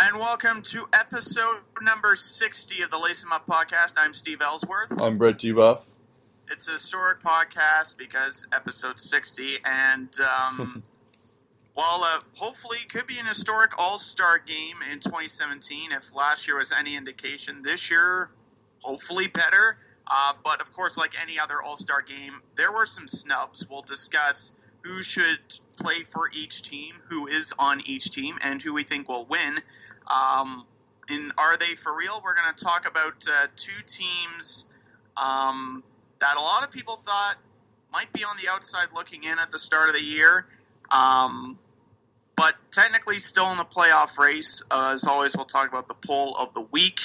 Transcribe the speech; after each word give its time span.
and 0.00 0.16
welcome 0.16 0.62
to 0.62 0.86
episode 0.92 1.60
number 1.82 2.14
60 2.14 2.84
of 2.84 2.90
the 2.90 2.98
Lace 2.98 3.24
'em 3.24 3.32
Up 3.32 3.46
podcast. 3.46 3.96
I'm 3.98 4.14
Steve 4.14 4.40
Ellsworth. 4.40 5.00
I'm 5.00 5.18
Brett 5.18 5.38
Dubuff. 5.38 5.84
It's 6.52 6.68
a 6.68 6.72
historic 6.72 7.20
podcast 7.20 7.98
because 7.98 8.46
episode 8.52 9.00
60, 9.00 9.56
and 9.64 10.08
um, 10.20 10.84
while 11.74 12.00
uh, 12.04 12.20
hopefully 12.36 12.78
it 12.80 12.88
could 12.88 13.08
be 13.08 13.18
an 13.18 13.26
historic 13.26 13.76
All 13.76 13.98
Star 13.98 14.38
game 14.38 14.76
in 14.92 15.00
2017, 15.00 15.90
if 15.90 16.14
last 16.14 16.46
year 16.46 16.56
was 16.56 16.70
any 16.70 16.96
indication, 16.96 17.62
this 17.64 17.90
year 17.90 18.30
hopefully 18.82 19.26
better. 19.26 19.78
Uh, 20.06 20.32
but 20.44 20.60
of 20.60 20.72
course, 20.72 20.96
like 20.96 21.20
any 21.20 21.40
other 21.40 21.60
All 21.60 21.76
Star 21.76 22.02
game, 22.02 22.40
there 22.54 22.70
were 22.70 22.86
some 22.86 23.08
snubs. 23.08 23.66
We'll 23.68 23.82
discuss 23.82 24.52
who 24.82 25.02
should 25.02 25.40
play 25.76 26.02
for 26.02 26.28
each 26.32 26.62
team, 26.62 26.94
who 27.08 27.26
is 27.26 27.52
on 27.58 27.80
each 27.86 28.10
team, 28.10 28.36
and 28.42 28.62
who 28.62 28.74
we 28.74 28.82
think 28.82 29.08
will 29.08 29.26
win. 29.26 29.56
Um, 30.08 30.64
in 31.10 31.32
Are 31.38 31.56
They 31.56 31.74
For 31.74 31.94
Real? 31.94 32.20
We're 32.24 32.34
going 32.34 32.54
to 32.54 32.64
talk 32.64 32.88
about 32.88 33.24
uh, 33.30 33.46
two 33.56 33.82
teams 33.86 34.66
um, 35.16 35.82
that 36.20 36.36
a 36.36 36.40
lot 36.40 36.64
of 36.64 36.70
people 36.70 36.96
thought 36.96 37.36
might 37.92 38.12
be 38.12 38.22
on 38.22 38.36
the 38.42 38.50
outside 38.50 38.88
looking 38.94 39.24
in 39.24 39.38
at 39.38 39.50
the 39.50 39.58
start 39.58 39.88
of 39.88 39.94
the 39.94 40.04
year, 40.04 40.46
um, 40.90 41.58
but 42.36 42.54
technically 42.70 43.16
still 43.16 43.50
in 43.50 43.56
the 43.56 43.64
playoff 43.64 44.18
race. 44.18 44.62
Uh, 44.70 44.90
as 44.94 45.06
always, 45.06 45.36
we'll 45.36 45.46
talk 45.46 45.68
about 45.68 45.88
the 45.88 45.96
poll 46.06 46.36
of 46.38 46.52
the 46.52 46.62
week. 46.70 47.00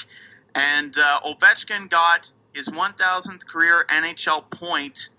And 0.55 0.95
uh, 0.97 1.19
Ovechkin 1.25 1.89
got 1.89 2.31
his 2.53 2.69
1,000th 2.69 3.47
career 3.47 3.85
NHL 3.89 4.49
point 4.51 5.09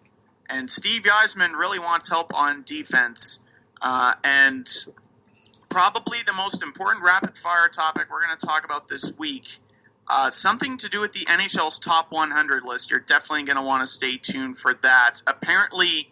and 0.48 0.70
Steve 0.70 1.02
Yzerman 1.02 1.59
really 1.59 1.78
wants 1.78 2.09
help 2.09 2.34
on 2.34 2.62
defense. 2.62 3.40
Uh, 3.80 4.14
and 4.23 4.66
probably 5.68 6.18
the 6.27 6.32
most 6.34 6.62
important 6.62 7.04
rapid 7.04 7.36
fire 7.36 7.68
topic 7.68 8.06
we're 8.10 8.24
going 8.24 8.36
to 8.36 8.46
talk 8.46 8.64
about 8.64 8.88
this 8.88 9.12
week. 9.18 9.59
Uh, 10.09 10.30
something 10.30 10.77
to 10.77 10.88
do 10.88 11.00
with 11.00 11.12
the 11.12 11.24
NHL's 11.27 11.79
top 11.79 12.09
100 12.10 12.65
list. 12.65 12.90
You're 12.90 13.01
definitely 13.01 13.45
going 13.45 13.57
to 13.57 13.62
want 13.62 13.82
to 13.82 13.87
stay 13.87 14.18
tuned 14.20 14.57
for 14.57 14.74
that. 14.82 15.23
Apparently, 15.26 16.10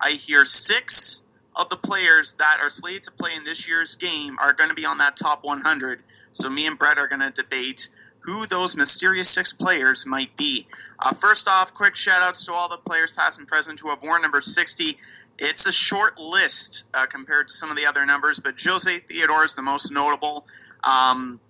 I 0.00 0.10
hear 0.10 0.44
six 0.44 1.22
of 1.56 1.68
the 1.68 1.76
players 1.76 2.34
that 2.34 2.58
are 2.60 2.68
slated 2.68 3.04
to 3.04 3.10
play 3.12 3.30
in 3.36 3.44
this 3.44 3.68
year's 3.68 3.96
game 3.96 4.38
are 4.40 4.52
going 4.52 4.70
to 4.70 4.74
be 4.74 4.86
on 4.86 4.98
that 4.98 5.16
top 5.16 5.44
100. 5.44 6.00
So, 6.32 6.48
me 6.48 6.66
and 6.66 6.78
Brett 6.78 6.98
are 6.98 7.06
going 7.06 7.20
to 7.20 7.30
debate 7.30 7.88
who 8.24 8.46
those 8.46 8.76
mysterious 8.76 9.28
six 9.28 9.52
players 9.52 10.06
might 10.06 10.34
be. 10.36 10.64
Uh, 10.98 11.12
first 11.12 11.46
off, 11.46 11.74
quick 11.74 11.94
shout 11.94 12.22
outs 12.22 12.46
to 12.46 12.52
all 12.54 12.70
the 12.70 12.78
players, 12.78 13.12
past 13.12 13.38
and 13.38 13.46
present, 13.46 13.78
who 13.78 13.90
have 13.90 14.02
worn 14.02 14.22
number 14.22 14.40
60. 14.40 14.96
It's 15.38 15.66
a 15.66 15.72
short 15.72 16.18
list 16.18 16.84
uh, 16.94 17.06
compared 17.06 17.48
to 17.48 17.54
some 17.54 17.70
of 17.70 17.76
the 17.76 17.86
other 17.86 18.06
numbers, 18.06 18.38
but 18.38 18.54
Jose 18.60 18.90
Theodore 19.08 19.44
is 19.44 19.54
the 19.54 19.62
most 19.62 19.90
notable. 19.90 20.46
Um, 20.84 21.40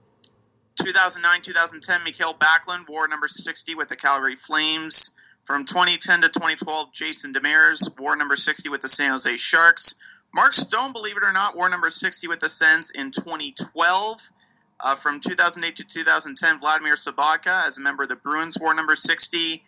2009 0.77 1.41
2010, 1.43 2.05
Mikael 2.05 2.35
Backlund 2.35 2.89
wore 2.89 3.07
number 3.09 3.29
60 3.29 3.75
with 3.75 3.89
the 3.89 3.97
Calgary 3.97 4.37
Flames. 4.37 5.13
From 5.45 5.65
2010 5.65 6.23
to 6.23 6.29
2012, 6.29 6.93
Jason 6.93 7.33
Demers 7.33 7.99
wore 8.01 8.17
number 8.17 8.35
60 8.37 8.71
with 8.71 8.81
the 8.81 8.89
San 8.89 9.11
Jose 9.11 9.37
Sharks. 9.37 9.97
Mark 10.35 10.55
Stone, 10.55 10.93
believe 10.93 11.17
it 11.17 11.23
or 11.23 11.33
not, 11.33 11.55
wore 11.55 11.69
number 11.69 11.91
60 11.91 12.27
with 12.29 12.41
the 12.41 12.49
Sens 12.49 12.91
in 12.91 13.11
2012. 13.11 14.31
Uh, 14.81 14.95
from 14.95 15.21
2008 15.21 15.77
to 15.77 15.85
2010, 15.85 16.61
Vladimir 16.61 16.95
Sobotka, 16.95 17.67
as 17.67 17.79
a 17.79 17.81
member 17.81 18.03
of 18.03 18.09
the 18.09 18.17
Bruins, 18.17 18.59
wore 18.61 18.75
number 18.75 18.97
60. 18.97 19.63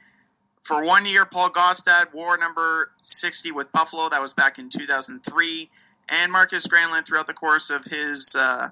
For 0.67 0.85
one 0.85 1.07
year, 1.07 1.25
Paul 1.25 1.51
Gaustad 1.51 2.13
wore 2.13 2.37
number 2.39 2.91
60 3.01 3.53
with 3.53 3.71
Buffalo. 3.71 4.09
That 4.09 4.21
was 4.21 4.35
back 4.35 4.59
in 4.59 4.69
2003. 4.69 5.71
And 6.09 6.33
Markus 6.33 6.67
Granlund, 6.67 7.07
throughout 7.07 7.29
the 7.29 7.35
course 7.35 7.71
of 7.71 7.85
his, 7.85 8.35
uh, 8.37 8.71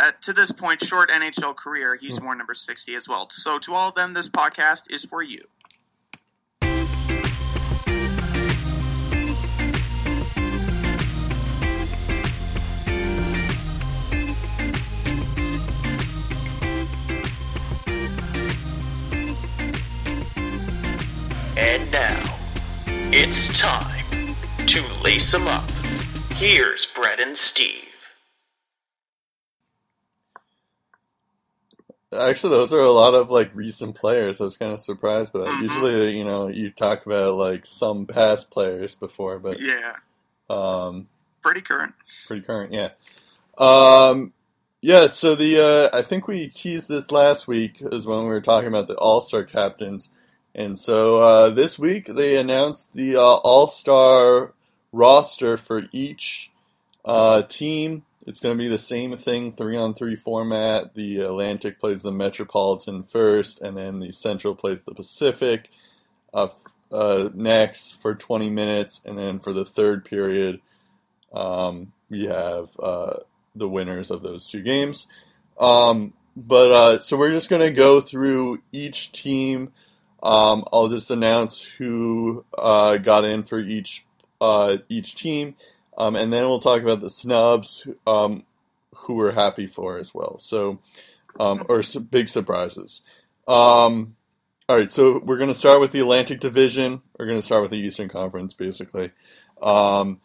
at, 0.00 0.22
to 0.22 0.32
this 0.32 0.52
point, 0.52 0.80
short 0.80 1.10
NHL 1.10 1.56
career, 1.56 1.96
he's 1.96 2.20
worn 2.20 2.38
number 2.38 2.54
60 2.54 2.94
as 2.94 3.08
well. 3.08 3.28
So, 3.30 3.58
to 3.58 3.74
all 3.74 3.88
of 3.88 3.96
them, 3.96 4.14
this 4.14 4.28
podcast 4.28 4.94
is 4.94 5.04
for 5.04 5.20
you. 5.20 5.40
It's 23.20 23.58
time 23.58 24.04
to 24.66 24.82
lace 25.02 25.34
'em 25.34 25.48
up. 25.48 25.68
Here's 26.34 26.86
Brett 26.86 27.18
and 27.20 27.36
Steve. 27.36 27.84
Actually, 32.16 32.56
those 32.56 32.72
are 32.72 32.80
a 32.80 32.90
lot 32.90 33.14
of 33.14 33.30
like 33.30 33.50
recent 33.54 33.94
players. 33.94 34.40
I 34.40 34.44
was 34.44 34.56
kind 34.56 34.72
of 34.72 34.80
surprised 34.80 35.32
by 35.32 35.40
that. 35.40 35.48
Mhm. 35.48 35.62
Usually, 35.62 36.16
you 36.16 36.24
know, 36.24 36.48
you 36.48 36.70
talk 36.70 37.04
about 37.04 37.34
like 37.34 37.66
some 37.66 38.06
past 38.06 38.50
players 38.50 38.94
before, 38.94 39.38
but 39.38 39.56
Yeah, 39.60 39.96
um, 40.48 41.08
pretty 41.42 41.60
current. 41.60 41.94
pretty 42.26 42.42
current, 42.42 42.72
yeah. 42.72 42.90
Um, 43.58 44.32
yeah. 44.80 45.06
So 45.08 45.34
the 45.34 45.60
uh, 45.92 45.96
I 45.96 46.00
think 46.02 46.28
we 46.28 46.46
teased 46.48 46.88
this 46.88 47.10
last 47.10 47.46
week 47.46 47.78
is 47.82 48.06
when 48.06 48.20
we 48.20 48.26
were 48.26 48.40
talking 48.40 48.68
about 48.68 48.86
the 48.86 48.94
All 48.96 49.20
Star 49.20 49.44
captains, 49.44 50.08
and 50.54 50.78
so 50.78 51.20
uh, 51.20 51.50
this 51.50 51.78
week 51.78 52.06
they 52.06 52.36
announced 52.36 52.94
the 52.94 53.16
uh, 53.16 53.20
All 53.20 53.68
Star 53.68 54.54
roster 54.92 55.56
for 55.56 55.84
each 55.92 56.50
uh, 57.04 57.42
team. 57.42 58.04
It's 58.26 58.40
going 58.40 58.56
to 58.56 58.62
be 58.62 58.68
the 58.68 58.78
same 58.78 59.16
thing, 59.16 59.52
three 59.52 59.76
on 59.76 59.94
three 59.94 60.16
format. 60.16 60.94
The 60.94 61.20
Atlantic 61.20 61.80
plays 61.80 62.02
the 62.02 62.12
Metropolitan 62.12 63.02
first, 63.02 63.60
and 63.60 63.76
then 63.76 64.00
the 64.00 64.12
Central 64.12 64.54
plays 64.54 64.82
the 64.82 64.94
Pacific 64.94 65.70
uh, 66.34 66.48
uh, 66.92 67.30
next 67.32 68.00
for 68.02 68.14
20 68.14 68.50
minutes, 68.50 69.00
and 69.04 69.18
then 69.18 69.38
for 69.38 69.54
the 69.54 69.64
third 69.64 70.04
period, 70.04 70.60
um, 71.32 71.92
we 72.10 72.26
have 72.26 72.78
uh, 72.78 73.14
the 73.54 73.68
winners 73.68 74.10
of 74.10 74.22
those 74.22 74.46
two 74.46 74.62
games. 74.62 75.06
Um, 75.58 76.12
but 76.36 77.00
so 77.00 77.16
we're 77.16 77.30
just 77.30 77.48
going 77.48 77.62
to 77.62 77.70
go 77.70 78.00
through 78.00 78.60
each 78.72 79.12
team. 79.12 79.72
Um, 80.22 80.64
I'll 80.72 80.88
just 80.88 81.10
announce 81.10 81.62
who 81.62 82.44
uh, 82.56 82.96
got 82.98 83.24
in 83.24 83.44
for 83.44 83.58
each 83.58 84.04
uh, 84.40 84.78
each 84.88 85.14
team, 85.16 85.54
um, 85.96 86.16
and 86.16 86.32
then 86.32 86.44
we'll 86.46 86.60
talk 86.60 86.82
about 86.82 87.00
the 87.00 87.10
snubs 87.10 87.86
um, 88.06 88.44
who 88.94 89.14
we're 89.14 89.32
happy 89.32 89.66
for 89.66 89.98
as 89.98 90.14
well. 90.14 90.38
So, 90.38 90.80
um, 91.38 91.64
or 91.68 91.82
big 92.10 92.28
surprises. 92.28 93.00
Um, 93.46 94.16
all 94.68 94.76
right, 94.76 94.92
so 94.92 95.20
we're 95.24 95.38
going 95.38 95.48
to 95.48 95.54
start 95.54 95.80
with 95.80 95.92
the 95.92 96.00
Atlantic 96.00 96.40
Division. 96.40 97.00
We're 97.18 97.26
going 97.26 97.38
to 97.38 97.46
start 97.46 97.62
with 97.62 97.70
the 97.70 97.78
Eastern 97.78 98.08
Conference, 98.08 98.52
basically. 98.52 99.12
Um, 99.62 100.20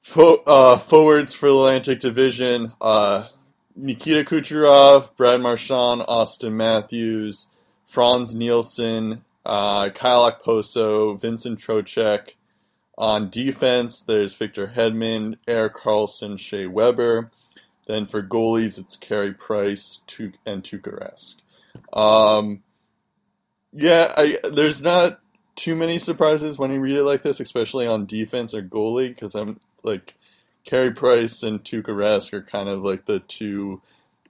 fo- 0.00 0.42
uh, 0.46 0.78
forwards 0.78 1.34
for 1.34 1.48
the 1.48 1.54
Atlantic 1.56 2.00
Division: 2.00 2.72
uh, 2.80 3.28
Nikita 3.74 4.24
Kucherov, 4.24 5.16
Brad 5.16 5.40
Marchand, 5.40 6.04
Austin 6.06 6.56
Matthews, 6.56 7.48
Frans 7.94 8.34
Nielsen, 8.34 9.24
uh, 9.46 9.88
Kyle 9.90 10.28
Okposo, 10.28 11.20
Vincent 11.20 11.60
Trocheck. 11.60 12.30
On 12.98 13.30
defense, 13.30 14.02
there's 14.02 14.36
Victor 14.36 14.72
Hedman, 14.74 15.36
Erik 15.46 15.74
Karlsson, 15.74 16.36
Shea 16.36 16.66
Weber. 16.66 17.30
Then 17.86 18.06
for 18.06 18.20
goalies, 18.20 18.80
it's 18.80 18.96
Carey 18.96 19.32
Price 19.32 20.00
and 20.44 20.64
Tuukka 20.64 21.00
Rask. 21.00 21.36
Um, 21.96 22.64
yeah, 23.72 24.12
I, 24.16 24.38
there's 24.42 24.82
not 24.82 25.20
too 25.54 25.76
many 25.76 26.00
surprises 26.00 26.58
when 26.58 26.72
you 26.72 26.80
read 26.80 26.96
it 26.96 27.04
like 27.04 27.22
this, 27.22 27.38
especially 27.38 27.86
on 27.86 28.06
defense 28.06 28.54
or 28.54 28.62
goalie, 28.62 29.10
because 29.10 29.36
I'm 29.36 29.60
like 29.84 30.16
Carey 30.64 30.90
Price 30.90 31.44
and 31.44 31.60
Tuukka 31.60 31.94
Rask 31.94 32.32
are 32.32 32.42
kind 32.42 32.68
of 32.68 32.82
like 32.82 33.04
the 33.04 33.20
two 33.20 33.82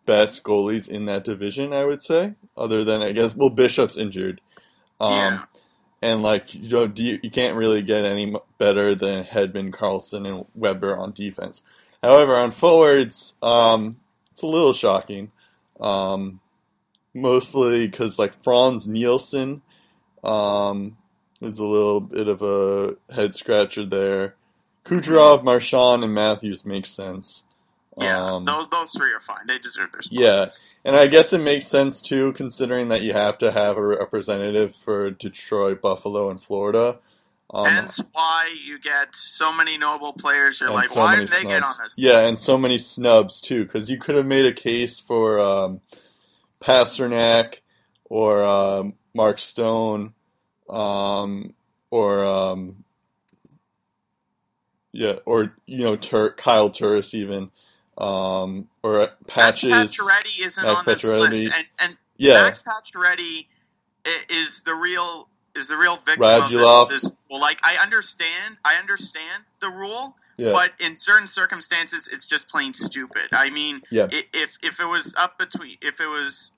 best 0.06 0.42
goalies 0.42 0.88
in 0.88 1.06
that 1.06 1.24
division, 1.24 1.72
I 1.72 1.84
would 1.84 2.02
say. 2.02 2.34
Other 2.56 2.84
than 2.84 3.02
I 3.02 3.12
guess, 3.12 3.34
well, 3.34 3.50
Bishop's 3.50 3.96
injured. 3.96 4.40
Um, 5.00 5.12
Yeah. 5.12 5.44
And 6.02 6.22
like 6.22 6.54
you 6.54 6.68
know, 6.68 6.86
do 6.86 7.02
you, 7.02 7.18
you 7.22 7.30
can't 7.30 7.56
really 7.56 7.80
get 7.80 8.04
any 8.04 8.34
better 8.58 8.94
than 8.94 9.24
Hedman, 9.24 9.70
Karlsson, 9.70 10.28
and 10.28 10.44
Weber 10.54 10.96
on 10.96 11.12
defense. 11.12 11.62
However, 12.02 12.36
on 12.36 12.50
forwards, 12.50 13.34
um, 13.42 13.96
it's 14.30 14.42
a 14.42 14.46
little 14.46 14.74
shocking. 14.74 15.32
Um, 15.80 16.40
mostly 17.14 17.86
because 17.86 18.18
like 18.18 18.42
Frans 18.42 18.86
Nielsen 18.86 19.62
um, 20.22 20.98
was 21.40 21.58
a 21.58 21.64
little 21.64 22.00
bit 22.00 22.28
of 22.28 22.42
a 22.42 22.96
head 23.14 23.34
scratcher 23.34 23.86
there. 23.86 24.34
Kucherov, 24.84 25.42
Marchand, 25.42 26.04
and 26.04 26.12
Matthews 26.12 26.66
makes 26.66 26.90
sense. 26.90 27.42
Yeah, 28.00 28.34
Um, 28.34 28.44
those, 28.44 28.68
those 28.70 28.92
three 28.92 29.12
are 29.12 29.20
fine. 29.20 29.46
They 29.46 29.58
deserve 29.58 29.92
their 29.92 30.02
spot. 30.02 30.18
yeah, 30.20 30.46
and 30.84 30.96
I 30.96 31.06
guess 31.06 31.32
it 31.32 31.38
makes 31.38 31.66
sense 31.66 32.00
too, 32.00 32.32
considering 32.32 32.88
that 32.88 33.02
you 33.02 33.12
have 33.12 33.38
to 33.38 33.52
have 33.52 33.76
a 33.76 33.82
representative 33.86 34.74
for 34.74 35.10
Detroit, 35.10 35.80
Buffalo, 35.80 36.28
and 36.30 36.42
Florida 36.42 36.98
Um, 37.52 37.66
Hence 37.66 38.02
why 38.12 38.52
you 38.66 38.80
get 38.80 39.14
so 39.14 39.56
many 39.56 39.78
notable 39.78 40.12
players. 40.14 40.60
You're 40.60 40.70
like, 40.70 40.88
so 40.88 41.00
why 41.00 41.16
did 41.16 41.28
they 41.28 41.42
get 41.44 41.62
on 41.62 41.74
this? 41.82 41.96
Yeah, 41.98 42.20
and 42.26 42.40
so 42.40 42.58
many 42.58 42.78
snubs 42.78 43.40
too, 43.40 43.64
because 43.64 43.88
you 43.88 43.98
could 43.98 44.16
have 44.16 44.26
made 44.26 44.46
a 44.46 44.52
case 44.52 44.98
for 44.98 45.38
um, 45.38 45.80
Pastrnak 46.60 47.60
or 48.06 48.42
um, 48.42 48.94
Mark 49.14 49.38
Stone, 49.38 50.14
um, 50.68 51.54
or 51.90 52.24
um, 52.24 52.84
yeah, 54.92 55.16
or 55.24 55.54
you 55.66 55.84
know, 55.84 55.96
Tur- 55.96 56.32
Kyle 56.32 56.70
Turris 56.70 57.14
even, 57.14 57.50
um, 57.98 58.68
or 58.82 59.08
patches. 59.26 59.70
Max. 59.70 59.96
Pacioretty 59.98 60.46
isn't 60.46 60.64
Max 60.64 60.78
on 60.78 60.84
this 60.86 61.10
Pacioretty. 61.10 61.18
list, 61.20 61.44
and, 61.56 61.70
and 61.82 61.96
Yeah, 62.16 62.42
Max 62.42 62.62
Pacioretty 62.62 63.46
is 64.30 64.62
the 64.62 64.74
real 64.74 65.28
is 65.54 65.68
the 65.68 65.76
real 65.76 65.96
victim 65.96 66.24
Radulov. 66.24 66.82
of 66.84 66.88
this. 66.88 67.14
well, 67.30 67.40
like 67.40 67.58
I 67.62 67.76
understand, 67.82 68.56
I 68.64 68.74
understand 68.80 69.44
the 69.60 69.68
rule, 69.70 70.16
yeah, 70.36 70.50
but 70.52 70.70
in 70.84 70.96
certain 70.96 71.28
circumstances, 71.28 72.08
it's 72.12 72.26
just 72.26 72.48
plain 72.48 72.74
stupid. 72.74 73.28
I 73.32 73.50
mean, 73.50 73.80
Yeah. 73.90 74.08
if 74.10 74.58
if 74.62 74.80
it 74.80 74.86
was 74.86 75.14
up 75.18 75.38
between, 75.38 75.76
if 75.80 76.00
it 76.00 76.08
was, 76.08 76.52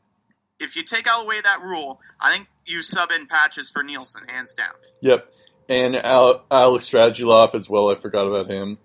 if 0.61 0.77
you 0.77 0.83
take 0.83 1.07
out 1.07 1.25
away 1.25 1.37
that 1.45 1.61
rule, 1.61 2.01
I 2.21 2.33
think 2.33 2.49
you 2.65 2.81
sub 2.81 3.11
in 3.13 3.27
patches 3.27 3.71
for 3.71 3.83
Nielsen, 3.83 4.27
hands 4.29 4.55
down. 4.55 4.73
Yep, 5.03 5.31
and 5.69 5.97
Al- 5.97 6.45
Alex 6.51 6.91
Radulov 6.91 7.55
as 7.55 7.69
well. 7.69 7.91
I 7.91 7.95
forgot 7.97 8.27
about 8.27 8.49
him. 8.49 8.79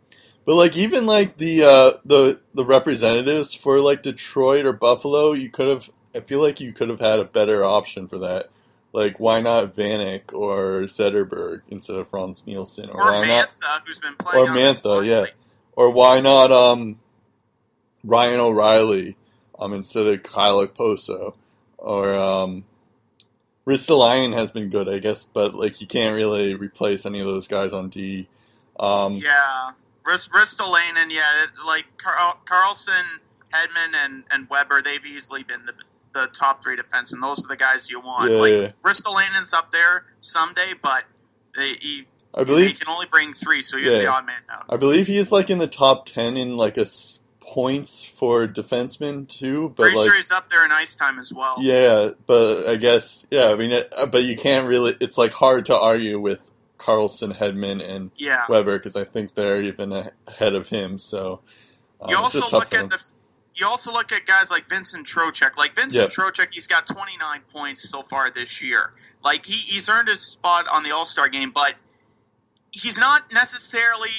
But 0.51 0.57
like 0.57 0.75
even 0.75 1.05
like 1.05 1.37
the 1.37 1.63
uh, 1.63 1.91
the 2.03 2.41
the 2.53 2.65
representatives 2.65 3.53
for 3.53 3.79
like 3.79 4.03
Detroit 4.03 4.65
or 4.65 4.73
Buffalo, 4.73 5.31
you 5.31 5.49
could 5.49 5.69
have. 5.69 5.89
I 6.13 6.19
feel 6.19 6.41
like 6.41 6.59
you 6.59 6.73
could 6.73 6.89
have 6.89 6.99
had 6.99 7.19
a 7.19 7.23
better 7.23 7.63
option 7.63 8.09
for 8.09 8.17
that. 8.17 8.49
Like 8.91 9.17
why 9.17 9.39
not 9.39 9.73
Vanek 9.73 10.33
or 10.33 10.81
Zetterberg 10.87 11.61
instead 11.69 11.95
of 11.95 12.09
Frans 12.09 12.45
Nielsen, 12.45 12.89
or, 12.89 13.01
Or 13.01 13.11
why 13.21 13.27
not 13.27 13.47
who's 13.85 13.99
been 13.99 14.13
playing. 14.15 14.49
or 14.49 14.51
Mantha, 14.51 15.05
yeah, 15.05 15.27
or 15.77 15.89
why 15.89 16.19
not 16.19 16.51
um 16.51 16.99
Ryan 18.03 18.41
O'Reilly 18.41 19.15
um 19.57 19.71
instead 19.71 20.05
of 20.05 20.21
Kyle 20.21 20.67
Okposo, 20.67 21.33
or 21.77 22.13
um 22.13 22.65
Ristolainen 23.65 24.33
has 24.33 24.51
been 24.51 24.69
good, 24.69 24.89
I 24.89 24.99
guess, 24.99 25.23
but 25.23 25.55
like 25.55 25.79
you 25.79 25.87
can't 25.87 26.13
really 26.13 26.55
replace 26.55 27.05
any 27.05 27.21
of 27.21 27.27
those 27.27 27.47
guys 27.47 27.71
on 27.71 27.87
D. 27.87 28.27
Um, 28.77 29.15
Yeah, 29.15 29.71
Rist- 30.05 30.31
Ristolainen, 30.33 31.09
yeah, 31.11 31.23
like 31.65 31.85
Carl- 31.97 32.39
Karlsson, 32.45 33.19
Hedman, 33.53 34.05
and, 34.05 34.23
and 34.31 34.49
Weber, 34.49 34.81
they've 34.83 35.05
easily 35.05 35.43
been 35.43 35.65
the, 35.65 35.73
the 36.13 36.27
top 36.33 36.63
three 36.63 36.75
defense, 36.75 37.13
and 37.13 37.21
those 37.21 37.45
are 37.45 37.47
the 37.47 37.57
guys 37.57 37.89
you 37.89 37.99
want. 37.99 38.31
Yeah, 38.31 38.37
like 38.39 38.51
yeah. 38.53 38.71
Ristolainen's 38.83 39.53
up 39.53 39.71
there 39.71 40.05
someday, 40.21 40.73
but 40.81 41.03
they, 41.55 41.73
he, 41.79 42.07
I 42.33 42.39
he 42.39 42.45
believe 42.45 42.79
can 42.79 42.91
only 42.91 43.07
bring 43.11 43.33
three, 43.33 43.61
so 43.61 43.77
he's 43.77 43.95
Yeah. 43.97 44.03
the 44.03 44.11
odd 44.11 44.25
man 44.25 44.35
out. 44.49 44.65
I 44.69 44.77
believe 44.77 45.07
he's 45.07 45.31
like 45.31 45.49
in 45.49 45.57
the 45.57 45.67
top 45.67 46.05
ten 46.05 46.37
in 46.37 46.55
like 46.57 46.77
a 46.77 46.85
points 47.41 48.03
for 48.03 48.47
defensemen 48.47 49.27
too. 49.27 49.69
But 49.75 49.83
Pretty 49.83 49.97
like, 49.97 50.05
sure 50.05 50.15
he's 50.15 50.31
up 50.31 50.47
there 50.49 50.63
in 50.63 50.71
ice 50.71 50.95
time 50.95 51.19
as 51.19 51.33
well. 51.33 51.57
yeah, 51.59 52.11
but 52.25 52.67
I 52.69 52.75
guess 52.77 53.25
yeah. 53.31 53.49
I 53.49 53.55
mean, 53.55 53.71
it, 53.71 53.93
but 54.11 54.23
you 54.23 54.37
can't 54.37 54.67
really. 54.67 54.95
It's 55.01 55.17
like 55.17 55.33
hard 55.33 55.65
to 55.65 55.75
argue 55.77 56.19
with 56.19 56.50
Karlsson, 56.81 57.35
Hedman, 57.37 57.87
and 57.87 58.11
Yeah. 58.15 58.45
Weber 58.49 58.77
because 58.77 58.95
I 58.95 59.03
think 59.03 59.35
they're 59.35 59.61
even 59.61 59.91
ahead 60.27 60.55
of 60.55 60.67
him. 60.69 60.97
So 60.97 61.41
um, 62.01 62.09
You 62.09 62.17
also 62.17 62.55
look 62.55 62.73
at 62.73 62.89
the. 62.89 63.13
You 63.53 63.67
also 63.67 63.91
look 63.91 64.11
at 64.13 64.25
guys 64.25 64.49
like 64.49 64.67
Vincent 64.69 65.05
Trocheck. 65.05 65.57
Like 65.57 65.75
Vincent 65.75 66.09
Trocheck, 66.09 66.53
he's 66.53 66.67
got 66.67 66.87
29 66.87 67.41
points 67.53 67.87
so 67.89 68.01
far 68.01 68.31
this 68.31 68.63
year. 68.63 68.91
Like 69.23 69.45
he, 69.45 69.53
he's 69.53 69.89
earned 69.89 70.07
his 70.07 70.21
spot 70.21 70.67
on 70.73 70.83
the 70.83 70.91
All 70.91 71.03
Star 71.05 71.27
game, 71.29 71.51
but 71.53 71.75
he's 72.71 72.97
not 72.99 73.23
necessarily 73.33 74.09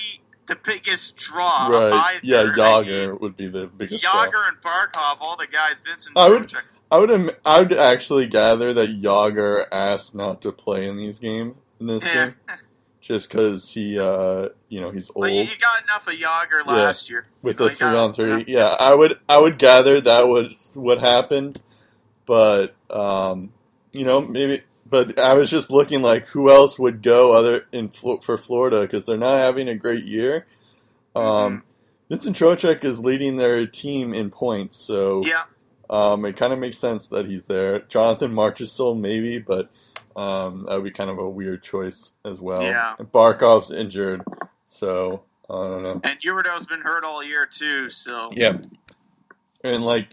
the 0.47 0.57
biggest 0.65 1.17
draw 1.17 1.69
right. 1.71 1.93
either. 1.95 2.21
Yeah, 2.23 2.43
Jagr 2.55 3.19
would 3.21 3.37
be 3.37 3.49
the 3.49 3.67
biggest. 3.69 4.05
draw. 4.05 4.13
Jagr 4.27 4.49
and 4.49 4.61
Barkov, 4.61 5.17
all 5.21 5.37
the 5.37 5.47
guys. 5.51 5.81
Vincent 5.81 6.17
I 6.17 6.29
would- 6.29 6.43
Trocheck. 6.45 6.63
I 6.91 6.99
would 6.99 7.37
I 7.47 7.61
would 7.61 7.73
actually 7.73 8.27
gather 8.27 8.75
that 8.75 9.01
Jagr 9.01 9.65
asked 9.73 10.15
not 10.15 10.43
to 10.43 10.53
play 10.53 10.87
in 10.87 10.99
these 10.99 11.19
game 11.19 11.55
in 11.83 11.87
this 11.89 12.15
Yeah. 12.15 12.27
game 12.27 12.59
just 13.01 13.29
because 13.29 13.73
he 13.73 13.99
uh 13.99 14.49
you 14.69 14.81
know 14.81 14.91
he's 14.91 15.11
old 15.15 15.25
But 15.27 15.33
you, 15.35 15.45
got 15.61 15.83
enough 15.83 16.07
of 16.07 16.15
Jagr 16.15 16.65
last 16.67 17.11
year. 17.11 17.25
with 17.43 17.59
You 17.61 17.69
the 17.69 17.75
three 17.75 17.97
on 17.97 18.15
three. 18.15 18.45
Yeah, 18.47 18.77
I 18.79 18.95
would 18.95 19.19
I 19.29 19.39
would 19.39 19.59
gather 19.59 20.01
that 20.01 20.29
was 20.29 20.73
what 20.75 21.01
happened, 21.01 21.61
but 22.27 22.75
um 22.91 23.53
you 23.93 24.05
know 24.05 24.21
maybe. 24.21 24.63
But 24.89 25.19
I 25.19 25.33
was 25.35 25.49
just 25.51 25.71
looking 25.71 26.03
like 26.03 26.27
who 26.29 26.51
else 26.51 26.79
would 26.79 27.03
go 27.03 27.33
other 27.33 27.67
in 27.73 27.89
for 27.89 28.37
Florida 28.37 28.83
because 28.83 29.07
they're 29.07 29.17
not 29.17 29.39
having 29.39 29.69
a 29.69 29.75
great 29.75 30.05
year. 30.05 30.47
Um, 31.17 31.25
Mm-hmm. 31.25 31.57
Vincent 32.11 32.37
Trocheck 32.37 32.85
is 32.85 33.01
leading 33.01 33.37
their 33.37 33.67
team 33.67 34.13
in 34.13 34.29
points, 34.31 34.77
so 34.77 35.25
Yeah, 35.25 35.45
um, 35.89 36.27
it 36.27 36.37
kind 36.37 36.53
of 36.53 36.59
makes 36.59 36.77
sense 36.77 37.09
that 37.09 37.25
he's 37.25 37.47
there. 37.47 37.79
Jonathan 37.81 38.35
Marchessault, 38.35 39.01
maybe, 39.01 39.39
but 39.39 39.71
um, 40.17 40.65
that 40.69 40.77
would 40.77 40.85
be 40.85 40.91
kind 40.91 41.11
of 41.11 41.19
a 41.19 41.29
weird 41.29 41.63
choice 41.63 42.13
as 42.25 42.41
well. 42.41 42.63
Yeah. 42.63 42.95
Barkov's 42.99 43.71
injured, 43.71 44.23
so 44.69 45.23
I 45.49 45.55
don't 45.55 45.83
know. 45.83 46.01
and 46.05 46.19
Huberdeau's 46.21 46.67
been 46.67 46.81
hurt 46.81 47.05
all 47.05 47.25
year 47.25 47.47
too. 47.47 47.89
So 47.89 48.31
Yeah, 48.33 48.59
and 49.63 49.85
like 49.85 50.09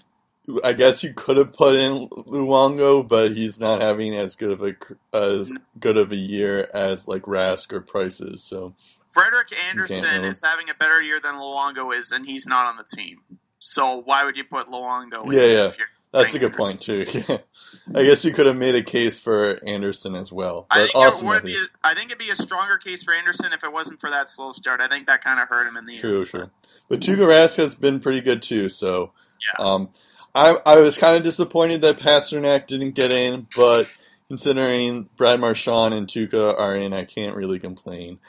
I 0.64 0.74
guess 0.74 1.04
you 1.04 1.14
could 1.14 1.38
have 1.38 1.54
put 1.54 1.76
in 1.76 2.08
Luongo, 2.10 3.08
but 3.08 3.36
he's 3.36 3.60
not 3.60 3.82
having 3.82 4.16
as 4.16 4.36
good 4.36 4.52
of 4.52 4.64
a 4.64 4.76
as 5.16 5.52
good 5.80 5.98
of 5.98 6.12
a 6.12 6.16
year 6.16 6.68
as 6.74 7.08
like 7.08 7.24
Rask 7.24 7.72
or 7.74 7.82
Prices. 7.82 8.44
So 8.44 8.74
Frederik 9.14 9.50
Andersen 9.70 10.24
is 10.24 10.44
having 10.44 10.70
a 10.70 10.76
better 10.76 11.02
year 11.02 11.20
than 11.22 11.36
Luongo 11.36 11.96
is, 11.96 12.12
and 12.12 12.26
he's 12.26 12.48
not 12.48 12.68
on 12.68 12.78
the 12.78 12.84
team. 12.84 13.20
So 13.60 14.02
why 14.06 14.24
would 14.24 14.38
you 14.38 14.46
put 14.46 14.68
Luongo? 14.68 15.26
in 15.26 15.34
Yeah, 15.34 15.42
yeah. 15.44 15.66
if 15.66 15.78
you're 15.78 15.88
that's 16.12 16.34
a 16.34 16.40
good 16.40 16.54
point 16.54 16.82
too. 16.82 17.06
I 17.96 18.04
guess 18.04 18.26
you 18.26 18.34
could 18.34 18.46
have 18.48 18.58
made 18.58 18.76
a 18.76 18.84
case 18.84 19.20
for 19.20 19.60
Andersen 19.66 20.16
as 20.16 20.32
well, 20.32 20.66
but 20.70 20.80
I 20.80 20.86
think 20.86 20.96
awesome 20.96 21.26
it 21.26 21.30
would 21.30 21.44
be. 21.44 21.52
he's- 21.52 21.68
I 21.84 21.94
think 21.94 22.08
it'd 22.08 22.18
be 22.20 22.30
a 22.32 22.36
stronger 22.36 22.78
case 22.78 23.04
for 23.04 23.14
Andersen 23.14 23.52
if 23.54 23.64
it 23.64 23.72
wasn't 23.72 24.00
for 24.00 24.10
that 24.10 24.28
slow 24.30 24.52
start. 24.52 24.82
I 24.82 24.88
think 24.88 25.08
that 25.08 25.24
kind 25.24 25.40
of 25.40 25.48
hurt 25.48 25.68
him 25.68 25.78
in 25.78 25.86
the 25.86 25.96
True, 25.98 26.20
end. 26.20 26.28
true. 26.28 26.52
But 26.88 27.00
Tuukka 27.02 27.20
Rask 27.28 27.56
has 27.58 27.76
been 27.76 28.00
pretty 28.00 28.22
good 28.22 28.42
too. 28.42 28.70
So, 28.70 29.12
Yeah. 29.58 29.64
um, 29.66 29.90
I 30.36 30.58
I 30.66 30.78
was 30.78 30.98
kind 30.98 31.16
of 31.18 31.24
disappointed 31.24 31.82
that 31.82 32.00
Pastrnak 32.00 32.66
didn't 32.68 32.92
get 32.92 33.12
in, 33.12 33.48
but 33.56 33.88
considering 34.30 35.10
Brad 35.18 35.40
Marchand 35.40 35.94
and 35.94 36.08
Tuukka 36.08 36.58
are 36.60 36.76
in, 36.76 36.94
I 36.94 37.04
can't 37.06 37.36
really 37.36 37.60
complain. 37.60 38.20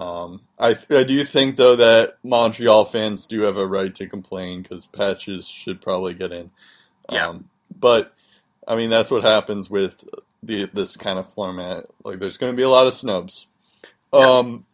Um, 0.00 0.42
I 0.58 0.76
I 0.90 1.02
do 1.02 1.22
think 1.24 1.56
though 1.56 1.74
that 1.76 2.18
Montreal 2.22 2.84
fans 2.84 3.26
do 3.26 3.42
have 3.42 3.56
a 3.56 3.66
right 3.66 3.92
to 3.96 4.06
complain 4.08 4.62
because 4.62 4.86
Patches 4.86 5.48
should 5.48 5.80
probably 5.80 6.14
get 6.14 6.30
in. 6.32 6.50
Yeah. 7.12 7.28
Um, 7.28 7.48
but 7.78 8.12
I 8.66 8.76
mean 8.76 8.90
that's 8.90 9.10
what 9.10 9.24
happens 9.24 9.70
with 9.70 10.04
the 10.42 10.68
this 10.72 10.96
kind 10.96 11.18
of 11.18 11.32
format. 11.32 11.86
Like 12.04 12.18
there's 12.18 12.38
going 12.38 12.52
to 12.52 12.56
be 12.56 12.62
a 12.62 12.68
lot 12.68 12.86
of 12.86 12.94
snubs. 12.94 13.46
Um, 14.12 14.64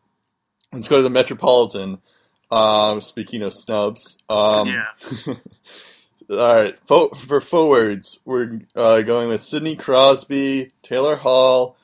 let's 0.72 0.88
go 0.88 0.96
to 0.96 1.02
the 1.02 1.10
Metropolitan. 1.10 1.98
Um, 2.50 3.00
speaking 3.00 3.42
of 3.42 3.52
snubs, 3.52 4.16
um, 4.28 4.68
Yeah. 4.68 4.86
all 6.30 6.54
right, 6.54 6.78
fo- 6.86 7.08
for 7.08 7.40
forwards, 7.40 8.20
we're 8.24 8.60
uh, 8.76 9.02
going 9.02 9.28
with 9.28 9.42
Sidney 9.42 9.74
Crosby, 9.74 10.70
Taylor 10.82 11.16
Hall, 11.16 11.76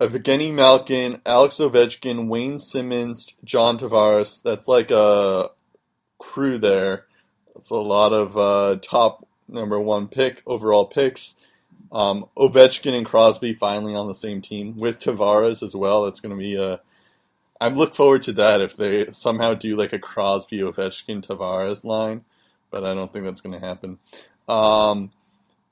Evgeny 0.00 0.52
Malkin, 0.52 1.20
Alex 1.26 1.56
Ovechkin, 1.56 2.28
Wayne 2.28 2.58
Simmonds, 2.58 3.34
John 3.42 3.78
Tavares. 3.78 4.42
That's 4.42 4.68
like 4.68 4.90
a 4.92 5.50
crew 6.18 6.58
there. 6.58 7.06
That's 7.54 7.70
a 7.70 7.76
lot 7.76 8.12
of 8.12 8.36
uh, 8.36 8.76
top 8.82 9.26
number 9.54 9.78
one 9.78 10.08
pick 10.08 10.42
overall 10.46 10.84
picks. 10.84 11.34
Um, 11.92 12.26
Ovechkin 12.36 12.94
and 12.94 13.06
Crosby 13.06 13.54
finally 13.54 13.94
on 13.94 14.08
the 14.08 14.14
same 14.14 14.40
team 14.40 14.76
with 14.76 14.98
Tavares 14.98 15.62
as 15.62 15.74
well. 15.76 16.04
That's 16.04 16.20
going 16.20 16.36
to 16.36 16.38
be 16.38 16.56
a. 16.56 16.80
I 17.60 17.68
look 17.68 17.94
forward 17.94 18.24
to 18.24 18.32
that 18.34 18.60
if 18.60 18.76
they 18.76 19.10
somehow 19.12 19.54
do 19.54 19.76
like 19.76 19.92
a 19.92 19.98
Crosby, 19.98 20.58
Ovechkin, 20.58 21.24
Tavares 21.24 21.84
line, 21.84 22.24
but 22.70 22.84
I 22.84 22.94
don't 22.94 23.12
think 23.12 23.24
that's 23.24 23.40
going 23.40 23.58
to 23.58 23.64
happen. 23.64 23.98
Um, 24.48 25.12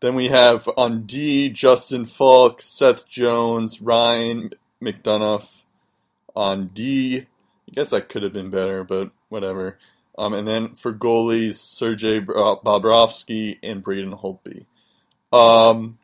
then 0.00 0.14
we 0.14 0.28
have 0.28 0.68
on 0.76 1.02
D 1.02 1.50
Justin 1.50 2.06
Faulk, 2.06 2.62
Seth 2.62 3.08
Jones, 3.08 3.82
Ryan 3.82 4.52
McDonagh. 4.80 5.48
On 6.34 6.68
D, 6.68 7.18
I 7.18 7.70
guess 7.72 7.90
that 7.90 8.08
could 8.08 8.22
have 8.22 8.32
been 8.32 8.48
better, 8.48 8.84
but 8.84 9.10
whatever. 9.28 9.78
Um, 10.18 10.34
and 10.34 10.46
then 10.46 10.74
for 10.74 10.92
goalies, 10.92 11.54
Sergei 11.54 12.18
Bro- 12.18 12.60
Bobrovsky 12.64 13.58
and 13.62 13.82
Braden 13.82 14.12
Holtby. 14.12 14.66
Um, 15.32 15.98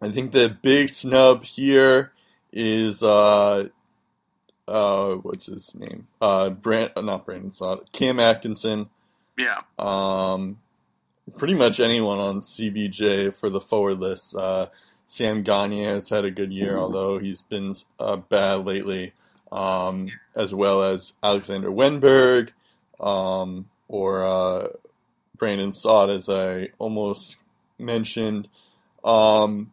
I 0.00 0.10
think 0.10 0.30
the 0.32 0.48
big 0.62 0.90
snub 0.90 1.42
here 1.44 2.12
is 2.52 3.02
uh, 3.02 3.68
uh, 4.68 5.10
what's 5.14 5.46
his 5.46 5.74
name? 5.74 6.06
Uh, 6.20 6.50
Brand, 6.50 6.92
uh, 6.96 7.00
not 7.00 7.26
Brandon 7.26 7.50
Saad, 7.50 7.90
Cam 7.92 8.20
Atkinson. 8.20 8.88
Yeah. 9.36 9.60
Um, 9.78 10.58
pretty 11.36 11.54
much 11.54 11.80
anyone 11.80 12.18
on 12.18 12.40
CBJ 12.40 13.34
for 13.34 13.50
the 13.50 13.60
forward 13.60 13.98
list. 14.00 14.36
Uh, 14.36 14.66
Sam 15.06 15.42
Gagner 15.42 15.94
has 15.94 16.08
had 16.08 16.24
a 16.24 16.30
good 16.30 16.52
year, 16.52 16.76
although 16.78 17.18
he's 17.18 17.42
been 17.42 17.74
uh, 17.98 18.16
bad 18.16 18.64
lately. 18.66 19.12
um, 19.52 20.06
as 20.34 20.52
well 20.54 20.82
as 20.82 21.12
Alexander 21.22 21.70
Wennberg 21.70 22.50
um, 23.00 23.66
or 23.88 24.24
uh, 24.26 24.68
Brandon 25.36 25.72
Saad, 25.72 26.10
as 26.10 26.28
I 26.28 26.70
almost 26.78 27.36
mentioned. 27.78 28.48
Um, 29.04 29.72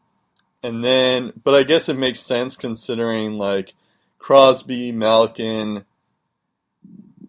and 0.61 0.83
then, 0.83 1.33
but 1.43 1.55
I 1.55 1.63
guess 1.63 1.89
it 1.89 1.97
makes 1.97 2.19
sense 2.21 2.55
considering 2.55 3.37
like 3.37 3.73
Crosby, 4.19 4.91
Malkin. 4.91 5.85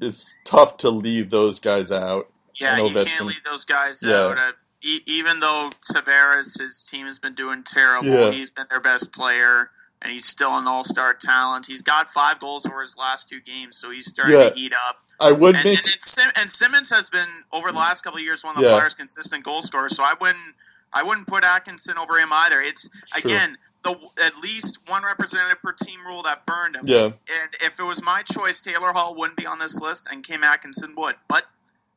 It's 0.00 0.32
tough 0.44 0.76
to 0.78 0.90
leave 0.90 1.30
those 1.30 1.60
guys 1.60 1.90
out. 1.90 2.28
Yeah, 2.60 2.76
you 2.78 2.92
can't 2.92 3.26
leave 3.26 3.42
those 3.44 3.64
guys 3.64 4.02
Yeah. 4.04 4.14
out. 4.16 4.38
Uh, 4.38 4.52
e- 4.82 5.00
even 5.06 5.40
though 5.40 5.70
Tavares, 5.92 6.60
his 6.60 6.88
team 6.90 7.06
has 7.06 7.18
been 7.18 7.34
doing 7.34 7.62
terrible, 7.64 8.08
Yeah. 8.08 8.30
he's 8.30 8.50
been 8.50 8.66
their 8.70 8.80
best 8.80 9.12
player, 9.12 9.70
and 10.02 10.12
he's 10.12 10.26
still 10.26 10.56
an 10.58 10.66
all-star 10.68 11.14
talent. 11.14 11.66
He's 11.66 11.82
got 11.82 12.08
five 12.08 12.38
goals 12.38 12.66
over 12.66 12.82
his 12.82 12.96
last 12.96 13.28
two 13.28 13.40
games, 13.40 13.76
so 13.78 13.90
he's 13.90 14.06
starting 14.08 14.38
Yeah. 14.38 14.50
to 14.50 14.54
heat 14.54 14.72
up. 14.88 15.03
I 15.21 15.33
would 15.33 15.54
And, 15.56 15.64
make 15.64 15.78
and, 15.78 15.87
Sim- 15.87 16.33
and 16.40 16.50
Simmonds 16.50 16.90
has 16.90 17.09
been 17.11 17.26
over 17.52 17.71
the 17.71 17.76
last 17.78 18.02
couple 18.02 18.18
of 18.18 18.25
years 18.25 18.42
one 18.44 18.56
of 18.56 18.62
the 18.62 18.68
Yeah. 18.68 18.76
Flyers' 18.76 18.94
consistent 18.94 19.44
goal 19.44 19.62
scorers. 19.62 19.97
So 19.97 20.02
I 20.04 20.14
wouldn't 20.21 20.54
I 20.92 21.02
wouldn't 21.02 21.26
put 21.26 21.44
Atkinson 21.44 21.99
over 21.99 22.16
him 22.18 22.28
either. 22.33 22.61
It's 22.61 22.88
True. 23.12 23.30
again 23.30 23.56
the 23.83 23.90
at 24.25 24.37
least 24.42 24.78
one 24.88 25.02
representative 25.04 25.61
per 25.62 25.73
team 25.73 25.99
rule 26.06 26.23
that 26.23 26.47
burned 26.47 26.76
him. 26.76 26.87
yeah. 26.87 27.04
And 27.04 27.54
if 27.61 27.78
it 27.78 27.83
was 27.83 28.02
my 28.04 28.23
choice, 28.23 28.61
Taylor 28.64 28.92
Hall 28.92 29.14
wouldn't 29.16 29.37
be 29.37 29.44
on 29.47 29.59
this 29.59 29.80
list, 29.83 30.09
and 30.11 30.26
Cam 30.26 30.42
Atkinson 30.42 30.94
would. 30.97 31.16
But 31.28 31.44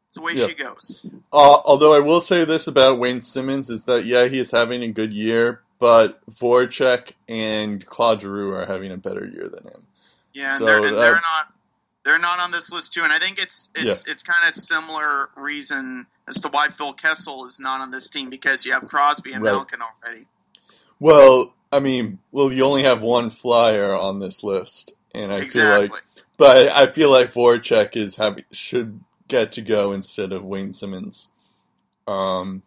it's 0.08 0.16
the 0.16 0.22
way 0.22 0.34
Yeah. 0.36 0.48
she 0.48 0.54
goes. 0.54 1.06
Uh, 1.32 1.60
although 1.66 1.94
I 1.94 2.00
will 2.00 2.20
say 2.22 2.44
this 2.44 2.68
about 2.68 3.00
Wayne 3.00 3.22
Simmonds 3.22 3.70
is 3.70 3.86
that 3.86 4.06
yeah, 4.06 4.26
he 4.28 4.38
is 4.40 4.52
having 4.52 4.84
a 4.84 4.90
good 4.90 5.14
year, 5.14 5.62
but 5.80 6.20
Voracek 6.30 7.14
and 7.30 7.86
Claude 7.86 8.22
Giroux 8.22 8.52
are 8.54 8.66
having 8.66 8.92
a 8.92 8.98
better 8.98 9.26
year 9.26 9.48
than 9.48 9.64
him. 9.64 9.86
Yeah, 10.34 10.52
and, 10.52 10.60
So 10.60 10.66
they're, 10.66 10.78
and 10.78 10.86
that- 10.88 10.96
they're 10.96 11.14
not 11.16 11.54
they're 12.08 12.20
not 12.20 12.40
on 12.40 12.52
this 12.52 12.72
list 12.72 12.94
too. 12.94 13.02
And 13.04 13.12
I 13.12 13.18
think 13.18 13.38
it's 13.38 13.70
it's 13.76 14.08
it's 14.08 14.24
kind 14.24 14.40
of 14.48 14.54
similar 14.54 15.30
reason 15.36 16.08
as 16.28 16.40
to 16.40 16.50
why 16.50 16.68
Phil 16.70 16.94
Kessel 16.94 17.46
is 17.46 17.60
not 17.60 17.82
on 17.82 17.92
this 17.92 18.08
team 18.08 18.30
because 18.30 18.66
you 18.66 18.72
have 18.72 18.88
Crosby 18.88 19.34
and 19.34 19.44
Right. 19.44 19.52
Malkin 19.52 19.80
already. 19.82 20.26
Well, 21.02 21.54
I 21.72 21.82
mean, 21.82 22.20
well, 22.32 22.52
you 22.52 22.64
only 22.64 22.84
have 22.84 23.02
one 23.02 23.30
flyer 23.30 23.94
on 23.94 24.20
this 24.20 24.42
list, 24.42 24.94
and 25.14 25.34
I 25.34 25.40
exactly. 25.40 25.88
feel 25.88 25.96
like, 25.96 26.04
but 26.38 26.68
I 26.70 26.88
feel 26.88 27.12
like 27.12 27.34
Voracek 27.34 27.98
is 27.98 28.16
having 28.16 28.46
should 28.52 29.02
get 29.28 29.52
to 29.54 29.62
go 29.62 29.92
instead 29.92 30.32
of 30.32 30.46
Wayne 30.46 30.74
Simmonds. 30.74 31.28
Um, 32.08 32.64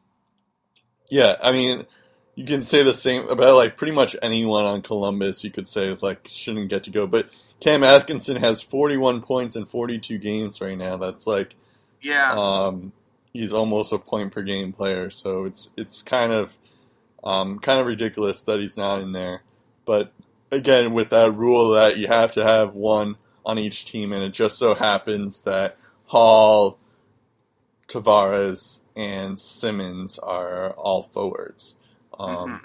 yeah, 1.11 1.37
I 1.43 1.51
mean, 1.51 1.87
you 2.35 2.45
can 2.45 2.63
say 2.63 2.83
the 2.83 2.93
same 2.93 3.27
about 3.29 3.57
like 3.57 3.79
pretty 3.79 3.95
much 3.95 4.15
anyone 4.21 4.67
on 4.67 4.83
Columbus. 4.83 5.45
You 5.45 5.51
could 5.51 5.67
say 5.67 5.87
is 5.87 6.03
like 6.03 6.29
shouldn't 6.29 6.69
get 6.69 6.85
to 6.85 6.91
go, 6.91 7.07
but 7.07 7.31
Cam 7.61 7.85
Atkinson 7.85 8.37
has 8.37 8.63
41 8.63 9.23
points 9.23 9.57
in 9.57 9.67
42 9.67 10.19
games 10.19 10.61
right 10.61 10.79
now. 10.79 10.97
That's 10.97 11.27
like 11.27 11.57
yeah. 12.01 12.35
um, 12.37 12.93
he's 13.33 13.53
almost 13.53 13.93
a 13.93 13.99
point 13.99 14.33
per 14.33 14.43
game 14.43 14.73
player, 14.73 15.11
so 15.11 15.45
it's 15.45 15.71
it's 15.77 16.03
kind 16.03 16.33
of 16.33 16.57
um, 17.23 17.59
kind 17.59 17.79
of 17.81 17.87
ridiculous 17.87 18.43
that 18.45 18.61
he's 18.61 18.77
not 18.77 19.01
in 19.01 19.13
there. 19.13 19.43
But 19.85 20.13
again, 20.51 20.93
with 20.95 21.11
that 21.11 21.33
rule 21.33 21.71
that 21.73 21.99
you 21.99 22.07
have 22.09 22.33
to 22.33 22.43
have 22.45 22.75
one 22.75 23.17
on 23.45 23.59
each 23.59 23.85
team, 23.85 24.13
and 24.13 24.23
it 24.23 24.33
just 24.33 24.59
so 24.59 24.75
happens 24.75 25.41
that 25.41 25.77
Hall, 26.07 26.79
Tavares, 27.89 28.81
and 28.97 29.39
Simmonds 29.39 30.19
are 30.19 30.71
all 30.73 31.03
forwards. 31.03 31.77
Um, 32.19 32.49
Mhm. 32.51 32.61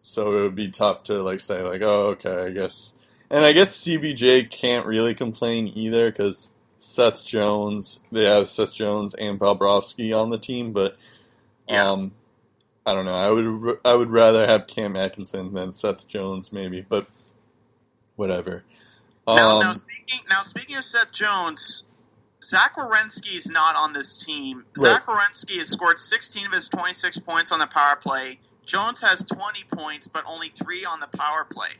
So 0.00 0.36
it 0.36 0.42
would 0.42 0.54
be 0.56 0.68
tough 0.68 1.02
to 1.04 1.22
like 1.22 1.40
say 1.40 1.62
like, 1.62 1.82
oh, 1.82 2.08
okay, 2.08 2.46
I 2.46 2.50
guess. 2.50 2.92
And 3.32 3.46
I 3.46 3.52
guess 3.54 3.82
CBJ 3.82 4.50
can't 4.50 4.84
really 4.84 5.14
complain 5.14 5.72
either 5.74 6.10
because 6.10 6.50
Seth 6.78 7.24
Jones, 7.24 7.98
they 8.12 8.26
have 8.26 8.50
Seth 8.50 8.74
Jones 8.74 9.14
and 9.14 9.40
Bobrovsky 9.40 10.14
on 10.14 10.28
the 10.28 10.36
team, 10.36 10.72
but 10.72 10.98
um, 11.70 12.12
I 12.84 12.92
don't 12.92 13.06
know. 13.06 13.14
I 13.14 13.30
would 13.30 13.78
I 13.86 13.94
would 13.94 14.10
rather 14.10 14.46
have 14.46 14.66
Cam 14.66 14.96
Atkinson 14.96 15.54
than 15.54 15.72
Seth 15.72 16.06
Jones, 16.06 16.52
maybe, 16.52 16.82
but 16.86 17.06
whatever. 18.16 18.64
Now, 19.26 19.60
Um, 19.60 19.60
now 19.62 19.72
speaking 19.72 20.20
now 20.28 20.42
speaking 20.42 20.76
of 20.76 20.84
Seth 20.84 21.10
Jones, 21.10 21.86
Zach 22.44 22.76
Werenski 22.76 23.34
is 23.34 23.50
not 23.50 23.76
on 23.76 23.94
this 23.94 24.26
team. 24.26 24.62
Zach 24.76 25.06
Werenski 25.06 25.56
has 25.56 25.70
scored 25.70 25.98
16 25.98 26.44
of 26.44 26.52
his 26.52 26.68
26 26.68 27.20
points 27.20 27.50
on 27.50 27.60
the 27.60 27.66
power 27.68 27.96
play. 27.96 28.38
Jones 28.66 29.00
has 29.00 29.24
20 29.24 29.64
points, 29.72 30.06
but 30.06 30.22
only 30.28 30.48
three 30.48 30.84
on 30.84 31.00
the 31.00 31.08
power 31.16 31.46
play. 31.50 31.70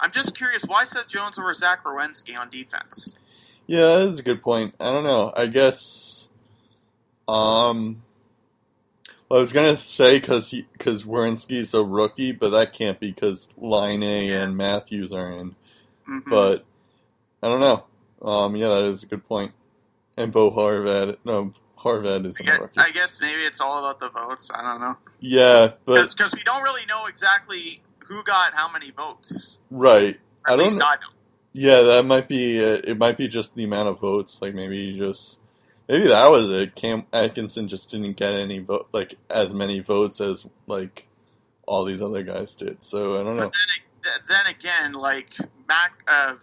I'm 0.00 0.10
just 0.10 0.36
curious, 0.36 0.64
why 0.66 0.84
Seth 0.84 1.08
Jones 1.08 1.38
over 1.38 1.52
Zach 1.52 1.84
Werenski 1.84 2.36
on 2.38 2.50
defense? 2.50 3.16
Yeah, 3.66 3.96
that 3.96 4.08
is 4.08 4.18
a 4.18 4.22
good 4.22 4.42
point. 4.42 4.74
I 4.80 4.86
don't 4.86 5.04
know. 5.04 5.32
I 5.36 5.46
guess. 5.46 6.28
Um. 7.28 8.02
Well, 9.28 9.38
I 9.38 9.42
was 9.42 9.52
gonna 9.52 9.76
say 9.76 10.18
because 10.18 10.50
because 10.72 11.04
Werenski's 11.04 11.72
a 11.74 11.84
rookie, 11.84 12.32
but 12.32 12.50
that 12.50 12.72
can't 12.72 12.98
be 12.98 13.12
because 13.12 13.48
Laine 13.56 14.02
and 14.02 14.56
Matthews 14.56 15.12
are 15.12 15.30
in. 15.30 15.54
Mhm. 16.08 16.24
But 16.28 16.64
I 17.42 17.48
don't 17.48 17.60
know. 17.60 17.84
Um. 18.22 18.56
Yeah, 18.56 18.68
that 18.70 18.84
is 18.84 19.04
a 19.04 19.06
good 19.06 19.24
point. 19.28 19.52
And 20.16 20.32
Bo 20.32 20.50
Horvat, 20.50 21.18
no, 21.24 21.52
Horvat 21.78 22.26
I 22.26 22.42
guess, 22.44 22.58
rookie. 22.58 22.78
I 22.80 22.90
guess 22.90 23.20
maybe 23.20 23.40
it's 23.42 23.60
all 23.60 23.78
about 23.78 24.00
the 24.00 24.10
votes. 24.10 24.50
I 24.52 24.62
don't 24.62 24.80
know 24.80 24.96
Yeah, 25.20 25.72
but 25.84 25.94
because 25.94 26.34
we 26.36 26.42
don't 26.42 26.62
really 26.62 26.84
know 26.88 27.06
exactly 27.06 27.80
who 28.10 28.22
got 28.24 28.52
how 28.52 28.70
many 28.72 28.90
votes. 28.90 29.60
right. 29.70 30.16
Or 30.46 30.50
I 30.50 30.54
at 30.54 30.56
don't. 30.56 30.58
least 30.58 30.82
I 30.82 30.96
don't. 31.00 31.14
Yeah, 31.52 31.80
that 31.82 32.04
might 32.04 32.28
be. 32.28 32.58
It, 32.58 32.84
it 32.88 32.98
might 32.98 33.16
be 33.16 33.28
just 33.28 33.54
the 33.54 33.64
amount 33.64 33.88
of 33.88 34.00
votes. 34.00 34.42
Like 34.42 34.54
maybe 34.54 34.96
just 34.98 35.38
maybe 35.88 36.08
that 36.08 36.30
was 36.30 36.50
it. 36.50 36.74
Cam 36.74 37.04
Atkinson 37.12 37.68
just 37.68 37.90
didn't 37.90 38.16
get 38.16 38.32
any 38.34 38.58
vote, 38.58 38.88
like 38.92 39.16
as 39.28 39.54
many 39.54 39.80
votes 39.80 40.20
as 40.20 40.46
like 40.66 41.06
all 41.66 41.84
these 41.84 42.02
other 42.02 42.22
guys 42.22 42.56
did. 42.56 42.82
So 42.82 43.20
I 43.20 43.22
don't 43.24 43.36
know. 43.36 43.44
But 43.44 43.54
then, 44.04 44.12
then 44.28 44.54
again, 44.54 44.92
like 44.92 45.36
Mac, 45.68 45.92
uh, 46.06 46.34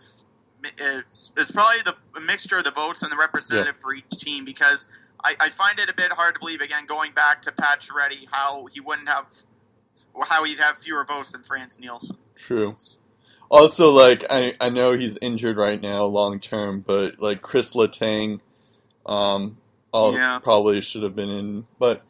it's, 0.63 1.33
it's 1.37 1.51
probably 1.51 1.81
the 1.85 2.21
mixture 2.25 2.57
of 2.57 2.63
the 2.63 2.71
votes 2.71 3.03
and 3.03 3.11
the 3.11 3.17
representative 3.17 3.77
for 3.77 3.93
each 3.93 4.09
team 4.09 4.45
because 4.45 4.87
I, 5.23 5.35
I 5.39 5.49
find 5.49 5.79
it 5.79 5.89
a 5.89 5.93
bit 5.93 6.11
hard 6.11 6.35
to 6.35 6.39
believe 6.39 6.61
again 6.61 6.85
going 6.85 7.11
back 7.11 7.41
to 7.43 7.51
Pacioretty 7.51 8.27
how 8.31 8.65
he 8.67 8.79
wouldn't 8.79 9.07
have 9.07 9.31
how 10.29 10.43
he'd 10.43 10.59
have 10.59 10.77
fewer 10.77 11.03
votes 11.05 11.31
than 11.31 11.43
Franz 11.43 11.79
Nielsen. 11.79 12.17
True. 12.35 12.75
Also, 13.49 13.89
like 13.91 14.25
I 14.29 14.53
I 14.59 14.69
know 14.69 14.91
he's 14.93 15.17
injured 15.21 15.57
right 15.57 15.81
now, 15.81 16.03
long 16.03 16.39
term, 16.39 16.81
but 16.85 17.19
like 17.19 17.41
Chris 17.41 17.73
Letang, 17.73 18.41
um, 19.05 19.57
Yeah. 19.93 20.39
probably 20.39 20.81
should 20.81 21.03
have 21.03 21.15
been 21.15 21.29
in, 21.29 21.67
but 21.79 22.03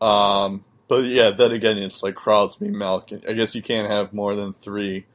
um, 0.00 0.64
but 0.88 1.04
yeah, 1.04 1.30
then 1.30 1.52
again, 1.52 1.78
it's 1.78 2.02
like 2.02 2.14
Crosby, 2.14 2.68
Malkin. 2.68 3.22
I 3.28 3.32
guess 3.32 3.54
you 3.54 3.62
can't 3.62 3.88
have 3.88 4.12
more 4.12 4.34
than 4.36 4.52
three. 4.52 5.06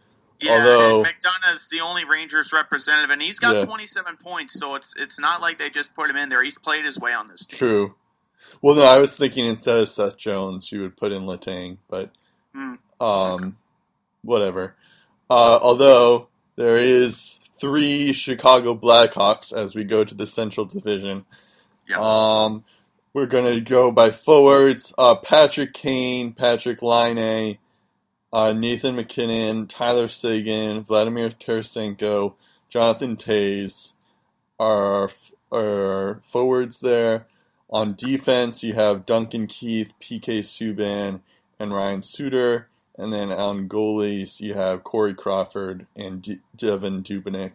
Yeah, 0.42 0.54
Although- 0.54 1.04
and 1.04 1.06
McDonagh's 1.06 1.68
the 1.68 1.82
only 1.82 2.06
Rangers 2.06 2.54
representative, 2.54 3.12
and 3.12 3.22
he's 3.22 3.40
got 3.40 3.56
Yeah. 3.60 3.66
27 3.66 4.16
points, 4.24 4.58
so 4.60 4.74
it's 4.76 4.96
it's 4.98 5.20
not 5.20 5.42
like 5.42 5.60
they 5.60 5.70
just 5.70 5.94
put 5.96 6.10
him 6.10 6.16
in 6.16 6.30
there. 6.30 6.42
He's 6.42 6.58
played 6.58 6.86
his 6.86 6.98
way 7.00 7.14
on 7.14 7.28
this 7.28 7.46
team. 7.46 7.58
True. 7.60 7.96
Well, 8.62 8.76
no, 8.76 8.84
I 8.84 8.98
was 8.98 9.16
thinking 9.16 9.46
instead 9.46 9.78
of 9.78 9.90
Seth 9.90 10.18
Jones, 10.18 10.72
you 10.72 10.82
would 10.82 10.98
put 10.98 11.12
in 11.12 11.24
Letang, 11.24 11.78
but 11.90 12.12
Hmm. 12.54 12.76
um, 13.00 13.58
whatever. 14.22 14.76
Uh, 15.30 15.60
although 15.62 16.28
there 16.56 16.78
is 16.78 17.40
three 17.60 18.12
Chicago 18.14 18.76
Blackhawks 18.76 19.54
as 19.54 19.76
we 19.76 19.84
go 19.84 20.04
to 20.04 20.16
the 20.16 20.28
Central 20.28 20.66
Division. 20.66 21.26
Yeah. 21.88 21.98
Um, 22.00 22.64
we're 23.14 23.26
gonna 23.28 23.60
go 23.62 23.92
by 23.92 24.12
forwards. 24.12 24.94
Uh, 24.98 25.16
Patrick 25.16 25.74
Kane, 25.74 26.34
Patrick 26.34 26.82
Laine, 26.82 27.58
uh, 28.32 28.54
Nathan 28.54 28.96
MacKinnon, 28.96 29.68
Tyler 29.68 30.08
Seguin, 30.08 30.84
Vladimir 30.84 31.30
Tarasenko, 31.30 32.36
Jonathan 32.70 33.16
Toews 33.18 33.94
are 34.60 35.10
are 35.52 36.20
forwards 36.24 36.80
there. 36.82 37.28
On 37.72 37.94
defense, 37.96 38.64
you 38.64 38.74
have 38.74 39.06
Duncan 39.06 39.46
Keith, 39.48 39.94
PK 40.02 40.40
Subban, 40.40 41.22
and 41.60 41.74
Ryan 41.74 42.02
Suter. 42.02 42.68
And 42.98 43.14
then 43.14 43.32
on 43.32 43.70
goalies, 43.70 44.42
you 44.42 44.56
have 44.56 44.84
Corey 44.84 45.14
Crawford 45.14 45.86
and 45.96 46.22
D- 46.22 46.40
Devan 46.58 47.02
Dubnyk. 47.04 47.54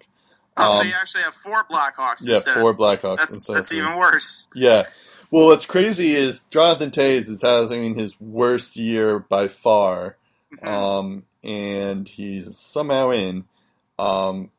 Oh, 0.56 0.70
so 0.70 0.82
Um, 0.82 0.88
you 0.88 0.94
actually 0.98 1.22
have 1.24 1.34
four 1.34 1.64
Blackhawks 1.70 2.26
Yeah, 2.26 2.34
instead 2.36 2.60
four 2.60 2.70
of 2.70 2.76
Blackhawks. 2.78 3.16
that's 3.18 3.50
that's 3.52 3.70
three. 3.70 3.80
even 3.80 3.98
worse. 3.98 4.48
Yeah. 4.54 4.84
Well, 5.30 5.46
what's 5.46 5.66
crazy 5.66 6.12
is 6.12 6.44
Jonathan 6.44 6.90
Toews 6.90 7.28
is 7.28 7.42
having 7.42 7.96
his 7.98 8.18
worst 8.20 8.76
year 8.76 9.18
by 9.18 9.48
far, 9.48 10.16
Mhm. 10.62 10.66
um, 10.68 11.22
and 11.42 12.08
he's 12.08 12.56
somehow 12.56 13.10
in. 13.10 13.44
Um, 13.98 14.50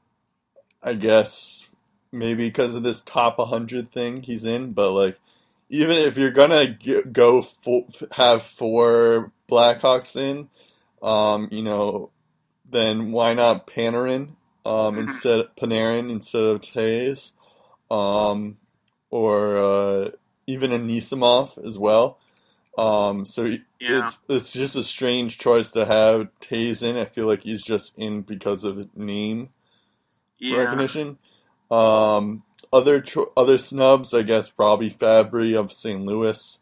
I 0.84 0.94
guess 0.94 1.68
maybe 2.12 2.48
because 2.50 2.76
of 2.76 2.84
this 2.84 3.02
top 3.02 3.40
100 3.40 3.92
thing 3.92 4.22
he's 4.22 4.44
in, 4.44 4.72
but 4.72 4.92
like, 4.92 5.18
even 5.70 5.98
if 5.98 6.18
you're 6.18 6.32
gonna 6.32 6.78
go 7.12 7.42
full, 7.42 7.88
have 8.14 8.44
four 8.44 9.32
Blackhawks 9.50 10.16
in, 10.16 10.50
um, 11.02 11.48
you 11.52 11.64
know, 11.64 12.12
then 12.70 13.12
why 13.12 13.34
not 13.34 13.68
Panarin 13.68 14.36
um, 14.66 14.98
instead 15.00 15.46
Panarin 15.60 16.10
instead 16.12 16.44
of 16.44 16.62
Toews, 16.62 17.34
um, 17.92 18.58
or 19.10 19.58
uh, 19.58 20.10
even 20.48 20.72
Anisimov 20.72 21.64
as 21.68 21.78
well. 21.78 22.20
Um, 22.78 23.26
so 23.26 23.46
Yeah. 23.46 23.60
it's 24.02 24.18
it's 24.28 24.54
just 24.54 24.76
a 24.76 24.84
strange 24.84 25.38
choice 25.38 25.72
to 25.72 25.86
have 25.86 26.30
Toews 26.42 26.84
in. 26.84 26.98
I 26.98 27.06
feel 27.06 27.28
like 27.28 27.44
he's 27.44 27.64
just 27.64 27.98
in 27.98 28.22
because 28.22 28.64
of 28.64 28.96
name 28.98 29.50
Yeah. 30.40 30.58
recognition. 30.58 31.18
Um, 31.72 32.44
other 32.76 33.00
cho- 33.02 33.32
other 33.38 33.58
snubs, 33.58 34.14
I 34.14 34.22
guess 34.24 34.52
Robby 34.58 34.90
Fabbri 34.92 35.56
of 35.58 35.72
St. 35.72 36.04
Louis. 36.06 36.60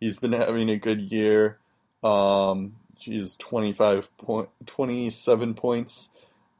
He's 0.00 0.18
been 0.18 0.32
having 0.32 0.68
a 0.70 0.76
good 0.76 1.10
year. 1.10 1.58
Um, 2.04 2.76
he's 2.98 3.34
25 3.36 4.16
point, 4.18 4.48
27 4.66 5.54
points. 5.54 6.10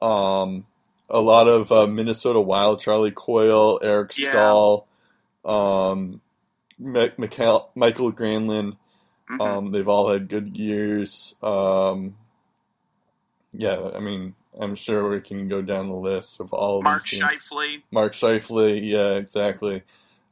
Um, 0.02 0.66
a 1.08 1.20
lot 1.20 1.46
of 1.46 1.70
uh, 1.70 1.86
Minnesota 1.86 2.40
Wild, 2.40 2.80
Charlie 2.80 3.12
Coyle, 3.12 3.78
Eric 3.82 4.12
Yeah. 4.18 4.30
Staal, 4.30 4.86
um, 5.44 6.20
Mi- 6.78 7.12
Michael, 7.16 7.70
Mikael 7.75 8.12
Granlund. 8.12 8.76
Mhm. 9.30 9.40
Um, 9.40 9.70
they've 9.72 9.88
all 9.88 10.08
had 10.08 10.28
good 10.28 10.56
years. 10.56 11.34
Um, 11.42 12.16
yeah, 13.52 13.90
I 13.94 13.98
mean, 13.98 14.34
I'm 14.60 14.75
sure 14.75 15.08
we 15.08 15.20
can 15.20 15.48
go 15.48 15.62
down 15.62 15.88
the 15.88 15.94
list 15.94 16.40
of 16.40 16.52
all 16.52 16.78
of 16.78 16.84
Mark 16.84 17.02
these 17.02 17.20
teams. 17.20 17.50
Scheifele. 17.50 17.82
Mark 17.90 18.12
Scheifele, 18.12 18.80
yeah, 18.82 19.14
exactly. 19.14 19.82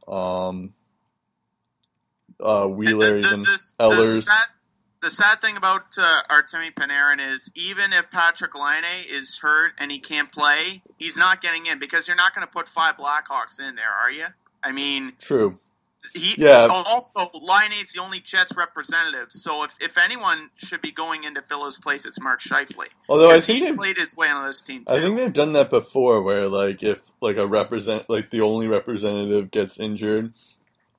Um, 0.09 0.75
uh, 2.43 2.65
And 2.65 2.77
Wheeler, 2.77 2.99
the, 2.99 3.15
the, 3.15 3.21
the, 3.21 3.75
the, 3.79 3.85
Ehlers. 3.85 4.23
sad, 4.23 4.49
the 5.03 5.11
sad 5.11 5.41
thing 5.41 5.57
about 5.57 5.83
uh, 6.01 6.23
Artemi 6.31 6.73
Panarin 6.73 7.21
is 7.21 7.53
even 7.55 7.85
if 7.93 8.11
Patrick 8.11 8.55
Laine 8.55 8.85
is 9.11 9.39
hurt 9.39 9.73
and 9.79 9.91
he 9.91 9.99
can't 9.99 10.31
play, 10.33 10.83
he's 10.99 11.19
not 11.19 11.41
getting 11.41 11.67
in 11.71 11.79
because 11.79 12.09
you're 12.09 12.17
not 12.17 12.35
going 12.35 12.47
to 12.47 12.53
put 12.53 12.67
five 12.69 12.97
Blackhawks 12.97 13.67
in 13.67 13.75
there, 13.77 13.91
are 13.91 14.11
you? 14.11 14.27
I 14.63 14.73
mean, 14.73 15.13
True. 15.21 15.59
He 16.13 16.35
Yeah. 16.43 16.69
also 16.71 17.21
Laine's 17.33 17.93
the 17.93 18.03
only 18.03 18.21
Jets 18.21 18.57
representative, 18.57 19.27
so 19.31 19.65
if, 19.65 19.73
if 19.81 19.97
anyone 20.03 20.39
should 20.57 20.83
be 20.83 20.91
going 20.93 21.25
into 21.25 21.41
Philo's 21.43 21.79
place, 21.79 22.05
it's 22.07 22.21
Mark 22.21 22.41
Scheifele 22.41 22.87
Although 23.09 23.31
I 23.31 23.39
think 23.39 23.65
he's 23.65 23.71
played 23.77 23.97
his 23.97 24.17
way 24.17 24.29
on 24.29 24.47
this 24.47 24.63
team 24.63 24.85
too. 24.85 24.95
I 24.95 25.01
think 25.01 25.17
they've 25.17 25.33
done 25.33 25.53
that 25.55 25.71
before, 25.71 26.23
where 26.23 26.49
like 26.49 26.83
if 26.83 27.11
like 27.21 27.37
a 27.37 27.47
represent 27.47 28.09
like 28.11 28.31
the 28.31 28.41
only 28.43 28.69
representative 28.69 29.51
gets 29.51 29.79
injured, 29.81 30.33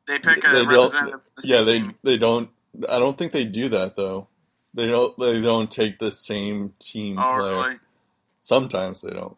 they 0.08 0.20
pick 0.20 0.46
a 0.48 0.52
they 0.52 0.66
representative. 0.66 1.22
the 1.38 1.48
yeah, 1.48 1.62
they 1.62 1.80
team. 1.80 1.92
they 2.04 2.18
don't. 2.18 2.50
I 2.90 3.00
don't 3.00 3.18
think 3.18 3.32
they 3.32 3.46
do 3.46 3.70
that 3.70 3.96
though. 3.96 4.28
They 4.74 4.88
don't. 4.88 5.18
They 5.18 5.42
don't 5.42 5.72
take 5.72 6.00
the 6.00 6.12
same 6.12 6.74
team 6.80 7.18
Oh, 7.18 7.36
player. 7.38 7.50
really? 7.52 7.76
Sometimes 8.42 9.02
they 9.02 9.12
don't. 9.12 9.38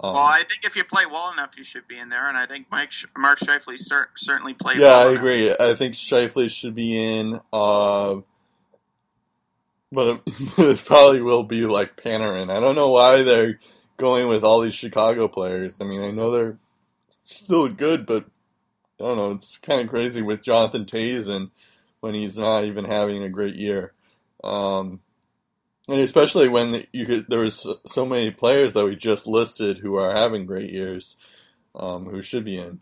Um, 0.00 0.14
Well, 0.14 0.22
I 0.22 0.38
think 0.38 0.64
if 0.64 0.76
you 0.76 0.84
play 0.84 1.04
well 1.10 1.32
enough, 1.32 1.56
you 1.58 1.64
should 1.64 1.88
be 1.88 1.98
in 1.98 2.08
there, 2.08 2.26
and 2.28 2.36
I 2.36 2.46
think 2.46 2.66
Mike 2.70 2.92
Sh- 2.92 3.06
Mark 3.16 3.38
Scheifele 3.38 3.76
cer- 3.78 4.10
certainly 4.16 4.54
played. 4.54 4.78
Yeah, 4.78 4.86
well 4.88 5.08
I 5.08 5.10
enough. 5.10 5.18
agree. 5.22 5.54
I 5.58 5.74
think 5.74 5.94
Scheifele 5.94 6.50
should 6.50 6.74
be 6.74 6.96
in, 6.96 7.40
uh, 7.52 8.16
but 9.90 10.06
it, 10.08 10.20
it 10.58 10.84
probably 10.84 11.20
will 11.20 11.42
be 11.44 11.66
like 11.66 11.96
Panarin. 11.96 12.50
I 12.50 12.60
don't 12.60 12.76
know 12.76 12.90
why 12.90 13.22
they're 13.22 13.58
going 13.96 14.28
with 14.28 14.44
all 14.44 14.60
these 14.60 14.74
Chicago 14.76 15.26
players. 15.28 15.80
I 15.80 15.84
mean, 15.84 16.02
I 16.02 16.10
know 16.12 16.30
they're 16.30 16.58
still 17.24 17.68
good, 17.68 18.06
but 18.06 18.24
I 19.00 19.04
don't 19.04 19.16
know. 19.16 19.32
It's 19.32 19.58
kind 19.58 19.80
of 19.80 19.88
crazy 19.88 20.22
with 20.22 20.42
Jonathan 20.42 20.84
Tazen 20.84 21.50
when 22.00 22.14
he's 22.14 22.38
not 22.38 22.64
even 22.64 22.84
having 22.84 23.22
a 23.24 23.28
great 23.28 23.56
year. 23.56 23.92
Um, 24.44 25.00
and 25.88 26.00
especially 26.00 26.48
when 26.48 26.84
you 26.92 27.06
could, 27.06 27.26
there 27.28 27.40
was 27.40 27.66
so- 27.86 28.06
many 28.06 28.30
players 28.30 28.74
that 28.74 28.84
we 28.84 28.94
just 28.96 29.26
listed 29.26 29.78
who 29.78 29.96
are 29.96 30.14
having 30.14 30.46
great 30.46 30.70
years, 30.70 31.16
um, 31.74 32.06
who 32.06 32.22
should 32.22 32.44
be 32.44 32.56
in. 32.58 32.80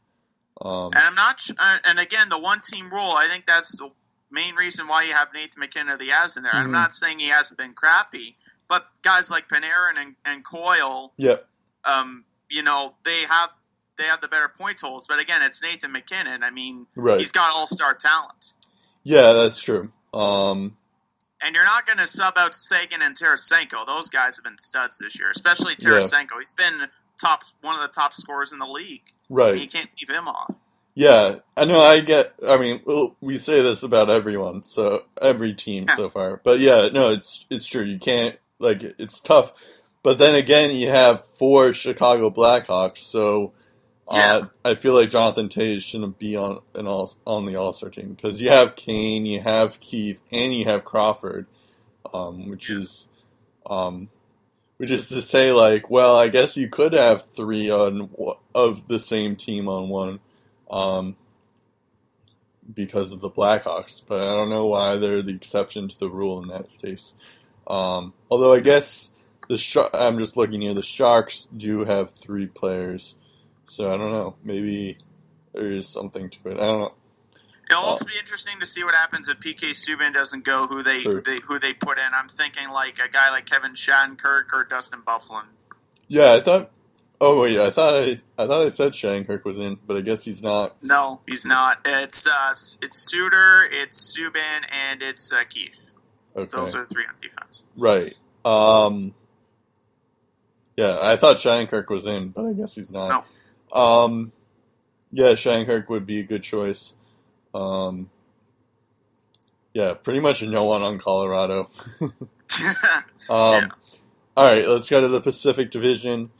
Um, 0.60 0.86
And 0.94 0.96
I'm 0.98 1.14
not. 1.14 1.40
Uh, 1.58 1.78
and 1.88 1.98
again, 1.98 2.28
the 2.28 2.38
one 2.38 2.60
team 2.60 2.86
rule. 2.90 3.12
I 3.12 3.26
think 3.26 3.46
that's 3.46 3.78
the 3.78 3.90
main 4.30 4.54
reason 4.56 4.86
why 4.88 5.02
you 5.02 5.12
have 5.12 5.28
Nathan 5.34 5.60
MacKinnon 5.60 5.92
of 5.92 5.98
the 5.98 6.08
Avs 6.08 6.36
in 6.36 6.42
there. 6.42 6.52
Mhm. 6.52 6.64
I'm 6.64 6.72
not 6.72 6.92
saying 6.92 7.18
he 7.18 7.28
hasn't 7.28 7.58
been 7.58 7.74
crappy, 7.74 8.36
but 8.68 8.86
guys 9.02 9.30
like 9.30 9.48
Panarin 9.48 9.98
and, 9.98 10.16
and 10.24 10.44
Coyle, 10.44 11.12
yeah, 11.16 11.36
um, 11.84 12.24
you 12.48 12.62
know, 12.62 12.94
they 13.04 13.22
have 13.28 13.50
they 13.98 14.04
have 14.04 14.20
the 14.20 14.28
better 14.28 14.50
point 14.58 14.78
totals. 14.78 15.06
But 15.06 15.20
again, 15.22 15.40
it's 15.42 15.62
Nathan 15.62 15.92
MacKinnon. 15.92 16.42
I 16.42 16.50
mean, 16.50 16.86
right. 16.96 17.18
he's 17.18 17.32
got 17.32 17.50
all 17.54 17.66
star 17.66 17.94
talent. 17.94 18.54
Yeah, 19.04 19.32
that's 19.32 19.60
true. 19.62 19.90
Um, 20.12 20.76
And 21.42 21.54
you're 21.54 21.64
not 21.64 21.86
going 21.86 21.98
to 21.98 22.06
sub 22.06 22.34
out 22.38 22.54
Seguin 22.54 23.00
and 23.02 23.14
Tarasenko. 23.14 23.86
Those 23.86 24.08
guys 24.08 24.36
have 24.38 24.44
been 24.44 24.58
studs 24.58 24.98
this 24.98 25.18
year, 25.18 25.30
especially 25.30 25.74
Yeah. 25.80 25.90
Tarasenko. 25.90 26.38
He's 26.38 26.52
been 26.54 26.72
top 27.20 27.42
one 27.62 27.74
of 27.74 27.82
the 27.82 27.88
top 27.88 28.12
scorers 28.12 28.52
in 28.52 28.58
the 28.58 28.66
league. 28.66 29.02
And 29.52 29.60
you 29.60 29.68
can't 29.68 29.90
leave 30.00 30.16
him 30.16 30.28
off. 30.28 30.54
Yeah, 30.94 31.36
I 31.58 31.66
know. 31.66 31.78
I 31.78 32.00
get. 32.00 32.32
I 32.46 32.56
mean, 32.56 32.80
we 33.20 33.36
say 33.36 33.60
this 33.60 33.82
about 33.82 34.08
everyone, 34.08 34.62
so 34.62 35.02
every 35.20 35.52
team 35.52 35.86
so 35.88 36.08
far. 36.08 36.40
But 36.42 36.58
yeah, 36.58 36.88
no, 36.90 37.10
it's 37.10 37.44
it's 37.50 37.66
true. 37.66 37.82
You 37.82 37.98
can't 37.98 38.36
like 38.58 38.82
it's 38.98 39.20
tough. 39.20 39.52
But 40.02 40.16
then 40.16 40.34
again, 40.36 40.70
you 40.70 40.88
have 40.88 41.22
four 41.34 41.74
Chicago 41.74 42.30
Blackhawks, 42.30 42.98
so 42.98 43.52
uh, 44.08 44.46
I 44.64 44.74
feel 44.74 44.94
like 44.94 45.10
Jonathan 45.10 45.48
Tays 45.48 45.82
shouldn't 45.82 46.18
be 46.18 46.36
on 46.36 46.60
an 46.74 46.86
all 46.86 47.12
on 47.26 47.46
the 47.46 47.56
All 47.56 47.72
Star 47.72 47.90
team 47.90 48.14
because 48.14 48.40
you 48.40 48.50
have 48.50 48.76
Kane, 48.76 49.26
you 49.26 49.40
have 49.40 49.80
Keith, 49.80 50.22
and 50.30 50.54
you 50.54 50.64
have 50.66 50.84
Crawford, 50.84 51.46
um, 52.14 52.48
which 52.48 52.70
is, 52.70 53.06
um, 53.68 54.08
which 54.76 54.90
is 54.92 55.08
to 55.08 55.20
say, 55.20 55.50
like, 55.50 55.90
well, 55.90 56.16
I 56.16 56.28
guess 56.28 56.56
you 56.56 56.68
could 56.68 56.92
have 56.92 57.26
three 57.34 57.68
on 57.70 58.10
of 58.54 58.86
the 58.86 59.00
same 59.00 59.34
team 59.34 59.68
on 59.68 59.88
one, 59.88 60.20
um, 60.70 61.16
because 62.72 63.12
of 63.12 63.20
the 63.20 63.30
Blackhawks, 63.30 64.02
but 64.06 64.22
I 64.22 64.34
don't 64.34 64.50
know 64.50 64.66
why 64.66 64.96
they're 64.96 65.22
the 65.22 65.34
exception 65.34 65.88
to 65.88 65.98
the 65.98 66.10
rule 66.10 66.42
in 66.42 66.48
that 66.48 66.66
case. 66.80 67.14
Um, 67.66 68.12
although 68.30 68.52
I 68.52 68.60
guess 68.60 69.10
the 69.48 69.56
Shark, 69.56 69.90
I'm 69.94 70.18
just 70.18 70.36
looking 70.36 70.60
here. 70.60 70.74
The 70.74 70.82
Sharks 70.82 71.46
do 71.46 71.84
have 71.84 72.12
three 72.12 72.46
players. 72.46 73.14
So 73.66 73.92
I 73.92 73.96
don't 73.96 74.12
know. 74.12 74.36
Maybe 74.44 74.96
there's 75.52 75.88
something 75.88 76.30
to 76.30 76.48
it. 76.50 76.56
I 76.56 76.66
don't 76.66 76.80
know. 76.80 76.92
It'll 77.68 77.82
also 77.82 78.04
be 78.06 78.12
interesting 78.20 78.54
to 78.60 78.66
see 78.66 78.84
what 78.84 78.94
happens 78.94 79.28
if 79.28 79.40
PK 79.40 79.70
Subban 79.72 80.14
doesn't 80.14 80.44
go. 80.44 80.68
Who 80.68 80.82
they, 80.82 81.02
they 81.02 81.40
who 81.44 81.58
they 81.58 81.72
put 81.72 81.98
in? 81.98 82.04
I'm 82.14 82.28
thinking 82.28 82.68
like 82.70 83.00
a 83.00 83.08
guy 83.08 83.30
like 83.32 83.46
Kevin 83.46 83.72
Shattenkirk 83.72 84.52
or 84.52 84.64
Dustin 84.70 85.00
Byfuglien. 85.00 85.46
Yeah, 86.06 86.32
I 86.32 86.40
thought. 86.40 86.70
Oh 87.20 87.42
wait, 87.42 87.58
I 87.58 87.70
thought 87.70 87.94
I 87.94 88.16
I 88.38 88.46
thought 88.46 88.62
I 88.64 88.68
said 88.68 88.92
Shattenkirk 88.92 89.44
was 89.44 89.58
in, 89.58 89.78
but 89.84 89.96
I 89.96 90.02
guess 90.02 90.24
he's 90.24 90.42
not. 90.42 90.76
No, 90.82 91.22
he's 91.26 91.44
not. 91.44 91.78
It's 91.84 92.28
uh, 92.28 92.50
it's 92.52 93.10
Suter, 93.10 93.62
it's 93.72 94.16
Subban, 94.16 94.66
and 94.90 95.02
it's 95.02 95.32
uh, 95.32 95.42
Keith. 95.48 95.94
Okay, 96.36 96.48
Those 96.54 96.76
are 96.76 96.82
the 96.82 96.86
three 96.86 97.04
on 97.04 97.14
defense. 97.20 97.64
right. 97.76 98.14
Um. 98.44 99.14
Yeah, 100.76 100.98
I 101.00 101.16
thought 101.16 101.36
Shattenkirk 101.36 101.88
was 101.88 102.04
in, 102.04 102.28
but 102.28 102.44
I 102.44 102.52
guess 102.52 102.74
he's 102.74 102.92
not. 102.92 103.08
Um. 103.72 104.32
Yeah, 105.12 105.32
Shattenkirk 105.32 105.88
would 105.88 106.06
be 106.06 106.20
a 106.20 106.24
good 106.24 106.42
choice. 106.42 106.94
Um. 107.54 108.10
Yeah, 109.74 109.94
pretty 109.94 110.20
much 110.20 110.42
no 110.42 110.64
one 110.64 110.82
on 110.82 110.98
Colorado. 110.98 111.70
Um, 113.28 113.64
Yeah. 113.64 113.68
All 114.36 114.44
right, 114.44 114.68
let's 114.68 114.88
go 114.88 115.00
to 115.00 115.08
the 115.08 115.20
Pacific 115.20 115.70
Division. 115.70 116.30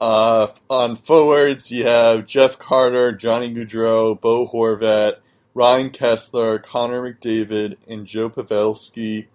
Uh, 0.00 0.48
on 0.68 0.96
forwards, 0.96 1.70
you 1.70 1.86
have 1.86 2.26
Jeff 2.26 2.58
Carter, 2.58 3.12
Johnny 3.12 3.54
Gaudreau, 3.54 4.20
Bo 4.20 4.48
Horvat, 4.48 5.18
Ryan 5.54 5.90
Kesler, 5.90 6.60
Connor 6.60 7.02
McDavid, 7.02 7.76
and 7.86 8.06
Joe 8.06 8.28
Pavelski. 8.28 9.26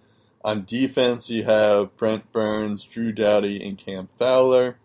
On 0.44 0.66
defense, 0.66 1.30
you 1.30 1.46
have 1.46 1.96
Brent 1.96 2.30
Burns, 2.32 2.84
Drew 2.84 3.12
Doughty, 3.12 3.66
and 3.66 3.78
Cam 3.78 4.10
Fowler. 4.20 4.78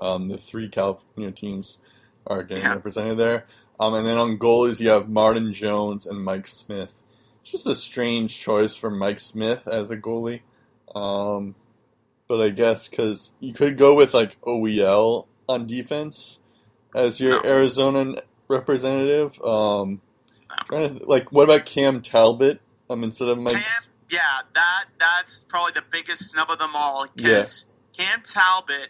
Um, 0.00 0.28
the 0.28 0.36
three 0.38 0.68
California 0.68 1.30
teams 1.32 1.78
are 2.26 2.42
getting 2.42 2.64
Yeah. 2.64 2.74
represented 2.74 3.18
there. 3.18 3.46
Um, 3.78 3.94
and 3.94 4.06
then 4.06 4.16
on 4.18 4.38
goalies, 4.38 4.80
you 4.80 4.88
have 4.90 5.08
Martin 5.08 5.52
Jones 5.52 6.06
and 6.06 6.22
Mike 6.24 6.46
Smith. 6.46 7.02
It's 7.42 7.50
just 7.50 7.66
a 7.66 7.76
strange 7.76 8.38
choice 8.38 8.74
for 8.74 8.90
Mike 8.90 9.20
Smith 9.20 9.66
as 9.68 9.90
a 9.90 9.96
goalie. 9.96 10.42
Um, 10.94 11.54
but 12.28 12.40
I 12.40 12.48
guess 12.48 12.88
because 12.88 13.32
you 13.40 13.52
could 13.54 13.76
go 13.78 13.94
with 13.94 14.14
like 14.14 14.40
OEL 14.42 15.26
on 15.48 15.66
defense 15.66 16.40
as 16.94 17.20
your 17.20 17.42
No. 17.42 17.48
Arizona 17.50 18.14
representative. 18.48 19.40
Um, 19.42 20.00
to, 20.70 20.88
like, 21.04 21.30
what 21.32 21.44
about 21.44 21.66
Cam 21.66 22.00
Talbot 22.00 22.60
um, 22.90 23.04
instead 23.04 23.28
of 23.28 23.38
Mike? 23.38 23.48
Cam, 23.54 23.82
yeah, 24.10 24.18
that 24.54 24.84
that's 24.98 25.44
probably 25.48 25.72
the 25.72 25.84
biggest 25.92 26.30
snub 26.30 26.50
of 26.50 26.58
them 26.58 26.70
all 26.74 27.06
because 27.14 27.66
Cam 27.96 28.20
Talbot 28.22 28.88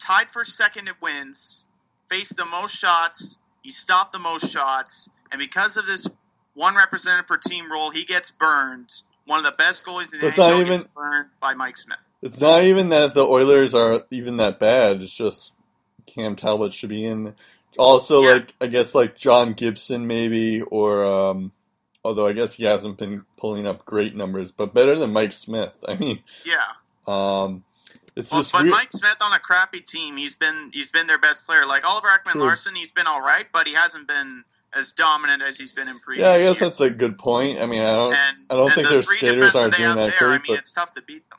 tied 0.00 0.28
for 0.30 0.44
second 0.44 0.88
in 0.88 0.94
wins, 1.00 1.66
faced 2.10 2.36
the 2.36 2.46
most 2.50 2.78
shots, 2.78 3.38
he 3.62 3.70
stopped 3.70 4.12
the 4.12 4.18
most 4.18 4.52
shots, 4.52 5.10
and 5.32 5.38
because 5.38 5.76
of 5.76 5.86
this 5.86 6.10
one 6.54 6.76
representative 6.76 7.26
per 7.28 7.36
team 7.36 7.70
rule, 7.70 7.90
he 7.90 8.04
gets 8.04 8.30
burned. 8.30 8.90
One 9.26 9.38
of 9.38 9.44
the 9.44 9.54
best 9.56 9.86
goalies 9.86 10.14
in 10.14 10.20
the 10.20 10.26
not 10.28 10.34
NHL 10.36 10.60
even- 10.60 10.66
gets 10.66 10.84
burned 10.84 11.30
by 11.40 11.54
Mike 11.54 11.76
Smith. 11.76 11.98
It's 12.22 12.40
not 12.40 12.64
even 12.64 12.88
that 12.88 13.14
the 13.14 13.24
Oilers 13.24 13.74
are 13.74 14.04
even 14.10 14.38
that 14.38 14.58
bad. 14.58 15.02
It's 15.02 15.12
just 15.14 15.52
Cam 16.06 16.34
Talbot 16.34 16.72
should 16.72 16.88
be 16.88 17.04
in. 17.04 17.36
Also, 17.78 18.22
Yeah. 18.22 18.30
like 18.30 18.54
I 18.60 18.66
guess 18.66 18.92
like 18.94 19.16
John 19.16 19.52
Gibson 19.52 20.06
maybe, 20.08 20.62
or 20.62 21.04
um, 21.04 21.52
although 22.04 22.26
I 22.26 22.32
guess 22.32 22.54
he 22.54 22.64
hasn't 22.64 22.96
been 22.98 23.24
pulling 23.36 23.68
up 23.68 23.84
great 23.84 24.16
numbers, 24.16 24.50
but 24.50 24.74
better 24.74 24.96
than 24.96 25.12
Mike 25.12 25.30
Smith. 25.32 25.76
I 25.88 25.94
mean, 25.94 26.24
Yeah. 26.44 26.64
um, 27.06 27.62
it's 28.18 28.32
Well, 28.32 28.40
just 28.40 28.52
but 28.52 28.62
weird. 28.62 28.72
Mike 28.72 28.92
Smith 28.92 29.16
on 29.22 29.32
a 29.32 29.38
crappy 29.38 29.80
team, 29.80 30.16
he's 30.16 30.36
been 30.36 30.70
he's 30.72 30.90
been 30.90 31.06
their 31.06 31.18
best 31.18 31.46
player. 31.46 31.64
Like 31.66 31.84
Oliver 31.84 32.08
True. 32.26 32.42
Larson, 32.42 32.74
he's 32.74 32.92
been 32.92 33.06
all 33.06 33.20
right, 33.20 33.46
but 33.52 33.68
he 33.68 33.74
hasn't 33.74 34.08
been 34.08 34.44
as 34.74 34.92
dominant 34.92 35.42
as 35.42 35.58
he's 35.58 35.72
been 35.72 35.88
in 35.88 35.98
previous. 36.00 36.24
yeah, 36.24 36.32
I 36.32 36.36
guess 36.38 36.60
years. 36.60 36.78
that's 36.78 36.96
a 36.96 36.98
good 36.98 37.16
point. 37.18 37.60
I 37.60 37.66
mean, 37.66 37.82
I 37.82 37.94
don't. 37.94 38.12
And, 38.14 38.36
I 38.50 38.54
don't 38.56 38.70
think 38.72 38.88
the 38.88 38.94
their 38.94 39.02
skaters 39.02 39.54
aren't 39.54 39.72
they 39.72 39.78
doing 39.78 39.88
have 39.88 39.96
that 39.96 40.16
there, 40.18 40.28
great, 40.28 40.40
I 40.40 40.48
mean, 40.48 40.58
it's 40.58 40.74
tough 40.74 40.92
to 40.94 41.02
beat 41.02 41.28
them. 41.30 41.38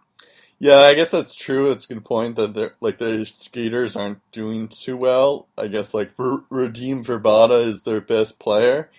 Yeah, 0.61 0.79
I 0.79 0.93
guess 0.93 1.11
that's 1.11 1.35
true. 1.35 1.71
It's 1.71 1.85
a 1.89 1.93
good 1.93 2.03
point 2.03 2.35
that 2.35 2.53
they're 2.53 2.75
like 2.81 2.97
their 2.97 3.23
skaters 3.25 3.95
aren't 3.95 4.19
doing 4.31 4.67
too 4.67 4.97
well. 4.97 5.47
I 5.57 5.67
guess 5.67 5.93
like 5.93 6.11
for 6.11 6.43
Radim 6.51 7.05
Vrbata 7.05 7.65
is 7.65 7.83
their 7.83 8.01
best 8.01 8.39
player, 8.39 8.89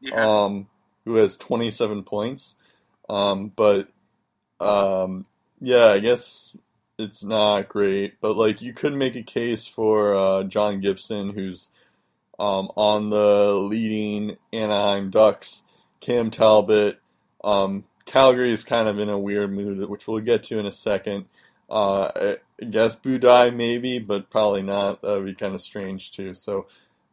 Yeah, 0.00 0.44
um, 0.44 0.66
who 1.04 1.16
has 1.16 1.36
27 1.36 2.04
points. 2.04 2.56
Um, 3.10 3.52
but 3.54 3.88
um, 4.60 5.26
yeah, 5.60 5.86
I 5.88 5.98
guess 5.98 6.56
it's 6.98 7.24
not 7.24 7.68
great. 7.68 8.20
But 8.20 8.36
like 8.36 8.62
you 8.62 8.72
could 8.72 8.94
make 8.94 9.16
a 9.16 9.22
case 9.22 9.66
for 9.66 10.14
uh, 10.14 10.44
John 10.44 10.80
Gibson, 10.80 11.30
who's 11.30 11.68
um, 12.38 12.70
on 12.76 13.10
the 13.10 13.54
leading 13.54 14.36
Anaheim 14.52 15.10
Ducks, 15.10 15.62
Cam 16.00 16.30
Talbot. 16.30 17.00
Um, 17.42 17.84
Calgary 18.06 18.50
is 18.50 18.64
kind 18.64 18.88
of 18.88 18.98
in 18.98 19.08
a 19.08 19.18
weird 19.18 19.52
mood, 19.52 19.88
which 19.88 20.06
we'll 20.06 20.20
get 20.20 20.42
to 20.44 20.58
in 20.58 20.66
a 20.66 20.72
second. 20.72 21.26
Uh, 21.70 22.36
I 22.60 22.64
guess 22.64 22.94
Budai 22.94 23.54
maybe, 23.54 23.98
but 23.98 24.30
probably 24.30 24.62
not. 24.62 25.02
That 25.02 25.16
would 25.16 25.24
be 25.24 25.34
kind 25.34 25.54
of 25.54 25.60
strange 25.60 26.12
too. 26.12 26.34
So 26.34 26.66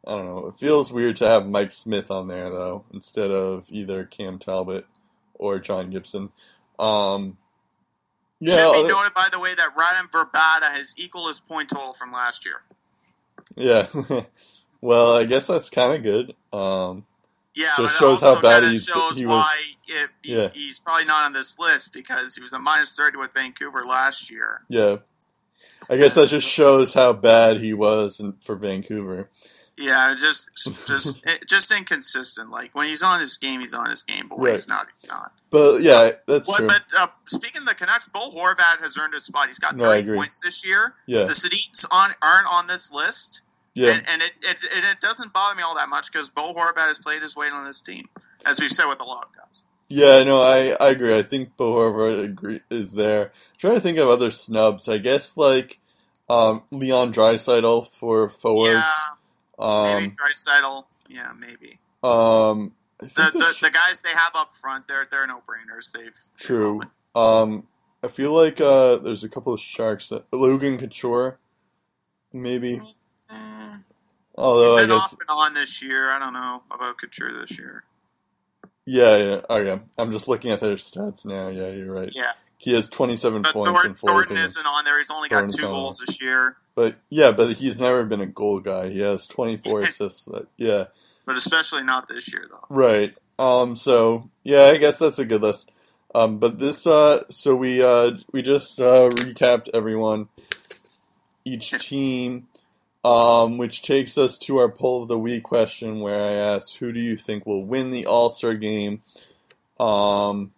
I 0.05 0.11
don't 0.11 0.25
know. 0.25 0.47
It 0.47 0.57
feels 0.57 0.91
weird 0.91 1.15
to 1.17 1.27
have 1.27 1.47
Mike 1.47 1.71
Smith 1.71 2.11
on 2.11 2.27
there 2.27 2.49
though, 2.49 2.83
instead 2.91 3.31
of 3.31 3.67
either 3.69 4.03
Cam 4.03 4.39
Talbot 4.39 4.85
or 5.35 5.59
John 5.59 5.89
Gibson. 5.89 6.31
Um, 6.77 7.37
yeah, 8.41 8.53
Should 8.53 8.73
be 8.73 8.87
noted, 8.89 9.13
by 9.13 9.27
the 9.31 9.39
way, 9.39 9.53
that 9.55 9.75
Radim 9.75 10.09
Vrbata 10.11 10.65
has 10.75 10.95
equal 10.97 11.27
his 11.27 11.39
point 11.39 11.69
total 11.69 11.93
from 11.93 12.11
last 12.11 12.45
year. 12.45 12.61
yeah. 13.55 13.87
well, 14.81 15.15
I 15.15 15.23
guess 15.25 15.47
that's 15.47 15.69
kind 15.69 15.93
of 15.93 16.03
good. 16.03 16.35
Um, 16.51 17.05
Yeah, 17.53 17.73
So 17.75 17.83
it 17.83 17.87
but 17.87 17.91
shows 17.93 18.23
also 18.23 18.35
how 18.35 18.41
bad 18.41 18.63
he's- 18.63 18.85
shows 18.85 19.19
he 19.19 19.25
was- 19.25 19.35
why 19.35 19.55
it, 19.87 20.09
he- 20.23 20.35
Yeah. 20.35 20.49
he's 20.53 20.79
probably 20.79 21.05
not 21.05 21.25
on 21.25 21.33
this 21.33 21.59
list 21.59 21.93
because 21.93 22.35
he 22.35 22.41
was 22.41 22.53
a 22.53 22.59
minus 22.59 22.95
thirty 22.97 23.17
with 23.17 23.33
Vancouver 23.33 23.83
last 23.83 24.31
year. 24.31 24.61
yeah. 24.69 24.97
I 25.89 25.97
guess 25.97 26.13
that 26.13 26.27
just 26.29 26.47
shows 26.47 26.93
how 26.93 27.11
bad 27.11 27.59
he 27.59 27.73
was 27.73 28.19
in, 28.19 28.33
for 28.41 28.55
Vancouver. 28.55 29.29
Yeah, 29.77 30.13
just 30.17 30.49
just 30.87 31.23
just 31.47 31.71
inconsistent. 31.77 32.49
Like 32.51 32.75
when 32.75 32.87
he's 32.87 33.01
on 33.03 33.19
his 33.19 33.37
game, 33.37 33.59
he's 33.61 33.73
on 33.73 33.89
his 33.89 34.03
game, 34.03 34.27
but 34.27 34.37
when 34.37 34.47
Right. 34.47 34.51
he's 34.53 34.67
not, 34.67 34.87
he's 34.93 35.07
not. 35.09 35.31
But 35.49 35.81
yeah, 35.81 36.11
that's 36.27 36.47
Well, 36.47 36.57
true. 36.57 36.67
but 36.67 36.81
uh, 36.97 37.07
speaking 37.25 37.61
of 37.61 37.67
the 37.67 37.75
Canucks, 37.75 38.07
Bo 38.07 38.29
Horvat 38.29 38.79
has 38.81 38.97
earned 38.97 39.13
a 39.13 39.19
spot. 39.19 39.47
He's 39.47 39.59
got 39.59 39.75
No, 39.75 39.85
I 39.85 39.97
30 39.97 39.99
agree. 40.03 40.17
points 40.17 40.41
this 40.41 40.65
year. 40.67 40.93
Yeah, 41.07 41.21
The 41.23 41.33
Sedins 41.33 41.85
on 41.91 42.11
aren't 42.21 42.47
on 42.53 42.67
this 42.67 42.91
list, 42.93 43.43
yeah, 43.73 43.93
and, 43.93 44.03
and 44.07 44.21
it, 44.21 44.31
it 44.43 44.63
it 44.63 44.99
doesn't 44.99 45.33
bother 45.33 45.55
me 45.55 45.63
all 45.63 45.75
that 45.75 45.89
much 45.89 46.11
because 46.11 46.29
Bo 46.29 46.53
Horvat 46.53 46.77
has 46.87 46.99
played 46.99 47.21
his 47.21 47.35
weight 47.35 47.51
on 47.51 47.63
this 47.63 47.81
team, 47.81 48.05
as 48.45 48.59
we've 48.61 48.69
said 48.69 48.85
with 48.87 49.01
a 49.01 49.05
lot 49.05 49.23
of 49.25 49.35
guys. 49.35 49.63
yeah. 49.87 50.21
No, 50.23 50.41
I, 50.41 50.75
I 50.79 50.89
agree. 50.89 51.17
I 51.17 51.23
think 51.23 51.57
Bo 51.57 51.73
Horvat 51.73 52.23
agree, 52.23 52.61
is 52.69 52.91
there. 52.93 53.25
I'm 53.25 53.31
trying 53.57 53.75
to 53.75 53.81
think 53.81 53.97
of 53.97 54.09
other 54.09 54.29
snubs. 54.31 54.87
I 54.87 54.99
guess 54.99 55.37
like 55.37 55.79
um, 56.29 56.61
Leon 56.71 57.13
Draisaitl 57.13 57.87
for 57.87 58.29
forwards. 58.29 58.73
Yeah, 58.75 58.89
maybe 59.61 60.05
Um, 60.05 60.15
Draisaitl. 60.17 60.83
Yeah, 61.09 61.33
maybe 61.37 61.79
um, 62.03 62.73
the, 62.99 63.07
the 63.07 63.57
the 63.61 63.69
guys 63.71 64.01
they 64.01 64.09
have 64.11 64.31
up 64.35 64.49
front, 64.49 64.87
they're 64.87 65.05
they're 65.09 65.27
no 65.27 65.41
brainers. 65.47 65.91
They've 65.91 66.13
True. 66.37 66.81
Um, 67.15 67.67
I 68.03 68.07
feel 68.07 68.33
like 68.33 68.61
uh, 68.61 68.97
there's 68.97 69.23
a 69.23 69.29
couple 69.29 69.53
of 69.53 69.59
sharks 69.59 70.09
that 70.09 70.25
Logan 70.31 70.77
Couture, 70.77 71.37
maybe. 72.33 72.77
He's 72.79 72.97
Although 74.35 74.77
I 74.77 74.81
guess 74.81 74.91
off 74.91 75.11
and 75.11 75.29
on 75.29 75.53
this 75.53 75.83
year. 75.83 76.09
I 76.09 76.17
don't 76.19 76.33
know 76.33 76.63
about 76.71 76.97
Couture 76.99 77.33
this 77.33 77.59
year. 77.59 77.83
yeah, 78.85 79.17
yeah. 79.17 79.41
Oh 79.49 79.57
yeah. 79.57 79.79
I'm 79.97 80.11
just 80.11 80.27
looking 80.27 80.51
at 80.51 80.59
their 80.59 80.75
stats 80.75 81.25
now. 81.25 81.49
Yeah, 81.49 81.69
you're 81.69 81.91
right. 81.91 82.11
Yeah, 82.15 82.31
He 82.57 82.73
has 82.73 82.87
27 82.89 83.41
but 83.41 83.53
points 83.53 83.99
four 83.99 84.09
Thornton 84.09 84.37
isn't 84.37 84.65
on 84.65 84.85
there. 84.85 84.97
He's 84.97 85.11
only 85.11 85.29
got 85.29 85.49
two 85.49 85.67
goals 85.67 85.99
this 85.99 86.21
year. 86.21 86.55
But 86.75 86.95
yeah, 87.09 87.31
but 87.31 87.53
he's 87.57 87.79
never 87.79 88.03
been 88.05 88.21
a 88.21 88.25
goal 88.25 88.59
guy. 88.59 88.89
He 88.89 88.99
has 88.99 89.27
24 89.27 89.79
assists. 89.83 90.21
But, 90.27 90.47
yeah, 90.57 90.85
But 91.25 91.35
especially 91.35 91.83
not 91.83 92.07
this 92.07 92.31
year, 92.33 92.45
though. 92.49 92.65
right. 92.69 93.13
Um. 93.39 93.75
So 93.75 94.29
yeah, 94.43 94.63
I 94.65 94.77
guess 94.77 94.99
that's 94.99 95.19
a 95.19 95.25
good 95.25 95.41
list. 95.41 95.71
Um. 96.13 96.37
But 96.39 96.57
this. 96.59 96.85
Uh. 96.87 97.23
So 97.29 97.55
we. 97.55 97.81
Uh. 97.81 98.17
We 98.31 98.41
just 98.41 98.79
uh, 98.79 99.09
recapped 99.09 99.69
everyone, 99.73 100.29
each 101.43 101.71
team. 101.71 102.47
Um. 103.03 103.57
Which 103.57 103.81
takes 103.81 104.17
us 104.17 104.37
to 104.39 104.57
our 104.59 104.69
poll 104.69 105.01
of 105.01 105.07
the 105.09 105.17
week 105.17 105.43
question, 105.43 105.99
where 106.01 106.21
I 106.21 106.33
asked, 106.33 106.77
"Who 106.77 106.91
do 106.91 106.99
you 106.99 107.17
think 107.17 107.45
will 107.45 107.65
win 107.65 107.89
the 107.91 108.05
All 108.05 108.29
Star 108.29 108.53
game?" 108.53 109.01
Um. 109.79 110.51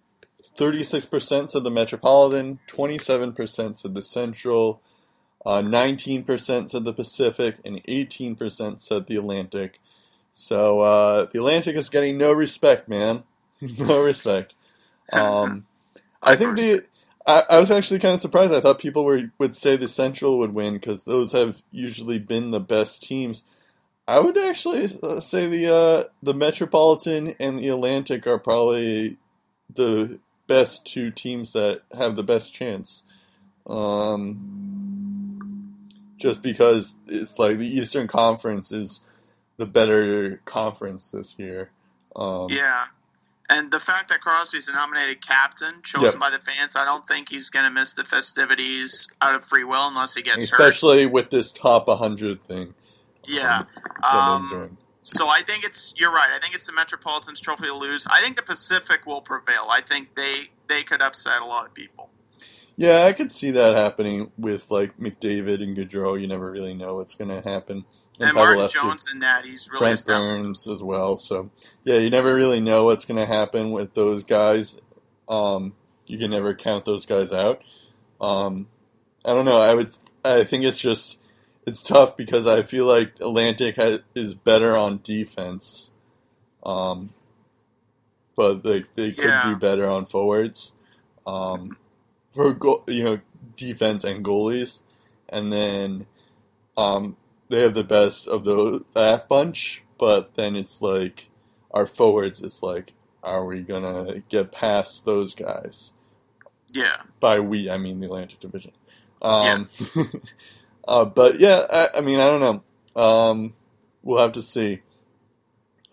36% 0.56 1.50
said 1.50 1.64
the 1.64 1.72
Metropolitan, 1.72 2.60
27% 2.72 3.76
said 3.76 3.96
the 3.96 4.04
Central, 4.04 4.82
uh, 5.46 5.62
19% 5.62 6.70
said 6.70 6.84
the 6.84 6.94
Pacific, 6.94 7.58
and 7.66 7.84
18% 7.86 8.80
said 8.80 9.08
the 9.08 9.18
Atlantic. 9.18 9.80
So 10.32 10.82
uh, 10.82 11.26
the 11.26 11.40
Atlantic 11.40 11.76
is 11.76 11.90
getting 11.90 12.18
no 12.18 12.32
respect, 12.32 12.88
man. 12.88 13.24
no 13.62 14.04
respect. 14.06 14.56
Um, 15.12 15.66
I 16.22 16.36
think 16.36 16.58
the. 16.58 16.86
I, 17.26 17.44
I 17.52 17.60
was 17.60 17.72
actually 17.72 18.00
kind 18.00 18.16
of 18.16 18.20
surprised. 18.20 18.54
I 18.54 18.60
thought 18.60 18.80
people 18.80 19.06
were 19.06 19.32
would 19.38 19.56
say 19.56 19.78
the 19.78 19.88
Central 19.88 20.40
would 20.40 20.54
win 20.54 20.74
because 20.74 21.04
those 21.04 21.32
have 21.32 21.62
usually 21.72 22.20
been 22.20 22.52
the 22.52 22.60
best 22.60 23.04
teams. 23.04 23.44
I 24.08 24.20
would 24.20 24.38
actually 24.38 24.84
uh, 25.02 25.20
say 25.20 25.48
the 25.48 25.74
uh, 25.74 26.04
the 26.22 26.34
Metropolitan 26.34 27.36
and 27.40 27.60
the 27.60 27.70
Atlantic 27.70 28.28
are 28.28 28.40
probably 28.40 29.18
the 29.74 30.20
best 30.48 30.86
two 30.86 31.12
teams 31.12 31.54
that 31.54 31.82
have 31.96 32.16
the 32.16 32.24
best 32.24 32.54
chance. 32.54 33.04
Um, 33.66 34.73
just 36.24 36.42
because 36.42 36.96
it's 37.06 37.38
like 37.38 37.58
the 37.58 37.68
Eastern 37.68 38.08
Conference 38.08 38.72
is 38.72 39.02
the 39.58 39.66
better 39.66 40.40
conference 40.46 41.12
this 41.12 41.36
year. 41.38 41.70
Um, 42.16 42.48
Yeah. 42.50 42.86
And 43.50 43.70
the 43.70 43.80
fact 43.80 44.08
that 44.08 44.22
Crosby's 44.22 44.70
a 44.70 44.74
nominated 44.74 45.20
captain, 45.20 45.74
chosen 45.84 46.18
by 46.18 46.30
the 46.30 46.40
fans, 46.40 46.78
I 46.78 46.86
don't 46.86 47.06
think 47.06 47.28
he's 47.28 47.50
going 47.50 47.66
to 47.66 47.72
miss 47.72 47.96
the 47.96 48.06
festivities 48.06 49.10
out 49.22 49.36
of 49.36 49.44
free 49.44 49.66
will 49.66 49.90
unless 49.90 50.16
he 50.16 50.22
gets 50.22 50.50
hurt. 50.50 50.62
especially 50.62 51.06
with 51.08 51.30
this 51.30 51.52
top 51.52 51.90
100 51.90 52.42
thing. 52.42 52.74
Yeah. 53.28 53.64
that 54.02 54.16
Um, 54.16 54.72
so 55.02 55.28
I 55.28 55.42
think 55.46 55.66
it's 55.66 55.94
you're 55.98 56.14
right. 56.14 56.30
I 56.34 56.40
think 56.40 56.56
it's 56.56 56.68
the 56.68 56.74
Metropolitan's 56.74 57.42
trophy 57.42 57.66
to 57.66 57.76
lose. 57.76 58.08
I 58.10 58.22
think 58.22 58.38
the 58.38 58.44
Pacific 58.44 59.06
will 59.06 59.20
prevail. 59.20 59.68
I 59.70 59.82
think 59.82 60.16
they 60.16 60.34
they 60.68 60.84
could 60.84 61.02
upset 61.02 61.42
a 61.42 61.46
lot 61.46 61.66
of 61.66 61.74
people. 61.74 62.10
Yeah, 62.76 63.04
I 63.04 63.14
could 63.14 63.32
see 63.32 63.52
that 63.52 63.76
happening 63.76 64.32
with 64.38 64.72
like 64.72 64.98
McDavid 64.98 65.62
and 65.62 65.78
Gaudreau. 65.78 66.20
You 66.20 66.28
never 66.28 66.50
really 66.52 66.74
know 66.74 66.96
what's 66.96 67.16
going 67.16 67.30
to 67.30 67.48
happen. 67.48 67.86
And, 68.20 68.34
Martin 68.34 68.64
Pavelski. 68.64 68.74
Jones 68.76 69.10
and 69.12 69.22
that 69.22 69.46
he's 69.46 69.70
really 69.72 69.86
Brent. 69.94 70.06
Burns 70.08 70.68
as 70.68 70.82
well. 70.82 71.18
So 71.18 71.52
yeah, 71.84 71.98
you 71.98 72.10
never 72.10 72.34
really 72.34 72.60
know 72.60 72.86
what's 72.86 73.06
going 73.06 73.20
to 73.20 73.26
happen 73.26 73.72
with 73.72 73.94
those 73.94 74.24
guys. 74.24 74.78
Um, 75.28 75.74
you 76.08 76.18
can 76.18 76.32
never 76.32 76.54
count 76.54 76.86
those 76.86 77.06
guys 77.06 77.32
out. 77.32 77.64
Um, 78.20 78.68
I 79.26 79.34
don't 79.34 79.46
know. 79.46 79.58
I 79.58 79.74
would. 79.74 79.92
I 80.26 80.44
think 80.44 80.64
it's 80.64 80.80
just 80.80 81.20
it's 81.66 81.82
tough 81.84 82.18
because 82.18 82.46
I 82.48 82.64
feel 82.64 82.86
like 82.86 83.14
Atlantic 83.20 83.76
has, 83.78 84.02
is 84.16 84.36
better 84.36 84.76
on 84.76 85.00
defense. 85.04 85.92
Um, 86.66 87.14
but 88.36 88.64
they 88.64 88.84
they 88.96 89.12
could 89.12 89.26
Yeah. 89.26 89.44
do 89.44 89.56
better 89.58 89.90
on 89.90 90.06
forwards. 90.06 90.72
Um, 91.26 91.78
for 92.34 92.54
go, 92.54 92.84
you 92.88 93.04
know 93.04 93.20
defense 93.56 94.04
and 94.04 94.26
goalies, 94.26 94.82
and 95.30 95.54
then 95.54 96.08
um, 96.76 97.16
they 97.50 97.62
have 97.62 97.76
the 97.76 97.84
best 97.84 98.28
of 98.28 98.44
the 98.44 98.84
that 98.94 99.28
bunch. 99.30 99.84
But 99.98 100.34
then 100.36 100.56
it's 100.56 100.82
like 100.82 101.30
our 101.72 101.86
forwards. 101.86 102.42
It's 102.42 102.64
like, 102.64 102.94
are 103.24 103.46
we 103.46 103.62
gonna 103.62 104.24
get 104.30 104.52
past 104.52 105.06
those 105.06 105.36
guys? 105.36 105.94
Yeah. 106.74 106.98
By 107.20 107.40
we, 107.40 107.70
I 107.70 107.78
mean 107.78 108.00
the 108.00 108.08
Atlantic 108.08 108.40
Division. 108.40 108.74
Um, 109.22 109.70
uh, 110.88 111.06
but 111.06 111.40
yeah, 111.40 111.66
I, 111.72 112.00
I 112.00 112.02
mean, 112.02 112.20
I 112.20 112.28
don't 112.28 112.42
know. 112.42 113.02
Um, 113.02 113.54
we'll 114.02 114.22
have 114.22 114.34
to 114.34 114.42
see. 114.42 114.80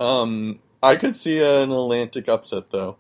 Um, 0.01 0.61
I 0.83 0.97
could 0.97 1.15
see 1.15 1.39
an 1.39 1.71
Atlantic 1.71 2.29
upset 2.29 2.71
though. 2.71 2.97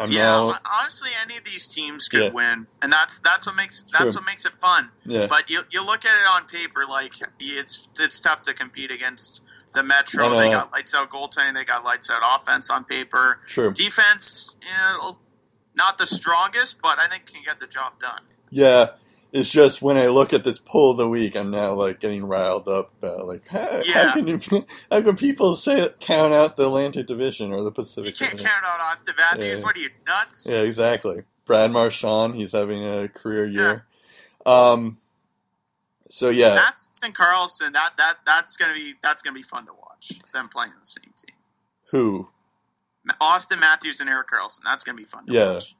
I'm 0.00 0.10
yeah, 0.10 0.24
now 0.24 0.52
honestly, 0.80 1.10
any 1.24 1.36
of 1.36 1.44
these 1.44 1.68
teams 1.68 2.08
could 2.08 2.22
Yeah. 2.22 2.30
win, 2.30 2.66
and 2.82 2.90
that's 2.90 3.20
that's 3.20 3.46
what 3.46 3.54
makes 3.56 3.84
that's 3.92 4.14
True. 4.14 4.20
what 4.20 4.26
makes 4.26 4.46
it 4.46 4.52
fun. 4.58 4.90
yeah. 5.04 5.26
But 5.26 5.50
you 5.50 5.60
you 5.70 5.84
look 5.84 6.04
at 6.06 6.10
it 6.10 6.26
on 6.34 6.46
paper, 6.46 6.84
like 6.88 7.12
it's 7.38 7.88
it's 8.00 8.18
tough 8.20 8.42
to 8.42 8.54
compete 8.54 8.90
against 8.90 9.44
the 9.74 9.82
Metro. 9.82 10.30
They 10.30 10.48
got 10.48 10.72
lights 10.72 10.94
out 10.96 11.10
goaltending, 11.10 11.54
they 11.54 11.64
got 11.64 11.84
lights 11.84 12.10
out 12.10 12.22
offense 12.24 12.70
on 12.70 12.84
paper. 12.84 13.40
True. 13.46 13.72
Defense, 13.72 14.56
yeah, 14.62 15.10
not 15.76 15.98
the 15.98 16.06
strongest, 16.06 16.80
but 16.82 16.98
I 16.98 17.06
think 17.06 17.26
can 17.26 17.42
get 17.44 17.60
the 17.60 17.66
job 17.66 17.92
done. 18.00 18.22
Yeah, 18.50 18.88
it's 19.32 19.50
just 19.50 19.80
when 19.82 19.96
I 19.96 20.08
look 20.08 20.32
at 20.32 20.44
this 20.44 20.58
poll 20.58 20.92
of 20.92 20.96
the 20.96 21.08
week, 21.08 21.36
I'm 21.36 21.50
now 21.50 21.72
like 21.74 22.00
getting 22.00 22.24
riled 22.24 22.66
up 22.68 22.92
about 22.98 23.26
like 23.26 23.46
how, 23.48 23.80
how 23.94 24.12
can 24.14 24.26
you, 24.28 24.40
how 24.90 25.00
can 25.02 25.16
people 25.16 25.54
say 25.56 25.88
count 26.00 26.32
out 26.32 26.56
the 26.56 26.64
Atlantic 26.66 27.06
Division 27.06 27.52
or 27.52 27.62
the 27.62 27.70
Pacific? 27.70 28.06
You 28.20 28.26
can't 28.26 28.38
Division? 28.38 28.50
count 28.62 28.64
out 28.66 28.80
Austin 28.80 29.14
Matthews. 29.16 29.58
Yeah. 29.60 29.64
What 29.64 29.76
are 29.76 29.80
you 29.80 29.88
nuts? 30.06 30.56
Yeah, 30.58 30.64
exactly. 30.64 31.22
Brad 31.46 31.70
Marchand, 31.72 32.34
he's 32.36 32.52
having 32.52 32.84
a 32.84 33.08
career 33.08 33.46
year. 33.46 33.86
Um, 34.46 34.98
so 36.08 36.28
yeah, 36.28 36.54
Matthews 36.54 37.02
and 37.04 37.14
Karlsson, 37.14 37.72
that 37.72 37.90
that 37.98 38.14
that's 38.26 38.56
gonna 38.56 38.74
be 38.74 38.94
that's 39.02 39.22
gonna 39.22 39.34
be 39.34 39.42
fun 39.42 39.66
to 39.66 39.72
watch. 39.72 40.18
Them 40.32 40.48
playing 40.48 40.72
the 40.78 40.84
same 40.84 41.12
team. 41.16 41.36
who? 41.90 42.28
Austin 43.20 43.58
Matthews 43.60 44.00
and 44.00 44.08
Erik 44.10 44.28
Karlsson. 44.28 44.60
That's 44.64 44.84
gonna 44.84 44.96
be 44.98 45.04
fun 45.04 45.26
to 45.26 45.32
Yeah. 45.32 45.52
watch. 45.54 45.74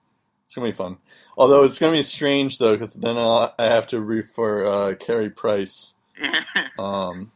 It's 0.51 0.57
gonna 0.57 0.67
be 0.67 0.73
fun. 0.73 0.97
Although 1.39 1.63
it's 1.63 1.79
gonna 1.79 1.93
be 1.93 2.03
strange 2.03 2.59
though, 2.59 2.73
because 2.73 2.95
then 2.95 3.17
I'll, 3.17 3.55
I 3.57 3.67
have 3.67 3.87
to 3.87 4.01
root 4.01 4.31
for 4.31 4.65
uh, 4.65 4.95
Carey 4.99 5.31
Price. 5.31 5.95
Um, 6.77 7.31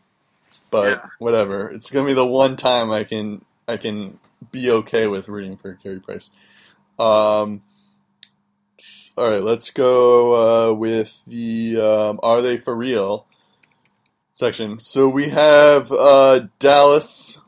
but 0.72 0.98
Yeah. 0.98 1.09
whatever. 1.20 1.70
It's 1.70 1.92
gonna 1.92 2.09
be 2.09 2.12
the 2.12 2.27
one 2.27 2.57
time 2.57 2.90
I 2.90 3.05
can 3.05 3.44
I 3.68 3.77
can 3.77 4.18
be 4.50 4.68
okay 4.68 5.07
with 5.07 5.29
rooting 5.29 5.57
for 5.57 5.74
Carey 5.74 6.00
Price. 6.00 6.31
Um, 6.98 7.62
all 9.16 9.31
right, 9.31 9.42
let's 9.42 9.70
go 9.70 10.72
uh, 10.72 10.74
with 10.74 11.22
the 11.29 11.77
um, 11.81 12.18
"Are 12.20 12.42
they 12.42 12.57
for 12.57 12.74
real?" 12.74 13.27
section. 14.33 14.81
So 14.81 15.09
we 15.09 15.29
have 15.29 15.92
uh, 15.92 16.48
Dallas, 16.59 17.38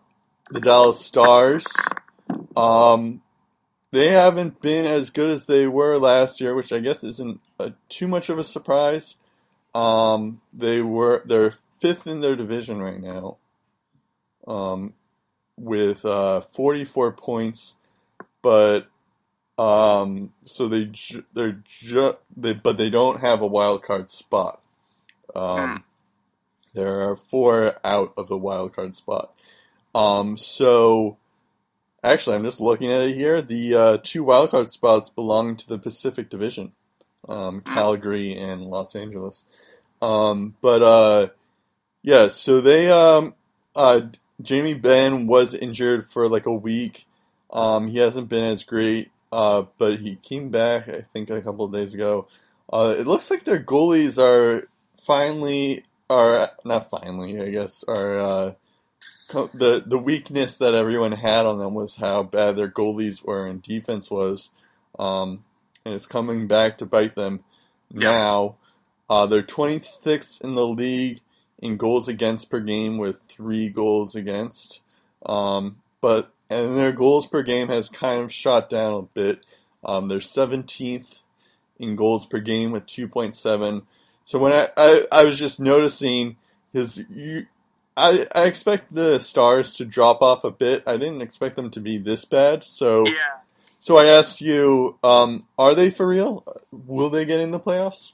the 0.49 0.61
Dallas 0.61 1.05
Stars. 1.05 1.67
Um, 2.57 3.23
they 3.97 4.09
haven't 4.09 4.61
been 4.61 4.85
as 4.85 5.09
good 5.09 5.31
as 5.31 5.47
they 5.47 5.67
were 5.67 5.97
last 5.97 6.39
year, 6.39 6.55
which 6.55 6.71
I 6.71 6.81
guess 6.81 7.03
isn't 7.03 7.41
uh, 7.59 7.71
too 7.89 8.07
much 8.07 8.29
of 8.29 8.37
a 8.39 8.45
surprise. 8.45 9.17
Um, 9.75 10.43
they 10.53 10.83
were 10.83 11.23
they're 11.25 11.53
fifth 11.81 12.07
in 12.07 12.21
their 12.21 12.37
division 12.37 12.83
right 12.83 13.01
now, 13.01 13.39
um, 14.47 14.93
with 15.57 16.05
uh, 16.05 16.43
44 16.43 17.13
points, 17.13 17.77
but 18.43 18.89
um, 19.57 20.35
so 20.45 20.69
they 20.69 20.85
ju- 20.85 21.25
they're 21.33 21.63
ju- 21.65 22.19
they 22.37 22.53
but 22.53 22.77
they 22.77 22.91
don't 22.91 23.21
have 23.21 23.41
a 23.41 23.47
wild 23.47 23.83
card 23.83 24.11
spot. 24.11 24.61
Um, 25.35 25.85
there 26.75 27.01
are 27.01 27.17
four 27.17 27.77
out 27.83 28.13
of 28.19 28.29
the 28.29 28.37
wild 28.37 28.75
card 28.75 28.95
spot. 28.95 29.33
Um, 29.95 30.37
so 30.37 31.17
actually, 32.07 32.37
I'm 32.37 32.45
just 32.45 32.61
looking 32.61 32.93
at 32.93 33.03
it 33.03 33.15
here. 33.15 33.43
The 33.43 33.75
uh, 33.75 33.99
two 34.03 34.25
wild 34.25 34.51
card 34.51 34.71
spots 34.71 35.11
belong 35.11 35.57
to 35.57 35.69
the 35.69 35.79
Pacific 35.79 36.29
Division, 36.29 36.73
um, 37.29 37.61
Calgary 37.61 38.37
and 38.37 38.63
Los 38.63 38.95
Angeles. 38.95 39.45
Um, 40.01 40.55
but 40.61 40.83
uh, 40.83 41.29
yeah, 42.03 42.29
so 42.29 42.61
they 42.61 42.91
um, 42.91 43.35
uh, 43.75 44.03
Jamie 44.41 44.75
Benn 44.75 45.27
was 45.27 45.55
injured 45.55 46.05
for 46.05 46.29
like 46.29 46.47
a 46.47 46.55
week. 46.55 47.07
Um, 47.51 47.89
he 47.89 47.99
hasn't 47.99 48.29
been 48.29 48.45
as 48.45 48.65
great, 48.65 49.11
uh, 49.33 49.65
but 49.79 50.01
he 50.01 50.17
came 50.17 50.51
back. 50.51 50.89
I 50.89 51.01
think 51.01 51.31
a 51.31 51.43
couple 51.43 51.65
of 51.65 51.73
days 51.73 51.95
ago. 51.95 52.29
Uh, 52.73 52.97
it 52.99 53.07
looks 53.07 53.31
like 53.31 53.45
their 53.45 53.63
goalies 53.63 54.21
are 54.23 54.69
finally 54.97 55.85
are 56.11 56.51
not 56.65 56.89
finally, 56.89 57.41
I 57.41 57.51
guess, 57.51 57.85
are 57.87 58.19
uh, 58.19 58.53
the 59.29 59.83
the 59.85 59.99
weakness 59.99 60.59
that 60.59 60.75
everyone 60.75 61.13
had 61.13 61.47
on 61.47 61.59
them 61.59 61.75
was 61.75 61.97
how 61.97 62.23
bad 62.23 62.57
their 62.57 62.69
goalies 62.71 63.25
were 63.25 63.47
and 63.47 63.63
defense 63.63 64.11
was, 64.11 64.51
um, 64.99 65.45
and 65.85 65.95
it's 65.95 66.07
coming 66.07 66.47
back 66.47 66.79
to 66.79 66.87
bite 66.87 67.15
them 67.17 67.45
Yeah. 67.91 68.13
now. 68.19 68.57
Uh, 69.09 69.25
they're 69.27 69.43
26th 69.43 70.43
in 70.43 70.57
the 70.57 70.67
league 70.67 71.21
in 71.61 71.77
goals 71.77 72.09
against 72.09 72.51
per 72.51 72.61
game 72.61 72.99
with 72.99 73.21
three 73.29 73.69
goals 73.69 74.15
against, 74.17 74.81
um, 75.25 75.77
but 76.01 76.33
and 76.51 76.77
their 76.77 76.93
goals 76.93 77.27
per 77.27 77.43
game 77.43 77.69
has 77.69 77.89
kind 77.89 78.23
of 78.23 78.33
shot 78.33 78.69
down 78.69 78.95
a 78.95 79.03
bit. 79.03 79.45
Um, 79.85 80.09
they're 80.09 80.19
17th 80.19 81.23
in 81.79 81.97
goals 81.97 82.27
per 82.27 82.39
game 82.39 82.71
with 82.73 82.87
2.7. 82.87 83.83
So 84.25 84.39
when 84.39 84.53
I, 84.53 84.69
I, 84.77 85.07
I 85.13 85.25
was 85.25 85.39
just 85.39 85.61
noticing 85.61 86.37
his 86.73 87.05
you, 87.09 87.47
I 87.97 88.27
I 88.35 88.45
expect 88.45 88.95
the 88.95 89.19
stars 89.19 89.75
to 89.77 89.85
drop 89.85 90.21
off 90.23 90.45
a 90.45 90.51
bit. 90.51 90.83
I 90.87 90.97
didn't 90.97 91.23
expect 91.23 91.57
them 91.57 91.71
to 91.71 91.81
be 91.81 91.99
this 91.99 92.25
bad. 92.25 92.65
So 92.65 93.07
Yeah. 93.07 93.13
so 93.53 93.97
I 93.97 94.07
asked 94.07 94.41
you, 94.41 94.99
um, 95.03 95.47
are 95.59 95.75
they 95.75 95.91
for 95.91 96.07
real? 96.07 96.45
Will 96.73 97.09
they 97.11 97.25
get 97.25 97.41
in 97.41 97.53
the 97.53 97.61
playoffs? 97.61 98.13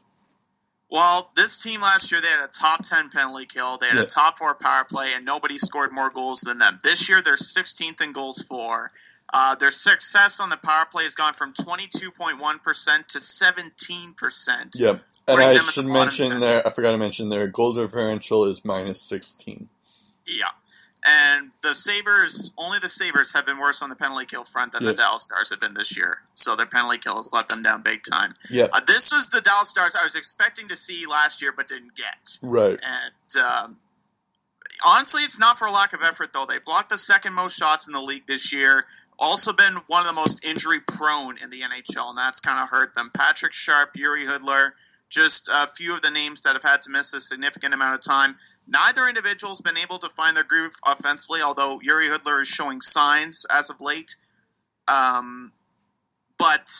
Well, 0.90 1.30
this 1.36 1.62
team 1.62 1.80
last 1.80 2.12
year 2.12 2.20
they 2.20 2.28
had 2.28 2.44
a 2.44 2.48
top 2.48 2.82
ten 2.84 3.08
penalty 3.08 3.46
kill, 3.46 3.78
they 3.78 3.86
had 3.86 3.96
Yeah. 3.96 4.02
a 4.02 4.06
top 4.06 4.38
four 4.38 4.54
power 4.54 4.84
play, 4.84 5.14
and 5.14 5.24
nobody 5.24 5.56
scored 5.58 5.92
more 5.92 6.10
goals 6.10 6.40
than 6.40 6.58
them. 6.58 6.78
This 6.84 7.08
year 7.08 7.22
they're 7.22 7.36
16th 7.36 8.00
in 8.02 8.12
goals 8.12 8.42
for. 8.42 8.92
Uh, 9.34 9.54
their 9.54 9.70
success 9.70 10.40
on 10.40 10.50
the 10.50 10.58
power 10.58 10.84
play 10.90 11.04
has 11.04 11.14
gone 11.14 11.32
from 11.32 11.54
22.1% 11.54 13.06
to 13.06 13.18
17%. 13.18 14.78
Yep. 14.78 15.00
And 15.28 15.40
I 15.40 15.54
should 15.54 15.86
mention 15.86 16.40
their 16.40 16.66
I 16.66 16.70
forgot 16.70 16.90
to 16.92 16.98
mention 16.98 17.28
their 17.30 17.46
goal 17.46 17.72
differential 17.72 18.44
is 18.44 18.64
minus 18.64 19.00
sixteen. 19.00 19.68
Yeah. 20.38 20.46
And 21.04 21.50
the 21.62 21.74
Sabres, 21.74 22.52
only 22.58 22.78
the 22.80 22.88
Sabres 22.88 23.32
have 23.32 23.44
been 23.44 23.58
worse 23.58 23.82
on 23.82 23.88
the 23.88 23.96
penalty 23.96 24.24
kill 24.24 24.44
front 24.44 24.72
than 24.72 24.84
Yep. 24.84 24.94
the 24.96 25.02
Dallas 25.02 25.24
Stars 25.24 25.50
have 25.50 25.60
been 25.60 25.74
this 25.74 25.96
year. 25.96 26.18
So 26.34 26.54
their 26.54 26.66
penalty 26.66 26.98
kill 26.98 27.16
has 27.16 27.32
let 27.32 27.48
them 27.48 27.60
down 27.60 27.82
big 27.82 28.02
time. 28.08 28.34
Yep. 28.50 28.70
Uh, 28.72 28.80
this 28.86 29.10
was 29.12 29.28
the 29.30 29.40
Dallas 29.40 29.68
Stars 29.68 29.96
I 30.00 30.04
was 30.04 30.14
expecting 30.14 30.68
to 30.68 30.76
see 30.76 31.06
last 31.06 31.42
year 31.42 31.52
but 31.56 31.66
didn't 31.66 31.96
get. 31.96 32.38
Right. 32.40 32.78
And 32.80 33.44
um, 33.44 33.76
honestly, 34.86 35.22
it's 35.24 35.40
not 35.40 35.58
for 35.58 35.66
a 35.66 35.72
lack 35.72 35.92
of 35.92 36.02
effort, 36.02 36.32
though. 36.32 36.46
They 36.48 36.58
blocked 36.64 36.90
the 36.90 36.96
second 36.96 37.34
most 37.34 37.58
shots 37.58 37.88
in 37.88 37.94
the 37.94 38.00
league 38.00 38.26
this 38.28 38.52
year. 38.52 38.84
Also, 39.18 39.52
been 39.52 39.74
one 39.88 40.02
of 40.02 40.14
the 40.14 40.20
most 40.20 40.44
injury 40.44 40.80
prone 40.80 41.36
in 41.42 41.50
the 41.50 41.60
NHL, 41.62 42.08
and 42.10 42.18
that's 42.18 42.40
kind 42.40 42.60
of 42.60 42.68
hurt 42.68 42.94
them. 42.94 43.10
Patrick 43.14 43.52
Sharp, 43.52 43.94
Jiri 43.94 44.24
Hudler, 44.26 44.70
just 45.12 45.48
a 45.48 45.66
few 45.66 45.92
of 45.92 46.00
the 46.02 46.10
names 46.10 46.42
that 46.42 46.54
have 46.54 46.62
had 46.62 46.82
to 46.82 46.90
miss 46.90 47.12
a 47.12 47.20
significant 47.20 47.74
amount 47.74 47.94
of 47.94 48.00
time. 48.00 48.34
Neither 48.66 49.06
individual's 49.06 49.60
been 49.60 49.76
able 49.76 49.98
to 49.98 50.08
find 50.08 50.34
their 50.36 50.44
groove 50.44 50.72
offensively, 50.86 51.40
although 51.42 51.78
Jiri 51.78 52.08
Hudler 52.08 52.40
is 52.40 52.48
showing 52.48 52.80
signs 52.80 53.44
as 53.50 53.70
of 53.70 53.80
late. 53.80 54.16
Um, 54.88 55.52
but 56.38 56.70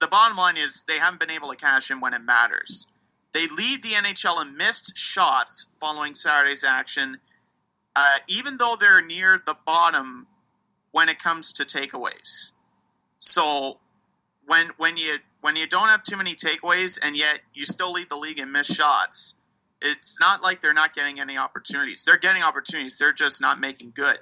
the 0.00 0.08
bottom 0.08 0.36
line 0.36 0.56
is 0.56 0.84
they 0.84 0.98
haven't 0.98 1.20
been 1.20 1.30
able 1.30 1.48
to 1.48 1.56
cash 1.56 1.90
in 1.90 2.00
when 2.00 2.14
it 2.14 2.20
matters. 2.20 2.86
They 3.32 3.40
lead 3.40 3.82
the 3.82 3.94
NHL 3.96 4.46
in 4.46 4.56
missed 4.56 4.96
shots 4.96 5.68
following 5.80 6.14
Saturday's 6.14 6.64
action, 6.64 7.18
uh, 7.96 8.18
even 8.28 8.56
though 8.58 8.74
they're 8.78 9.04
near 9.06 9.40
the 9.44 9.56
bottom 9.66 10.26
when 10.92 11.08
it 11.08 11.18
comes 11.18 11.54
to 11.54 11.64
takeaways. 11.64 12.52
So 13.18 13.78
when 14.46 14.66
when 14.78 14.96
you 14.96 15.18
when 15.48 15.56
you 15.56 15.66
don't 15.66 15.88
have 15.88 16.02
too 16.02 16.18
many 16.18 16.34
takeaways 16.34 16.98
and 17.02 17.16
yet 17.16 17.40
you 17.54 17.64
still 17.64 17.92
lead 17.92 18.06
the 18.10 18.16
league 18.16 18.38
in 18.38 18.52
missed 18.52 18.76
shots, 18.76 19.34
it's 19.80 20.20
not 20.20 20.42
like 20.42 20.60
they're 20.60 20.74
not 20.74 20.92
getting 20.92 21.20
any 21.20 21.38
opportunities. 21.38 22.04
They're 22.04 22.18
getting 22.18 22.42
opportunities. 22.42 22.98
They're 22.98 23.14
just 23.14 23.40
not 23.40 23.58
making 23.58 23.94
good. 23.96 24.18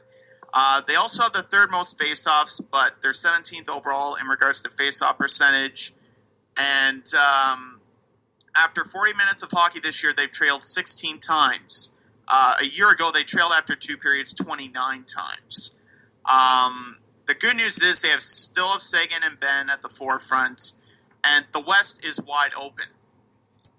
Uh, 0.54 0.82
they 0.86 0.94
also 0.94 1.24
have 1.24 1.32
the 1.32 1.42
third 1.42 1.70
most 1.72 1.98
faceoffs, 1.98 2.62
but 2.70 2.92
they're 3.02 3.10
17th 3.10 3.68
overall 3.68 4.14
in 4.14 4.28
regards 4.28 4.60
to 4.60 4.68
faceoff 4.68 5.18
percentage. 5.18 5.90
And 6.56 7.02
um, 7.16 7.80
after 8.56 8.84
40 8.84 9.14
minutes 9.16 9.42
of 9.42 9.50
hockey 9.50 9.80
this 9.82 10.04
year, 10.04 10.12
they've 10.16 10.30
trailed 10.30 10.62
16 10.62 11.18
times. 11.18 11.90
Uh, 12.28 12.54
a 12.60 12.66
year 12.66 12.88
ago, 12.92 13.10
they 13.12 13.24
trailed 13.24 13.50
after 13.58 13.74
two 13.74 13.96
periods 13.96 14.32
29 14.32 15.02
times. 15.02 15.74
Um, 16.24 16.98
the 17.26 17.34
good 17.34 17.56
news 17.56 17.82
is 17.82 18.00
they 18.02 18.10
have 18.10 18.22
still 18.22 18.70
have 18.70 18.80
Seguin 18.80 19.22
and 19.24 19.40
Benn 19.40 19.70
at 19.70 19.82
the 19.82 19.88
forefront, 19.88 20.74
and 21.26 21.46
the 21.52 21.62
West 21.66 22.04
is 22.04 22.20
wide 22.22 22.52
open. 22.60 22.86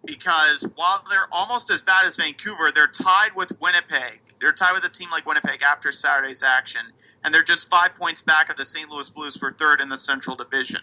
Because 0.06 0.70
while 0.76 1.04
they're 1.10 1.28
almost 1.32 1.72
as 1.72 1.82
bad 1.82 2.06
as 2.06 2.18
Vancouver, 2.18 2.72
they're 2.74 2.88
tied 2.88 3.32
with 3.36 3.52
Winnipeg. 3.62 4.22
They're 4.40 4.54
tied 4.54 4.74
with 4.74 4.86
a 4.86 4.90
team 4.90 5.10
like 5.12 5.26
Winnipeg 5.26 5.64
after 5.64 5.92
Saturday's 5.92 6.44
action, 6.44 6.82
and 7.24 7.34
they're 7.34 7.44
just 7.44 7.70
five 7.70 7.96
points 7.96 8.22
back 8.22 8.50
of 8.50 8.56
the 8.56 8.66
St. 8.66 8.90
Louis 8.90 9.10
Blues 9.10 9.38
for 9.38 9.52
third 9.52 9.82
in 9.82 9.90
the 9.90 9.98
Central 9.98 10.36
Division. 10.36 10.82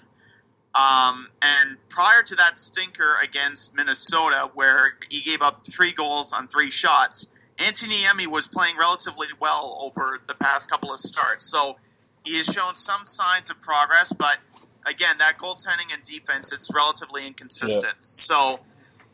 Um, 0.74 1.28
and 1.40 1.76
prior 1.88 2.22
to 2.22 2.34
that 2.36 2.58
stinker 2.58 3.14
against 3.22 3.76
Minnesota, 3.76 4.50
where 4.54 4.94
he 5.08 5.20
gave 5.20 5.40
up 5.40 5.64
three 5.64 5.92
goals 5.92 6.32
on 6.32 6.48
three 6.48 6.70
shots, 6.70 7.28
Antti 7.58 7.86
Niemi 7.86 8.26
was 8.26 8.48
playing 8.48 8.74
relatively 8.76 9.28
well 9.38 9.78
over 9.80 10.20
the 10.26 10.34
past 10.34 10.68
couple 10.68 10.92
of 10.92 10.98
starts. 10.98 11.48
So 11.48 11.76
he 12.24 12.36
has 12.36 12.46
shown 12.46 12.74
some 12.74 13.04
signs 13.04 13.50
of 13.50 13.60
progress, 13.60 14.12
but 14.12 14.38
again, 14.86 15.16
that 15.18 15.38
goaltending 15.38 15.92
and 15.94 16.02
defense, 16.04 16.52
it's 16.52 16.70
relatively 16.74 17.26
inconsistent. 17.26 17.94
So, 18.02 18.60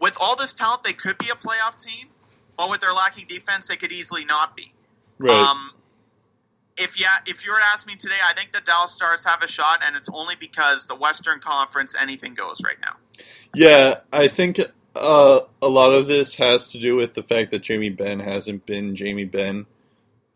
with 0.00 0.16
all 0.20 0.36
this 0.36 0.54
talent, 0.54 0.82
they 0.84 0.92
could 0.92 1.18
be 1.18 1.26
a 1.30 1.36
playoff 1.36 1.76
team, 1.76 2.08
but 2.56 2.70
with 2.70 2.80
their 2.80 2.92
lacking 2.92 3.24
defense, 3.28 3.68
they 3.68 3.76
could 3.76 3.92
easily 3.92 4.24
not 4.24 4.56
be. 4.56 4.72
Right. 5.18 5.32
Um, 5.32 5.70
if 6.78 6.98
you 6.98 7.06
if 7.26 7.44
you 7.44 7.52
were 7.52 7.58
to 7.58 7.64
ask 7.72 7.86
me 7.86 7.94
today, 7.96 8.14
I 8.26 8.32
think 8.32 8.52
the 8.52 8.62
Dallas 8.64 8.92
Stars 8.92 9.26
have 9.26 9.42
a 9.42 9.48
shot, 9.48 9.82
and 9.86 9.94
it's 9.96 10.08
only 10.14 10.34
because 10.40 10.86
the 10.86 10.96
Western 10.96 11.38
Conference, 11.38 11.94
anything 12.00 12.32
goes 12.32 12.62
right 12.64 12.78
now. 12.80 12.96
Yeah, 13.54 13.96
I 14.12 14.28
think 14.28 14.60
uh, 14.94 15.40
a 15.60 15.68
lot 15.68 15.92
of 15.92 16.06
this 16.06 16.36
has 16.36 16.70
to 16.70 16.78
do 16.78 16.96
with 16.96 17.14
the 17.14 17.22
fact 17.22 17.50
that 17.50 17.60
Jamie 17.60 17.90
Benn 17.90 18.20
hasn't 18.20 18.64
been 18.64 18.96
Jamie 18.96 19.24
Benn 19.24 19.66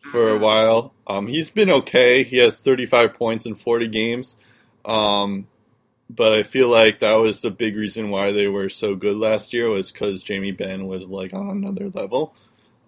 for 0.00 0.28
a 0.28 0.38
Mhm. 0.38 0.40
while. 0.40 0.94
Um, 1.06 1.28
he's 1.28 1.50
been 1.50 1.70
okay. 1.70 2.24
He 2.24 2.36
has 2.38 2.60
35 2.60 3.14
points 3.14 3.46
in 3.46 3.54
40 3.54 3.88
games. 3.88 4.36
Um, 4.84 5.48
but 6.10 6.32
I 6.32 6.42
feel 6.42 6.68
like 6.68 7.00
that 7.00 7.14
was 7.14 7.40
the 7.40 7.50
big 7.50 7.76
reason 7.76 8.10
why 8.10 8.30
they 8.30 8.46
were 8.46 8.68
so 8.68 8.94
good 8.94 9.16
last 9.16 9.52
year 9.52 9.68
was 9.70 9.90
because 9.90 10.22
Jamie 10.22 10.52
Benn 10.52 10.86
was 10.86 11.06
like 11.08 11.32
on 11.32 11.48
another 11.48 11.88
level. 11.88 12.34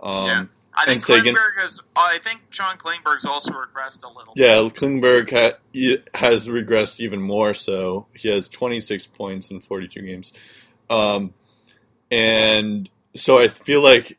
Um, 0.01 0.27
Yeah. 0.27 0.45
I 0.79 0.85
think 0.85 1.03
Klingberg 1.03 1.59
has. 1.59 1.81
I 1.97 2.19
think 2.21 2.51
John 2.51 2.77
Klingberg's 2.77 3.25
also 3.25 3.55
regressed 3.55 4.05
a 4.05 4.15
little. 4.15 4.35
Yeah, 4.37 4.57
Klingberg 4.69 5.31
ha- 5.31 5.59
has 6.13 6.49
regressed 6.49 7.01
even 7.01 7.23
more. 7.23 7.55
So 7.55 8.07
he 8.13 8.29
has 8.29 8.49
26 8.51 9.07
points 9.07 9.51
in 9.51 9.61
42 9.61 10.03
games, 10.03 10.35
um, 10.91 11.33
and 12.11 12.91
so 13.15 13.39
I 13.39 13.49
feel 13.49 13.83
like 13.83 14.19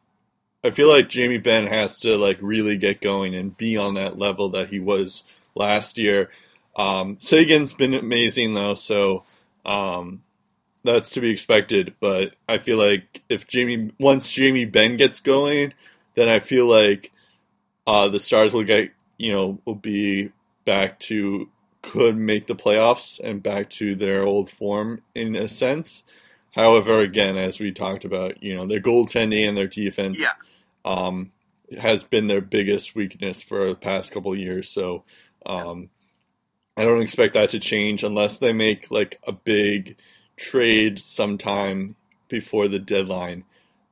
I 0.64 0.72
feel 0.72 0.90
like 0.90 1.10
Jamie 1.10 1.38
Benn 1.38 1.68
has 1.68 2.00
to 2.00 2.18
like 2.18 2.40
really 2.42 2.78
get 2.78 3.02
going 3.02 3.36
and 3.36 3.56
be 3.56 3.78
on 3.78 3.94
that 3.94 4.18
level 4.18 4.50
that 4.50 4.70
he 4.70 4.80
was 4.80 5.24
last 5.54 6.00
year. 6.00 6.32
Um, 6.78 7.18
Seguin's 7.20 7.74
been 7.74 7.94
amazing 7.94 8.54
though, 8.54 8.76
so 8.76 9.24
um, 9.66 10.22
that's 10.84 11.10
to 11.12 11.22
be 11.22 11.30
expected. 11.32 11.96
But 12.00 12.36
I 12.48 12.60
feel 12.60 12.78
like 12.78 13.24
if 13.30 13.48
Jamie 13.48 13.92
once 14.00 14.32
Jamie 14.32 14.66
Benn 14.66 14.96
gets 14.98 15.20
going, 15.20 15.74
then 16.14 16.30
I 16.30 16.40
feel 16.40 16.68
like 16.68 17.12
uh, 17.86 18.08
the 18.10 18.20
Stars 18.20 18.54
will 18.54 18.64
get 18.64 18.92
you 19.18 19.32
know 19.32 19.60
will 19.66 19.76
be 19.76 20.32
back 20.66 21.00
to 21.00 21.50
could 21.82 22.18
make 22.18 22.48
the 22.48 22.56
playoffs 22.56 23.20
and 23.24 23.42
back 23.42 23.70
to 23.70 23.96
their 23.96 24.24
old 24.24 24.50
form 24.50 25.02
in 25.16 25.36
a 25.36 25.48
sense. 25.48 26.04
However, 26.54 27.00
again, 27.00 27.38
as 27.38 27.60
we 27.60 27.72
talked 27.72 28.06
about, 28.06 28.42
you 28.44 28.56
know 28.56 28.66
their 28.68 28.82
goaltending 28.82 29.48
and 29.48 29.58
their 29.58 29.68
defense 29.68 30.20
Yeah. 30.20 30.34
um, 30.86 31.32
has 31.80 32.04
been 32.04 32.28
their 32.28 32.42
biggest 32.42 32.96
weakness 32.96 33.42
for 33.42 33.70
the 33.70 33.76
past 33.76 34.12
couple 34.12 34.32
of 34.34 34.38
years. 34.40 34.70
So 34.70 35.04
um, 35.46 35.90
I 36.78 36.86
don't 36.86 37.02
expect 37.02 37.34
that 37.34 37.50
to 37.50 37.60
change 37.60 38.04
unless 38.04 38.38
they 38.38 38.54
make 38.54 38.92
like 38.92 39.20
a 39.26 39.32
big 39.32 39.98
trade 40.38 41.00
sometime 41.00 41.96
before 42.30 42.68
the 42.68 42.80
deadline. 42.80 43.44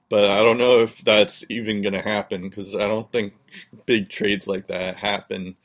But 0.07 0.29
I 0.29 0.43
don't 0.43 0.59
know 0.59 0.81
if 0.81 0.99
that's 0.99 1.43
even 1.49 1.81
going 1.81 1.93
to 1.93 2.01
happen 2.01 2.47
because 2.47 2.75
I 2.75 2.87
don't 2.87 3.11
think 3.11 3.33
big 3.87 4.09
trades 4.09 4.47
like 4.47 4.67
that 4.67 4.97
happen 4.97 5.55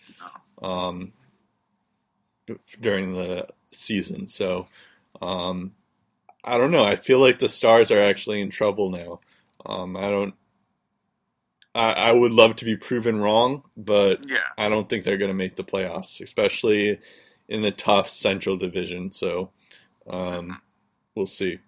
um, 0.63 1.13
during 2.81 3.13
the 3.13 3.49
season. 3.67 4.27
So 4.27 4.67
um, 5.21 5.73
I 6.43 6.57
don't 6.57 6.71
know. 6.71 6.85
I 6.85 6.97
feel 6.97 7.21
like 7.21 7.39
the 7.39 7.51
Stars 7.51 7.91
are 7.91 8.01
actually 8.01 8.41
in 8.41 8.49
trouble 8.49 8.91
now. 8.91 9.21
Um, 9.67 9.95
I 9.97 10.09
don't. 10.09 10.35
I, 11.75 11.93
I 11.93 12.13
would 12.13 12.33
love 12.33 12.57
to 12.57 12.65
be 12.65 12.77
proven 12.77 13.21
wrong, 13.21 13.63
but 13.77 14.21
Yeah. 14.29 14.39
I 14.59 14.69
don't 14.69 14.89
think 14.89 15.05
they're 15.05 15.19
going 15.19 15.31
to 15.31 15.35
make 15.35 15.57
the 15.57 15.65
playoffs, 15.65 16.21
especially 16.21 16.99
in 17.49 17.63
the 17.63 17.71
tough 17.71 18.09
Central 18.09 18.57
Division. 18.57 19.13
So 19.13 19.51
um, 20.09 20.61
we'll 21.15 21.27
see. 21.27 21.61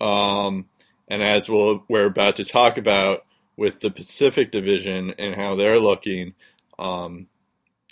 Um, 0.00 0.66
and 1.08 1.22
as 1.22 1.48
we'll, 1.48 1.84
we're 1.88 2.06
about 2.06 2.36
to 2.36 2.44
talk 2.44 2.78
about 2.78 3.24
with 3.56 3.80
the 3.80 3.90
Pacific 3.90 4.50
Division 4.50 5.14
and 5.18 5.34
how 5.34 5.54
they're 5.54 5.78
looking, 5.78 6.34
um, 6.78 7.28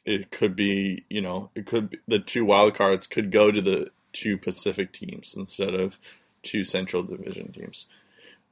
it 0.05 0.31
could 0.33 0.57
be 0.57 1.05
you 1.09 1.21
know 1.21 1.51
it 1.55 1.67
could 1.67 1.91
be, 1.91 1.99
the 2.09 2.19
two 2.19 2.45
wild 2.45 2.75
cards 2.75 3.07
could 3.07 3.31
go 3.31 3.53
to 3.53 3.61
the 3.61 3.91
two 4.13 4.37
Pacific 4.37 4.93
teams 4.93 5.35
instead 5.37 5.75
of 5.75 5.99
two 6.43 6.65
Central 6.65 7.03
Division 7.05 7.53
teams. 7.53 7.87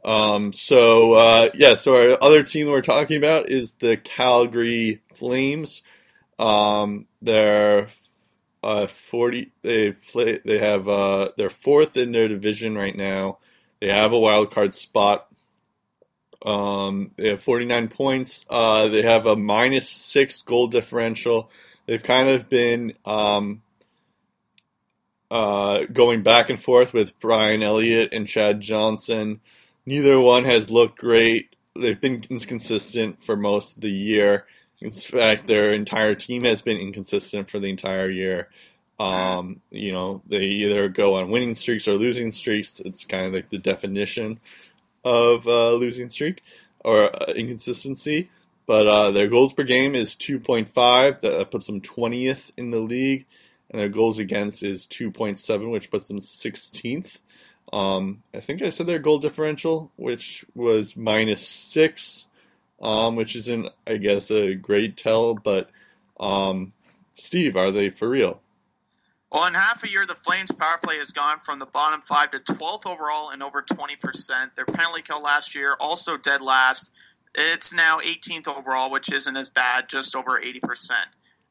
Um, 0.05 0.53
so 0.53 1.13
uh, 1.13 1.51
yeah, 1.55 1.75
so 1.75 1.95
our 1.95 2.19
other 2.23 2.43
team 2.43 2.69
we're 2.69 2.81
talking 2.81 3.17
about 3.17 3.51
is 3.51 3.73
the 3.73 3.97
Calgary 3.97 5.03
Flames. 5.15 5.83
Um, 6.39 7.07
they're 7.21 7.89
uh, 8.63 8.87
forty. 8.87 9.53
They 9.63 9.93
play. 9.93 10.41
They 10.45 10.59
have. 10.59 10.89
Uh, 10.89 11.31
they're 11.37 11.51
fourth 11.51 11.97
in 11.97 12.13
their 12.13 12.29
division 12.29 12.77
right 12.77 12.97
now. 12.97 13.39
They 13.81 13.91
have 13.91 14.13
a 14.13 14.19
wild 14.19 14.51
card 14.53 14.75
spot. 14.75 15.27
Um, 16.45 17.11
they 17.17 17.29
have 17.29 17.43
forty 17.43 17.67
nine 17.67 17.89
points. 17.89 18.47
Uh, 18.49 18.89
they 18.89 19.03
have 19.03 19.27
a 19.27 19.37
minus 19.37 19.89
six 19.89 20.41
goal 20.41 20.69
differential. 20.69 21.51
They've 21.87 22.03
kind 22.03 22.29
of 22.29 22.49
been 22.49 22.95
um, 23.05 23.63
uh, 25.31 25.85
going 25.93 26.23
back 26.23 26.49
and 26.49 26.61
forth 26.61 26.93
with 26.93 27.19
Brian 27.21 27.63
Elliott 27.63 28.15
and 28.15 28.27
Chad 28.27 28.61
Johnson. 28.61 29.41
Neither 29.87 30.21
one 30.21 30.45
has 30.45 30.71
looked 30.71 30.99
great. 30.99 31.57
They've 31.75 32.01
been 32.01 32.25
inconsistent 32.31 33.19
for 33.19 33.37
most 33.37 33.77
of 33.77 33.83
the 33.83 33.91
year. 33.91 34.47
In 34.83 34.91
fact, 34.91 35.47
their 35.47 35.73
entire 35.73 36.15
team 36.15 36.45
has 36.45 36.63
been 36.63 36.79
inconsistent 36.79 37.51
for 37.51 37.59
the 37.59 37.69
entire 37.69 38.11
year. 38.11 38.49
Um, 38.99 39.61
you 39.71 39.93
know, 39.93 40.23
they 40.27 40.43
either 40.43 40.89
go 40.89 41.15
on 41.15 41.31
winning 41.31 41.55
streaks 41.55 41.89
or 41.89 41.95
losing 41.95 42.31
streaks. 42.31 42.81
It's 42.81 43.05
kind 43.05 43.27
of 43.27 43.33
like 43.33 43.51
the 43.51 43.59
definition 43.59 44.41
of 45.05 45.47
uh, 45.47 45.73
losing 45.73 46.11
streak 46.11 46.43
or 46.81 47.05
uh, 47.05 47.33
inconsistency. 47.33 48.31
But 48.67 48.87
uh, 48.87 49.11
their 49.11 49.29
goals 49.29 49.53
per 49.53 49.65
game 49.65 49.95
is 49.95 50.15
2.5. 50.15 51.21
That 51.21 51.51
puts 51.51 51.67
them 51.67 51.81
20th 51.81 52.53
in 52.57 52.71
the 52.71 52.81
league. 52.81 53.27
And 53.71 53.81
their 53.81 53.89
goals 53.89 54.19
against 54.19 54.63
is 54.63 54.87
2.7, 54.87 55.71
which 55.71 55.91
puts 55.91 56.09
them 56.09 56.19
16th. 56.19 57.19
Um, 57.73 58.23
I 58.35 58.41
think 58.41 58.63
I 58.63 58.71
said 58.71 58.87
their 58.87 58.99
goal 58.99 59.19
differential, 59.19 59.93
which 59.97 60.45
was 60.55 60.97
minus 60.97 61.47
six, 61.47 62.27
um, 62.81 63.17
which 63.17 63.37
isn't, 63.37 63.69
I 63.87 63.97
guess, 63.97 64.31
a 64.31 64.55
great 64.55 64.97
tell. 64.97 65.35
But 65.35 65.71
um, 66.19 66.73
Steve, 67.15 67.57
are 67.57 67.71
they 67.71 67.91
for 67.91 68.09
real? 68.09 68.41
Well, 69.31 69.47
in 69.47 69.55
half 69.55 69.85
a 69.85 69.89
year, 69.89 70.05
the 70.07 70.15
Flames 70.15 70.51
power 70.51 70.79
play 70.83 70.97
has 70.97 71.13
gone 71.13 71.39
from 71.39 71.61
the 71.61 71.67
bottom 71.67 72.01
five 72.01 72.31
to 72.31 72.39
12th 72.41 72.91
overall 72.91 73.31
and 73.31 73.45
over 73.45 73.63
20%. 73.63 74.55
Their 74.57 74.65
penalty 74.65 75.03
kill 75.03 75.23
last 75.23 75.55
year 75.55 75.77
also 75.79 76.17
dead 76.17 76.41
last. 76.41 76.93
It's 77.37 77.73
now 77.73 77.99
18th 77.99 78.49
overall, 78.49 78.91
which 78.91 79.13
isn't 79.13 79.37
as 79.37 79.51
bad, 79.51 79.89
just 79.89 80.17
over 80.17 80.41
80% 80.41 80.91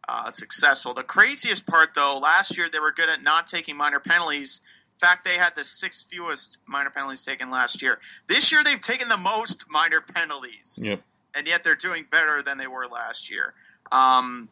uh, 0.09 0.29
successful. 0.31 0.93
The 0.93 1.03
craziest 1.03 1.67
part, 1.67 1.93
though, 1.95 2.19
last 2.21 2.57
year 2.57 2.67
they 2.69 2.79
were 2.79 2.91
good 2.91 3.09
at 3.09 3.23
not 3.23 3.47
taking 3.47 3.77
minor 3.77 3.99
penalties. 3.99 4.61
In 5.01 5.07
fact, 5.07 5.23
they 5.23 5.35
had 5.37 5.55
the 5.55 5.63
sixth 5.63 6.09
fewest 6.09 6.61
minor 6.67 6.89
penalties 6.89 7.23
taken 7.23 7.49
last 7.49 7.81
year. 7.81 7.99
This 8.27 8.51
year, 8.51 8.61
they've 8.65 8.81
taken 8.81 9.07
the 9.07 9.17
most 9.17 9.65
minor 9.71 10.01
penalties 10.01 10.87
Yep. 10.89 11.01
and 11.35 11.47
yet 11.47 11.63
they're 11.63 11.75
doing 11.75 12.03
better 12.11 12.41
than 12.41 12.57
they 12.57 12.67
were 12.67 12.85
last 12.87 13.31
year. 13.31 13.53
Um, 13.93 14.49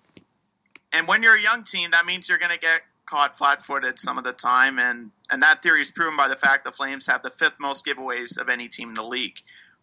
and 0.94 1.06
when 1.06 1.22
you're 1.22 1.36
a 1.36 1.42
young 1.42 1.64
team, 1.64 1.90
that 1.92 2.06
means 2.06 2.30
you're 2.30 2.38
going 2.38 2.54
to 2.54 2.60
get 2.60 2.82
caught 3.06 3.36
flat-footed 3.38 4.00
some 4.00 4.18
of 4.18 4.24
the 4.24 4.32
time, 4.34 4.80
and 4.80 5.12
and 5.32 5.44
that 5.44 5.62
theory 5.62 5.82
is 5.82 5.92
proven 5.92 6.16
by 6.16 6.30
the 6.30 6.36
fact 6.38 6.64
the 6.64 6.72
Flames 6.72 7.08
have 7.08 7.24
the 7.24 7.30
fifth 7.30 7.58
most 7.60 7.86
giveaways 7.86 8.40
of 8.40 8.48
any 8.48 8.70
team 8.70 8.90
in 8.90 8.94
the 8.94 9.04
league, 9.04 9.38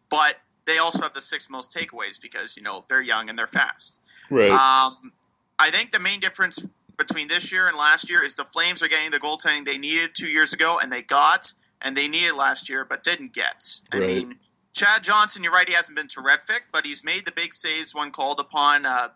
but 0.09 0.37
they 0.66 0.79
also 0.79 1.03
have 1.03 1.12
the 1.12 1.20
sixth 1.20 1.50
most 1.50 1.77
takeaways 1.77 2.20
because 2.20 2.57
you 2.57 2.62
know 2.62 2.85
they're 2.88 3.03
young 3.03 3.29
and 3.29 3.38
they're 3.38 3.46
fast. 3.46 4.00
Right. 4.31 4.50
Um, 4.50 4.94
I 5.59 5.70
think 5.70 5.90
the 5.92 6.00
main 6.00 6.20
difference 6.20 6.68
between 6.96 7.28
this 7.28 7.52
year 7.52 7.66
and 7.66 7.76
last 7.76 8.11
year 8.11 8.22
is 8.22 8.35
the 8.37 8.44
Flames 8.44 8.83
are 8.83 8.88
getting 8.88 9.11
the 9.11 9.18
goaltending 9.18 9.64
they 9.64 9.78
needed 9.78 10.11
two 10.14 10.28
years 10.28 10.52
ago, 10.52 10.78
and 10.80 10.90
they 10.90 11.02
got, 11.02 11.52
and 11.83 11.96
they 11.96 12.09
needed 12.09 12.35
last 12.35 12.68
year 12.68 12.85
but 12.85 13.02
didn't 13.02 13.33
get. 13.33 13.62
I 13.92 13.98
Right. 13.98 14.07
mean, 14.09 14.38
Chad 14.72 15.04
Johnson, 15.04 15.44
you're 15.44 15.52
right, 15.52 15.68
he 15.68 15.74
hasn't 15.74 15.96
been 15.96 16.09
terrific, 16.09 16.64
but 16.73 16.85
he's 16.85 17.04
made 17.04 17.25
the 17.25 17.33
big 17.33 17.54
saves 17.54 17.94
when 17.94 18.10
called 18.10 18.40
upon. 18.40 18.85
Uh, 18.85 19.08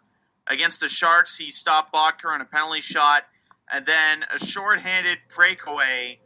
against 0.47 0.81
the 0.81 0.89
Sharks, 0.89 1.37
he 1.37 1.51
stopped 1.51 1.93
Boedker 1.93 2.33
on 2.33 2.41
a 2.41 2.45
penalty 2.45 2.81
shot, 2.81 3.25
and 3.73 3.85
then 3.85 4.25
a 4.33 4.39
short-handed 4.39 5.19
breakaway. 5.35 6.19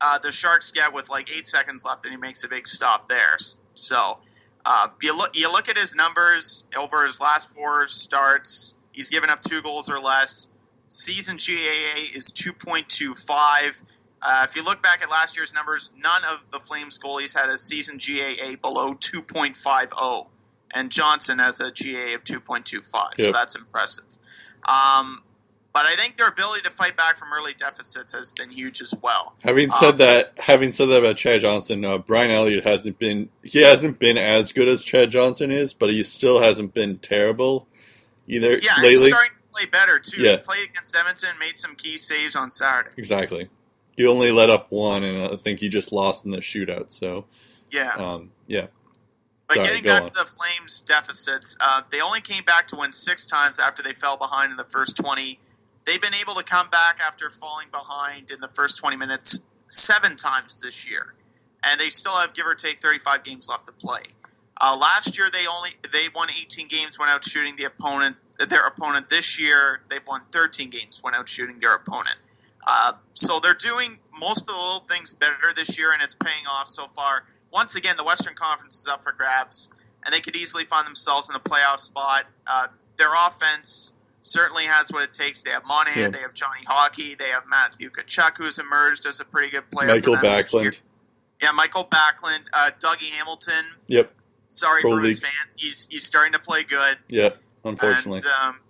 Uh, 0.00 0.18
the 0.18 0.32
Sharks 0.32 0.72
get 0.72 0.92
with 0.92 1.08
like 1.10 1.30
eight 1.30 1.46
seconds 1.46 1.84
left, 1.84 2.04
and 2.04 2.12
he 2.12 2.18
makes 2.18 2.44
a 2.44 2.48
big 2.48 2.66
stop 2.66 3.08
there. 3.08 3.36
So 3.74 4.18
uh, 4.64 4.88
you 5.02 5.16
look 5.16 5.36
you 5.36 5.50
look 5.50 5.68
at 5.68 5.76
his 5.76 5.94
numbers 5.94 6.66
over 6.76 7.04
his 7.04 7.20
last 7.20 7.54
four 7.54 7.86
starts. 7.86 8.76
He's 8.94 9.10
given 9.10 9.28
up 9.28 9.40
two 9.40 9.60
goals 9.62 9.90
or 9.90 10.00
less. 10.00 10.48
Season 10.88 11.36
GAA 11.36 12.14
is 12.16 12.30
two 12.30 12.52
point 12.52 12.88
two 12.88 13.12
five. 13.14 13.80
Uh, 14.22 14.46
if 14.48 14.56
you 14.56 14.64
look 14.64 14.82
back 14.82 15.02
at 15.02 15.10
last 15.10 15.36
year's 15.36 15.52
numbers, 15.52 15.92
none 15.98 16.22
of 16.32 16.48
the 16.50 16.58
Flames 16.58 16.98
goalies 16.98 17.38
had 17.38 17.50
a 17.50 17.56
season 17.58 17.98
GAA 17.98 18.56
below 18.56 18.94
2.50, 18.94 20.26
and 20.72 20.90
Johnson 20.90 21.38
has 21.40 21.60
a 21.60 21.64
GAA 21.64 22.14
of 22.14 22.24
2.25. 22.24 22.84
So 23.18 23.32
that's 23.32 23.54
impressive. 23.54 24.06
Um, 24.66 25.20
But 25.74 25.86
I 25.86 25.90
think 25.96 26.16
their 26.16 26.28
ability 26.28 26.62
to 26.62 26.70
fight 26.70 26.96
back 26.96 27.16
from 27.16 27.28
early 27.36 27.52
deficits 27.52 28.14
has 28.14 28.30
been 28.32 28.48
huge 28.48 28.80
as 28.80 28.94
well. 29.02 29.34
Having 29.42 29.72
said 29.72 29.90
Um, 29.90 29.96
that, 29.98 30.32
having 30.38 30.72
said 30.72 30.86
that 30.88 30.98
about 31.00 31.16
Chad 31.16 31.40
Johnson, 31.40 31.84
uh, 31.84 31.98
Brian 31.98 32.30
Elliott 32.30 32.64
hasn't 32.64 32.98
been 32.98 33.28
he 33.42 33.60
hasn't 33.60 33.98
been 33.98 34.16
as 34.16 34.52
good 34.52 34.68
as 34.68 34.82
Chad 34.84 35.10
Johnson 35.10 35.50
is, 35.50 35.74
but 35.74 35.90
he 35.90 36.02
still 36.04 36.40
hasn't 36.40 36.72
been 36.74 36.98
terrible 36.98 37.66
either 38.28 38.52
Yeah, 38.52 38.72
lately. 38.76 38.90
he's 38.90 39.06
starting 39.06 39.30
to 39.32 39.58
play 39.58 39.66
better 39.70 39.98
too. 39.98 40.22
Yeah. 40.22 40.32
He 40.32 40.36
played 40.38 40.68
against 40.70 40.96
Edmonton, 40.96 41.30
made 41.40 41.56
some 41.56 41.74
key 41.76 41.96
saves 41.96 42.36
on 42.36 42.50
Saturday. 42.50 42.90
exactly. 42.96 43.48
He 43.96 44.06
only 44.06 44.32
let 44.32 44.50
up 44.50 44.72
one, 44.72 45.04
and 45.04 45.32
I 45.32 45.36
think 45.36 45.60
he 45.60 45.68
just 45.68 45.92
lost 45.92 46.24
in 46.24 46.30
the 46.32 46.38
shootout. 46.38 46.90
So, 46.90 47.26
Yeah. 47.70 47.92
um, 47.94 48.32
yeah, 48.48 48.66
But 49.46 49.56
Sorry, 49.56 49.68
getting 49.68 49.82
back 49.84 50.02
on. 50.04 50.08
to 50.10 50.14
the 50.14 50.24
Flames' 50.26 50.80
deficits, 50.80 51.56
uh, 51.60 51.82
they 51.90 52.00
only 52.00 52.20
came 52.22 52.42
back 52.44 52.66
to 52.68 52.76
win 52.76 52.92
six 52.92 53.26
times 53.26 53.60
after 53.60 53.82
they 53.82 53.92
fell 53.92 54.16
behind 54.16 54.50
in 54.50 54.56
the 54.56 54.64
first 54.64 54.96
20. 54.96 55.38
They've 55.84 56.00
been 56.00 56.14
able 56.14 56.34
to 56.34 56.42
come 56.44 56.66
back 56.68 56.98
after 57.06 57.28
falling 57.30 57.68
behind 57.70 58.30
in 58.30 58.40
the 58.40 58.48
first 58.48 58.78
20 58.78 58.96
minutes 58.96 59.46
seven 59.68 60.16
times 60.16 60.60
this 60.62 60.88
year, 60.88 61.12
and 61.62 61.78
they 61.78 61.90
still 61.90 62.16
have 62.16 62.32
give 62.32 62.46
or 62.46 62.54
take 62.54 62.80
35 62.80 63.22
games 63.22 63.48
left 63.50 63.66
to 63.66 63.72
play. 63.72 64.00
Uh, 64.60 64.76
last 64.80 65.18
year, 65.18 65.28
they 65.32 65.46
only 65.50 65.70
they 65.92 66.08
won 66.14 66.28
18 66.30 66.68
games 66.68 66.98
when 66.98 67.08
out 67.08 67.24
shooting 67.24 67.56
the 67.56 67.64
opponent 67.64 68.16
their 68.48 68.66
opponent. 68.66 69.08
This 69.08 69.40
year, 69.40 69.80
they've 69.88 70.06
won 70.06 70.22
13 70.32 70.70
games 70.70 71.00
when 71.02 71.14
out 71.14 71.28
shooting 71.28 71.58
their 71.58 71.74
opponent. 71.74 72.16
Uh, 72.66 72.92
so 73.12 73.38
they're 73.40 73.54
doing 73.54 73.90
most 74.18 74.42
of 74.42 74.46
the 74.48 74.54
little 74.54 74.80
things 74.80 75.12
better 75.14 75.34
this 75.54 75.78
year, 75.78 75.92
and 75.92 76.02
it's 76.02 76.14
paying 76.14 76.46
off 76.50 76.66
so 76.66 76.86
far. 76.86 77.24
Once 77.52 77.76
again, 77.76 77.94
the 77.96 78.04
Western 78.04 78.34
Conference 78.34 78.80
is 78.80 78.88
up 78.88 79.02
for 79.04 79.12
grabs, 79.12 79.70
and 80.04 80.12
they 80.14 80.20
could 80.20 80.34
easily 80.34 80.64
find 80.64 80.86
themselves 80.86 81.28
in 81.28 81.36
a 81.36 81.40
playoff 81.40 81.78
spot. 81.78 82.24
Uh, 82.46 82.68
their 82.96 83.12
offense 83.26 83.92
certainly 84.22 84.64
has 84.64 84.90
what 84.90 85.04
it 85.04 85.12
takes. 85.12 85.44
They 85.44 85.50
have 85.50 85.64
Monahan, 85.66 86.02
Yeah. 86.04 86.08
they 86.08 86.20
have 86.20 86.32
Johnny 86.32 86.64
Hockey, 86.66 87.14
they 87.14 87.28
have 87.28 87.44
Matthew 87.46 87.90
Tkachuk, 87.90 88.38
who's 88.38 88.58
emerged 88.58 89.06
as 89.06 89.20
a 89.20 89.24
pretty 89.24 89.50
good 89.50 89.70
player. 89.70 89.88
Mikael. 89.88 90.16
Backlund. 90.16 90.78
Yeah, 91.42 91.52
Mikael 91.52 91.84
Backlund, 91.84 92.46
uh, 92.54 92.70
Dougie 92.80 93.10
Hamilton. 93.14 93.64
Yep, 93.88 94.10
Sorry, 94.54 94.82
Pro 94.82 94.92
Bruins 94.92 95.22
League. 95.22 95.32
fans. 95.32 95.56
He's 95.58 95.88
he's 95.90 96.04
starting 96.04 96.32
to 96.32 96.38
play 96.38 96.62
good. 96.62 96.98
Yeah, 97.08 97.30
Unfortunately, 97.64 98.20
And 98.42 98.54
um, 98.54 98.60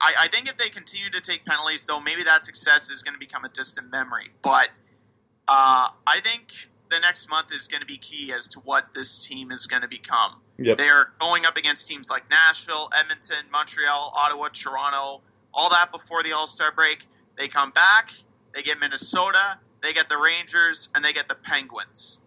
I, 0.00 0.12
I 0.20 0.28
think 0.28 0.48
if 0.48 0.56
they 0.56 0.68
continue 0.68 1.10
to 1.10 1.20
take 1.20 1.44
penalties, 1.44 1.84
though, 1.84 2.00
maybe 2.00 2.22
that 2.24 2.44
success 2.44 2.90
is 2.90 3.02
going 3.02 3.14
to 3.14 3.18
become 3.18 3.44
a 3.44 3.48
distant 3.48 3.90
memory. 3.90 4.30
But 4.42 4.70
uh, 5.48 5.88
I 6.06 6.20
think 6.20 6.52
the 6.88 6.98
next 7.00 7.28
month 7.30 7.52
is 7.52 7.68
going 7.68 7.80
to 7.80 7.86
be 7.86 7.96
key 7.96 8.32
as 8.32 8.48
to 8.48 8.60
what 8.60 8.92
this 8.92 9.18
team 9.18 9.50
is 9.50 9.66
going 9.66 9.82
to 9.82 9.88
become. 9.88 10.36
yep. 10.58 10.76
They 10.76 10.88
are 10.88 11.12
going 11.18 11.44
up 11.44 11.56
against 11.56 11.88
teams 11.88 12.10
like 12.10 12.30
Nashville, 12.30 12.88
Edmonton, 12.98 13.44
Montreal, 13.52 14.12
Ottawa, 14.16 14.48
Toronto, 14.52 15.22
all 15.52 15.70
that 15.70 15.90
before 15.92 16.22
the 16.22 16.32
All 16.32 16.46
Star 16.46 16.72
break. 16.72 17.04
They 17.38 17.48
come 17.48 17.70
back, 17.70 18.10
they 18.54 18.62
get 18.62 18.80
Minnesota, 18.80 19.58
they 19.82 19.92
get 19.92 20.08
the 20.08 20.18
Rangers, 20.18 20.88
and 20.94 21.04
they 21.04 21.12
get 21.12 21.28
the 21.28 21.34
Penguins. 21.34 22.20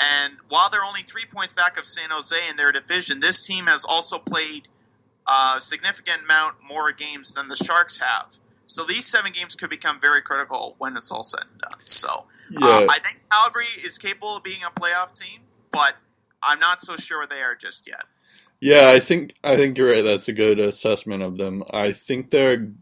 And 0.00 0.32
while 0.48 0.70
they're 0.70 0.84
only 0.84 1.02
three 1.02 1.24
points 1.30 1.52
back 1.52 1.78
of 1.78 1.84
San 1.84 2.08
Jose 2.10 2.36
in 2.50 2.56
their 2.56 2.72
division, 2.72 3.20
this 3.20 3.46
team 3.46 3.66
has 3.66 3.84
also 3.84 4.18
played 4.18 4.66
a 5.28 5.60
significant 5.60 6.22
amount 6.24 6.56
more 6.66 6.92
games 6.92 7.34
than 7.34 7.48
the 7.48 7.56
Sharks 7.56 7.98
have. 7.98 8.32
So 8.66 8.84
these 8.84 9.06
seven 9.06 9.32
games 9.32 9.56
could 9.56 9.68
become 9.70 10.00
very 10.00 10.22
critical 10.22 10.74
when 10.78 10.96
it's 10.96 11.12
all 11.12 11.22
said 11.22 11.42
and 11.50 11.60
done. 11.60 11.80
So 11.84 12.26
Yeah, 12.50 12.78
um, 12.78 12.90
I 12.90 12.98
think 12.98 13.20
Calgary 13.30 13.64
is 13.84 13.98
capable 13.98 14.36
of 14.36 14.42
being 14.42 14.62
a 14.66 14.70
playoff 14.80 15.12
team, 15.12 15.40
but 15.70 15.94
I'm 16.42 16.60
not 16.60 16.80
so 16.80 16.96
sure 16.96 17.26
they 17.26 17.42
are 17.42 17.54
just 17.54 17.86
yet. 17.86 18.02
Yeah, 18.60 18.88
I 18.88 19.00
think 19.00 19.34
I 19.42 19.56
think 19.56 19.76
you're 19.76 19.90
right. 19.90 20.04
That's 20.04 20.28
a 20.28 20.32
good 20.32 20.60
assessment 20.60 21.22
of 21.22 21.36
them. 21.36 21.62
I 21.70 21.92
think 21.92 22.30
they're 22.30 22.72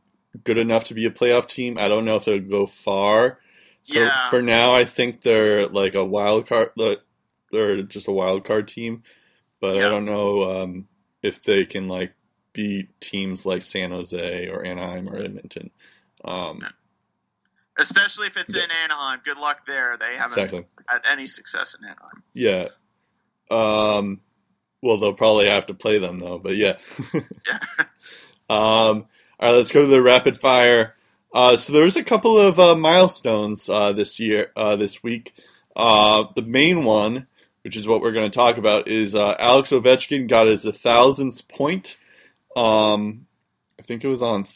good 0.44 0.58
enough 0.58 0.84
to 0.84 0.94
be 0.94 1.06
a 1.06 1.10
playoff 1.10 1.48
team. 1.48 1.78
I 1.78 1.88
don't 1.88 2.04
know 2.04 2.16
if 2.16 2.24
they'll 2.24 2.40
go 2.40 2.66
far. 2.66 3.40
So 3.82 4.00
Yeah. 4.00 4.30
for 4.30 4.42
now, 4.42 4.74
I 4.74 4.84
think 4.84 5.22
they're 5.22 5.66
like 5.68 5.94
a 5.94 6.04
wild 6.04 6.46
card. 6.46 6.72
like, 6.76 7.00
They're 7.52 7.82
just 7.82 8.08
a 8.08 8.12
wild 8.12 8.44
card 8.44 8.68
team, 8.68 9.02
but 9.60 9.76
I 9.78 9.88
don't 9.88 10.04
know 10.04 10.62
um, 10.62 10.88
if 11.22 11.42
they 11.42 11.64
can 11.64 11.88
like 11.88 12.14
beat 12.52 13.00
teams 13.00 13.46
like 13.46 13.62
San 13.62 13.90
Jose 13.90 14.48
or 14.48 14.64
Anaheim 14.64 15.08
or 15.08 15.16
Edmonton. 15.16 15.70
Um, 16.24 16.60
Especially 17.78 18.26
if 18.26 18.36
it's 18.36 18.56
Yeah. 18.56 18.64
in 18.64 18.70
Anaheim. 18.84 19.20
Good 19.24 19.38
luck 19.38 19.64
there. 19.66 19.96
They 19.96 20.16
haven't 20.16 20.36
exactly. 20.38 20.66
had 20.88 21.02
any 21.10 21.26
success 21.28 21.76
in 21.80 21.86
Anaheim. 21.86 22.22
Yeah. 22.34 22.68
Um, 23.50 24.20
well, 24.82 24.98
they'll 24.98 25.14
probably 25.14 25.46
have 25.48 25.66
to 25.66 25.74
play 25.74 25.98
them 25.98 26.18
though, 26.18 26.38
but 26.38 26.56
yeah. 26.56 26.76
Yeah. 27.14 27.58
um, 28.50 29.06
all 29.40 29.50
right, 29.50 29.52
let's 29.52 29.70
go 29.72 29.82
to 29.82 29.86
the 29.86 30.02
rapid 30.02 30.38
fire. 30.40 30.96
Uh, 31.32 31.56
so 31.56 31.72
there 31.72 31.84
was 31.84 31.96
a 31.96 32.02
couple 32.02 32.36
of 32.38 32.58
uh, 32.58 32.74
milestones 32.74 33.68
uh, 33.68 33.92
this 33.92 34.18
year, 34.18 34.50
uh, 34.56 34.74
this 34.76 35.02
week. 35.02 35.32
Uh, 35.76 36.24
the 36.34 36.42
main 36.42 36.82
one, 36.84 37.27
which 37.62 37.76
is 37.76 37.86
what 37.86 38.00
we're 38.00 38.12
going 38.12 38.30
to 38.30 38.34
talk 38.34 38.56
about, 38.56 38.88
is 38.88 39.14
uh, 39.14 39.34
Alex 39.38 39.70
Ovechkin 39.70 40.28
got 40.28 40.46
his 40.46 40.64
a 40.64 40.72
thousandth 40.72 41.48
point. 41.48 41.96
Um, 42.56 43.26
I 43.78 43.82
think 43.82 44.04
it 44.04 44.08
was 44.08 44.22
on, 44.22 44.46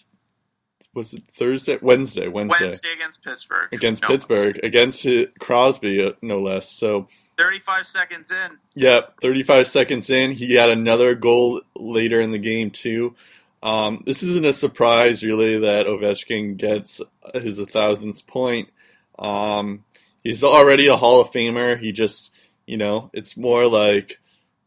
was 0.94 1.14
it 1.14 1.22
Thursday, 1.34 1.78
Wednesday, 1.80 2.28
Wednesday, 2.28 2.64
Wednesday 2.64 2.88
against 2.94 3.24
Pittsburgh. 3.24 3.68
against 3.72 4.02
No, 4.02 4.08
Pittsburgh, 4.08 4.60
against 4.62 5.06
Crosby, 5.38 6.04
uh, 6.04 6.12
no 6.22 6.40
less. 6.40 6.70
So 6.70 7.08
35 7.38 7.86
seconds 7.86 8.32
in. 8.32 8.58
Yep, 8.74 9.20
35 9.20 9.66
seconds 9.66 10.10
in, 10.10 10.32
he 10.32 10.54
had 10.54 10.70
another 10.70 11.14
goal 11.14 11.62
later 11.76 12.20
in 12.20 12.32
the 12.32 12.38
game 12.38 12.70
too. 12.70 13.14
Um, 13.62 14.02
this 14.04 14.22
isn't 14.24 14.44
a 14.44 14.52
surprise, 14.52 15.22
really, 15.22 15.60
that 15.60 15.86
Ovechkin 15.86 16.56
gets 16.56 17.00
his 17.32 17.60
1000th 17.60 18.26
point. 18.26 18.70
Um, 19.18 19.84
he's 20.24 20.42
already 20.42 20.88
a 20.88 20.96
Hall 20.96 21.20
of 21.20 21.30
Famer. 21.30 21.78
He 21.78 21.92
just, 21.92 22.31
you 22.66 22.76
know, 22.76 23.10
it's 23.12 23.36
more 23.36 23.66
like, 23.66 24.20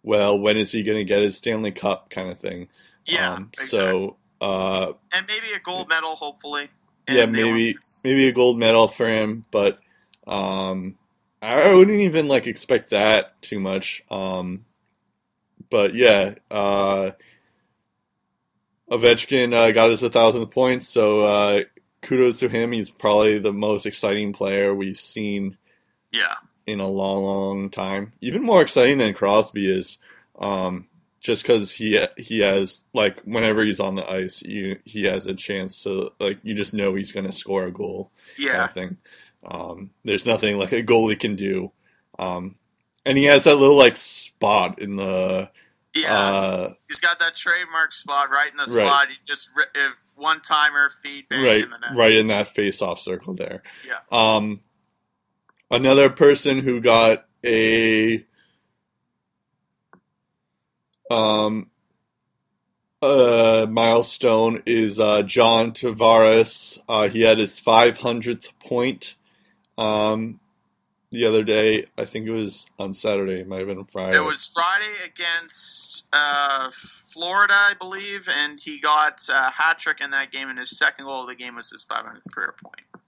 well, 0.03 0.37
when 0.39 0.57
is 0.57 0.71
he 0.71 0.83
going 0.83 0.97
to 0.97 1.03
get 1.03 1.23
his 1.23 1.37
Stanley 1.37 1.71
Cup 1.71 2.09
kind 2.09 2.29
of 2.29 2.39
thing. 2.39 2.67
Yeah, 3.05 3.33
Um, 3.33 3.49
exactly. 3.53 3.77
so, 3.77 4.17
uh, 4.41 4.93
and 5.13 5.25
maybe 5.27 5.47
a 5.55 5.59
gold 5.59 5.89
medal, 5.89 6.15
hopefully. 6.15 6.69
yeah, 7.09 7.25
maybe 7.25 7.77
maybe 8.03 8.27
a 8.27 8.31
gold 8.31 8.57
medal 8.59 8.87
for 8.87 9.07
him, 9.07 9.45
but 9.51 9.79
um, 10.27 10.97
I 11.41 11.73
wouldn't 11.73 12.01
even 12.01 12.27
like 12.27 12.47
expect 12.47 12.89
that 12.89 13.39
too 13.41 13.59
much. 13.59 14.03
Um, 14.09 14.65
but 15.69 15.95
yeah, 15.95 16.35
uh, 16.51 17.11
Ovechkin 18.89 19.53
uh, 19.53 19.71
got 19.71 19.91
us 19.91 20.03
a 20.03 20.09
thousand 20.09 20.45
points, 20.47 20.87
so 20.87 21.21
uh, 21.21 21.61
kudos 22.01 22.39
to 22.39 22.49
him. 22.49 22.71
He's 22.71 22.89
probably 22.89 23.39
the 23.39 23.53
most 23.53 23.85
exciting 23.85 24.33
player 24.33 24.73
we've 24.73 24.99
seen 24.99 25.57
Yeah, 26.11 26.35
in 26.67 26.79
a 26.79 26.87
long, 26.87 27.23
long 27.23 27.69
time. 27.69 28.13
Even 28.21 28.43
more 28.43 28.61
exciting 28.61 28.97
than 28.97 29.13
Crosby 29.13 29.69
is, 29.71 29.97
um, 30.39 30.87
just 31.21 31.43
because 31.43 31.71
he 31.71 31.99
he 32.17 32.39
has 32.39 32.83
like 32.93 33.21
whenever 33.23 33.63
he's 33.65 33.79
on 33.79 33.95
the 33.95 34.09
ice, 34.09 34.41
you, 34.43 34.77
he 34.85 35.03
has 35.05 35.25
a 35.27 35.33
chance 35.33 35.83
to 35.83 36.11
like 36.19 36.39
you 36.43 36.53
just 36.53 36.73
know 36.73 36.93
he's 36.95 37.11
going 37.11 37.25
to 37.25 37.31
score 37.31 37.65
a 37.65 37.71
goal. 37.71 38.11
kind 38.37 38.47
yeah, 38.47 38.65
of 38.65 38.73
thing. 38.73 38.97
Um, 39.45 39.91
there's 40.03 40.25
nothing 40.25 40.57
like 40.57 40.71
a 40.71 40.83
goalie 40.83 41.19
can 41.19 41.35
do, 41.35 41.71
um, 42.19 42.55
and 43.05 43.17
he 43.17 43.25
has 43.25 43.43
that 43.45 43.55
little 43.55 43.77
like 43.77 43.95
spot 43.97 44.79
in 44.79 44.95
the 44.95 45.49
yeah. 45.95 46.13
uh, 46.19 46.73
He's 46.89 46.99
got 46.99 47.19
that 47.19 47.35
trademark 47.35 47.91
spot 47.91 48.29
right 48.29 48.49
in 48.49 48.57
the 48.57 48.61
Right. 48.63 48.67
slot. 48.67 49.07
He 49.09 49.15
just 49.25 49.49
one 50.17 50.41
timer 50.41 50.89
feed 50.89 51.25
right 51.31 51.61
in 51.61 51.69
the 51.69 51.77
net. 51.77 51.91
right 51.95 52.11
in 52.11 52.27
that 52.27 52.49
face-off 52.49 52.99
circle 52.99 53.33
there. 53.33 53.63
Yeah. 53.87 53.97
Um, 54.11 54.59
another 55.71 56.09
person 56.09 56.59
who 56.59 56.79
got 56.81 57.25
a 57.45 58.25
um 61.11 61.69
uh 63.01 63.67
milestone 63.69 64.63
is 64.65 64.99
uh, 64.99 65.21
John 65.21 65.71
Tavares. 65.71 66.79
Uh, 66.87 67.07
he 67.07 67.21
had 67.21 67.37
his 67.37 67.59
500th 67.59 68.51
point 68.59 69.15
um, 69.77 70.39
the 71.11 71.25
other 71.25 71.43
day. 71.43 71.85
I 71.97 72.05
think 72.05 72.27
it 72.27 72.31
was 72.31 72.65
on 72.79 72.93
Saturday. 72.93 73.41
It 73.41 73.47
might 73.47 73.59
have 73.59 73.67
been 73.67 73.83
Friday. 73.85 74.17
It 74.17 74.21
was 74.21 74.51
Friday 74.53 75.05
against 75.05 76.07
uh, 76.11 76.69
Florida, 76.71 77.53
I 77.53 77.73
believe, 77.79 78.27
and 78.29 78.59
he 78.59 78.79
got 78.79 79.19
a 79.31 79.51
hat 79.51 79.77
trick 79.77 80.01
in 80.01 80.11
that 80.11 80.31
game, 80.31 80.49
and 80.49 80.57
his 80.57 80.77
second 80.77 81.05
goal 81.05 81.23
of 81.23 81.27
the 81.27 81.35
game 81.35 81.55
was 81.55 81.69
his 81.71 81.85
500th 81.85 82.31
career 82.31 82.55
point. 82.63 83.03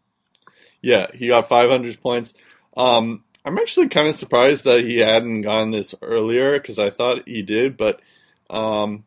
Yeah, 0.82 1.08
he 1.14 1.28
got 1.28 1.49
500 1.49 1.99
points. 2.01 2.34
Um, 2.78 3.23
I'm 3.43 3.57
actually 3.57 3.88
kind 3.89 4.07
of 4.07 4.15
surprised 4.15 4.65
that 4.65 4.84
he 4.84 4.99
hadn't 4.99 5.41
gone 5.41 5.71
this 5.71 5.95
earlier 6.01 6.59
because 6.59 6.78
I 6.80 6.89
thought 6.89 7.28
he 7.28 7.41
did, 7.41 7.78
but 7.78 8.01
um, 8.49 9.05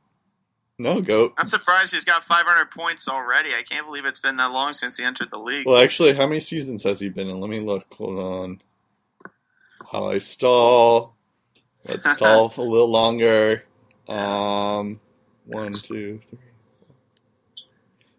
no, 0.78 1.02
go. 1.02 1.34
I'm 1.36 1.44
surprised 1.44 1.92
he's 1.92 2.06
got 2.06 2.24
500 2.24 2.70
points 2.70 3.06
already. 3.08 3.50
I 3.50 3.62
can't 3.62 3.86
believe 3.86 4.06
it's 4.06 4.18
been 4.18 4.38
that 4.38 4.50
long 4.50 4.72
since 4.72 4.96
he 4.96 5.04
entered 5.04 5.30
the 5.30 5.38
league. 5.38 5.66
Well, 5.66 5.76
actually, 5.76 6.14
how 6.14 6.26
many 6.26 6.40
seasons 6.40 6.84
has 6.84 7.00
he 7.00 7.10
been 7.10 7.28
in? 7.28 7.38
Let 7.38 7.50
me 7.50 7.60
look. 7.60 7.84
Hold 7.94 8.18
on. 8.18 8.60
While 9.90 10.08
I 10.08 10.18
stall. 10.18 11.14
Let's 11.86 12.10
stall 12.16 12.52
a 12.56 12.62
little 12.62 12.90
longer. 12.90 13.64
Um, 14.08 15.00
one, 15.44 15.72
two, 15.72 15.78
three. 15.78 16.20
four. 16.30 16.38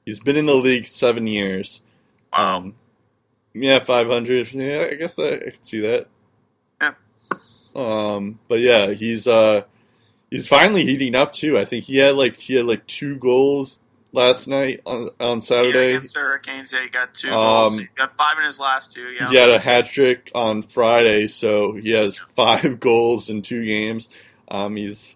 He's 0.06 0.20
been 0.20 0.38
in 0.38 0.46
the 0.46 0.54
league 0.54 0.88
seven 0.88 1.26
years. 1.26 1.82
Wow. 2.32 2.58
Um, 2.58 2.76
yeah, 3.54 3.80
500. 3.80 4.52
Yeah, 4.54 4.88
I 4.92 4.96
guess 4.96 5.18
I, 5.20 5.24
I 5.28 5.38
can 5.52 5.64
see 5.64 5.80
that. 5.82 6.08
Yeah. 6.82 6.92
Um, 7.76 8.40
but 8.48 8.60
yeah, 8.60 8.92
he's 8.92 9.28
uh, 9.28 9.64
he's 10.30 10.48
finally 10.48 10.86
heating 10.86 11.16
up 11.16 11.34
too. 11.34 11.58
I 11.58 11.66
think 11.66 11.86
he 11.86 11.98
had 11.98 12.16
like 12.16 12.38
he 12.38 12.56
had 12.56 12.66
like 12.66 12.86
two 12.88 13.16
goals 13.16 13.80
last 14.14 14.48
night 14.48 14.82
on 14.86 15.10
on 15.20 15.38
Yeah, 15.38 15.40
Saturday. 15.40 15.90
against 15.92 16.16
the 16.16 16.20
Hurricanes, 16.22 16.74
yeah, 16.74 16.82
he 16.84 16.90
got 16.90 17.14
two 17.14 17.30
Um, 17.30 17.34
goals. 17.36 17.80
He 17.80 17.86
got 17.98 18.12
five 18.12 18.38
in 18.40 18.46
his 18.46 18.60
last 18.60 18.92
two. 18.94 19.10
Yeah. 19.12 19.30
He 19.30 19.36
had 19.38 19.50
a 19.50 19.60
hat 19.60 19.86
trick 19.86 20.30
on 20.36 20.64
Friday, 20.64 21.28
so 21.28 21.74
he 21.74 21.92
has 21.92 22.18
five 22.18 22.80
goals 22.82 23.30
in 23.30 23.42
two 23.42 23.64
games. 23.66 24.10
Um, 24.50 24.76
he's 24.76 25.16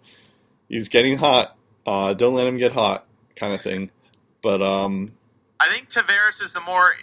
he's 0.69 0.87
getting 0.89 1.17
hot. 1.17 1.57
Uh, 1.85 2.13
don't 2.13 2.33
let 2.33 2.47
him 2.47 2.57
get 2.57 2.71
hot, 2.71 3.05
kind 3.35 3.53
of 3.53 3.59
thing. 3.61 3.91
But 4.41 4.61
um, 4.61 5.11
I 5.59 5.67
think 5.67 5.89
Tavares 5.89 6.41
is 6.41 6.53
the 6.53 6.61
more, 6.65 6.93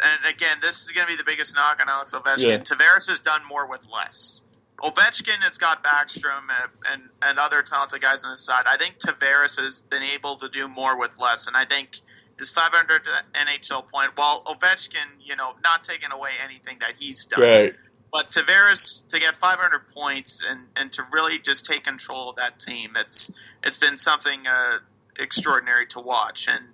and 0.00 0.34
again, 0.34 0.56
this 0.62 0.82
is 0.82 0.92
going 0.92 1.06
to 1.06 1.12
be 1.12 1.16
the 1.16 1.24
biggest 1.24 1.56
knock 1.56 1.80
on 1.82 1.88
Alex 1.88 2.14
Ovechkin. 2.14 2.46
Yeah. 2.46 2.58
Tavares 2.58 3.08
has 3.08 3.20
done 3.20 3.40
more 3.48 3.66
with 3.66 3.88
less. 3.92 4.42
Ovechkin 4.80 5.42
has 5.42 5.58
got 5.58 5.82
Backstrom 5.82 6.38
and, 6.62 6.70
and, 6.92 7.02
and 7.22 7.38
other 7.38 7.62
talented 7.62 8.00
guys 8.00 8.24
on 8.24 8.30
his 8.30 8.44
side. 8.44 8.64
I 8.66 8.76
think 8.76 8.98
Tavares 8.98 9.58
has 9.60 9.80
been 9.80 10.02
able 10.14 10.36
to 10.36 10.48
do 10.48 10.68
more 10.76 10.96
with 10.96 11.18
less, 11.20 11.48
and 11.48 11.56
I 11.56 11.64
think 11.64 11.98
his 12.38 12.52
500 12.52 13.02
NHL 13.34 13.90
point, 13.90 14.12
while 14.14 14.42
Ovechkin, 14.44 15.20
you 15.24 15.34
know, 15.34 15.54
not 15.64 15.82
taking 15.82 16.12
away 16.12 16.30
anything 16.44 16.78
that 16.80 16.92
he's 16.96 17.26
done, 17.26 17.42
right, 17.42 17.74
but 18.12 18.30
Tavares 18.30 19.06
to 19.08 19.18
get 19.18 19.34
500 19.34 19.88
points 19.94 20.44
and, 20.48 20.60
and 20.76 20.92
to 20.92 21.02
really 21.12 21.38
just 21.40 21.66
take 21.66 21.82
control 21.82 22.30
of 22.30 22.36
that 22.36 22.60
team, 22.60 22.90
it's 22.96 23.32
it's 23.64 23.78
been 23.78 23.96
something 23.96 24.38
uh, 24.48 24.78
extraordinary 25.18 25.86
to 25.88 26.00
watch, 26.00 26.48
and 26.48 26.64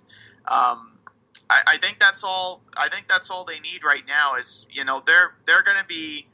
um, 0.47 0.94
I, 1.49 1.61
I 1.67 1.77
think 1.77 1.99
that's 1.99 2.23
all. 2.23 2.61
I 2.75 2.89
think 2.89 3.07
that's 3.07 3.29
all 3.29 3.45
they 3.45 3.59
need 3.59 3.83
right 3.83 4.03
now 4.07 4.35
is 4.35 4.67
you 4.71 4.85
know 4.85 5.01
they're 5.05 5.33
they're 5.45 5.63
going 5.63 5.77
to 5.77 5.87
be. 5.87 6.25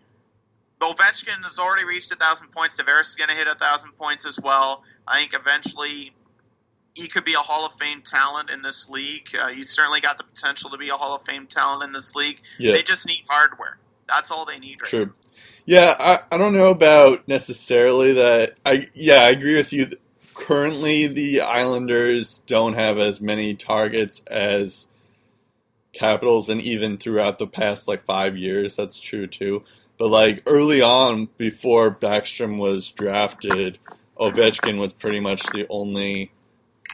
Ovechkin 0.80 1.43
has 1.43 1.59
already 1.59 1.86
reached 1.86 2.12
a 2.12 2.16
thousand 2.16 2.51
points. 2.51 2.82
Tavares 2.82 3.01
is 3.01 3.16
going 3.16 3.30
to 3.30 3.36
hit 3.36 3.47
a 3.47 3.53
thousand 3.53 3.95
points 3.97 4.26
as 4.26 4.39
well. 4.43 4.84
I 5.07 5.20
think 5.20 5.36
eventually 5.39 6.12
he 6.97 7.07
could 7.07 7.24
be 7.24 7.34
a 7.34 7.38
Hall 7.38 7.66
of 7.66 7.74
Fame 7.74 7.99
talent 8.03 8.51
in 8.51 8.62
this 8.62 8.89
league. 8.89 9.30
Uh, 9.39 9.49
he's 9.49 9.70
certainly 9.70 10.01
got 10.01 10.18
the 10.18 10.24
potential 10.24 10.72
to 10.72 10.78
be 10.78 10.89
a 10.89 10.93
Hall 10.93 11.16
of 11.16 11.22
Fame 11.22 11.45
talent 11.45 11.84
in 11.84 11.93
this 11.93 12.16
league. 12.16 12.41
yeah, 12.59 12.72
They 12.72 12.82
just 12.82 13.07
need 13.07 13.24
hardware. 13.30 13.78
That's 14.07 14.32
all 14.32 14.45
they 14.45 14.59
need 14.59 14.82
right 14.82 14.89
true. 14.89 15.14
Yeah, 15.66 15.95
I, 15.99 16.20
I 16.32 16.38
don't 16.38 16.53
know 16.53 16.72
about 16.72 17.28
necessarily 17.28 18.14
that. 18.14 18.57
I 18.66 18.89
yeah, 18.93 19.22
I 19.22 19.30
agree 19.30 19.55
with 19.55 19.72
you. 19.72 19.89
Currently, 20.34 21.07
the 21.07 21.41
Islanders 21.41 22.39
don't 22.47 22.74
have 22.74 22.97
as 22.97 23.22
many 23.22 23.53
targets 23.53 24.22
as 24.28 24.88
Capitals, 25.94 26.50
and 26.50 26.62
even 26.62 26.98
throughout 26.98 27.38
the 27.38 27.48
past 27.48 27.88
like 27.88 28.06
five 28.06 28.38
years, 28.38 28.76
that's 28.76 29.00
true 29.00 29.28
too. 29.28 29.64
But 29.98 30.10
like 30.10 30.42
early 30.46 30.82
on, 30.82 31.30
before 31.38 31.94
Backstrom 31.94 32.58
was 32.58 32.92
drafted, 32.92 33.78
Ovechkin 34.18 34.80
was 34.80 34.94
pretty 34.94 35.20
much 35.20 35.44
the 35.54 35.68
only 35.70 36.32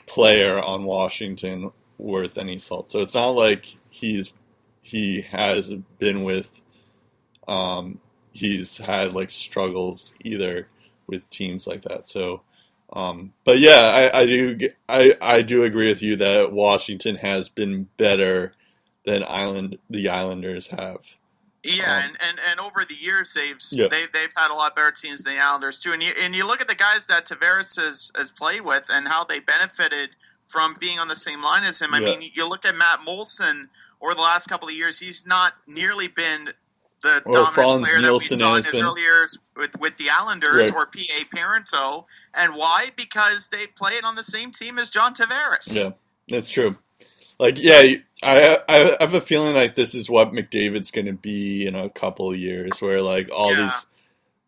player 0.07 0.59
on 0.59 0.83
Washington 0.83 1.71
worth 1.97 2.37
any 2.37 2.57
salt. 2.57 2.91
So 2.91 3.01
it's 3.01 3.13
not 3.13 3.29
like 3.29 3.77
he's 3.89 4.33
he 4.81 5.21
has 5.21 5.73
been 5.99 6.23
with 6.23 6.61
um, 7.47 7.99
he's 8.31 8.77
had 8.77 9.13
like 9.13 9.31
struggles 9.31 10.13
either 10.23 10.67
with 11.07 11.29
teams 11.29 11.67
like 11.67 11.83
that. 11.83 12.07
So, 12.07 12.41
um, 12.93 13.33
but 13.43 13.59
yeah, 13.59 14.09
I, 14.13 14.21
I 14.21 14.25
do 14.25 14.69
I, 14.87 15.15
I 15.21 15.41
do 15.41 15.63
agree 15.63 15.89
with 15.89 16.01
you 16.01 16.15
that 16.17 16.51
Washington 16.51 17.15
has 17.17 17.49
been 17.49 17.89
better 17.97 18.53
than 19.07 19.23
Island 19.27 19.77
the 19.89 20.09
Islanders 20.09 20.67
have. 20.67 20.99
Yeah, 21.63 21.83
Um, 21.83 22.03
and, 22.03 22.17
and, 22.29 22.39
and 22.51 22.59
over 22.59 22.83
the 22.87 22.95
years 22.95 23.33
they've 23.33 23.57
Yeah. 23.71 23.87
they've 23.89 24.11
they've 24.11 24.33
had 24.37 24.51
a 24.51 24.53
lot 24.53 24.75
better 24.75 24.91
teams 24.91 25.23
than 25.23 25.35
the 25.35 25.41
Islanders 25.41 25.79
too. 25.79 25.91
And 25.93 26.01
you 26.03 26.11
and 26.23 26.35
you 26.35 26.45
look 26.45 26.61
at 26.61 26.67
the 26.67 26.75
guys 26.75 27.07
that 27.07 27.25
Tavares 27.25 27.75
has, 27.77 28.11
has 28.15 28.31
played 28.31 28.61
with 28.61 28.85
and 28.91 29.07
how 29.07 29.23
they 29.23 29.39
benefited 29.39 30.09
from 30.47 30.75
being 30.79 30.99
on 30.99 31.07
the 31.07 31.15
same 31.15 31.41
line 31.41 31.63
as 31.63 31.81
him. 31.81 31.93
I 31.93 31.99
Yeah. 31.99 32.05
mean, 32.05 32.19
you 32.33 32.47
look 32.47 32.65
at 32.65 32.75
Matt 32.77 32.99
Moulson 33.07 33.67
over 34.01 34.13
the 34.13 34.21
last 34.21 34.47
couple 34.47 34.67
of 34.67 34.73
years; 34.75 34.99
he's 34.99 35.25
not 35.25 35.53
nearly 35.67 36.07
been 36.09 36.45
the 37.01 37.21
dominant 37.25 37.53
Frans 37.53 37.87
player 37.87 38.01
that 38.01 38.07
we 38.11 38.17
Nielsen 38.19 38.37
saw 38.37 38.55
in 38.55 38.63
his 38.63 38.77
been. 38.77 38.85
early 38.85 39.01
years 39.01 39.37
with 39.55 39.77
with 39.79 39.97
the 39.97 40.09
Islanders 40.15 40.71
or 40.71 40.85
PA 40.85 41.23
Parenteau. 41.35 42.05
And 42.33 42.55
why? 42.55 42.89
Because 42.95 43.49
they 43.49 43.65
played 43.75 44.03
on 44.03 44.15
the 44.15 44.23
same 44.23 44.51
team 44.51 44.77
as 44.77 44.89
John 44.89 45.13
Tavares. 45.13 45.83
Yeah, 45.83 45.89
that's 46.29 46.49
true. 46.49 46.77
Like, 47.39 47.57
yeah, 47.57 47.95
I 48.23 48.59
I 48.67 48.97
have 48.99 49.13
a 49.13 49.21
feeling 49.21 49.53
like 49.55 49.75
this 49.75 49.93
is 49.93 50.09
what 50.09 50.31
McDavid's 50.31 50.91
going 50.91 51.05
to 51.07 51.13
be 51.13 51.65
in 51.67 51.75
a 51.75 51.89
couple 51.89 52.31
of 52.31 52.37
years, 52.37 52.81
where 52.81 53.01
like 53.01 53.29
all 53.33 53.51
Yeah. 53.51 53.63
these 53.65 53.85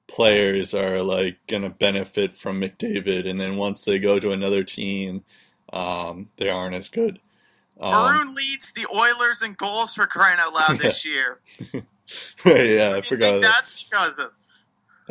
players 0.08 0.74
are 0.74 1.04
like 1.04 1.38
going 1.48 1.62
to 1.62 1.70
benefit 1.70 2.36
from 2.38 2.60
McDavid, 2.62 3.30
and 3.30 3.40
then 3.40 3.58
once 3.58 3.84
they 3.86 4.00
go 4.00 4.20
to 4.20 4.32
another 4.32 4.64
team, 4.64 5.24
um, 5.72 6.30
they 6.38 6.50
aren't 6.50 6.76
as 6.76 6.90
good. 6.90 7.20
Um, 7.80 7.92
Maroon 7.92 8.34
leads 8.36 8.74
the 8.74 8.88
Oilers 8.94 9.44
in 9.44 9.54
goals 9.54 9.94
for 9.96 10.06
crying 10.08 10.40
out 10.40 10.54
loud 10.54 10.80
this 10.80 11.06
year. 11.06 11.40
yeah, 12.46 12.94
I 12.96 12.98
I 12.98 13.02
forgot. 13.02 13.34
that. 13.34 13.42
that's 13.42 13.84
because 13.84 14.20
of 14.20 14.32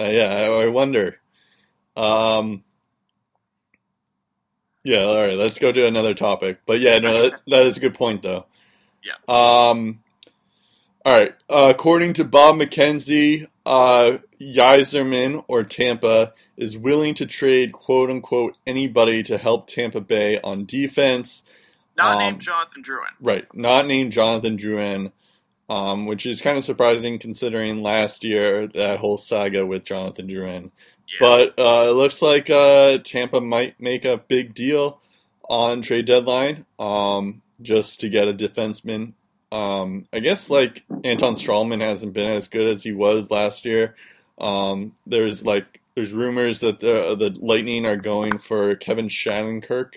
Uh, 0.04 0.08
yeah, 0.10 0.34
I, 0.34 0.64
I 0.64 0.66
wonder. 0.66 1.20
Um, 1.96 2.64
yeah, 4.84 5.02
all 5.02 5.16
right, 5.16 5.36
let's 5.36 5.58
go 5.58 5.72
to 5.72 5.86
another 5.86 6.14
topic. 6.14 6.60
But 6.66 6.80
yeah, 6.80 6.98
no, 6.98 7.12
that, 7.12 7.40
that 7.48 7.66
is 7.66 7.76
a 7.76 7.80
good 7.80 7.94
point, 7.94 8.22
though. 8.22 8.46
Yeah. 9.04 9.12
Um, 9.28 10.00
all 11.04 11.12
right. 11.12 11.34
Uh, 11.48 11.72
according 11.74 12.14
to 12.14 12.24
Bob 12.24 12.56
McKenzie, 12.56 13.46
uh, 13.64 14.18
Yzerman 14.40 15.44
or 15.48 15.62
Tampa 15.62 16.32
is 16.56 16.76
willing 16.76 17.14
to 17.14 17.26
trade 17.26 17.72
"quote 17.72 18.10
unquote" 18.10 18.56
anybody 18.66 19.22
to 19.24 19.38
help 19.38 19.68
Tampa 19.68 20.00
Bay 20.00 20.40
on 20.40 20.64
defense. 20.64 21.42
not 21.96 22.14
Um, 22.14 22.18
named 22.20 22.40
Jonathan 22.40 22.82
Drouin. 22.82 23.14
Right, 23.20 23.44
not 23.54 23.86
named 23.86 24.12
Jonathan 24.12 24.56
Drouin, 24.56 25.12
um, 25.68 26.06
which 26.06 26.26
is 26.26 26.40
kind 26.40 26.58
of 26.58 26.64
surprising 26.64 27.18
considering 27.18 27.82
last 27.82 28.24
year 28.24 28.66
that 28.68 28.98
whole 28.98 29.16
saga 29.16 29.66
with 29.66 29.84
Jonathan 29.84 30.28
Drouin. 30.28 30.70
Yeah. 31.08 31.16
But 31.20 31.58
uh, 31.58 31.88
it 31.90 31.92
looks 31.94 32.20
like 32.22 32.50
uh, 32.50 32.98
Tampa 32.98 33.40
might 33.40 33.80
make 33.80 34.04
a 34.04 34.18
big 34.18 34.54
deal 34.54 35.00
on 35.48 35.80
trade 35.82 36.04
deadline 36.06 36.66
um, 36.78 37.42
just 37.62 38.00
to 38.00 38.08
get 38.08 38.28
a 38.28 38.34
defenseman. 38.34 39.12
Um, 39.50 40.06
I 40.12 40.18
guess 40.20 40.50
like 40.50 40.84
Anton 41.04 41.34
Stralman 41.34 41.80
hasn't 41.80 42.12
been 42.12 42.30
as 42.30 42.48
good 42.48 42.66
as 42.66 42.82
he 42.82 42.92
was 42.92 43.30
last 43.30 43.64
year. 43.64 43.94
Um, 44.38 44.94
there's 45.06 45.44
like 45.44 45.80
there's 45.94 46.12
rumors 46.12 46.60
that 46.60 46.80
the 46.80 47.16
the 47.16 47.34
Lightning 47.40 47.86
are 47.86 47.96
going 47.96 48.36
for 48.38 48.74
Kevin 48.76 49.08
Shattenkirk. 49.08 49.94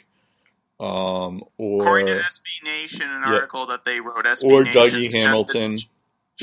Um, 0.79 1.43
or 1.59 1.81
According 1.83 2.07
to 2.07 2.13
SB 2.13 2.63
Nation, 2.63 3.07
an 3.07 3.21
Yeah. 3.21 3.35
article 3.35 3.67
that 3.67 3.83
they 3.85 3.99
wrote, 3.99 4.25
SB 4.25 4.49
or 4.51 4.63
Nation 4.63 4.81
Dougie 4.81 5.21
Hamilton. 5.21 5.75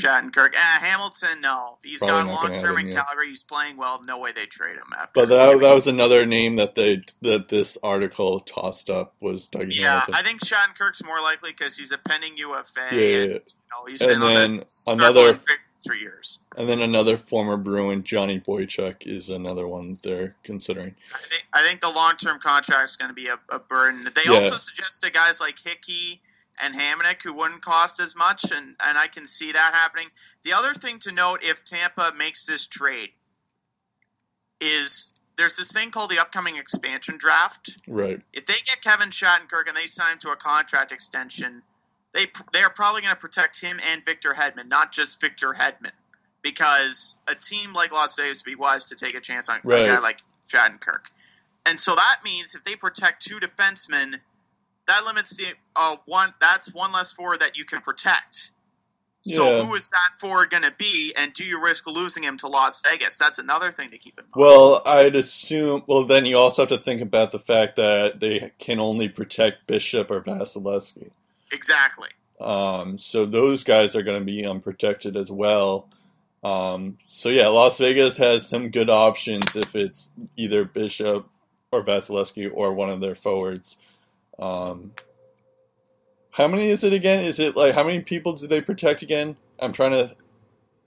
Shattenkirk. 0.01 0.53
Ah, 0.55 0.79
Hamilton, 0.81 1.41
no. 1.41 1.77
He's 1.83 1.99
Probably 1.99 2.15
got 2.23 2.25
not 2.27 2.49
long 2.49 2.57
term 2.57 2.77
him, 2.77 2.87
in 2.87 2.91
yeah. 2.93 3.01
Calgary. 3.03 3.27
He's 3.27 3.43
playing 3.43 3.77
well. 3.77 4.01
No 4.07 4.19
way 4.19 4.31
they 4.35 4.45
trade 4.45 4.75
him 4.75 4.91
after. 4.97 5.11
But 5.13 5.29
that, 5.29 5.59
that 5.61 5.73
was 5.75 5.87
another 5.87 6.25
name 6.25 6.55
that 6.57 6.75
they 6.75 7.03
that 7.21 7.49
this 7.49 7.77
article 7.83 8.39
tossed 8.39 8.89
up 8.89 9.13
was 9.19 9.47
Dougie 9.49 9.79
yeah, 9.79 9.91
Hamilton. 10.01 10.13
I 10.15 10.21
think 10.23 10.39
Shattenkirk's 10.41 11.03
more 11.05 11.21
likely 11.21 11.51
because 11.51 11.77
he's 11.77 11.91
a 11.91 11.97
pending 11.97 12.37
UFA. 12.37 12.87
Yeah, 12.91 12.99
yeah, 12.99 13.15
and. 13.23 13.31
You 13.31 13.37
know, 13.37 13.85
he's 13.87 14.01
And 14.01 14.09
been 14.11 14.21
on 14.21 14.33
then 14.33 14.57
the 14.57 14.93
another- 14.93 15.39
for 15.85 15.95
years. 15.95 16.41
And 16.57 16.67
then 16.67 16.81
another 16.81 17.17
former 17.17 17.55
Bruin, 17.55 18.03
Johnny 18.03 18.37
Boychuk, 18.45 19.07
is 19.07 19.29
another 19.29 19.65
one 19.65 19.97
they're 20.03 20.35
considering. 20.43 20.93
I 21.13 21.17
think, 21.25 21.43
I 21.53 21.65
think 21.65 21.79
the 21.79 21.89
long 21.89 22.15
term 22.17 22.37
contract 22.39 22.89
is 22.89 22.97
going 22.97 23.09
to 23.09 23.15
be 23.15 23.27
a, 23.27 23.39
a 23.49 23.59
burden. 23.59 24.03
They 24.03 24.21
Yeah. 24.25 24.33
also 24.33 24.55
suggested 24.55 25.13
guys 25.13 25.39
like 25.39 25.55
Hickey 25.63 26.19
and 26.61 26.73
Hamonic 26.73 27.23
who 27.23 27.33
wouldn't 27.33 27.61
cost 27.61 27.99
as 27.99 28.15
much, 28.15 28.51
and, 28.51 28.67
and 28.67 28.97
I 28.97 29.07
can 29.07 29.25
see 29.25 29.51
that 29.51 29.71
happening. 29.73 30.07
The 30.43 30.53
other 30.53 30.73
thing 30.73 30.99
to 30.99 31.11
note 31.11 31.39
if 31.43 31.63
Tampa 31.63 32.11
makes 32.17 32.45
this 32.45 32.67
trade 32.67 33.09
is 34.61 35.13
there's 35.37 35.55
this 35.55 35.71
thing 35.71 35.89
called 35.91 36.09
the 36.09 36.19
upcoming 36.19 36.57
expansion 36.57 37.15
draft. 37.17 37.77
Right. 37.87 38.19
If 38.33 38.45
they 38.45 38.53
get 38.65 38.81
Kevin 38.81 39.09
Shattenkirk 39.09 39.67
and 39.67 39.75
they 39.75 39.85
sign 39.85 40.13
him 40.13 40.19
to 40.19 40.31
a 40.31 40.35
contract 40.35 40.91
extension, 40.91 41.61
they 42.13 42.25
they 42.53 42.61
are 42.61 42.69
probably 42.69 43.01
going 43.01 43.13
to 43.13 43.19
protect 43.19 43.61
him 43.61 43.79
and 43.91 44.03
Victor 44.05 44.33
Hedman, 44.33 44.67
not 44.67 44.91
just 44.91 45.21
Victor 45.21 45.55
Hedman, 45.57 45.91
because 46.41 47.15
a 47.29 47.35
team 47.35 47.73
like 47.73 47.91
Las 47.91 48.15
Vegas 48.19 48.43
would 48.45 48.51
be 48.51 48.55
wise 48.55 48.85
to 48.85 48.95
take 48.95 49.15
a 49.15 49.21
chance 49.21 49.49
on 49.49 49.59
Right. 49.63 49.85
a 49.85 49.87
guy 49.87 49.99
like 49.99 50.19
Shattenkirk. 50.47 51.03
And 51.65 51.79
so 51.79 51.95
that 51.95 52.17
means 52.23 52.55
if 52.55 52.63
they 52.63 52.75
protect 52.75 53.21
two 53.23 53.39
defensemen, 53.39 54.19
that 54.89 55.05
limits 55.05 55.37
the 55.37 55.53
uh, 55.75 55.95
one. 56.05 56.33
That's 56.41 56.73
one 56.73 56.91
less 56.91 57.13
forward 57.13 57.39
that 57.39 57.57
you 57.57 57.63
can 57.65 57.79
protect. 57.81 58.51
So 59.25 59.43
Yeah. 59.43 59.63
who 59.63 59.75
is 59.75 59.89
that 59.89 60.19
forward 60.19 60.49
going 60.49 60.63
to 60.63 60.73
be, 60.77 61.13
and 61.17 61.33
do 61.33 61.43
you 61.43 61.61
risk 61.63 61.85
losing 61.87 62.23
him 62.23 62.37
to 62.37 62.47
Las 62.47 62.81
Vegas? 62.89 63.17
That's 63.17 63.37
another 63.37 63.69
thing 63.71 63.91
to 63.91 63.97
keep 63.97 64.17
in 64.17 64.25
mind. 64.25 64.33
Well, 64.35 64.81
I'd 64.85 65.15
assume. 65.15 65.83
Well, 65.87 66.05
then 66.05 66.25
you 66.25 66.37
also 66.37 66.61
have 66.61 66.69
to 66.69 66.77
think 66.77 67.01
about 67.01 67.31
the 67.31 67.39
fact 67.39 67.75
that 67.75 68.19
they 68.19 68.51
can 68.59 68.79
only 68.79 69.09
protect 69.09 69.67
Bishop 69.67 70.09
or 70.09 70.21
Vasilevskiy. 70.21 71.11
Exactly. 71.51 72.09
Um, 72.39 72.97
so 72.97 73.25
those 73.25 73.63
guys 73.65 73.95
are 73.95 74.03
going 74.03 74.19
to 74.19 74.25
be 74.25 74.45
unprotected 74.45 75.17
as 75.17 75.29
well. 75.29 75.89
Um, 76.41 76.97
so 77.05 77.27
yeah, 77.27 77.47
Las 77.49 77.77
Vegas 77.77 78.15
has 78.17 78.47
some 78.47 78.69
good 78.69 78.89
options 78.89 79.53
if 79.57 79.75
it's 79.75 80.09
either 80.37 80.63
Bishop 80.63 81.27
or 81.73 81.83
Vasilevskiy 81.83 82.49
or 82.53 82.73
one 82.73 82.89
of 82.89 83.01
their 83.01 83.15
forwards. 83.15 83.77
Um, 84.39 84.93
how 86.31 86.47
many 86.47 86.69
is 86.69 86.83
it 86.83 86.93
again? 86.93 87.23
Is 87.23 87.39
it 87.39 87.55
like 87.55 87.73
how 87.73 87.83
many 87.83 87.99
people 87.99 88.33
do 88.33 88.47
they 88.47 88.61
protect 88.61 89.01
again? 89.01 89.35
I'm 89.59 89.73
trying 89.73 89.91
to 89.91 90.15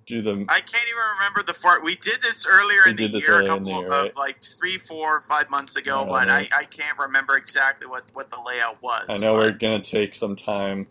do 0.06 0.22
them. 0.22 0.46
I 0.48 0.60
can't 0.60 0.84
even 0.88 1.02
remember 1.18 1.42
the 1.46 1.54
fort. 1.54 1.84
We 1.84 1.94
did 1.96 2.22
this 2.22 2.46
earlier 2.46 2.80
We 2.86 2.92
in 2.92 2.96
the 2.96 3.20
year, 3.20 3.42
a 3.42 3.46
couple 3.46 3.68
year, 3.68 3.88
right? 3.88 4.16
like 4.16 4.42
three, 4.42 4.78
four, 4.78 5.20
five 5.20 5.50
months 5.50 5.76
ago, 5.76 6.02
I 6.02 6.08
but. 6.08 6.28
I, 6.30 6.46
I 6.56 6.64
can't 6.64 6.98
remember 6.98 7.36
exactly 7.36 7.86
what, 7.86 8.02
what 8.14 8.30
the 8.30 8.40
layout 8.44 8.82
was. 8.82 9.06
I 9.08 9.24
know 9.24 9.36
but- 9.36 9.42
we're 9.42 9.58
gonna 9.58 9.80
take 9.80 10.14
some 10.14 10.36
time 10.36 10.86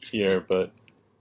here, 0.00 0.40
but 0.40 0.72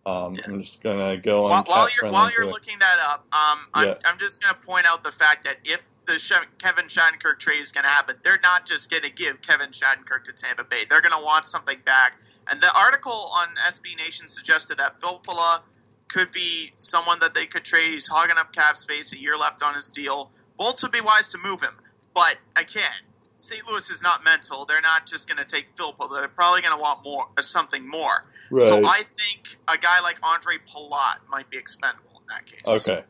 um, 0.06 0.34
Yeah. 0.34 0.42
I'm 0.48 0.64
just 0.64 0.82
gonna 0.82 1.18
go 1.18 1.46
on. 1.46 1.52
while, 1.52 1.64
while 1.68 1.88
you're 2.02 2.12
while 2.12 2.32
you're 2.32 2.46
looking 2.46 2.80
that 2.80 2.98
up, 3.10 3.26
um, 3.34 3.60
I'm, 3.74 3.88
Yeah. 3.88 3.96
I'm 4.06 4.18
just 4.18 4.42
going 4.42 4.56
to 4.56 4.68
point 4.68 4.86
out 4.88 5.04
the 5.04 5.12
fact 5.12 5.44
that 5.44 5.58
if 5.64 5.88
the 6.06 6.48
Kevin 6.58 6.86
Shattenkirk 6.86 7.38
trade 7.40 7.60
is 7.62 7.72
going 7.72 7.84
to 7.84 7.90
happen, 7.90 8.16
they're 8.24 8.40
not 8.42 8.66
just 8.66 8.90
going 8.90 9.04
to 9.04 9.12
give 9.12 9.42
Kevin 9.42 9.70
Shattenkirk 9.70 10.24
to 10.26 10.34
Tampa 10.34 10.64
Bay. 10.64 10.86
They're 10.90 11.02
going 11.02 11.18
to 11.18 11.24
want 11.24 11.46
something 11.46 11.80
back. 11.86 12.20
And 12.50 12.60
the 12.60 12.72
article 12.76 13.14
on 13.14 13.48
SB 13.68 13.96
Nation 13.98 14.28
suggested 14.28 14.80
that 14.80 14.98
Filppula 15.00 15.62
could 16.08 16.32
be 16.32 16.72
someone 16.76 17.20
that 17.22 17.34
they 17.36 17.46
could 17.46 17.64
trade. 17.64 17.92
He's 17.92 18.08
hogging 18.08 18.38
up 18.38 18.52
cap 18.54 18.78
space, 18.78 19.14
a 19.14 19.20
year 19.22 19.38
left 19.38 19.64
on 19.64 19.74
his 19.76 19.90
deal. 19.92 20.32
Bolts 20.58 20.82
would 20.84 20.92
be 20.92 21.02
wise 21.02 21.32
to 21.32 21.38
move 21.46 21.62
him, 21.62 21.78
but 22.14 22.38
again. 22.56 22.92
St. 23.38 23.68
Louis 23.68 23.90
is 23.90 24.04
not 24.04 24.24
mental. 24.24 24.66
They're 24.66 24.82
not 24.82 25.08
just 25.08 25.28
going 25.28 25.44
to 25.44 25.46
take 25.46 25.74
Filppula. 25.74 26.20
They're 26.20 26.28
probably 26.28 26.62
going 26.62 26.76
to 26.76 26.82
want 26.82 27.04
more, 27.04 27.26
something 27.40 27.88
more. 27.90 28.24
Right. 28.52 28.62
So 28.64 28.86
I 28.86 28.98
think 29.04 29.48
a 29.68 29.78
guy 29.78 30.02
like 30.02 30.20
Andre 30.24 30.56
Palat 30.68 31.20
might 31.30 31.50
be 31.50 31.58
expendable 31.58 32.22
in 32.22 32.28
that 32.28 32.46
case. 32.46 32.90
Okay. 32.90 33.04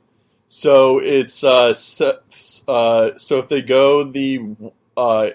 So 0.47 0.99
it's 0.99 1.43
uh, 1.43 1.73
se- 1.73 2.19
uh 2.67 3.17
so 3.17 3.39
if 3.39 3.47
they 3.49 3.61
go 3.61 4.03
the 4.03 4.55
uh 4.95 5.29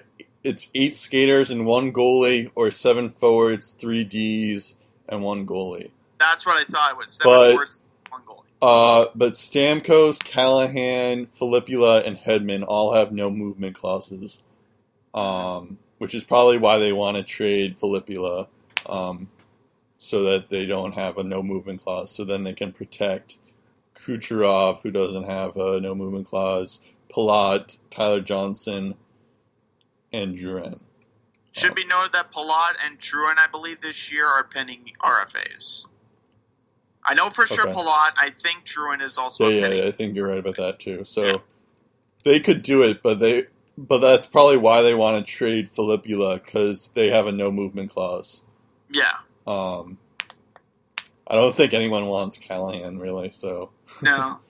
it's 0.45 0.71
eight 0.75 0.97
skaters 0.97 1.51
and 1.51 1.67
one 1.67 1.93
goalie 1.93 2.51
or 2.55 2.71
seven 2.71 3.11
forwards, 3.11 3.73
three 3.73 4.05
Ds 4.05 4.77
and 5.09 5.23
one 5.23 5.45
goalie. 5.47 5.91
That's 6.19 6.47
what 6.47 6.61
I 6.61 6.65
thought 6.65 6.93
it 6.93 6.97
was. 6.99 7.13
Seven 7.17 7.33
But- 7.33 7.51
forwards, 7.51 7.83
one 8.11 8.23
goalie. 8.23 8.43
Uh 8.63 9.07
but 9.15 9.35
Stamkos, 9.35 10.19
Callahan, 10.23 11.27
Filppula 11.27 12.07
and 12.07 12.17
Hedman 12.17 12.65
all 12.67 12.95
have 12.95 13.11
no 13.13 13.29
movement 13.31 13.75
clauses. 13.75 14.43
Um 15.15 15.79
which 15.99 16.15
is 16.15 16.25
probably 16.25 16.59
why 16.59 16.79
they 16.79 16.93
want 16.93 17.17
to 17.17 17.23
trade 17.23 17.77
Filppula 17.79 18.47
um 18.87 19.29
so 19.99 20.25
that 20.25 20.49
they 20.49 20.67
don't 20.67 20.93
have 20.93 21.19
a 21.19 21.25
no 21.25 21.43
movement 21.43 21.83
clause 21.83 22.11
so 22.11 22.25
then 22.25 22.45
they 22.45 22.53
can 22.53 22.73
protect 22.73 23.39
Kucherov, 24.07 24.81
who 24.83 24.91
doesn't 24.91 25.25
have 25.25 25.57
a 25.57 25.81
no 25.81 25.95
movement 25.95 26.29
clause, 26.29 26.81
Palat, 27.15 27.77
Tyler 27.91 28.21
Johnson, 28.21 28.95
and 30.13 30.37
Drouin. 30.37 30.79
Should 31.53 31.75
be 31.75 31.87
noted 31.89 32.13
that 32.13 32.31
Palat 32.31 32.75
and 32.85 32.99
Drouin, 32.99 33.39
I 33.39 33.47
believe, 33.51 33.81
this 33.81 34.13
year 34.13 34.27
are 34.27 34.45
pending 34.45 34.85
RFAs. 35.03 35.87
I 37.05 37.15
know 37.15 37.31
for 37.31 37.47
sure 37.47 37.67
Okay. 37.67 37.75
Palat. 37.75 38.13
I 38.19 38.31
think 38.37 38.65
Drouin 38.65 39.01
is 39.01 39.17
also 39.17 39.49
Yeah, 39.49 39.69
yeah, 39.69 39.75
yeah, 39.75 39.89
I 39.89 39.93
think 39.93 40.15
you're 40.15 40.29
right 40.29 40.39
about 40.39 40.57
that 40.57 40.79
too. 40.79 41.05
So 41.05 41.25
Yeah. 41.25 41.37
they 42.25 42.41
could 42.41 42.63
do 42.63 42.83
it, 42.83 43.03
but 43.03 43.19
they, 43.19 43.47
but 43.79 43.99
that's 43.99 44.27
probably 44.27 44.57
why 44.57 44.83
they 44.83 44.95
want 44.95 45.25
to 45.25 45.33
trade 45.33 45.69
Filppula 45.69 46.45
because 46.45 46.91
they 46.91 47.09
have 47.11 47.27
a 47.27 47.33
no 47.33 47.51
movement 47.51 47.91
clause. 47.91 48.43
Yeah. 48.91 49.19
Um, 49.47 49.99
I 51.27 51.35
don't 51.35 51.55
think 51.55 51.75
anyone 51.75 52.07
wants 52.07 52.39
Callahan 52.39 52.99
really. 52.99 53.31
So 53.31 53.71
No. 54.03 54.37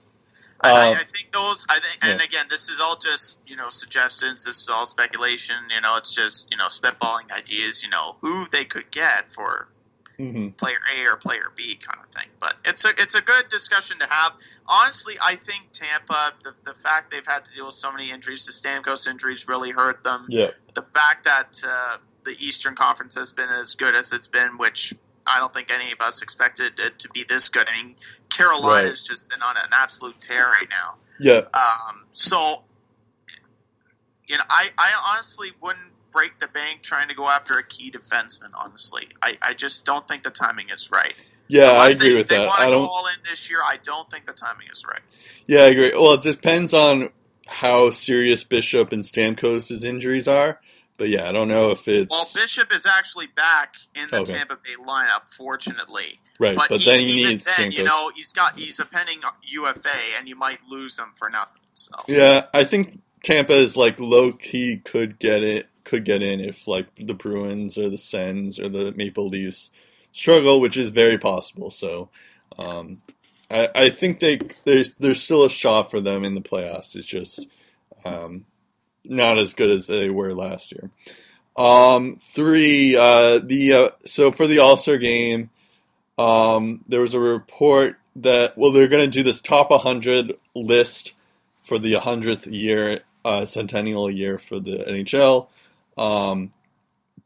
I, 0.59 0.71
I, 0.71 0.91
Um, 0.93 0.97
I 0.97 1.03
think 1.03 1.33
those. 1.33 1.67
I 1.69 1.79
think, 1.81 1.99
and 2.03 2.19
yeah. 2.19 2.25
again, 2.25 2.47
this 2.49 2.71
is 2.71 2.81
all 2.81 2.97
just 2.97 3.41
you 3.47 3.57
know 3.57 3.69
suggestions. 3.69 4.45
This 4.45 4.57
is 4.57 4.71
all 4.71 4.87
speculation. 4.87 5.57
You 5.75 5.83
know, 5.83 5.97
it's 5.97 6.15
just 6.15 6.51
you 6.51 6.57
know 6.57 6.67
spitballing 6.67 7.31
ideas. 7.31 7.83
You 7.83 7.91
know 7.91 8.17
who 8.23 8.47
they 8.51 8.65
could 8.65 8.91
get 8.91 9.31
for 9.31 9.69
mhm. 10.19 10.57
player 10.57 10.79
A 10.97 11.07
or 11.07 11.17
player 11.17 11.53
B 11.55 11.77
kind 11.77 11.99
of 12.03 12.11
thing. 12.11 12.29
But 12.41 12.55
it's 12.65 12.85
a 12.85 12.89
it's 12.99 13.15
a 13.15 13.23
good 13.23 13.49
discussion 13.49 13.99
to 13.99 14.07
have. 14.11 14.33
Honestly, 14.67 15.15
I 15.23 15.35
think 15.35 15.73
Tampa, 15.73 16.33
the, 16.43 16.53
the 16.65 16.75
fact 16.75 17.11
they've 17.11 17.27
had 17.27 17.45
to 17.45 17.53
deal 17.53 17.67
with 17.67 17.75
so 17.75 17.93
many 17.93 18.11
injuries, 18.11 18.47
the 18.47 18.53
Stamkos 18.53 19.09
injuries 19.09 19.47
really 19.49 19.71
hurt 19.71 20.03
them. 20.03 20.27
yeah, 20.29 20.51
The 20.75 20.83
fact 20.83 21.25
that 21.25 21.63
uh, 21.67 21.97
the 22.27 22.37
Eastern 22.45 22.75
Conference 22.75 23.17
has 23.17 23.33
been 23.33 23.49
as 23.49 23.75
good 23.75 23.95
as 23.95 24.13
it's 24.13 24.29
been, 24.29 24.59
which 24.59 24.93
I 25.27 25.39
don't 25.41 25.53
think 25.53 25.73
any 25.73 25.93
of 25.93 26.01
us 26.01 26.23
expected 26.23 26.79
it 26.79 26.99
to 27.01 27.09
be 27.09 27.25
this 27.29 27.49
good. 27.49 27.67
I 27.69 27.83
mean, 27.83 27.93
Carolina's 28.29 29.03
just 29.03 29.29
been 29.29 29.41
on 29.43 29.57
an 29.57 29.71
absolute 29.73 30.21
tear 30.21 30.47
right 30.47 30.69
now. 30.69 30.95
yeah, 31.19 31.41
Um, 31.55 32.05
so, 32.13 32.65
you 34.27 34.37
know, 34.37 34.45
I, 34.49 34.69
I 34.77 35.13
honestly 35.15 35.49
wouldn't 35.63 35.93
break 36.13 36.39
the 36.39 36.49
bank 36.49 36.83
trying 36.83 37.09
to 37.09 37.15
go 37.15 37.29
after 37.29 37.55
a 37.55 37.65
key 37.65 37.91
defenseman. 37.91 38.51
Honestly, 38.55 39.09
I, 39.23 39.39
I 39.43 39.55
just 39.55 39.85
don't 39.87 40.07
think 40.07 40.23
the 40.23 40.31
timing 40.31 40.67
is 40.71 40.91
right. 40.93 41.15
yeah. 41.49 41.73
I 41.73 41.89
agree 41.89 42.11
they, 42.11 42.17
with 42.17 42.29
they 42.29 42.37
that. 42.37 42.51
I 42.59 42.71
don't. 42.71 42.87
all 42.87 43.07
in 43.07 43.23
this 43.29 43.51
year. 43.51 43.61
I 43.65 43.79
don't 43.83 44.11
think 44.11 44.27
the 44.27 44.33
timing 44.33 44.69
is 44.73 44.85
right. 44.85 45.03
Yeah, 45.47 45.61
I 45.61 45.67
agree. 45.67 45.93
Well, 45.95 46.15
it 46.15 46.23
depends 46.23 46.75
on 46.75 47.11
how 47.49 47.91
serious 47.91 48.45
Bishop 48.45 48.93
and 48.93 49.05
Stamkos' 49.05 49.85
injuries 49.85 50.27
are. 50.27 50.61
But 50.99 51.09
yeah, 51.09 51.29
I 51.29 51.33
don't 51.33 51.49
know 51.49 51.71
if 51.71 51.87
it's 51.89 52.11
Well, 52.11 52.29
Bishop 52.35 52.73
is 52.73 52.87
actually 52.87 53.27
back 53.29 53.77
in 53.95 54.09
the 54.11 54.21
Okay. 54.23 54.35
Tampa 54.35 54.57
Bay 54.57 54.75
lineup, 54.83 55.29
fortunately. 55.35 56.19
right. 56.39 56.57
But, 56.57 56.69
But, 56.71 56.85
then 56.85 57.01
even, 57.01 57.15
you 57.17 57.23
even 57.27 57.39
then, 57.39 57.71
Stamkos. 57.71 57.77
you 57.79 57.85
know, 57.85 58.11
he's 58.15 58.33
got 58.33 58.59
he's 58.59 58.81
a 58.81 58.87
pending 58.87 59.19
UFA, 59.43 59.91
and 60.19 60.29
you 60.29 60.37
might 60.37 60.59
lose 60.69 60.99
him 60.99 61.13
for 61.15 61.29
nothing. 61.29 61.63
So 61.75 61.97
Yeah, 62.09 62.47
I 62.55 62.65
think 62.65 63.01
Tampa 63.23 63.55
is 63.55 63.77
like 63.77 63.99
low 64.01 64.33
key 64.33 64.79
could 64.79 65.19
get 65.19 65.43
it 65.43 65.69
could 65.85 66.05
get 66.05 66.23
in 66.23 66.41
if 66.41 66.67
like 66.67 66.87
the 66.99 67.15
Bruins 67.15 67.77
or 67.79 67.89
the 67.91 67.99
Sens 67.99 68.59
or 68.59 68.69
the 68.69 68.93
Maple 68.93 69.29
Leafs 69.29 69.71
struggle, 70.13 70.61
which 70.61 70.77
is 70.77 70.91
very 70.91 71.19
possible. 71.19 71.71
So 71.71 72.09
um, 72.59 73.03
I, 73.51 73.69
I 73.75 73.89
think 73.91 74.21
they 74.21 74.41
there's 74.65 74.95
there's 74.95 75.23
still 75.23 75.45
a 75.45 75.51
shot 75.51 75.91
for 75.91 76.01
them 76.01 76.25
in 76.25 76.35
the 76.35 76.41
playoffs. 76.41 76.97
It's 76.97 77.07
just 77.07 77.47
um, 78.05 78.47
not 79.09 79.39
as 79.39 79.55
good 79.55 79.71
as 79.71 79.87
they 79.87 80.11
were 80.11 80.35
last 80.35 80.73
year. 80.73 80.91
Um, 81.57 82.19
three 82.21 82.97
uh, 82.97 83.39
the 83.39 83.73
uh, 83.73 83.89
so 84.05 84.31
for 84.31 84.47
the 84.47 84.59
All 84.59 84.77
Star 84.77 84.99
game, 84.99 85.51
um, 86.19 86.85
there 86.87 87.01
was 87.01 87.15
a 87.15 87.21
report 87.21 87.97
that 88.17 88.57
well 88.57 88.73
they're 88.73 88.89
going 88.89 89.05
to 89.05 89.11
do 89.11 89.23
this 89.23 89.41
top 89.41 89.71
100 89.71 90.35
list 90.55 91.15
for 91.63 91.79
the 91.79 91.95
100th 91.95 92.51
year, 92.53 93.01
uh, 93.25 93.45
centennial 93.45 94.11
year 94.11 94.39
for 94.39 94.61
the 94.61 94.85
NHL. 94.89 95.49
Um, 95.99 96.53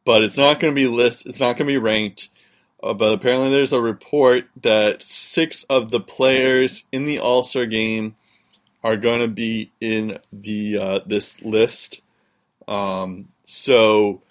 but 0.04 0.22
it's 0.22 0.38
not 0.38 0.60
going 0.60 0.72
to 0.72 0.80
be 0.80 0.86
list. 0.86 1.26
It's 1.26 1.40
not 1.40 1.58
going 1.58 1.66
to 1.66 1.72
be 1.72 1.78
ranked. 1.78 2.30
Uh, 2.82 2.94
but 2.94 3.12
apparently, 3.12 3.50
there's 3.50 3.72
a 3.72 3.80
report 3.80 4.46
that 4.62 5.02
six 5.02 5.64
of 5.64 5.90
the 5.90 6.00
players 6.00 6.84
in 6.92 7.04
the 7.04 7.18
All 7.18 7.42
Star 7.42 7.66
game 7.66 8.16
are 8.82 8.96
going 8.96 9.20
to 9.20 9.28
be 9.28 9.70
in 9.80 10.18
the 10.32 10.78
uh, 10.78 10.98
this 11.06 11.42
list. 11.42 12.00
Um, 12.66 13.28
so, 13.44 14.22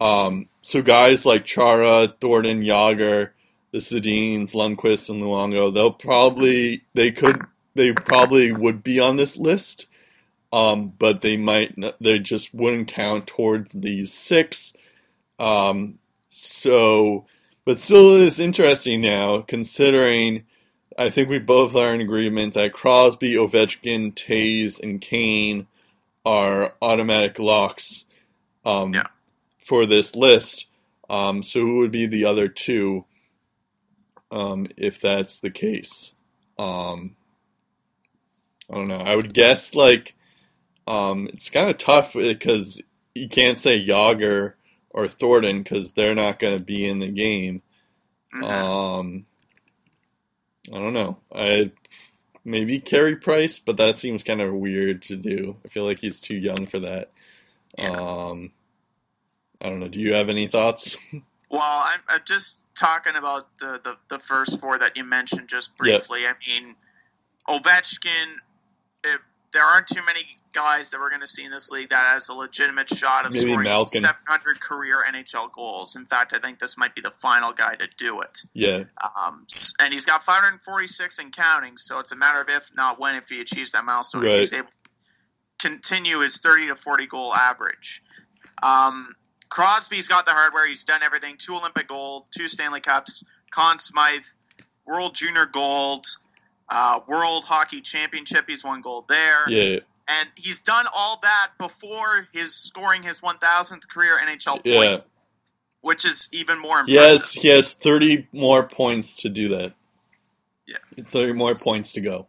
um, 0.00 0.48
so 0.62 0.82
guys 0.82 1.26
like 1.26 1.44
Chara, 1.44 2.08
Thornton, 2.08 2.62
Jagr, 2.62 3.30
the 3.72 3.78
Sedins, 3.78 4.52
Lundqvist, 4.52 5.10
and 5.10 5.22
Luongo, 5.22 5.72
they'll 5.72 5.92
probably 5.92 6.82
they 6.94 7.10
could 7.10 7.36
they 7.74 7.92
probably 7.92 8.52
would 8.52 8.82
be 8.82 9.00
on 9.00 9.16
this 9.16 9.36
list, 9.36 9.86
um, 10.52 10.92
but 10.98 11.20
they 11.20 11.36
might 11.36 11.76
not, 11.76 11.96
they 12.00 12.18
just 12.18 12.54
wouldn't 12.54 12.88
count 12.88 13.26
towards 13.26 13.72
these 13.72 14.12
six. 14.12 14.72
Um, 15.38 15.98
so, 16.30 17.26
but 17.64 17.78
still, 17.78 18.22
it's 18.22 18.38
interesting 18.38 19.00
now 19.00 19.40
considering. 19.40 20.44
I 20.98 21.10
think 21.10 21.28
we 21.28 21.38
both 21.38 21.74
are 21.76 21.94
in 21.94 22.00
agreement 22.00 22.54
that 22.54 22.72
Crosby, 22.72 23.34
Ovechkin, 23.34 24.14
Toews, 24.14 24.80
and 24.80 25.00
Kane 25.00 25.66
are 26.24 26.74
automatic 26.80 27.38
locks 27.38 28.04
um, 28.64 28.94
Yeah. 28.94 29.06
for 29.64 29.86
this 29.86 30.16
list. 30.16 30.68
Um, 31.08 31.42
so 31.42 31.60
who 31.60 31.78
would 31.78 31.92
be 31.92 32.06
the 32.06 32.24
other 32.24 32.48
two 32.48 33.04
um, 34.30 34.66
if 34.76 35.00
that's 35.00 35.40
the 35.40 35.50
case? 35.50 36.12
Um, 36.58 37.10
I 38.70 38.74
don't 38.74 38.88
know. 38.88 38.96
I 38.96 39.14
would 39.14 39.34
guess 39.34 39.74
like 39.74 40.14
um, 40.86 41.28
it's 41.32 41.50
kind 41.50 41.70
of 41.70 41.78
tough 41.78 42.14
because 42.14 42.80
you 43.14 43.28
can't 43.28 43.58
say 43.58 43.86
Jagr 43.86 44.54
or 44.90 45.08
Thornton 45.08 45.62
because 45.62 45.92
they're 45.92 46.14
not 46.14 46.38
going 46.38 46.58
to 46.58 46.64
be 46.64 46.84
in 46.86 46.98
the 47.00 47.08
game. 47.10 47.62
mhm. 48.34 48.42
Um, 48.42 49.26
I 50.72 50.78
don't 50.78 50.94
know. 50.94 51.18
I 51.34 51.72
maybe 52.44 52.78
Carey 52.80 53.16
Price, 53.16 53.58
but 53.58 53.76
that 53.76 53.98
seems 53.98 54.24
kind 54.24 54.40
of 54.40 54.52
weird 54.52 55.02
to 55.02 55.16
do. 55.16 55.56
I 55.64 55.68
feel 55.68 55.84
like 55.84 56.00
he's 56.00 56.20
too 56.20 56.36
young 56.36 56.66
for 56.66 56.80
that. 56.80 57.10
Yeah. 57.78 57.90
Um, 57.90 58.52
I 59.60 59.68
don't 59.68 59.80
know. 59.80 59.88
Do 59.88 60.00
you 60.00 60.14
have 60.14 60.28
any 60.28 60.46
thoughts? 60.46 60.96
Well, 61.48 61.62
I'm, 61.62 62.00
I'm 62.08 62.20
just 62.26 62.66
talking 62.74 63.14
about 63.16 63.56
the, 63.58 63.80
the, 63.84 63.96
the 64.16 64.18
first 64.18 64.60
four 64.60 64.78
that 64.78 64.96
you 64.96 65.04
mentioned 65.04 65.48
just 65.48 65.76
briefly. 65.76 66.22
I 66.26 66.32
mean, 66.46 66.74
Ovechkin, 67.48 68.34
it, 69.04 69.20
there 69.52 69.62
aren't 69.62 69.86
too 69.86 70.00
many 70.06 70.20
guys 70.56 70.90
that 70.90 70.98
we're 71.00 71.10
going 71.10 71.20
to 71.20 71.26
see 71.26 71.44
in 71.44 71.50
this 71.50 71.70
league 71.70 71.90
that 71.90 72.10
has 72.12 72.30
a 72.30 72.34
legitimate 72.34 72.88
shot 72.88 73.26
of 73.26 73.32
Maybe 73.34 73.50
scoring 73.50 73.64
Malkin. 73.64 74.00
700 74.00 74.58
career 74.58 75.04
NHL 75.12 75.52
goals. 75.52 75.96
In 75.96 76.06
fact, 76.06 76.32
I 76.34 76.38
think 76.38 76.58
this 76.58 76.78
might 76.78 76.94
be 76.94 77.02
the 77.02 77.10
final 77.10 77.52
guy 77.52 77.74
to 77.76 77.86
do 77.98 78.22
it. 78.22 78.38
Yeah, 78.54 78.84
Um, 79.02 79.44
and 79.80 79.92
he's 79.92 80.06
got 80.06 80.22
546 80.22 81.18
and 81.18 81.30
counting, 81.36 81.76
so 81.76 81.98
it's 81.98 82.12
a 82.12 82.16
matter 82.16 82.40
of 82.40 82.48
if 82.48 82.74
not 82.74 82.98
when 82.98 83.14
if 83.16 83.28
he 83.28 83.40
achieves 83.42 83.72
that 83.72 83.84
milestone. 83.84 84.22
Right. 84.22 84.38
he's 84.38 84.54
able 84.54 84.68
to 84.68 85.68
continue 85.68 86.20
his 86.20 86.38
30 86.38 86.68
to 86.68 86.76
40 86.76 87.06
goal 87.06 87.34
average. 87.34 88.02
Um, 88.62 89.14
Crosby's 89.48 90.08
got 90.08 90.24
the 90.26 90.32
hardware. 90.32 90.66
He's 90.66 90.84
done 90.84 91.02
everything. 91.02 91.36
Two 91.38 91.54
Olympic 91.54 91.88
gold, 91.88 92.24
two 92.36 92.48
Stanley 92.48 92.80
Cups, 92.80 93.24
Conn 93.50 93.78
Smythe, 93.78 94.24
World 94.86 95.14
Junior 95.14 95.46
Gold, 95.46 96.04
uh, 96.68 97.00
World 97.06 97.44
Hockey 97.44 97.80
Championship. 97.80 98.44
He's 98.48 98.64
won 98.64 98.80
gold 98.80 99.06
there. 99.08 99.48
yeah, 99.48 99.78
And 100.08 100.28
he's 100.36 100.62
done 100.62 100.86
all 100.94 101.18
that 101.22 101.48
before 101.58 102.28
his 102.32 102.54
scoring 102.54 103.02
his 103.02 103.20
1,000th 103.22 103.88
career 103.88 104.18
NHL 104.24 104.54
point, 104.54 104.64
yeah. 104.64 104.96
which 105.82 106.04
is 106.04 106.28
even 106.32 106.60
more 106.60 106.84
He 106.86 106.94
impressive. 106.94 107.20
has 107.20 107.32
he 107.32 107.48
has 107.48 107.72
thirty 107.74 108.28
more 108.32 108.62
points 108.62 109.14
to 109.22 109.28
do 109.28 109.48
that. 109.48 109.72
Yeah. 110.66 110.76
thirty 111.04 111.32
more 111.32 111.52
points 111.64 111.92
to 111.94 112.00
go. 112.00 112.28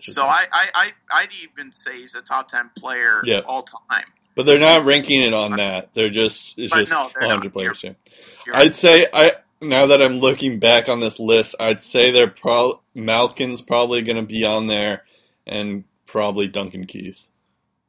So 0.00 0.22
I, 0.22 0.44
I, 0.52 0.66
I, 0.74 0.90
I'd 1.10 1.28
even 1.42 1.72
say 1.72 1.96
he's 1.98 2.14
a 2.14 2.20
top 2.22 2.48
ten 2.48 2.70
player 2.78 3.22
Yeah. 3.24 3.40
all 3.46 3.62
time. 3.62 4.04
But 4.34 4.46
they're 4.46 4.58
not 4.60 4.84
ranking 4.84 5.22
it 5.22 5.34
on 5.34 5.52
that. 5.56 5.92
They're 5.94 6.10
just 6.10 6.58
it's 6.58 6.72
But 6.72 6.86
just 6.86 6.92
no, 6.92 7.26
100 7.26 7.44
not. 7.44 7.52
players. 7.52 7.82
Yeah. 7.82 7.92
You're. 8.46 8.56
I'd 8.56 8.76
say 8.76 9.06
I 9.12 9.32
now 9.60 9.86
that 9.86 10.00
I'm 10.02 10.18
looking 10.20 10.58
back 10.60 10.88
on 10.88 11.00
this 11.00 11.18
list, 11.18 11.56
I'd 11.58 11.80
say 11.82 12.10
they're 12.12 12.28
pro 12.28 12.80
Malkin's 12.94 13.62
probably 13.62 14.02
going 14.02 14.16
to 14.16 14.22
be 14.22 14.44
on 14.44 14.66
there, 14.68 15.04
and 15.46 15.84
probably 16.08 16.48
Duncan 16.48 16.86
Keith 16.86 17.28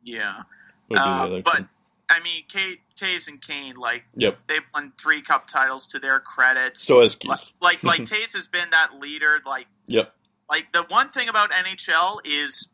yeah, 0.03 0.43
would 0.89 0.95
be 0.95 1.01
the 1.01 1.05
Uh, 1.39 1.41
but 1.43 1.57
two. 1.57 1.67
I 2.09 2.19
mean, 2.21 2.43
Kate, 2.47 2.79
Toews 2.95 3.27
and 3.27 3.39
Kane, 3.41 3.75
like 3.75 4.03
Yep. 4.15 4.39
they've 4.47 4.61
won 4.73 4.91
three 4.99 5.21
cup 5.21 5.47
titles 5.47 5.87
to 5.87 5.99
their 5.99 6.19
credit. 6.19 6.77
So 6.77 7.01
has 7.01 7.15
Keith. 7.15 7.29
like, 7.29 7.41
like, 7.61 7.83
like 7.83 7.99
Toews 8.03 8.33
has 8.33 8.47
been 8.47 8.67
that 8.71 8.99
leader. 8.99 9.37
Like, 9.45 9.67
Yep. 9.87 10.13
like 10.49 10.71
the 10.71 10.85
one 10.89 11.09
thing 11.09 11.29
about 11.29 11.51
NHL 11.51 12.19
is 12.25 12.73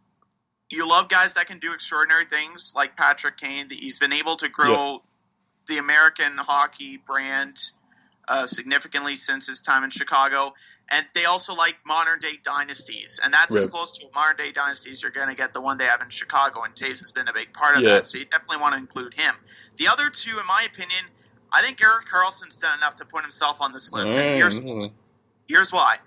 you 0.69 0.87
love 0.87 1.09
guys 1.09 1.33
that 1.35 1.47
can 1.47 1.59
do 1.59 1.73
extraordinary 1.73 2.25
things, 2.25 2.73
like 2.75 2.95
Patrick 2.97 3.37
Kane. 3.37 3.67
He's 3.69 3.99
been 3.99 4.13
able 4.13 4.35
to 4.37 4.49
grow 4.49 5.03
the 5.67 5.77
American 5.79 6.31
hockey 6.37 6.97
brand 6.97 7.57
uh, 8.27 8.47
significantly 8.47 9.15
since 9.15 9.47
his 9.47 9.61
time 9.61 9.83
in 9.83 9.89
Chicago. 9.89 10.53
And 10.91 11.05
they 11.15 11.25
also 11.25 11.55
like 11.55 11.77
modern 11.87 12.19
day 12.19 12.37
dynasties, 12.43 13.19
and 13.23 13.33
that's 13.33 13.55
as 13.55 13.65
close 13.65 13.97
to 13.97 14.07
a 14.07 14.09
modern 14.13 14.35
day 14.37 14.51
dynasty 14.51 14.91
as 14.91 15.01
you're 15.01 15.11
going 15.11 15.29
to 15.29 15.35
get 15.35 15.51
the 15.53 15.61
one 15.61 15.79
they 15.79 15.85
have 15.85 16.01
in 16.01 16.09
Chicago. 16.09 16.61
And 16.61 16.75
Toews 16.75 16.99
has 16.99 17.11
been 17.11 17.27
a 17.27 17.33
big 17.33 17.53
part 17.53 17.75
of 17.75 17.81
Yeah. 17.81 17.95
that, 17.95 18.03
so 18.05 18.19
you 18.19 18.25
definitely 18.25 18.57
want 18.57 18.73
to 18.73 18.79
include 18.79 19.15
him. 19.15 19.33
The 19.77 19.87
other 19.87 20.09
two, 20.11 20.37
in 20.37 20.45
my 20.47 20.63
opinion, 20.67 21.03
I 21.51 21.61
think 21.63 21.81
Erik 21.81 22.05
Karlsson's 22.05 22.57
done 22.57 22.77
enough 22.77 22.95
to 22.95 23.05
put 23.05 23.23
himself 23.23 23.61
on 23.61 23.73
this 23.73 23.91
list. 23.93 24.15
And 24.15 24.35
here's 24.35 24.61
Mm, 24.61 24.93
Here's 25.47 25.73
why. 25.73 25.97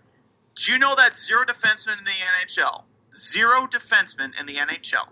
Do 0.55 0.73
you 0.73 0.79
know 0.79 0.95
that 0.97 1.17
zero 1.17 1.45
defensemen 1.45 1.99
in 1.99 2.05
the 2.05 2.11
NHL, 2.11 2.83
zero 3.15 3.67
defensemen 3.67 4.39
in 4.39 4.47
the 4.47 4.55
NHL, 4.55 5.09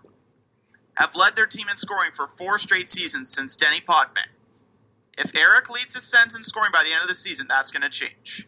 have 0.97 1.15
led 1.17 1.37
their 1.37 1.47
team 1.47 1.67
in 1.69 1.77
scoring 1.77 2.11
for 2.13 2.27
four 2.27 2.59
straight 2.59 2.89
seasons 2.89 3.33
since 3.33 3.57
Denny 3.57 3.81
Podman? 3.81 4.27
If 5.19 5.35
Erik 5.35 5.71
leads 5.71 5.95
the 5.95 6.01
Sens 6.01 6.37
in 6.37 6.43
scoring 6.43 6.71
by 6.73 6.83
the 6.85 6.93
end 6.93 7.03
of 7.03 7.09
the 7.09 7.15
season, 7.15 7.47
that's 7.49 7.71
going 7.71 7.83
to 7.83 7.89
change. 7.89 8.47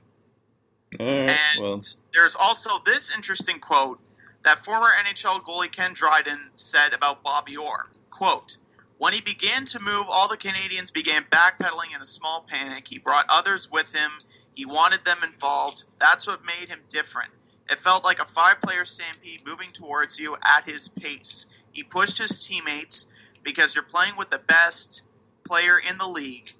Right, 0.98 1.00
And 1.08 1.60
well, 1.60 1.78
there's 2.12 2.36
also 2.36 2.70
this 2.84 3.14
interesting 3.14 3.58
quote 3.58 4.00
that 4.44 4.58
former 4.58 4.88
NHL 5.04 5.42
goalie 5.42 5.70
Ken 5.70 5.92
Dryden 5.92 6.38
said 6.54 6.94
about 6.94 7.22
Bobby 7.22 7.56
Orr. 7.56 7.86
Quote, 8.10 8.56
when 8.98 9.12
he 9.12 9.20
began 9.20 9.64
to 9.66 9.80
move, 9.80 10.06
all 10.10 10.28
the 10.28 10.36
Canadiens 10.36 10.92
began 10.92 11.22
backpedaling 11.24 11.94
in 11.94 12.00
a 12.00 12.06
small 12.06 12.44
panic. 12.48 12.88
He 12.88 12.98
brought 12.98 13.26
others 13.28 13.68
with 13.70 13.94
him. 13.94 14.10
He 14.56 14.64
wanted 14.64 15.04
them 15.04 15.18
involved. 15.22 15.84
That's 16.00 16.26
what 16.26 16.44
made 16.44 16.68
him 16.68 16.80
different. 16.88 17.30
It 17.70 17.78
felt 17.78 18.04
like 18.04 18.18
a 18.18 18.24
five 18.24 18.60
player 18.60 18.84
stampede 18.84 19.42
moving 19.46 19.70
towards 19.70 20.18
you 20.18 20.36
at 20.42 20.68
his 20.68 20.88
pace. 20.88 21.46
He 21.72 21.84
pushed 21.84 22.18
his 22.18 22.44
teammates 22.44 23.06
because 23.44 23.74
you're 23.74 23.84
playing 23.84 24.14
with 24.18 24.30
the 24.30 24.40
best 24.40 25.02
player 25.44 25.78
in 25.78 25.96
the 25.98 26.08
league 26.08 26.54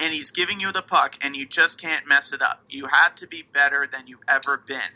and 0.00 0.12
he's 0.12 0.30
giving 0.30 0.60
you 0.60 0.70
the 0.72 0.82
puck 0.82 1.16
and 1.22 1.34
you 1.36 1.46
just 1.46 1.80
can't 1.80 2.06
mess 2.08 2.32
it 2.32 2.42
up. 2.42 2.62
You 2.68 2.86
had 2.86 3.16
to 3.16 3.26
be 3.26 3.42
better 3.52 3.86
than 3.90 4.06
you've 4.06 4.22
ever 4.28 4.56
been. 4.58 4.90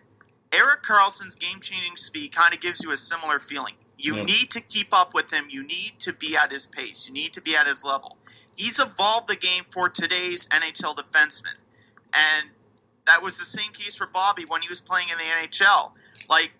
Erik 0.52 0.82
Karlsson's 0.82 1.36
game 1.36 1.60
changing 1.60 1.96
speed 1.96 2.32
kind 2.32 2.52
of 2.54 2.60
gives 2.60 2.82
you 2.82 2.92
a 2.92 2.96
similar 2.96 3.40
feeling. 3.40 3.74
You 3.98 4.16
Yeah. 4.16 4.24
need 4.24 4.50
to 4.50 4.60
keep 4.60 4.92
up 4.92 5.14
with 5.14 5.32
him. 5.32 5.44
You 5.48 5.62
need 5.62 5.98
to 6.00 6.12
be 6.12 6.36
at 6.36 6.52
his 6.52 6.66
pace. 6.66 7.06
You 7.06 7.14
need 7.14 7.32
to 7.34 7.40
be 7.40 7.56
at 7.56 7.66
his 7.66 7.84
level. 7.84 8.18
He's 8.56 8.80
evolved 8.80 9.28
the 9.28 9.36
game 9.36 9.64
for 9.70 9.88
today's 9.88 10.46
NHL 10.48 10.94
defenseman. 10.94 11.54
And 12.12 12.50
that 13.06 13.22
was 13.22 13.38
the 13.38 13.44
same 13.44 13.72
case 13.72 13.96
for 13.96 14.06
Bobby 14.06 14.44
when 14.46 14.60
he 14.60 14.68
was 14.68 14.80
playing 14.80 15.08
in 15.08 15.18
the 15.18 15.24
NHL. 15.24 15.92
Like, 16.28 16.52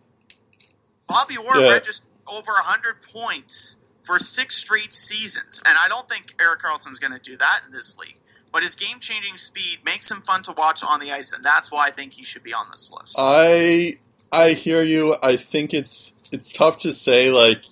Bobby 1.07 1.37
Orr 1.37 1.61
Yeah. 1.61 1.73
registered 1.73 2.11
over 2.27 2.53
100 2.53 3.03
points 3.03 3.77
for 4.03 4.19
six 4.19 4.57
straight 4.57 4.93
seasons. 4.93 5.61
And 5.65 5.77
I 5.77 5.89
don't 5.89 6.09
think 6.09 6.35
Erik 6.41 6.63
Karlsson's 6.63 6.99
going 6.99 7.13
to 7.13 7.19
do 7.19 7.37
that 7.37 7.63
in 7.67 7.73
this 7.73 7.99
league. 7.99 8.17
But 8.53 8.63
his 8.63 8.77
game 8.77 8.99
changing 9.01 9.39
speed 9.39 9.79
makes 9.85 10.11
him 10.11 10.19
fun 10.19 10.43
to 10.43 10.53
watch 10.53 10.83
on 10.85 11.01
the 11.01 11.11
ice, 11.13 11.33
and 11.33 11.43
that's 11.45 11.73
why 11.73 11.87
I 11.87 11.91
think 11.91 12.13
he 12.13 12.23
should 12.23 12.43
be 12.43 12.53
on 12.53 12.67
this 12.71 12.93
list. 12.93 13.17
I 13.19 13.99
I 14.31 14.53
hear 14.53 14.83
you. 14.83 15.17
I 15.23 15.37
think 15.37 15.73
it's 15.73 16.13
it's 16.31 16.53
tough 16.53 16.79
to 16.81 16.93
say. 16.93 17.31
Like, 17.31 17.63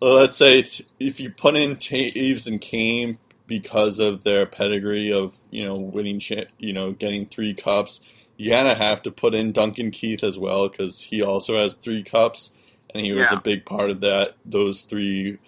let's 0.00 0.38
say 0.38 0.64
if 0.98 1.20
you 1.20 1.30
put 1.30 1.56
in 1.56 1.76
Toews 1.76 2.46
and 2.46 2.60
Kane 2.60 3.18
because 3.46 3.98
of 3.98 4.24
their 4.24 4.46
pedigree 4.46 5.12
of 5.12 5.38
you 5.50 5.64
know 5.64 5.76
winning, 5.76 6.20
you 6.58 6.72
know, 6.72 6.92
getting 6.92 7.26
three 7.26 7.52
cups, 7.52 8.00
you 8.36 8.50
kind 8.52 8.68
of 8.68 8.78
have 8.78 9.02
to 9.02 9.10
put 9.10 9.34
in 9.34 9.52
Duncan 9.52 9.90
Keith 9.90 10.24
as 10.24 10.38
well 10.38 10.68
because 10.68 11.02
he 11.02 11.20
also 11.22 11.58
has 11.58 11.74
three 11.74 12.02
cups, 12.02 12.50
and 12.94 13.04
he 13.04 13.12
was 13.12 13.30
a 13.36 13.40
big 13.40 13.66
part 13.66 13.90
of 13.90 14.00
that 14.00 14.36
those 14.44 14.82
three 14.82 15.38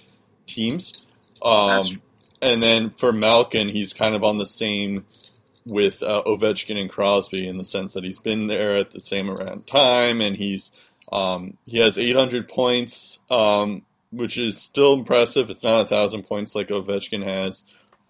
teams. 0.47 1.01
Um, 1.41 1.69
That's- 1.69 2.07
and 2.43 2.63
then 2.63 2.91
for 2.91 3.13
Malkin, 3.13 3.69
he's 3.69 3.93
kind 3.93 4.15
of 4.15 4.25
on 4.25 4.37
the 4.37 4.47
same 4.47 5.07
with 5.65 6.03
uh, 6.03 6.23
Ovechkin 6.27 6.79
and 6.79 6.91
Crosby 6.91 7.47
in 7.47 7.57
the 7.57 7.65
sense 7.65 7.95
that 7.95 8.05
he's 8.05 8.19
been 8.19 8.49
there 8.49 8.77
at 8.77 8.91
the 8.91 9.01
same 9.01 9.31
around 9.31 9.67
time, 9.67 10.21
and 10.21 10.37
he's 10.37 10.73
um, 11.13 11.57
he 11.67 11.79
has 11.79 11.99
800 11.99 12.49
points, 12.49 13.21
um, 13.31 13.83
which 14.11 14.37
is 14.37 14.61
still 14.61 14.95
impressive. 14.95 15.51
It's 15.51 15.65
not 15.65 15.85
a 15.85 15.89
thousand 15.89 16.25
points 16.25 16.55
like 16.55 16.69
Ovechkin 16.69 17.25
has 17.25 17.65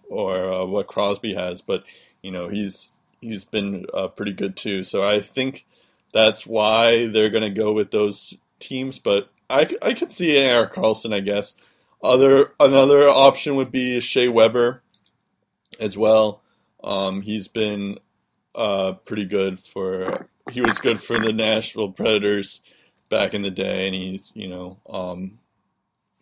or 0.09 0.51
uh, 0.51 0.65
what 0.65 0.87
Crosby 0.87 1.35
has, 1.35 1.61
but 1.61 1.83
you 2.21 2.31
know 2.31 2.49
he's 2.49 2.89
he's 3.21 3.45
been 3.45 3.85
uh, 3.93 4.07
pretty 4.07 4.33
good 4.33 4.55
too. 4.55 4.83
So 4.83 5.03
I 5.03 5.21
think 5.21 5.65
that's 6.13 6.45
why 6.45 7.07
they're 7.07 7.29
going 7.29 7.43
to 7.43 7.49
go 7.61 7.71
with 7.71 7.91
those 7.91 8.35
teams. 8.59 8.99
But 8.99 9.29
I 9.49 9.69
I 9.81 9.93
could 9.93 10.11
see 10.11 10.37
Erik 10.37 10.73
Karlsson, 10.73 11.13
I 11.13 11.19
guess. 11.19 11.55
Other 12.03 12.51
another 12.59 13.07
option 13.07 13.55
would 13.55 13.71
be 13.71 13.99
Shea 14.01 14.27
Weber 14.27 14.83
as 15.79 15.97
well. 15.97 16.41
Um, 16.83 17.21
he's 17.21 17.47
been 17.47 17.97
uh, 18.53 18.93
pretty 19.05 19.25
good 19.25 19.57
for. 19.59 20.19
He 20.51 20.61
was 20.61 20.79
good 20.79 21.01
for 21.01 21.15
the 21.15 21.31
Nashville 21.31 21.91
Predators 21.91 22.61
back 23.09 23.33
in 23.33 23.41
the 23.41 23.51
day, 23.51 23.87
and 23.87 23.95
he's 23.95 24.33
you 24.35 24.49
know 24.49 24.77
um, 24.89 25.39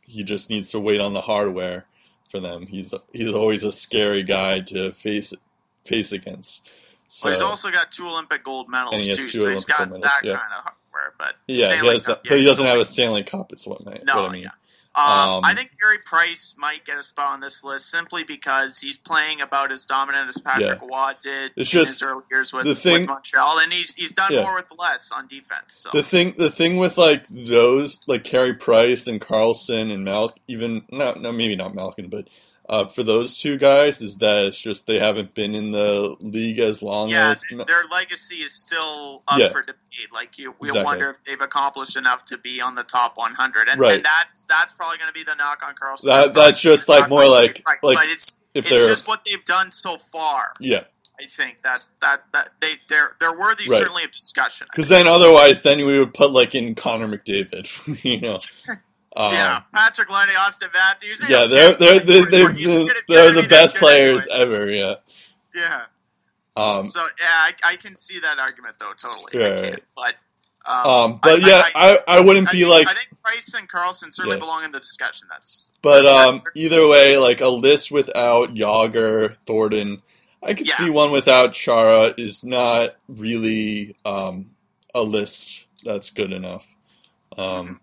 he 0.01 0.23
just 0.23 0.49
needs 0.49 0.69
to 0.71 0.79
wait 0.79 1.01
on 1.01 1.13
the 1.13 1.21
hardware 1.21 1.88
for 2.29 2.39
them. 2.39 2.67
He's 2.67 2.93
he's 3.11 3.34
always 3.34 3.63
a 3.63 3.71
scary 3.71 4.21
guy 4.21 4.59
to 4.59 4.91
face 4.91 5.34
face 5.84 6.11
against. 6.11 6.61
So 7.07 7.25
Well, 7.25 7.34
he's 7.34 7.41
also 7.41 7.71
got 7.71 7.91
two 7.91 8.07
Olympic 8.07 8.43
gold 8.43 8.69
medals 8.69 9.05
he 9.05 9.13
too, 9.13 9.23
two 9.23 9.29
so 9.29 9.49
he's 9.49 9.67
Olympic 9.67 9.77
got 9.77 9.89
gold 9.89 10.03
that 10.03 10.21
yeah. 10.23 10.34
kind 10.34 10.53
of 10.57 10.63
hardware. 10.63 11.13
But 11.17 11.36
yeah, 11.47 11.55
he 11.55 11.61
Stanley 11.61 11.93
has 11.93 12.05
Cup, 12.05 12.23
that, 12.23 12.29
yeah, 12.29 12.36
but 12.36 12.39
he 12.39 12.45
doesn't 12.45 12.65
have 12.65 12.79
a 12.79 12.86
Stanley 12.86 13.23
Cup. 13.23 13.51
Is 13.51 13.65
what, 13.65 13.82
I- 13.88 14.01
No, 14.05 14.21
what 14.21 14.29
I 14.29 14.32
mean. 14.32 14.43
yeah. 14.43 14.51
Um, 14.93 15.03
Um, 15.05 15.41
I 15.45 15.53
think 15.53 15.71
Carey 15.79 15.99
Price 16.05 16.53
might 16.57 16.83
get 16.83 16.97
a 16.97 17.03
spot 17.03 17.33
on 17.33 17.39
this 17.39 17.63
list 17.63 17.89
simply 17.89 18.23
because 18.25 18.79
he's 18.79 18.97
playing 18.97 19.39
about 19.41 19.71
as 19.71 19.85
dominant 19.85 20.27
as 20.27 20.37
Patrick 20.41 20.81
Roy 20.81 21.11
did 21.21 21.53
It's 21.55 21.73
in 21.73 21.79
just 21.79 21.91
his 21.93 22.03
early 22.03 22.23
years 22.29 22.51
with, 22.51 22.65
the 22.65 22.75
thing- 22.75 22.93
with 23.01 23.07
Montreal, 23.07 23.59
and 23.59 23.71
he's 23.71 23.95
he's 23.95 24.11
done 24.11 24.27
Yeah. 24.31 24.41
more 24.43 24.55
with 24.55 24.69
less 24.77 25.11
on 25.13 25.27
defense. 25.27 25.75
So 25.75 25.91
The 25.93 26.03
thing, 26.03 26.33
the 26.37 26.51
thing 26.51 26.75
with 26.75 26.97
like 26.97 27.25
those, 27.29 27.99
like 28.07 28.25
Carey 28.25 28.53
Price 28.53 29.07
and 29.07 29.21
Karlsson 29.21 29.93
and 29.93 30.05
Malk, 30.05 30.33
even 30.47 30.83
not, 30.91 31.21
no, 31.21 31.31
maybe 31.31 31.55
not 31.55 31.73
Malkin, 31.73 32.09
but 32.09 32.27
uh, 32.72 32.86
for 32.86 33.03
those 33.03 33.38
two 33.38 33.57
guys, 33.57 34.01
is 34.01 34.17
that 34.19 34.45
it's 34.45 34.59
just 34.59 34.88
they 34.88 34.97
haven't 34.97 35.34
been 35.36 35.53
in 35.53 35.72
the 35.72 36.15
league 36.22 36.57
as 36.59 36.82
long 36.82 37.09
yeah, 37.09 37.32
as. 37.32 37.41
th- 37.41 37.65
their 37.67 37.84
legacy 37.91 38.38
is 38.38 38.53
still 38.53 39.22
up 39.28 39.38
Yeah. 39.38 39.49
for 39.49 39.61
debate. 39.61 39.78
Like 40.13 40.38
you, 40.39 40.55
we 40.59 40.69
Exactly. 40.69 40.86
wonder 40.86 41.09
if 41.09 41.24
they've 41.26 41.41
accomplished 41.41 41.97
enough 41.97 42.26
to 42.28 42.38
be 42.38 42.61
on 42.61 42.74
the 42.76 42.84
top 42.84 43.17
100, 43.17 43.67
and, 43.69 43.80
Right. 43.80 43.95
and 43.95 44.05
that's 44.05 44.45
that's 44.45 44.74
probably 44.74 44.97
going 44.97 45.09
to 45.09 45.13
be 45.13 45.24
the 45.24 45.36
knock 45.36 45.61
on 45.67 45.76
Karlsson. 45.76 46.05
That- 46.05 46.34
that's 46.34 46.61
just 46.61 46.88
like 46.89 47.09
more 47.09 47.28
like- 47.28 47.61
Price, 47.61 47.78
like- 47.84 47.97
but 47.97 48.07
it's 48.07 48.39
it's 48.53 48.69
they're 48.69 48.88
just 48.88 49.07
what 49.07 49.24
they've 49.26 49.43
done 49.45 49.72
so 49.72 49.97
far. 49.97 50.53
yeah, 50.59 50.84
I 51.19 51.26
think 51.26 51.61
that 51.63 51.84
that 52.01 52.24
that 52.34 52.49
they 52.61 52.74
they're 52.89 53.15
they're 53.19 53.38
worthy 53.38 53.65
Right. 53.69 53.78
certainly 53.80 54.03
of 54.05 54.11
discussion. 54.11 54.67
Because 54.72 54.88
then 54.89 55.07
otherwise, 55.07 55.61
then 55.61 55.86
we 55.86 55.99
would 55.99 56.13
put 56.13 56.32
like 56.32 56.55
in 56.55 56.74
Connor 56.76 57.07
McDavid, 57.07 58.03
you 58.05 58.22
know. 58.22 58.39
Um, 59.16 59.34
yeah, 59.34 59.62
Patrick 59.74 60.09
Laine, 60.09 60.28
Auston 60.30 60.74
Matthews. 60.74 61.28
you 61.28 61.36
yeah, 61.36 61.45
they're 61.47 61.74
they're 61.76 61.99
they're, 61.99 62.26
they're, 62.32 62.53
gonna- 62.53 62.86
they're 63.09 63.34
the 63.34 63.47
best 63.49 63.76
players 63.76 64.28
anyway. 64.32 64.41
ever. 64.55 64.72
Yeah. 64.72 64.93
Yeah. 65.53 65.82
Um, 66.55 66.82
so 66.82 67.01
yeah, 67.01 67.26
I, 67.30 67.51
I 67.66 67.76
can 67.78 67.95
see 67.95 68.20
that 68.22 68.39
argument 68.39 68.76
though 68.80 68.93
totally. 68.93 69.43
I 69.45 69.62
Right, 69.72 69.84
But 69.95 70.16
um, 70.66 70.86
um, 70.88 71.20
but 71.24 71.43
I- 71.43 71.47
yeah, 71.47 71.64
I- 71.76 71.99
I, 72.07 72.18
I, 72.18 72.20
wouldn't 72.22 72.51
be 72.51 72.59
think, 72.59 72.70
like 72.70 72.88
I 72.88 72.93
think 72.93 73.22
Price 73.22 73.53
and 73.53 73.68
Karlsson 73.70 74.07
certainly 74.14 74.38
Yeah. 74.38 74.41
belong 74.41 74.64
in 74.64 74.72
the 74.72 74.80
discussion. 74.80 75.28
That's 75.30 75.76
But 75.82 76.05
um, 76.05 76.43
either 76.55 76.82
way, 76.82 77.18
like 77.18 77.41
a 77.41 77.47
list 77.49 77.91
without 77.91 78.53
Jagr, 78.53 79.36
Thornton, 79.45 80.01
I 80.43 80.53
could 80.53 80.68
Yeah. 80.70 80.76
see 80.76 80.89
one 80.89 81.12
without 81.12 81.53
Chara 81.53 82.14
is 82.18 82.43
not 82.43 82.95
really 83.09 83.95
um, 84.05 84.51
a 84.95 85.01
list 85.03 85.66
that's 85.84 86.12
good 86.12 86.32
enough. 86.32 86.66
Um, 87.38 87.80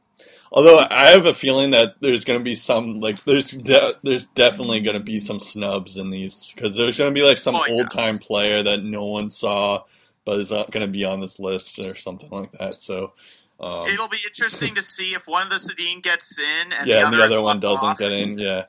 although 0.52 0.78
I 0.90 1.08
have 1.10 1.26
a 1.26 1.34
feeling 1.34 1.70
that 1.70 1.96
there's 2.00 2.24
going 2.24 2.38
to 2.38 2.44
be 2.44 2.54
some 2.54 3.00
like 3.00 3.24
there's 3.24 3.50
de- 3.52 3.94
there's 4.02 4.26
definitely 4.28 4.80
going 4.80 4.96
to 4.98 5.02
be 5.02 5.18
some 5.20 5.40
snubs 5.40 5.96
in 5.96 6.10
these 6.10 6.52
because 6.54 6.76
there's 6.76 6.98
going 6.98 7.12
to 7.14 7.20
be 7.20 7.26
like 7.26 7.38
some 7.38 7.54
Oh, 7.56 7.62
yeah. 7.68 7.74
old 7.74 7.90
time 7.90 8.18
player 8.18 8.62
that 8.62 8.82
no 8.82 9.04
one 9.04 9.30
saw 9.30 9.84
but 10.24 10.40
is 10.40 10.52
not 10.52 10.70
going 10.70 10.84
to 10.86 10.92
be 10.92 11.04
on 11.04 11.20
this 11.20 11.38
list 11.40 11.78
or 11.78 11.94
something 11.96 12.30
like 12.30 12.52
that. 12.52 12.82
So. 12.82 13.12
Um, 13.60 13.86
It'll 13.88 14.06
be 14.08 14.18
interesting 14.24 14.74
to 14.76 14.82
see 14.82 15.14
if 15.14 15.24
one 15.26 15.42
of 15.42 15.50
the 15.50 15.56
Sedin 15.56 16.00
gets 16.00 16.38
in 16.38 16.72
and 16.78 16.86
yeah, 16.86 17.00
the 17.00 17.06
and 17.06 17.14
other, 17.16 17.16
the 17.16 17.24
other 17.24 17.42
one 17.42 17.58
doesn't 17.58 17.88
off. 17.88 17.98
get 17.98 18.12
in. 18.12 18.38
Yeah. 18.38 18.66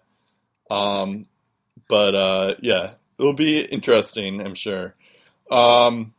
Um, 0.72 1.28
but 1.88 2.16
uh, 2.16 2.56
yeah, 2.62 2.94
it'll 3.20 3.34
be 3.34 3.60
interesting, 3.62 4.42
I'm 4.42 4.56
sure. 4.56 4.96
Um, 5.52 6.14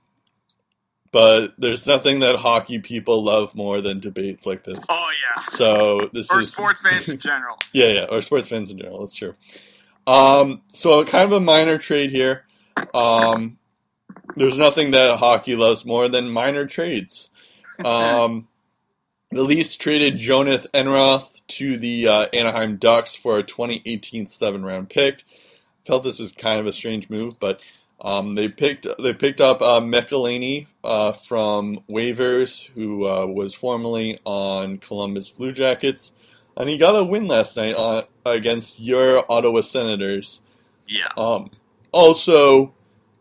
but 1.12 1.54
there's 1.58 1.86
nothing 1.86 2.20
that 2.20 2.36
hockey 2.36 2.78
people 2.78 3.22
love 3.24 3.54
more 3.54 3.80
than 3.80 4.00
debates 4.00 4.46
like 4.46 4.64
this. 4.64 4.84
Oh 4.88 5.10
yeah, 5.36 5.42
So 5.44 6.00
this 6.12 6.30
or 6.30 6.40
is 6.40 6.48
sports 6.48 6.86
fans 6.88 7.08
in 7.12 7.18
general. 7.20 7.56
yeah, 7.72 7.88
yeah, 7.88 8.04
or 8.10 8.22
sports 8.22 8.48
fans 8.48 8.70
in 8.70 8.78
general. 8.78 9.00
That's 9.00 9.14
true. 9.14 9.34
Um, 10.06 10.62
so 10.72 11.04
kind 11.04 11.24
of 11.24 11.32
a 11.32 11.40
minor 11.40 11.78
trade 11.78 12.10
here. 12.10 12.44
Um, 12.94 13.58
there's 14.36 14.56
nothing 14.58 14.92
that 14.92 15.18
hockey 15.18 15.56
loves 15.56 15.84
more 15.84 16.08
than 16.08 16.30
minor 16.30 16.66
trades. 16.66 17.28
Um, 17.84 18.48
the 19.30 19.42
Leafs 19.42 19.76
traded 19.76 20.14
Jhonas 20.18 20.66
Enroth 20.72 21.40
to 21.48 21.76
the 21.76 22.08
uh, 22.08 22.26
Anaheim 22.32 22.76
Ducks 22.76 23.14
for 23.14 23.38
a 23.38 23.42
2018 23.42 24.28
seven 24.28 24.64
round 24.64 24.88
pick. 24.88 25.24
Felt 25.86 26.04
this 26.04 26.18
was 26.18 26.32
kind 26.32 26.60
of 26.60 26.66
a 26.66 26.72
strange 26.72 27.08
move, 27.10 27.38
but 27.40 27.60
um, 28.00 28.34
they 28.34 28.48
picked 28.48 28.86
they 28.98 29.12
picked 29.12 29.40
up 29.40 29.60
uh, 29.60 29.80
McElhinney 29.80 30.66
uh, 30.82 31.12
from 31.12 31.80
waivers, 31.88 32.68
who 32.74 33.06
uh, 33.06 33.26
was 33.26 33.54
formerly 33.54 34.18
on 34.24 34.78
Columbus 34.78 35.30
Blue 35.30 35.52
Jackets, 35.52 36.12
and 36.56 36.68
he 36.68 36.78
got 36.78 36.96
a 36.96 37.04
win 37.04 37.26
last 37.26 37.56
night 37.56 37.74
on, 37.74 38.04
against 38.24 38.80
your 38.80 39.30
Ottawa 39.30 39.60
Senators. 39.60 40.40
Yeah, 40.86 41.08
Um, 41.16 41.44
also, 41.92 42.74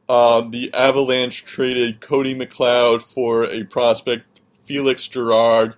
uh, 0.07 0.41
the 0.41 0.73
Avalanche 0.73 1.45
traded 1.45 1.99
Cody 1.99 2.33
McLeod 2.33 3.03
for 3.03 3.43
a 3.43 3.63
prospect, 3.63 4.39
Felix 4.63 5.07
Girard, 5.07 5.75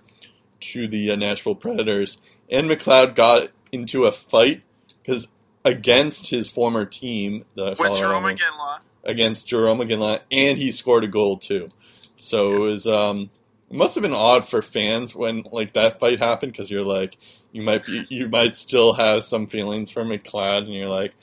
to 0.60 0.88
the 0.88 1.10
uh, 1.10 1.16
Nashville 1.16 1.54
Predators. 1.54 2.18
And 2.50 2.70
McLeod 2.70 3.14
got 3.14 3.48
into 3.72 4.04
a 4.04 4.12
fight 4.12 4.62
because 5.02 5.28
against 5.64 6.30
his 6.30 6.50
former 6.50 6.84
team, 6.84 7.44
the 7.54 7.70
with 7.70 7.78
Colorado 7.78 8.00
Jerome 8.00 8.14
Avalanche, 8.16 8.42
McGinley. 8.42 8.78
Against 9.04 9.46
Jerome 9.46 9.78
McGinley, 9.78 10.20
and 10.30 10.58
he 10.58 10.72
scored 10.72 11.04
a 11.04 11.08
goal 11.08 11.36
too. 11.38 11.68
So 12.16 12.54
it 12.54 12.58
was 12.58 12.86
um, 12.86 13.30
it 13.70 13.76
must 13.76 13.94
have 13.94 14.02
been 14.02 14.12
odd 14.14 14.46
for 14.48 14.62
fans 14.62 15.14
when 15.14 15.44
like 15.52 15.72
that 15.72 15.98
fight 16.00 16.18
happened 16.20 16.52
because 16.52 16.70
you're 16.70 16.84
like 16.84 17.16
you 17.52 17.62
might 17.62 17.84
be 17.84 18.04
you 18.08 18.28
might 18.28 18.56
still 18.56 18.92
have 18.94 19.24
some 19.24 19.46
feelings 19.46 19.90
for 19.90 20.04
McLeod, 20.04 20.58
and 20.64 20.74
you're 20.74 20.88
like, 20.88 21.14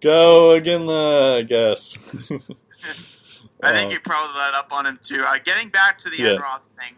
go 0.00 0.58
McGinley, 0.60 1.38
I 1.38 1.42
guess. 1.42 1.96
I 3.64 3.72
think 3.72 3.90
Uh, 3.90 3.94
you 3.94 4.00
probably 4.04 4.34
let 4.38 4.54
up 4.54 4.72
on 4.72 4.86
him 4.86 4.98
too. 5.00 5.22
Uh, 5.24 5.38
getting 5.44 5.68
back 5.68 5.96
to 5.98 6.10
the 6.10 6.22
Yeah. 6.22 6.36
Enroth 6.36 6.62
thing, 6.64 6.94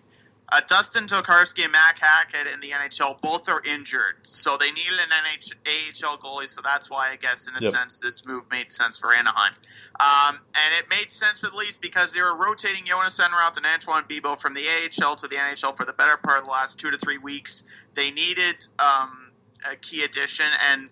uh, 0.54 0.60
Dustin 0.68 1.04
Tokarski 1.04 1.64
and 1.64 1.72
Matt 1.72 1.98
Hackett 1.98 2.46
in 2.52 2.60
the 2.60 2.68
NHL 2.68 3.20
both 3.20 3.48
are 3.48 3.60
injured, 3.66 4.18
so 4.22 4.56
they 4.56 4.70
needed 4.70 4.92
an 4.92 5.10
NH- 5.26 6.04
AHL 6.04 6.16
goalie. 6.18 6.46
So 6.46 6.60
that's 6.62 6.88
why 6.88 7.10
I 7.10 7.16
guess 7.16 7.48
in 7.48 7.56
a 7.56 7.60
Yep. 7.60 7.72
sense 7.72 7.98
this 7.98 8.24
move 8.24 8.44
made 8.50 8.70
sense 8.70 8.98
for 8.98 9.12
Anaheim, 9.12 9.52
um, 9.98 10.36
and 10.54 10.74
it 10.78 10.88
made 10.88 11.10
sense 11.10 11.40
for 11.40 11.48
the 11.48 11.56
Leafs 11.56 11.78
because 11.78 12.12
they 12.12 12.22
were 12.22 12.36
rotating 12.36 12.84
Jonas 12.84 13.18
Enroth 13.20 13.56
and 13.56 13.66
Antoine 13.66 14.04
Bibeau 14.04 14.40
from 14.40 14.54
the 14.54 14.62
AHL 14.68 15.16
to 15.16 15.26
the 15.26 15.36
NHL 15.36 15.76
for 15.76 15.84
the 15.84 15.92
better 15.92 16.16
part 16.16 16.38
of 16.38 16.44
the 16.44 16.50
last 16.50 16.78
two 16.78 16.90
to 16.90 16.96
three 16.98 17.18
weeks. 17.18 17.64
They 17.94 18.10
needed 18.12 18.66
um, 18.78 19.32
a 19.70 19.76
key 19.76 20.04
addition, 20.04 20.46
and 20.70 20.88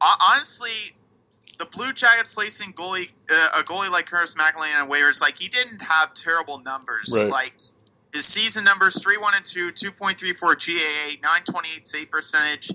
uh, 0.00 0.14
honestly, 0.32 0.96
the 1.58 1.66
Blue 1.66 1.92
Jackets 1.92 2.32
placing 2.32 2.72
goalie 2.72 3.10
uh, 3.30 3.60
a 3.60 3.62
goalie 3.62 3.90
like 3.90 4.06
Curtis 4.06 4.34
McElhinney 4.36 4.80
on 4.80 4.88
waivers, 4.88 5.20
like 5.20 5.38
he 5.38 5.48
didn't 5.48 5.82
have 5.82 6.14
terrible 6.14 6.58
numbers. 6.60 7.12
Right. 7.14 7.30
Like 7.30 7.54
his 8.12 8.26
season 8.26 8.64
numbers: 8.64 9.02
three 9.02 9.16
one 9.18 9.32
and 9.36 9.44
two, 9.44 9.70
two 9.72 9.90
point 9.90 10.18
three 10.18 10.32
four 10.32 10.54
GAA, 10.54 11.14
nine 11.22 11.42
twenty 11.44 11.68
eight 11.76 11.86
save 11.86 12.10
percentage. 12.10 12.70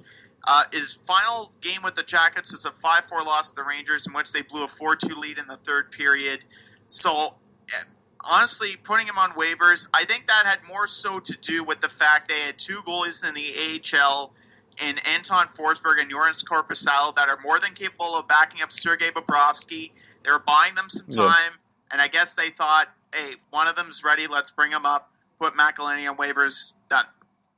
Uh, 0.47 0.63
his 0.73 0.93
final 0.93 1.51
game 1.61 1.79
with 1.83 1.95
the 1.95 2.03
Jackets 2.03 2.51
was 2.51 2.65
a 2.65 2.71
five 2.71 3.05
four 3.05 3.23
loss 3.23 3.51
to 3.51 3.57
the 3.57 3.63
Rangers, 3.63 4.07
in 4.07 4.13
which 4.13 4.31
they 4.33 4.41
blew 4.41 4.65
a 4.65 4.67
four 4.67 4.95
two 4.95 5.15
lead 5.15 5.37
in 5.37 5.47
the 5.47 5.57
third 5.57 5.91
period. 5.91 6.45
So. 6.87 7.35
eh, 7.69 7.83
Honestly, 8.23 8.75
putting 8.83 9.07
him 9.07 9.17
on 9.17 9.31
waivers, 9.31 9.89
I 9.95 10.03
think 10.03 10.27
that 10.27 10.45
had 10.45 10.59
more 10.69 10.85
so 10.85 11.19
to 11.19 11.37
do 11.39 11.63
with 11.63 11.79
the 11.81 11.89
fact 11.89 12.27
they 12.29 12.39
had 12.41 12.55
two 12.55 12.79
goalies 12.85 13.27
in 13.27 13.33
the 13.33 13.81
AHL 13.97 14.31
in 14.79 14.95
Anton 15.15 15.47
Forsberg 15.47 15.99
and 15.99 16.11
Joonas 16.11 16.45
Korpisalo 16.45 17.15
that 17.15 17.29
are 17.29 17.39
more 17.43 17.57
than 17.57 17.73
capable 17.73 18.13
of 18.15 18.27
backing 18.27 18.61
up 18.61 18.71
Sergei 18.71 19.07
Bobrovsky. 19.09 19.89
They 20.23 20.29
were 20.29 20.37
buying 20.37 20.75
them 20.75 20.87
some 20.87 21.07
Yeah. 21.09 21.29
time, 21.33 21.57
and 21.91 21.99
I 21.99 22.07
guess 22.09 22.35
they 22.35 22.49
thought, 22.49 22.89
hey, 23.11 23.37
one 23.49 23.67
of 23.67 23.75
them's 23.75 24.03
ready. 24.03 24.27
Let's 24.27 24.51
bring 24.51 24.69
him 24.69 24.85
up. 24.85 25.10
Put 25.41 25.55
McElhinney 25.55 26.07
on 26.07 26.17
waivers. 26.17 26.73
Done. 26.87 27.05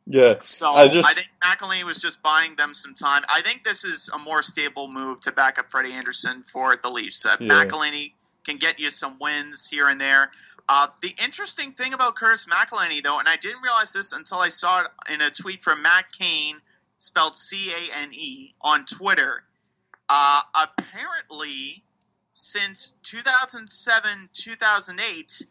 yeah, 0.06 0.36
So 0.42 0.68
I 0.68 0.84
I, 0.84 0.88
think 0.90 1.28
McElhinney 1.44 1.84
was 1.84 2.00
just 2.00 2.24
buying 2.24 2.56
them 2.56 2.74
some 2.74 2.94
time. 2.94 3.24
I 3.28 3.42
think 3.42 3.64
this 3.66 3.84
is 3.84 4.10
a 4.14 4.20
more 4.20 4.42
stable 4.42 4.90
move 4.90 5.20
to 5.22 5.34
back 5.34 5.60
up 5.60 5.70
Freddie 5.70 5.92
Andersen 5.92 6.44
for 6.44 6.78
the 6.82 6.90
Leafs. 6.90 7.26
Uh, 7.26 7.36
Yeah. 7.42 7.66
McElhinney 7.66 8.14
can 8.46 8.56
get 8.56 8.80
you 8.80 8.90
some 8.90 9.18
wins 9.20 9.68
here 9.70 9.90
and 9.90 10.00
there. 10.00 10.32
Uh, 10.70 10.88
the 11.02 11.14
interesting 11.22 11.74
thing 11.74 11.94
about 11.94 12.16
Curtis 12.16 12.46
McElhinney, 12.46 13.02
though, 13.04 13.20
and 13.20 13.28
I 13.28 13.36
didn't 13.36 13.62
realize 13.62 13.92
this 13.92 14.14
until 14.14 14.38
I 14.40 14.48
saw 14.48 14.84
it 14.84 14.88
in 15.14 15.22
a 15.22 15.30
tweet 15.30 15.62
from 15.62 15.82
Matt 15.82 16.06
Kane, 16.18 16.56
spelled 17.00 17.36
C 17.36 17.70
A 17.72 17.98
N 18.00 18.14
E, 18.14 18.54
on 18.62 18.86
Twitter. 18.86 19.44
Uh, 20.08 20.40
apparently, 20.56 21.84
since 22.32 22.96
2007 23.04 24.10
2008, 24.34 25.46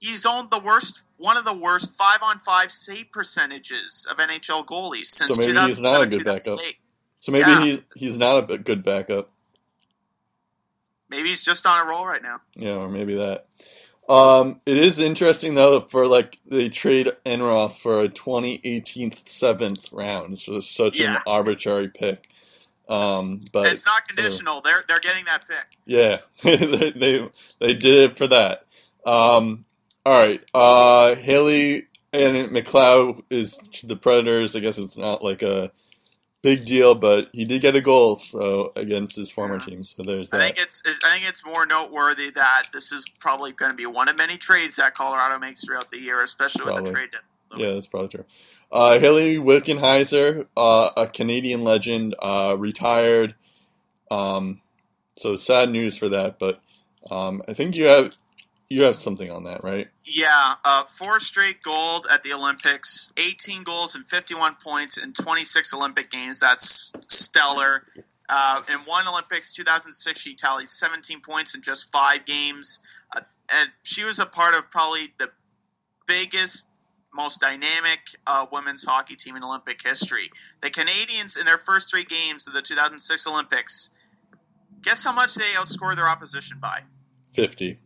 he's 0.00 0.26
owned 0.26 0.50
the 0.50 0.60
worst, 0.64 1.06
one 1.18 1.36
of 1.36 1.44
the 1.44 1.56
worst 1.56 1.96
five 1.96 2.18
on 2.22 2.38
five 2.40 2.72
save 2.72 3.10
percentages 3.12 4.06
of 4.10 4.16
NHL 4.16 4.66
goalies 4.66 5.06
since 5.06 5.36
So 5.36 5.42
maybe 5.46 5.60
he's 5.60 5.78
not 5.78 6.02
a 6.02 6.06
2007 6.06 6.10
good 6.10 6.24
backup. 6.24 6.58
2008. 6.58 6.76
so 7.20 7.32
maybe 7.32 7.50
Yeah. 7.50 7.60
he 7.62 7.84
he's 7.96 8.16
not 8.18 8.50
a 8.50 8.58
good 8.58 8.82
backup. 8.84 9.30
Maybe 11.08 11.28
he's 11.28 11.42
just 11.44 11.66
on 11.66 11.86
a 11.86 11.88
roll 11.90 12.06
right 12.06 12.22
now. 12.22 12.36
Yeah, 12.54 12.74
or 12.76 12.88
maybe 12.88 13.14
that. 13.16 13.46
Um, 14.08 14.60
it 14.66 14.76
is 14.76 14.98
interesting 14.98 15.54
though 15.54 15.80
for 15.82 16.06
like 16.06 16.38
they 16.46 16.68
trade 16.68 17.12
Enroth 17.24 17.76
for 17.78 18.00
a 18.00 18.08
2018 18.08 19.14
seventh 19.26 19.92
round. 19.92 20.32
It's 20.32 20.42
just 20.42 20.74
such 20.74 21.00
an 21.00 21.18
arbitrary 21.26 21.88
pick. 21.88 22.28
Um, 22.88 23.42
but 23.52 23.64
And 23.66 23.72
it's 23.72 23.86
not 23.86 24.06
conditional. 24.08 24.60
They're 24.62 24.82
they're 24.88 24.98
getting 25.00 25.24
that 25.26 25.46
pick. 25.46 25.66
yeah, 25.86 26.18
they, 26.42 26.90
they 26.90 27.28
they 27.60 27.74
did 27.74 28.10
it 28.10 28.18
for 28.18 28.26
that. 28.28 28.66
Um, 29.06 29.64
all 30.06 30.18
right, 30.18 30.40
uh, 30.54 31.14
Haley 31.14 31.84
and 32.12 32.50
McLeod 32.50 33.22
is 33.30 33.58
to 33.72 33.86
the 33.86 33.96
Predators. 33.96 34.56
I 34.56 34.60
guess 34.60 34.78
it's 34.78 34.96
not 34.96 35.22
like 35.22 35.42
a 35.42 35.70
big 36.42 36.64
deal, 36.64 36.94
but 36.94 37.28
he 37.32 37.44
did 37.44 37.62
get 37.62 37.76
a 37.76 37.80
goal 37.80 38.16
so 38.16 38.72
against 38.76 39.16
his 39.16 39.30
former 39.30 39.58
Yeah. 39.58 39.66
team. 39.66 39.84
So 39.84 40.02
there's 40.02 40.32
I 40.32 40.38
that. 40.38 40.44
think 40.44 40.58
it's 40.58 40.82
I 41.04 41.12
think 41.16 41.28
it's 41.28 41.44
more 41.44 41.66
noteworthy 41.66 42.30
that 42.34 42.64
this 42.72 42.92
is 42.92 43.06
probably 43.20 43.52
going 43.52 43.72
to 43.72 43.76
be 43.76 43.86
one 43.86 44.08
of 44.08 44.16
many 44.16 44.36
trades 44.36 44.76
that 44.76 44.94
Colorado 44.94 45.38
makes 45.38 45.64
throughout 45.64 45.90
the 45.90 46.00
year, 46.00 46.22
especially 46.22 46.64
with 46.64 46.84
the 46.84 46.90
trade 46.90 47.10
deadline. 47.12 47.68
Yeah, 47.68 47.74
that's 47.74 47.86
probably 47.86 48.08
true. 48.08 48.24
Uh, 48.72 49.00
Hayley 49.00 49.36
Wickenheiser, 49.36 50.46
uh, 50.56 50.90
a 50.96 51.08
Canadian 51.08 51.64
legend, 51.64 52.14
uh, 52.20 52.54
retired. 52.56 53.34
Um, 54.10 54.60
so 55.16 55.36
sad 55.36 55.70
news 55.70 55.96
for 55.96 56.08
that, 56.10 56.38
but 56.38 56.60
um, 57.10 57.38
I 57.48 57.54
think 57.54 57.74
you 57.74 57.86
have 57.86 58.16
you 58.70 58.84
have 58.84 58.94
something 58.94 59.30
on 59.30 59.44
that, 59.44 59.64
right? 59.64 59.88
Yeah, 60.04 60.54
uh, 60.64 60.84
four 60.84 61.18
straight 61.18 61.60
gold 61.62 62.06
at 62.12 62.22
the 62.22 62.32
Olympics, 62.32 63.12
18 63.18 63.64
goals 63.64 63.96
and 63.96 64.06
51 64.06 64.54
points 64.64 64.96
in 64.96 65.12
26 65.12 65.74
Olympic 65.74 66.08
games. 66.10 66.38
That's 66.38 66.94
stellar. 67.12 67.82
Uh, 68.28 68.62
in 68.68 68.78
one 68.86 69.04
Olympics, 69.08 69.52
2006, 69.54 70.20
she 70.20 70.34
tallied 70.36 70.70
17 70.70 71.20
points 71.20 71.56
in 71.56 71.62
just 71.62 71.90
five 71.90 72.24
games, 72.24 72.78
uh, 73.16 73.20
and 73.52 73.70
she 73.82 74.04
was 74.04 74.20
a 74.20 74.26
part 74.26 74.54
of 74.54 74.70
probably 74.70 75.08
the 75.18 75.28
biggest, 76.06 76.68
most 77.12 77.40
dynamic 77.40 77.98
uh, 78.28 78.46
women's 78.52 78.84
hockey 78.84 79.16
team 79.16 79.34
in 79.34 79.42
Olympic 79.42 79.82
history. 79.84 80.30
The 80.62 80.70
Canadians, 80.70 81.36
in 81.36 81.44
their 81.44 81.58
first 81.58 81.90
three 81.90 82.04
games 82.04 82.46
of 82.46 82.54
the 82.54 82.62
2006 82.62 83.26
Olympics, 83.26 83.90
guess 84.82 85.04
how 85.04 85.12
much 85.12 85.34
they 85.34 85.42
outscored 85.56 85.96
their 85.96 86.08
opposition 86.08 86.58
by? 86.60 86.82
50. 87.32 87.80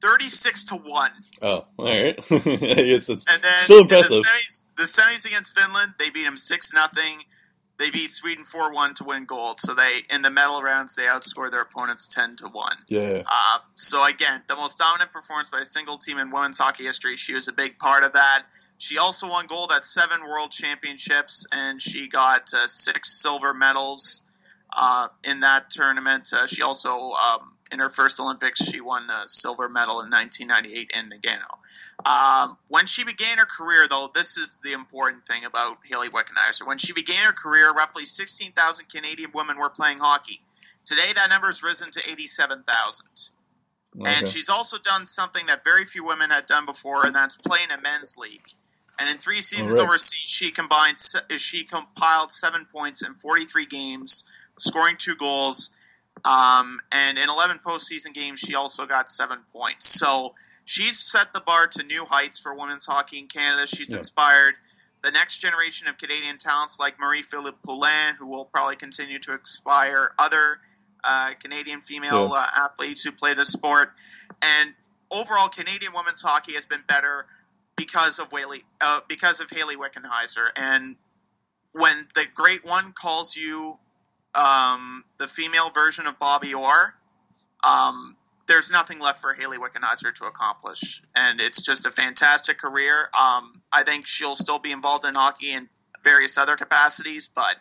36 0.00 0.64
to 0.64 0.74
1. 0.76 1.10
Oh, 1.42 1.64
all 1.76 1.84
right. 1.84 2.18
I 2.30 2.38
guess 2.38 3.06
that's 3.06 3.24
And 3.28 3.42
then 3.42 3.58
still 3.60 3.80
in 3.80 3.88
the 3.88 3.94
impressive. 3.96 4.24
semis, 4.24 4.70
the 4.76 4.82
semis 4.82 5.26
against 5.26 5.58
Finland, 5.58 5.94
they 5.98 6.10
beat 6.10 6.24
them 6.24 6.36
6 6.36 6.74
nothing. 6.74 7.22
They 7.78 7.90
beat 7.90 8.10
Sweden 8.10 8.44
4 8.44 8.72
1 8.74 8.94
to 8.94 9.04
win 9.04 9.24
gold. 9.24 9.60
So 9.60 9.74
they 9.74 10.00
in 10.10 10.22
the 10.22 10.30
medal 10.30 10.62
rounds, 10.62 10.94
they 10.96 11.04
outscored 11.04 11.50
their 11.50 11.62
opponents 11.62 12.06
10 12.14 12.36
to 12.36 12.48
1. 12.48 12.76
Yeah. 12.88 13.22
Uh, 13.26 13.58
so 13.74 14.04
again, 14.06 14.42
the 14.48 14.56
most 14.56 14.78
dominant 14.78 15.12
performance 15.12 15.50
by 15.50 15.58
a 15.58 15.64
single 15.64 15.98
team 15.98 16.18
in 16.18 16.30
women's 16.30 16.58
hockey 16.58 16.84
history. 16.84 17.16
She 17.16 17.34
was 17.34 17.48
a 17.48 17.52
big 17.52 17.78
part 17.78 18.04
of 18.04 18.14
that. 18.14 18.44
She 18.78 18.98
also 18.98 19.28
won 19.28 19.46
gold 19.46 19.72
at 19.74 19.84
seven 19.84 20.18
world 20.28 20.50
championships, 20.50 21.46
and 21.52 21.80
she 21.80 22.08
got 22.08 22.52
uh, 22.54 22.66
six 22.66 23.22
silver 23.22 23.54
medals 23.54 24.22
uh, 24.74 25.08
in 25.24 25.40
that 25.40 25.70
tournament. 25.70 26.28
Uh, 26.34 26.46
she 26.46 26.62
also, 26.62 27.12
um, 27.12 27.52
in 27.72 27.78
her 27.78 27.88
first 27.88 28.20
Olympics, 28.20 28.68
she 28.68 28.80
won 28.80 29.08
a 29.10 29.26
silver 29.26 29.68
medal 29.68 30.00
in 30.00 30.10
1998 30.10 30.92
in 30.94 31.10
Nagano. 31.10 31.58
Um, 32.04 32.58
when 32.68 32.86
she 32.86 33.04
began 33.04 33.38
her 33.38 33.46
career, 33.46 33.86
though, 33.88 34.10
this 34.14 34.36
is 34.36 34.60
the 34.60 34.72
important 34.72 35.26
thing 35.26 35.44
about 35.44 35.78
Hayley 35.88 36.08
Wickenheiser. 36.08 36.66
When 36.66 36.78
she 36.78 36.92
began 36.92 37.24
her 37.24 37.32
career, 37.32 37.72
roughly 37.72 38.04
16,000 38.04 38.86
Canadian 38.88 39.30
women 39.34 39.58
were 39.58 39.70
playing 39.70 39.98
hockey. 39.98 40.40
Today, 40.84 41.06
that 41.14 41.30
number 41.30 41.48
has 41.48 41.62
risen 41.62 41.90
to 41.92 42.00
87,000. 42.08 43.06
Okay. 43.98 44.10
And 44.10 44.28
she's 44.28 44.50
also 44.50 44.78
done 44.78 45.06
something 45.06 45.44
that 45.46 45.64
very 45.64 45.84
few 45.84 46.04
women 46.04 46.30
had 46.30 46.46
done 46.46 46.66
before, 46.66 47.06
and 47.06 47.14
that's 47.14 47.36
playing 47.36 47.70
a 47.70 47.80
men's 47.80 48.16
league. 48.18 48.44
And 48.98 49.10
in 49.10 49.16
three 49.16 49.40
seasons 49.40 49.78
right. 49.78 49.86
overseas, 49.86 50.28
she 50.28 50.50
combined 50.50 50.96
she 51.36 51.64
compiled 51.64 52.30
seven 52.30 52.64
points 52.72 53.06
in 53.06 53.14
43 53.14 53.66
games, 53.66 54.24
scoring 54.58 54.96
two 54.98 55.16
goals. 55.16 55.70
Um, 56.24 56.80
and 56.92 57.18
in 57.18 57.28
11 57.28 57.58
postseason 57.64 58.12
games, 58.14 58.40
she 58.40 58.54
also 58.54 58.86
got 58.86 59.08
seven 59.08 59.40
points. 59.52 59.98
So 59.98 60.34
she's 60.64 60.98
set 60.98 61.32
the 61.34 61.40
bar 61.40 61.66
to 61.68 61.82
new 61.84 62.04
heights 62.04 62.40
for 62.40 62.54
women's 62.54 62.86
hockey 62.86 63.18
in 63.18 63.26
Canada. 63.28 63.66
She's 63.66 63.92
Yeah. 63.92 63.98
inspired 63.98 64.58
the 65.02 65.10
next 65.12 65.36
generation 65.38 65.86
of 65.88 65.98
Canadian 65.98 66.36
talents 66.38 66.78
like 66.80 66.98
Marie-Philip 66.98 67.62
Poulin, 67.62 68.16
who 68.18 68.26
will 68.28 68.46
probably 68.46 68.76
continue 68.76 69.18
to 69.20 69.34
inspire 69.34 70.12
other 70.18 70.60
uh, 71.04 71.34
Canadian 71.38 71.80
female 71.80 72.28
Yeah. 72.32 72.40
uh, 72.40 72.50
athletes 72.66 73.04
who 73.04 73.12
play 73.12 73.32
the 73.34 73.44
sport. 73.44 73.94
And 74.42 74.74
overall, 75.08 75.46
Canadian 75.48 75.92
women's 75.94 76.20
hockey 76.20 76.54
has 76.54 76.66
been 76.66 76.82
better 76.88 77.26
because 77.76 78.18
of 78.18 78.32
Whaley, 78.32 78.64
uh, 78.80 79.00
because 79.06 79.40
of 79.40 79.48
Hayley 79.48 79.76
Wickenheiser. 79.76 80.48
And 80.56 80.96
when 81.74 82.08
the 82.16 82.26
Great 82.34 82.64
One 82.64 82.92
calls 82.92 83.36
you 83.36 83.78
um, 84.36 85.02
the 85.18 85.26
female 85.26 85.70
version 85.70 86.06
of 86.06 86.18
Bobby 86.18 86.54
Orr, 86.54 86.94
um, 87.64 88.16
there's 88.46 88.70
nothing 88.70 89.00
left 89.00 89.20
for 89.20 89.34
Hayley 89.34 89.58
Wickenheiser 89.58 90.14
to 90.14 90.26
accomplish, 90.26 91.02
and 91.16 91.40
it's 91.40 91.62
just 91.62 91.86
a 91.86 91.90
fantastic 91.90 92.58
career. 92.58 93.08
Um, 93.18 93.62
I 93.72 93.82
think 93.84 94.06
she'll 94.06 94.34
still 94.34 94.58
be 94.58 94.70
involved 94.70 95.04
in 95.04 95.14
hockey 95.14 95.52
in 95.52 95.68
various 96.04 96.38
other 96.38 96.56
capacities, 96.56 97.28
but 97.28 97.56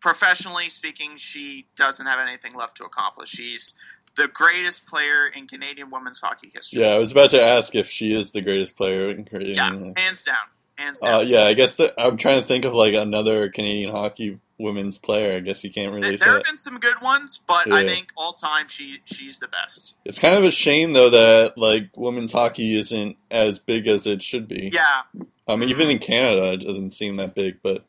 professionally 0.00 0.68
speaking, 0.68 1.16
she 1.16 1.66
doesn't 1.76 2.06
have 2.06 2.20
anything 2.20 2.54
left 2.54 2.76
to 2.76 2.84
accomplish. 2.84 3.30
She's 3.30 3.74
the 4.16 4.28
greatest 4.32 4.86
player 4.86 5.26
in 5.34 5.46
Canadian 5.46 5.90
women's 5.90 6.20
hockey 6.20 6.50
history. 6.54 6.82
Yeah, 6.82 6.90
I 6.90 6.98
was 6.98 7.12
about 7.12 7.30
to 7.32 7.42
ask 7.42 7.74
if 7.74 7.90
she 7.90 8.14
is 8.14 8.32
the 8.32 8.40
greatest 8.40 8.76
player 8.76 9.10
in 9.10 9.24
Canadian. 9.24 9.56
Yeah, 9.56 10.02
hands 10.02 10.22
down, 10.22 10.36
hands 10.76 11.00
down. 11.00 11.14
Uh, 11.14 11.20
yeah, 11.20 11.42
I 11.44 11.54
guess 11.54 11.74
that 11.74 11.94
I'm 11.98 12.16
trying 12.16 12.40
to 12.40 12.46
think 12.46 12.64
of 12.64 12.72
like 12.72 12.94
another 12.94 13.48
Canadian 13.50 13.90
hockey 13.90 14.38
women's 14.58 14.98
player. 14.98 15.36
I 15.36 15.40
guess 15.40 15.64
you 15.64 15.70
can't 15.70 15.92
really 15.92 16.16
there 16.16 16.28
have 16.28 16.36
That. 16.38 16.44
been 16.44 16.56
some 16.56 16.78
good 16.78 16.96
ones, 17.02 17.40
but 17.46 17.72
I 17.72 17.84
think 17.86 18.08
all 18.16 18.32
time 18.32 18.68
she 18.68 18.98
she's 19.04 19.38
the 19.40 19.48
best. 19.48 19.96
It's 20.04 20.18
kind 20.18 20.36
of 20.36 20.44
a 20.44 20.50
shame 20.50 20.92
though 20.92 21.10
that 21.10 21.58
like 21.58 21.90
women's 21.96 22.32
hockey 22.32 22.76
isn't 22.76 23.16
as 23.30 23.58
big 23.58 23.86
as 23.88 24.06
it 24.06 24.22
should 24.22 24.46
be. 24.48 24.70
Yeah, 24.72 25.24
Um, 25.48 25.62
even 25.64 25.90
in 25.90 25.98
Canada, 25.98 26.52
it 26.52 26.58
doesn't 26.66 26.90
seem 26.90 27.16
that 27.16 27.34
big, 27.34 27.58
but 27.62 27.84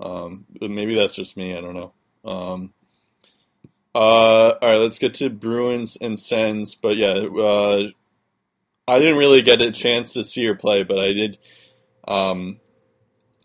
um, 0.00 0.44
but 0.60 0.70
maybe 0.70 0.94
that's 0.94 1.16
just 1.16 1.36
me. 1.36 1.56
I 1.56 1.60
don't 1.60 1.74
know. 1.74 1.92
Um, 2.24 2.72
uh, 3.94 4.50
all 4.50 4.58
right, 4.62 4.76
let's 4.78 4.98
get 4.98 5.14
to 5.14 5.30
Bruins 5.30 5.96
and 6.00 6.20
Sens. 6.20 6.74
But 6.74 6.96
yeah, 6.96 7.14
uh, 7.14 7.88
I 8.86 8.98
didn't 8.98 9.16
really 9.18 9.42
get 9.42 9.60
a 9.62 9.72
chance 9.72 10.12
to 10.12 10.22
see 10.24 10.44
her 10.44 10.54
play, 10.54 10.82
but 10.82 10.98
I 10.98 11.12
did. 11.12 11.38
Um, 12.06 12.60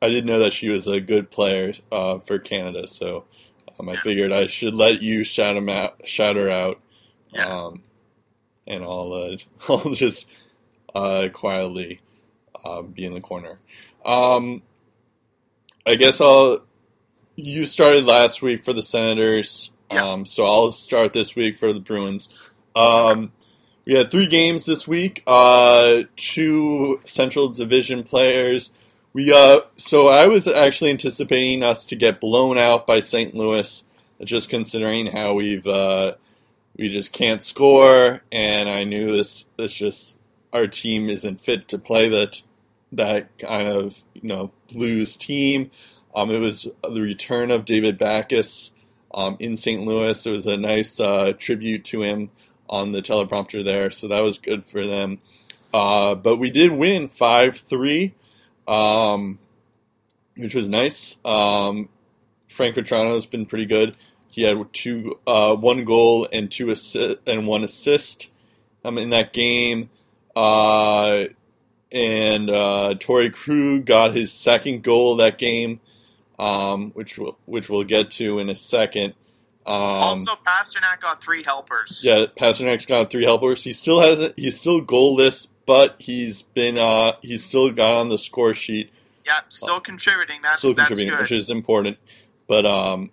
I 0.02 0.10
didn't 0.10 0.26
know 0.26 0.39
that 0.39 0.54
she 0.54 0.70
was 0.70 0.88
a 0.88 0.99
good 0.99 1.30
player 1.32 1.74
uh, 1.91 2.20
for 2.20 2.39
Canada, 2.39 2.88
so 2.88 3.26
um, 3.80 3.88
I 3.89 3.95
figured 3.97 4.32
I 4.32 4.47
should 4.47 4.74
let 4.74 5.02
you 5.02 5.24
shout 5.24 5.56
him 5.56 5.70
out, 5.70 6.02
shout 6.08 6.36
her 6.38 6.49
out, 6.49 6.80
Yeah. 7.34 7.45
um, 7.66 7.84
and 8.66 8.84
I'll 8.84 9.14
uh, 9.14 9.38
I'll 9.72 9.93
just 9.93 10.26
uh, 10.95 11.30
quietly 11.32 11.99
uh, 12.66 12.82
be 12.82 13.06
in 13.06 13.14
the 13.14 13.22
corner. 13.22 13.60
Um, 14.06 14.62
I 15.86 15.95
guess 15.95 16.20
I'll. 16.22 16.60
You 17.36 17.66
started 17.66 18.06
last 18.06 18.41
week 18.41 18.64
for 18.64 18.74
the 18.74 18.82
Senators, 18.84 19.72
Yeah. 19.91 20.06
um, 20.12 20.26
so 20.26 20.45
I'll 20.45 20.72
start 20.72 21.14
this 21.14 21.36
week 21.36 21.58
for 21.58 21.72
the 21.74 21.80
Bruins. 21.80 22.30
Um, 22.76 23.32
we 23.86 23.93
had 23.95 24.12
three 24.12 24.28
games 24.28 24.66
this 24.66 24.88
week. 24.88 25.24
Uh, 25.26 26.04
two 26.18 26.99
Central 27.06 27.49
Division 27.49 28.04
players. 28.04 28.72
We 29.14 29.34
uh, 29.34 29.62
so 29.76 30.07
I 30.07 30.28
was 30.28 30.47
actually 30.47 30.91
anticipating 30.91 31.64
us 31.64 31.86
to 31.88 31.95
get 31.95 32.22
blown 32.22 32.57
out 32.57 32.88
by 32.88 33.01
St. 33.01 33.36
Louis, 33.36 33.84
just 34.24 34.49
considering 34.49 35.07
how 35.07 35.34
we've 35.34 35.68
uh, 35.68 36.14
we 36.78 36.89
just 36.89 37.12
can't 37.12 37.43
score, 37.43 38.22
and 38.32 38.70
I 38.70 38.86
knew 38.86 39.16
this 39.16 39.45
this 39.57 39.74
just 39.74 40.20
our 40.53 40.68
team 40.68 41.09
isn't 41.09 41.43
fit 41.43 41.68
to 41.70 41.78
play 41.78 42.07
that 42.09 42.41
that 42.91 43.38
kind 43.38 43.68
of 43.68 44.01
you 44.14 44.30
know 44.30 44.51
blues 44.72 45.18
team. 45.18 45.72
Um, 46.16 46.32
it 46.32 46.39
was 46.39 46.68
the 46.84 47.01
return 47.01 47.51
of 47.51 47.66
David 47.66 47.97
Backes 47.97 48.72
um, 49.14 49.38
in 49.39 49.55
St. 49.55 49.86
Louis. 49.86 50.26
It 50.26 50.32
was 50.32 50.47
a 50.47 50.57
nice 50.57 50.99
uh, 50.99 51.34
tribute 51.38 51.84
to 51.86 52.03
him 52.03 52.32
on 52.70 52.91
the 52.91 53.01
teleprompter 53.01 53.64
there, 53.64 53.91
so 53.91 54.07
that 54.07 54.22
was 54.22 54.39
good 54.39 54.70
for 54.70 54.86
them. 54.86 55.20
Uh, 55.74 56.16
but 56.16 56.38
we 56.38 56.49
did 56.49 56.72
win 56.72 57.07
five 57.07 57.57
three, 57.57 58.14
um, 58.72 59.39
which 60.38 60.55
was 60.55 60.69
nice. 60.69 61.17
Um, 61.26 61.89
Frank 62.47 62.76
Vatrano 62.76 63.15
has 63.15 63.26
been 63.26 63.45
pretty 63.45 63.65
good. 63.65 63.97
He 64.30 64.43
had 64.43 64.57
two, 64.74 65.19
uh, 65.28 65.55
one 65.55 65.84
goal 65.84 66.28
and 66.32 66.49
two 66.49 66.67
assi- 66.67 67.17
and 67.28 67.47
one 67.47 67.63
assist 67.63 68.30
um, 68.86 68.97
in 68.97 69.09
that 69.09 69.34
game. 69.34 69.89
Uh, 70.36 71.26
and 71.91 72.49
uh, 72.49 72.95
Torey 72.97 73.34
Krug 73.34 73.86
got 73.86 74.15
his 74.15 74.32
second 74.32 74.84
goal 74.84 75.17
that 75.17 75.38
game, 75.38 75.82
um, 76.39 76.91
which 76.91 77.17
we'll, 77.17 77.38
which 77.45 77.69
we'll 77.69 77.84
get 77.84 78.11
to 78.11 78.39
in 78.39 78.49
a 78.49 78.55
second. 78.55 79.13
Um, 79.65 79.76
also, 79.76 80.32
Pastrnak 80.43 81.01
got 81.01 81.22
three 81.22 81.43
helpers. 81.43 82.03
yeah, 82.05 82.26
Pastrnak's 82.26 82.86
got 82.86 83.11
three 83.11 83.26
helpers. 83.26 83.63
He 83.63 83.74
still 83.74 83.99
has 83.99 84.34
he's 84.36 84.59
still 84.59 84.82
goalless, 84.82 85.47
but 85.72 85.95
he's 85.99 86.41
been 86.41 86.78
uh, 86.78 87.13
he's 87.22 87.45
still 87.45 87.72
got 87.72 87.97
on 87.97 88.09
the 88.09 88.17
score 88.17 88.53
sheet 88.53 88.91
yeah, 89.26 89.39
still 89.47 89.80
contributing. 89.80 90.38
That's 90.41 90.59
still 90.59 90.74
that's 90.74 90.89
contributing, 90.89 91.17
good. 91.17 91.24
which 91.24 91.32
is 91.32 91.49
important. 91.49 91.97
But 92.47 92.65
um, 92.65 93.11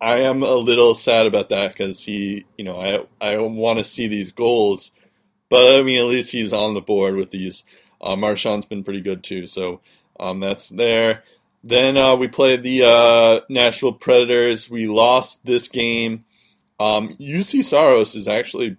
I 0.00 0.18
am 0.18 0.42
a 0.42 0.54
little 0.54 0.94
sad 0.94 1.26
about 1.26 1.48
that 1.50 1.72
because 1.72 2.04
he, 2.04 2.44
you 2.56 2.64
know, 2.64 2.80
I 3.20 3.34
I 3.34 3.38
want 3.38 3.78
to 3.78 3.84
see 3.84 4.08
these 4.08 4.32
goals, 4.32 4.90
but 5.48 5.78
I 5.78 5.82
mean, 5.82 6.00
at 6.00 6.06
least 6.06 6.32
he's 6.32 6.52
on 6.52 6.74
the 6.74 6.80
board 6.80 7.16
with 7.16 7.30
these. 7.30 7.64
Uh, 8.00 8.16
Marchand's 8.16 8.66
been 8.66 8.82
pretty 8.84 9.00
good 9.00 9.22
too, 9.22 9.46
so 9.46 9.80
um, 10.18 10.40
that's 10.40 10.68
there. 10.68 11.22
Then 11.62 11.98
uh, 11.98 12.16
we 12.16 12.28
played 12.28 12.62
the 12.62 12.84
uh, 12.84 13.40
Nashville 13.50 13.92
Predators. 13.92 14.70
We 14.70 14.86
lost 14.86 15.44
this 15.44 15.68
game. 15.68 16.24
Um, 16.78 17.16
Juuse 17.20 17.62
Saros 17.62 18.14
is 18.14 18.26
actually 18.26 18.78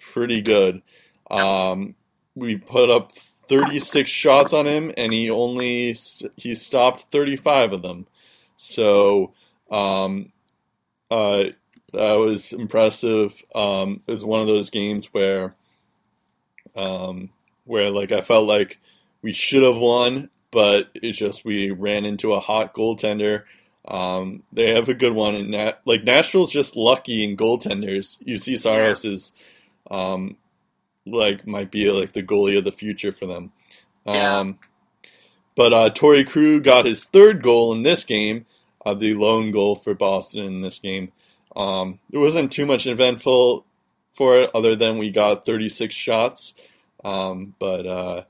pretty 0.00 0.40
good. 0.40 0.82
Um, 1.30 1.94
we 2.40 2.56
put 2.56 2.90
up 2.90 3.12
36 3.12 4.10
shots 4.10 4.52
on 4.52 4.66
him, 4.66 4.92
and 4.96 5.12
he 5.12 5.30
only 5.30 5.94
he 6.36 6.54
stopped 6.54 7.12
35 7.12 7.74
of 7.74 7.82
them. 7.82 8.06
So 8.56 9.32
um, 9.70 10.32
uh, 11.10 11.44
that 11.92 12.14
was 12.14 12.52
impressive. 12.52 13.40
Um, 13.54 14.02
it 14.06 14.12
was 14.12 14.24
one 14.24 14.40
of 14.40 14.46
those 14.46 14.70
games 14.70 15.06
where 15.12 15.54
um, 16.74 17.30
where 17.64 17.90
like 17.90 18.10
I 18.10 18.22
felt 18.22 18.48
like 18.48 18.78
we 19.22 19.32
should 19.32 19.62
have 19.62 19.76
won, 19.76 20.30
but 20.50 20.88
it's 20.94 21.18
just 21.18 21.44
we 21.44 21.70
ran 21.70 22.04
into 22.04 22.32
a 22.32 22.40
hot 22.40 22.74
goaltender. 22.74 23.44
Um, 23.86 24.42
they 24.52 24.74
have 24.74 24.88
a 24.88 24.94
good 24.94 25.14
one, 25.14 25.34
and 25.34 25.50
Nat- 25.50 25.80
like 25.84 26.04
Nashville's 26.04 26.52
just 26.52 26.76
lucky 26.76 27.24
in 27.24 27.36
goaltenders. 27.36 28.22
Juuse 28.24 28.58
Saros 28.58 29.04
is 29.04 29.32
um, 29.90 30.36
like 31.10 31.46
might 31.46 31.70
be 31.70 31.90
like 31.90 32.12
the 32.12 32.22
goalie 32.22 32.58
of 32.58 32.64
the 32.64 32.72
future 32.72 33.12
for 33.12 33.26
them. 33.26 33.52
Yeah. 34.06 34.38
Um, 34.38 34.58
but 35.56 35.72
uh, 35.72 35.90
Torey 35.90 36.26
Krug 36.28 36.64
got 36.64 36.86
his 36.86 37.04
third 37.04 37.42
goal 37.42 37.72
in 37.72 37.82
this 37.82 38.04
game, 38.04 38.46
uh, 38.86 38.94
the 38.94 39.14
lone 39.14 39.50
goal 39.50 39.74
for 39.76 39.94
Boston 39.94 40.44
in 40.44 40.60
this 40.62 40.78
game. 40.78 41.12
Um, 41.54 41.98
there 42.10 42.20
wasn't 42.20 42.52
too 42.52 42.64
much 42.66 42.86
eventful 42.86 43.66
for 44.12 44.38
it, 44.38 44.50
other 44.54 44.74
than 44.76 44.96
we 44.98 45.10
got 45.10 45.44
36 45.44 45.94
shots. 45.94 46.54
Um, 47.04 47.54
but 47.58 47.86
uh, 47.86 48.22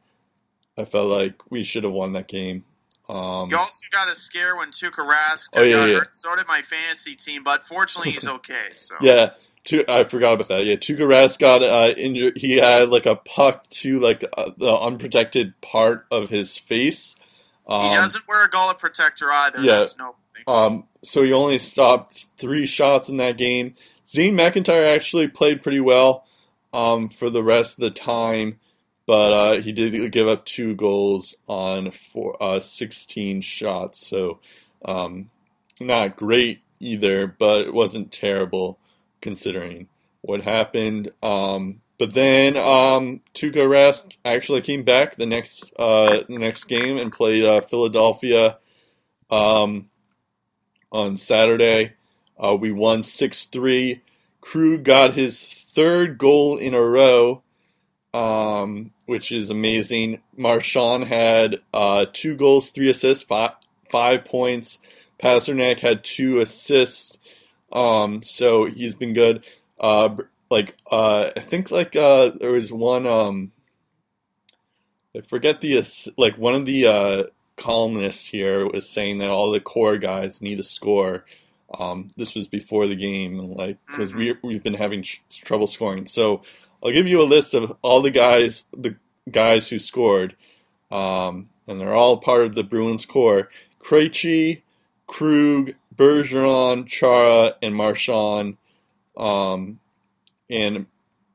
I 0.79 0.85
felt 0.87 1.11
like 1.11 1.35
we 1.51 1.63
should 1.65 1.85
have 1.85 1.93
won 1.93 2.13
that 2.13 2.29
game. 2.29 2.65
Um, 3.09 3.51
You 3.51 3.57
also 3.59 3.87
got 3.93 4.09
a 4.09 4.15
scare 4.15 4.57
when 4.57 4.69
Tuukka 4.69 5.07
Rask 5.07 5.51
Oh, 5.57 5.63
yeah, 5.63 5.77
got 5.77 5.89
yeah. 5.89 5.95
hurt. 5.99 6.17
So 6.17 6.35
did 6.37 6.47
my 6.49 6.63
fantasy 6.63 7.15
team, 7.17 7.43
but 7.43 7.65
fortunately 7.65 8.13
he's 8.13 8.29
okay. 8.29 8.69
So 8.73 8.95
Yeah, 9.01 9.31
I 9.89 10.05
forgot 10.05 10.35
about 10.35 10.49
that. 10.49 10.65
Yeah, 10.65 10.77
Tuukka 10.77 11.01
Rask 11.01 11.39
got 11.39 11.63
uh, 11.63 11.93
injured. 11.97 12.39
He 12.39 12.57
had 12.57 12.89
like 12.89 13.07
a 13.07 13.17
puck 13.17 13.69
to 13.71 13.99
like 13.99 14.21
the, 14.21 14.55
the 14.57 14.75
unprotected 14.75 15.61
part 15.61 16.07
of 16.11 16.31
his 16.31 16.57
face. 16.57 17.15
Um, 17.67 17.91
he 17.91 17.97
doesn't 17.97 18.25
wear 18.29 18.45
a 18.45 18.49
gullet 18.49 18.79
protector 18.79 19.31
either. 19.31 19.63
yeah. 19.63 19.77
That's 19.77 19.99
no. 19.99 20.15
Um, 20.47 20.87
so 21.03 21.23
he 21.23 21.33
only 21.33 21.59
stopped 21.59 22.27
three 22.39 22.67
shots 22.67 23.09
in 23.09 23.19
that 23.19 23.37
game. 23.37 23.75
Zane 24.07 24.35
McIntyre 24.35 24.95
actually 24.95 25.29
played 25.29 25.63
pretty 25.63 25.81
well 25.81 26.27
um, 26.73 27.09
for 27.09 27.31
the 27.31 27.43
rest 27.43 27.79
of 27.79 27.83
the 27.83 27.91
time, 27.91 28.59
but 29.07 29.33
uh, 29.33 29.61
he 29.61 29.73
did 29.73 30.13
give 30.13 30.29
up 30.29 30.45
two 30.45 30.75
goals 30.75 31.37
on 31.47 31.91
four, 31.91 32.37
uh, 32.43 32.61
16 32.61 33.43
shots. 33.43 34.07
So 34.07 34.41
um, 34.85 35.31
not 35.79 36.17
great 36.17 36.63
either, 36.81 37.27
but 37.27 37.67
it 37.67 37.75
wasn't 37.75 38.11
terrible 38.11 38.79
considering 39.21 39.89
what 40.21 40.43
happened. 40.43 41.13
Um, 41.23 41.81
but 41.99 42.15
then 42.15 42.57
um, 42.57 43.21
Tuukka 43.35 43.67
Rask 43.67 44.17
actually 44.25 44.63
came 44.63 44.83
back 44.83 45.17
the 45.17 45.27
next 45.27 45.73
uh, 45.79 46.25
next 46.29 46.65
game 46.65 46.97
and 46.97 47.13
played 47.13 47.45
uh, 47.45 47.61
Philadelphia. 47.61 48.59
Um, 49.31 49.91
on 50.93 51.17
Saturday. 51.17 51.95
Uh, 52.43 52.57
we 52.57 52.73
won 52.73 53.03
6 53.03 53.47
3. 53.47 54.01
Krug 54.41 54.83
got 54.83 55.15
his 55.15 55.41
third 55.41 56.19
goal 56.19 56.57
in 56.57 56.75
a 56.75 56.81
row, 56.81 57.43
um, 58.15 58.93
which 59.07 59.31
is 59.31 59.51
amazing. 59.51 60.21
Marchand 60.37 61.05
had 61.05 61.61
uh, 61.75 62.07
two 62.13 62.35
goals, 62.37 62.71
three 62.71 62.89
assists, 62.89 63.23
five, 63.23 63.53
five 63.91 64.25
points. 64.25 64.79
Pastrnak 65.23 65.81
had 65.81 66.03
two 66.03 66.39
assists, 66.39 67.19
um, 67.73 68.23
so 68.23 68.67
he's 68.67 68.95
been 68.95 69.13
good. 69.13 69.45
Uh, 69.79 70.17
like 70.51 70.77
uh, 70.91 71.31
I 71.37 71.41
think 71.41 71.71
like 71.71 71.97
uh, 71.97 72.33
there 72.39 72.53
was 72.53 72.73
one. 72.73 73.07
Um, 73.07 73.53
I 75.17 75.23
forget 75.23 75.61
the 75.61 75.83
like 76.17 76.37
one 76.37 76.55
of 76.55 76.67
the 76.67 76.87
uh, 76.87 77.23
columnists 77.57 78.27
here 78.27 78.67
was 78.67 78.89
saying 78.89 79.19
that 79.19 79.31
all 79.31 79.51
the 79.51 79.61
core 79.61 79.99
guys 79.99 80.43
need 80.43 80.57
to 80.57 80.63
score. 80.63 81.25
Um, 81.79 82.09
this 82.17 82.35
was 82.35 82.49
before 82.49 82.89
the 82.89 82.97
game, 82.97 83.39
like 83.55 83.79
because 83.87 84.13
we 84.13 84.35
we've 84.43 84.63
been 84.63 84.75
having 84.75 85.03
tr- 85.03 85.21
trouble 85.31 85.69
scoring. 85.69 86.07
So 86.07 86.43
I'll 86.83 86.91
give 86.91 87.07
you 87.07 87.23
a 87.23 87.25
list 87.25 87.55
of 87.55 87.77
all 87.83 88.03
the 88.03 88.11
guys, 88.11 88.65
the 88.77 88.97
guys 89.31 89.69
who 89.69 89.79
scored, 89.79 90.35
um, 90.91 91.49
and 91.69 91.81
they're 91.81 91.95
all 91.95 92.17
part 92.17 92.45
of 92.45 92.57
the 92.57 92.65
Bruins 92.65 93.07
core: 93.07 93.51
Krejci, 93.81 94.63
Krug, 95.07 95.73
Bergeron, 96.01 96.87
Chara, 96.87 97.57
and 97.61 97.75
Marchand. 97.77 98.57
Um, 99.17 99.81
and 100.49 100.87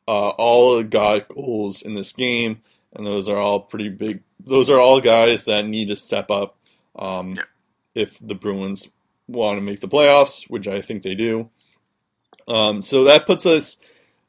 uh, 0.08 0.30
all 0.30 0.82
got 0.84 1.28
goals 1.30 1.82
in 1.84 1.94
this 1.94 2.12
game, 2.14 2.62
and 2.94 3.06
those 3.06 3.30
are 3.30 3.38
all 3.38 3.60
pretty 3.60 3.90
big. 3.90 4.24
Those 4.44 4.70
are 4.70 4.80
all 4.80 5.00
guys 5.02 5.46
that 5.46 5.66
need 5.68 5.90
to 5.90 5.96
step 5.96 6.32
up 6.32 6.58
um, 6.96 7.36
Yeah. 7.36 7.44
if 7.94 8.18
the 8.20 8.36
Bruins 8.36 8.90
want 9.28 9.58
to 9.58 9.62
make 9.62 9.82
the 9.82 9.88
playoffs, 9.88 10.50
which 10.50 10.68
I 10.68 10.82
think 10.82 11.04
they 11.04 11.16
do. 11.16 11.50
Um, 12.48 12.82
so 12.82 13.04
that 13.06 13.26
puts 13.26 13.46
us, 13.46 13.78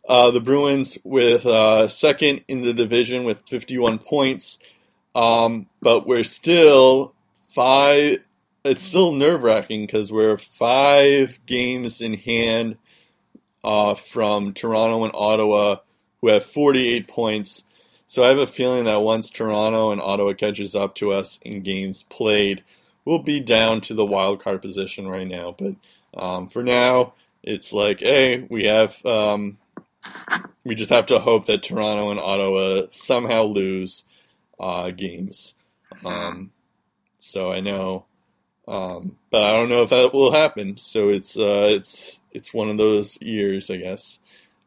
uh, 0.09 0.31
the 0.31 0.41
Bruins, 0.41 0.99
with 1.05 1.45
uh, 1.47 1.89
second 1.89 2.45
in 2.49 2.63
the 2.63 2.73
division 2.73 3.25
with 3.25 3.43
51 3.49 3.99
points. 3.99 4.59
Um, 5.15 5.67
but 5.81 6.07
we're 6.07 6.25
still 6.25 7.15
five. 7.49 8.19
It's 8.67 8.83
still 8.83 9.13
nerve 9.13 9.45
wracking 9.45 9.87
because 9.87 10.11
we're 10.11 10.37
five 10.37 11.39
games 11.47 12.01
in 12.01 12.15
hand 12.15 12.79
uh, 13.63 13.95
from 13.95 14.53
Toronto 14.55 15.05
and 15.05 15.13
Ottawa, 15.15 15.77
who 16.21 16.29
have 16.29 16.45
48 16.45 17.07
points. 17.07 17.63
So 18.09 18.25
I 18.25 18.29
have 18.29 18.39
a 18.39 18.47
feeling 18.47 18.85
that 18.85 19.03
once 19.03 19.31
Toronto 19.31 19.93
and 19.93 20.01
Ottawa 20.01 20.33
catches 20.33 20.75
up 20.75 20.97
to 20.97 21.13
us 21.13 21.39
in 21.43 21.63
games 21.63 22.03
played, 22.03 22.65
we'll 23.05 23.23
be 23.23 23.39
down 23.39 23.81
to 23.83 23.95
the 23.95 24.05
wild 24.05 24.43
card 24.43 24.63
position 24.63 25.07
right 25.07 25.29
now. 25.29 25.55
But 25.57 25.77
um, 26.21 26.49
for 26.49 26.65
now, 26.65 27.15
it's 27.45 27.73
like, 27.73 28.01
hey, 28.01 28.47
we 28.51 28.65
have, 28.65 29.05
um, 29.07 29.59
we 30.65 30.75
just 30.75 30.91
have 30.91 31.07
to 31.07 31.21
hope 31.21 31.47
that 31.47 31.63
Toronto 31.63 32.11
and 32.11 32.19
Ottawa 32.19 32.87
somehow 32.91 33.45
lose 33.45 34.03
uh, 34.59 34.91
games. 34.91 35.55
Um, 36.05 36.51
so 37.21 37.53
I 37.53 37.61
know, 37.61 38.07
um, 38.69 39.17
but 39.31 39.43
I 39.43 39.53
don't 39.53 39.69
know 39.69 39.83
if 39.83 39.91
that 39.91 40.13
will 40.13 40.33
happen. 40.33 40.77
So 40.79 41.09
it's 41.09 41.39
uh, 41.39 41.69
it's 41.71 42.21
it's 42.33 42.53
one 42.53 42.69
of 42.69 42.79
those 42.79 43.21
years, 43.21 43.71
I 43.71 43.77
guess. 43.77 44.19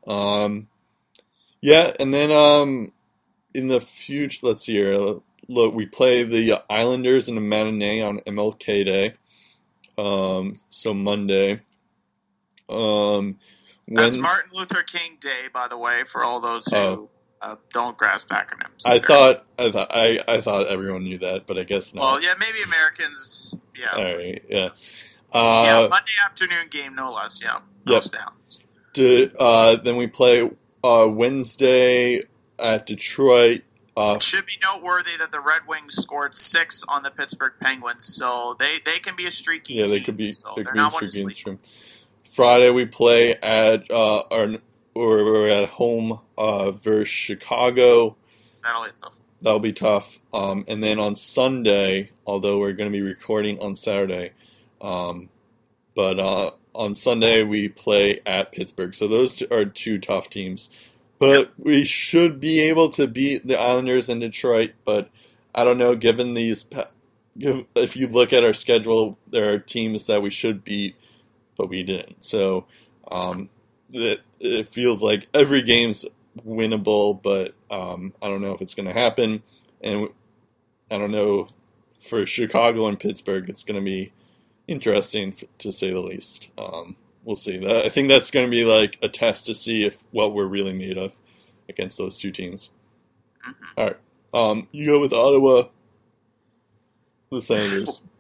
Um, 0.07 0.67
yeah, 1.61 1.91
and 1.99 2.13
then 2.13 2.31
um, 2.31 2.91
in 3.53 3.67
the 3.67 3.81
future, 3.81 4.39
let's 4.43 4.65
see 4.65 4.73
here. 4.73 5.19
Look, 5.47 5.73
we 5.73 5.85
play 5.85 6.23
the 6.23 6.61
Islanders 6.69 7.27
in 7.27 7.37
a 7.37 7.41
matinee 7.41 8.01
on 8.01 8.19
MLK 8.19 8.85
Day. 8.85 9.13
Um, 9.97 10.61
so 10.69 10.93
Monday. 10.93 11.59
Um, 12.69 13.39
That's 13.87 14.17
Martin 14.17 14.51
Luther 14.55 14.83
King 14.83 15.17
Day, 15.19 15.47
by 15.53 15.67
the 15.67 15.77
way, 15.77 16.03
for 16.05 16.23
all 16.23 16.39
those 16.39 16.67
who 16.67 16.77
Oh. 16.77 17.09
Uh, 17.41 17.55
don't 17.71 17.97
grasp 17.97 18.29
acronyms. 18.29 18.85
I 18.85 18.99
thought 18.99 19.45
I 19.57 19.71
thought 19.71 19.91
I, 19.95 20.19
I 20.27 20.41
thought 20.41 20.67
everyone 20.67 21.03
knew 21.03 21.17
that, 21.19 21.47
but 21.47 21.57
I 21.57 21.63
guess 21.63 21.93
not. 21.93 22.01
Well, 22.01 22.21
yeah, 22.21 22.33
maybe 22.39 22.57
Americans. 22.65 23.57
Yeah, 23.75 23.87
All 23.95 24.03
right, 24.03 24.43
yeah. 24.49 24.57
yeah. 24.59 24.69
Uh, 25.31 25.87
Monday 25.89 26.11
afternoon 26.25 26.67
game, 26.71 26.95
no 26.95 27.11
less. 27.13 27.41
Yeah, 27.43 27.59
Yep. 27.85 28.03
down. 28.11 29.33
uh, 29.39 29.75
then 29.75 29.95
we 29.97 30.07
play 30.07 30.49
uh, 30.83 31.07
Wednesday 31.07 32.23
at 32.57 32.85
Detroit. 32.85 33.61
Uh, 33.95 34.13
It 34.15 34.23
should 34.23 34.45
be 34.45 34.53
noteworthy 34.63 35.11
that 35.19 35.31
the 35.31 35.41
Red 35.41 35.61
Wings 35.67 35.95
scored 35.95 36.34
six 36.34 36.84
on 36.88 37.03
the 37.03 37.11
Pittsburgh 37.11 37.53
Penguins, 37.59 38.05
so 38.15 38.55
they, 38.59 38.76
they 38.85 38.97
can 38.99 39.15
be 39.18 39.26
a 39.26 39.31
streaky 39.31 39.76
yeah, 39.76 39.85
team. 39.85 39.93
they 39.93 40.01
could 40.01 40.18
be. 40.18 40.31
so 40.31 40.53
they 40.55 40.64
they're 40.64 40.73
not 40.73 40.93
one 40.93 41.03
to 41.03 41.11
streaky 41.11 41.22
and 41.22 41.59
sleep. 41.59 41.59
stream. 41.59 41.59
Friday 42.30 42.69
we 42.69 42.85
play 42.85 43.35
at 43.35 43.89
uh, 43.91 44.23
our 44.31 44.47
or 44.99 45.23
we're 45.23 45.47
at 45.47 45.69
home 45.69 46.19
uh, 46.38 46.71
versus 46.71 47.07
Chicago. 47.07 48.17
That'll 48.61 48.84
be 48.84 48.91
tough. 49.01 49.19
That'll 49.41 49.59
be 49.61 49.73
tough. 49.73 50.19
Um, 50.34 50.65
and 50.67 50.84
then 50.84 50.99
on 50.99 51.15
Sunday, 51.15 52.11
although 52.27 52.59
we're 52.59 52.73
going 52.73 52.91
to 52.91 52.97
be 52.97 53.01
recording 53.01 53.59
on 53.59 53.77
Saturday, 53.77 54.31
um, 54.81 55.30
but 55.95 56.19
uh, 56.19 56.51
on 56.76 56.95
Sunday 56.95 57.43
we 57.43 57.69
play 57.69 58.19
at 58.26 58.51
Pittsburgh. 58.51 58.93
So 58.93 59.07
those 59.07 59.41
are 59.43 59.63
two 59.63 59.99
tough 59.99 60.30
teams. 60.30 60.69
But 61.17 61.53
we 61.57 61.85
should 61.85 62.41
be 62.41 62.59
able 62.59 62.89
to 62.91 63.07
beat 63.07 63.47
the 63.47 63.57
Islanders 63.57 64.09
in 64.09 64.19
Detroit. 64.19 64.71
But 64.84 65.09
I 65.55 65.63
don't 65.63 65.77
know, 65.77 65.95
given 65.95 66.34
these, 66.34 66.65
if 67.38 67.95
you 67.95 68.07
look 68.07 68.34
at 68.34 68.43
our 68.43 68.53
schedule, 68.53 69.17
there 69.27 69.53
are 69.53 69.59
teams 69.59 70.07
that 70.07 70.21
we 70.21 70.30
should 70.30 70.65
beat, 70.65 70.97
but 71.57 71.69
we 71.69 71.84
didn't. 71.84 72.23
So 72.23 72.65
um, 73.09 73.49
it, 73.91 74.21
it 74.40 74.74
feels 74.74 75.02
like 75.02 75.28
every 75.34 75.61
game's 75.61 76.06
winnable, 76.45 77.22
but 77.22 77.53
um, 77.70 78.14
I 78.22 78.28
don't 78.28 78.41
know 78.41 78.53
if 78.53 78.61
it's 78.61 78.76
going 78.76 78.88
to 78.88 78.94
happen. 78.94 79.44
And 79.82 80.10
I 80.90 80.98
don't 80.98 81.11
know 81.11 81.48
for 82.02 82.26
Chicago 82.26 82.88
and 82.88 82.99
Pittsburgh, 82.99 83.49
it's 83.49 83.64
going 83.64 83.80
to 83.80 83.86
be 83.86 84.11
interesting 84.68 85.36
to 85.57 85.72
say 85.72 85.91
the 85.91 85.99
least. 85.99 86.49
Um, 86.57 86.95
we'll 87.24 87.36
see. 87.36 87.57
That, 87.57 87.86
I 87.86 87.90
think 87.90 88.10
that's 88.10 88.32
going 88.32 88.45
to 88.45 88.52
be 88.52 88.66
like 88.66 88.98
a 89.02 89.10
test 89.10 89.45
to 89.48 89.56
see 89.56 89.84
if 89.86 90.03
what 90.11 90.34
we're 90.34 90.45
really 90.45 90.74
made 90.74 90.98
of 90.98 91.14
against 91.68 91.98
those 91.98 92.18
two 92.18 92.32
teams. 92.32 92.70
All 93.78 93.86
right, 93.86 93.98
um, 94.34 94.68
you 94.72 94.86
go 94.86 94.99
with 94.99 95.14
Ottawa, 95.14 95.64
the 97.32 97.41
Senators. 97.41 98.02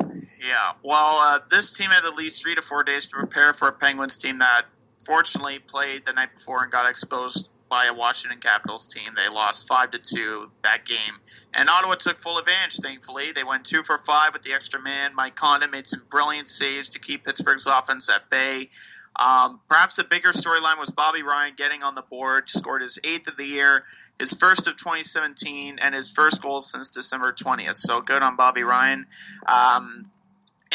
Yeah. 0.41 0.71
Well, 0.83 1.17
uh, 1.19 1.39
this 1.51 1.77
team 1.77 1.89
had 1.89 2.05
at 2.05 2.15
least 2.15 2.41
three 2.41 2.55
to 2.55 2.61
four 2.61 2.83
days 2.83 3.07
to 3.07 3.17
prepare 3.17 3.53
for 3.53 3.67
a 3.67 3.71
Penguins 3.73 4.15
team 4.15 4.39
that 4.39 4.65
fortunately 4.99 5.59
played 5.59 6.05
the 6.05 6.13
night 6.13 6.33
before 6.33 6.63
and 6.63 6.71
got 6.71 6.89
exposed 6.89 7.51
by 7.69 7.85
a 7.85 7.93
Washington 7.93 8.39
Capitals 8.39 8.87
team. 8.87 9.13
They 9.15 9.33
lost 9.33 9.67
five 9.67 9.91
to 9.91 9.99
two 9.99 10.51
that 10.63 10.85
game, 10.85 11.15
and 11.53 11.69
Ottawa 11.69 11.95
took 11.95 12.19
full 12.19 12.37
advantage. 12.37 12.77
Thankfully, 12.77 13.31
they 13.33 13.43
went 13.43 13.65
two 13.65 13.83
for 13.83 13.97
five 13.97 14.33
with 14.33 14.41
the 14.41 14.53
extra 14.53 14.81
man. 14.81 15.15
Mike 15.15 15.35
Condon 15.35 15.71
made 15.71 15.87
some 15.87 16.03
brilliant 16.09 16.47
saves 16.47 16.89
to 16.89 16.99
keep 16.99 17.25
Pittsburgh's 17.25 17.67
offense 17.67 18.09
at 18.09 18.29
bay. 18.29 18.69
Um, 19.15 19.59
perhaps 19.67 19.97
the 19.97 20.05
bigger 20.05 20.29
storyline 20.29 20.79
was 20.79 20.91
Bobby 20.91 21.23
Ryan 21.23 21.53
getting 21.55 21.83
on 21.83 21.95
the 21.95 22.01
board, 22.01 22.49
scored 22.49 22.81
his 22.81 22.99
eighth 23.03 23.27
of 23.27 23.37
the 23.37 23.45
year, 23.45 23.83
his 24.17 24.33
first 24.33 24.67
of 24.67 24.77
2017, 24.77 25.79
and 25.79 25.93
his 25.93 26.11
first 26.11 26.41
goal 26.41 26.59
since 26.59 26.89
December 26.89 27.33
20th. 27.33 27.75
So 27.75 28.01
good 28.01 28.23
on 28.23 28.35
Bobby 28.35 28.63
Ryan. 28.63 29.05
Um, 29.47 30.09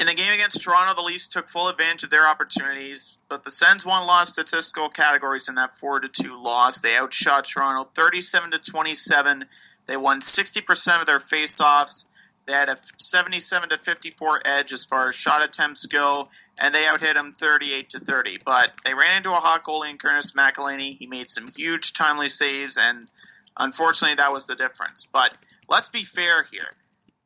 in 0.01 0.07
the 0.07 0.15
game 0.15 0.33
against 0.33 0.63
Toronto, 0.63 0.95
the 0.95 1.07
Leafs 1.07 1.29
took 1.29 1.47
full 1.47 1.69
advantage 1.69 2.03
of 2.03 2.11
their 2.11 2.27
opportunities, 2.27 3.19
but 3.29 3.45
the 3.45 3.53
Sens 3.53 3.87
won 3.87 4.03
a 4.03 4.07
lot 4.07 4.23
of 4.23 4.29
statistical 4.29 4.89
categories 4.89 5.49
in 5.49 5.55
that 5.55 5.75
four 5.75 6.01
to 6.01 6.09
two 6.09 6.41
loss. 6.41 6.81
They 6.81 6.97
outshot 6.97 7.45
Toronto 7.45 7.85
37 7.95 8.51
to 8.53 8.59
27. 8.59 9.45
They 9.87 9.97
won 9.97 10.21
60% 10.21 11.01
of 11.01 11.07
their 11.07 11.19
faceoffs. 11.19 12.07
They 12.47 12.55
had 12.55 12.69
a 12.69 12.77
77 12.77 13.69
to 13.71 13.79
54 13.79 14.41
edge 14.45 14.73
as 14.73 14.85
far 14.85 15.09
as 15.09 15.15
shot 15.15 15.45
attempts 15.45 15.87
go, 15.87 16.29
and 16.59 16.75
they 16.75 16.83
outhit 16.83 17.15
them 17.15 17.33
38 17.33 17.91
to 17.91 18.01
30. 18.01 18.39
But 18.45 18.73
they 18.85 18.95
ran 18.95 19.19
into 19.19 19.31
a 19.31 19.41
hot 19.41 19.63
goalie 19.63 19.91
in 19.91 19.97
Curtis 19.97 20.33
McElhinney. 20.33 20.97
He 20.97 21.07
made 21.07 21.29
some 21.29 21.53
huge 21.57 21.93
timely 21.93 22.29
saves, 22.29 22.77
and 22.77 23.07
unfortunately, 23.57 24.17
that 24.17 24.33
was 24.33 24.47
the 24.47 24.57
difference. 24.57 25.07
But 25.07 25.37
let's 25.69 25.89
be 25.89 26.03
fair 26.03 26.43
here. 26.51 26.75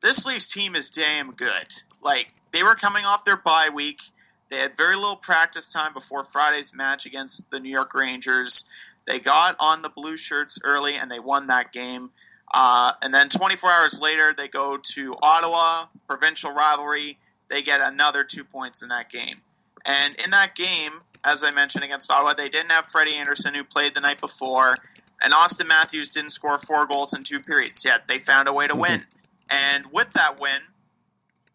This 0.00 0.26
Leafs 0.26 0.52
team 0.52 0.74
is 0.74 0.90
damn 0.90 1.32
good. 1.32 1.68
Like 2.02 2.30
they 2.52 2.62
were 2.62 2.74
coming 2.74 3.04
off 3.04 3.24
their 3.24 3.36
bye 3.36 3.70
week. 3.74 4.02
They 4.50 4.56
had 4.56 4.76
very 4.76 4.96
little 4.96 5.16
practice 5.16 5.68
time 5.68 5.92
before 5.92 6.24
Friday's 6.24 6.74
match 6.74 7.04
against 7.06 7.50
the 7.50 7.60
New 7.60 7.70
York 7.70 7.92
Rangers. 7.94 8.64
They 9.06 9.18
got 9.18 9.56
on 9.60 9.82
the 9.82 9.90
blue 9.90 10.16
shirts 10.16 10.60
early 10.64 10.94
and 10.94 11.10
they 11.10 11.18
won 11.18 11.48
that 11.48 11.72
game. 11.72 12.10
Uh, 12.52 12.92
and 13.02 13.12
then 13.12 13.28
24 13.28 13.70
hours 13.70 14.00
later, 14.00 14.32
they 14.36 14.48
go 14.48 14.78
to 14.82 15.16
Ottawa, 15.20 15.86
provincial 16.06 16.52
rivalry. 16.52 17.18
They 17.48 17.62
get 17.62 17.80
another 17.82 18.24
two 18.24 18.44
points 18.44 18.82
in 18.82 18.88
that 18.88 19.10
game. 19.10 19.36
And 19.84 20.14
in 20.24 20.30
that 20.30 20.54
game, 20.54 20.92
as 21.24 21.44
I 21.44 21.50
mentioned 21.50 21.84
against 21.84 22.10
Ottawa, 22.10 22.34
they 22.34 22.48
didn't 22.48 22.70
have 22.70 22.86
Freddie 22.86 23.16
Andersen, 23.16 23.54
who 23.54 23.64
played 23.64 23.94
the 23.94 24.00
night 24.00 24.20
before, 24.20 24.74
and 25.22 25.32
Auston 25.32 25.68
Matthews 25.68 26.10
didn't 26.10 26.30
score 26.30 26.58
four 26.58 26.86
goals 26.86 27.12
in 27.14 27.22
two 27.22 27.40
periods. 27.40 27.84
Yet 27.84 28.06
they 28.06 28.18
found 28.18 28.48
a 28.48 28.52
way 28.52 28.66
to 28.66 28.76
win. 28.76 29.02
And 29.50 29.84
with 29.92 30.12
that 30.12 30.40
win, 30.40 30.60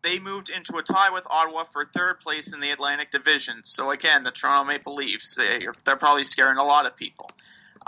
they 0.03 0.19
moved 0.19 0.49
into 0.49 0.77
a 0.77 0.83
tie 0.83 1.11
with 1.11 1.25
Ottawa 1.29 1.63
for 1.63 1.85
third 1.85 2.19
place 2.19 2.53
in 2.53 2.59
the 2.59 2.71
Atlantic 2.71 3.09
Division. 3.09 3.63
So 3.63 3.91
again, 3.91 4.23
the 4.23 4.31
Toronto 4.31 4.67
Maple 4.67 4.95
Leafs, 4.95 5.37
they, 5.37 5.65
are 5.65 5.95
probably 5.95 6.23
scaring 6.23 6.57
a 6.57 6.63
lot 6.63 6.85
of 6.85 6.97
people. 6.97 7.29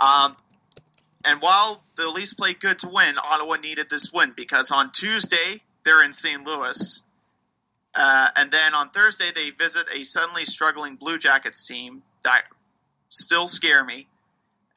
Um, 0.00 0.34
and 1.26 1.40
while 1.40 1.82
the 1.96 2.10
Leafs 2.14 2.34
played 2.34 2.60
good 2.60 2.78
to 2.80 2.88
win, 2.88 3.14
Ottawa 3.22 3.56
needed 3.56 3.90
this 3.90 4.12
win 4.12 4.32
because 4.36 4.70
on 4.70 4.90
Tuesday 4.92 5.60
they're 5.84 6.04
in 6.04 6.12
St. 6.12 6.46
Louis, 6.46 7.02
uh, 7.94 8.28
and 8.36 8.50
then 8.50 8.74
on 8.74 8.90
Thursday 8.90 9.26
they 9.34 9.50
visit 9.50 9.86
a 9.94 10.02
suddenly 10.04 10.44
struggling 10.44 10.96
Blue 10.96 11.18
Jackets 11.18 11.66
team 11.66 12.02
that 12.24 12.42
still 13.08 13.46
scare 13.46 13.84
me. 13.84 14.06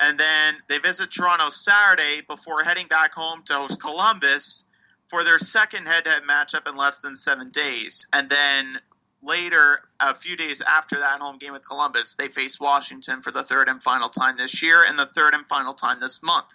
And 0.01 0.18
then 0.18 0.53
they 0.69 0.80
visit 0.80 1.11
Toronto 1.11 1.49
Saturday 1.49 2.22
before 2.27 2.64
heading 2.64 2.88
back 2.88 3.14
home 3.14 3.41
to 3.45 3.53
host 3.53 3.81
Columbus 3.81 4.64
for 5.10 5.23
their 5.23 5.40
second 5.40 5.88
head-to-head 5.88 6.23
matchup 6.23 6.69
in 6.69 6.76
less 6.76 6.99
than 6.99 7.15
seven 7.15 7.49
days, 7.49 8.07
and 8.14 8.30
then 8.30 8.77
later, 9.23 9.80
a 9.99 10.14
few 10.14 10.38
days 10.38 10.61
after 10.61 10.98
that 10.98 11.19
home 11.19 11.38
game 11.38 11.52
with 11.52 11.68
Columbus, 11.68 12.15
they 12.15 12.27
face 12.27 12.60
Washington 12.60 13.22
for 13.22 13.31
the 13.31 13.44
third 13.44 13.68
and 13.68 13.81
final 13.81 14.10
time 14.10 14.38
this 14.38 14.61
year, 14.64 14.84
and 14.88 14.98
the 14.98 15.07
third 15.07 15.34
and 15.34 15.45
final 15.48 15.73
time 15.73 15.99
this 15.99 16.22
month. 16.23 16.53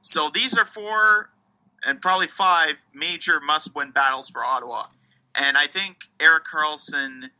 So 0.00 0.28
these 0.32 0.56
are 0.58 0.64
four 0.64 1.30
and 1.84 2.00
probably 2.00 2.26
five 2.26 2.74
major 2.94 3.40
must-win 3.46 3.90
battles 3.90 4.30
for 4.30 4.44
Ottawa, 4.44 4.84
and 5.34 5.56
I 5.56 5.64
think 5.66 5.98
Erik 6.20 6.44
Karlsson. 6.44 7.30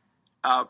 Uh, 0.43 0.65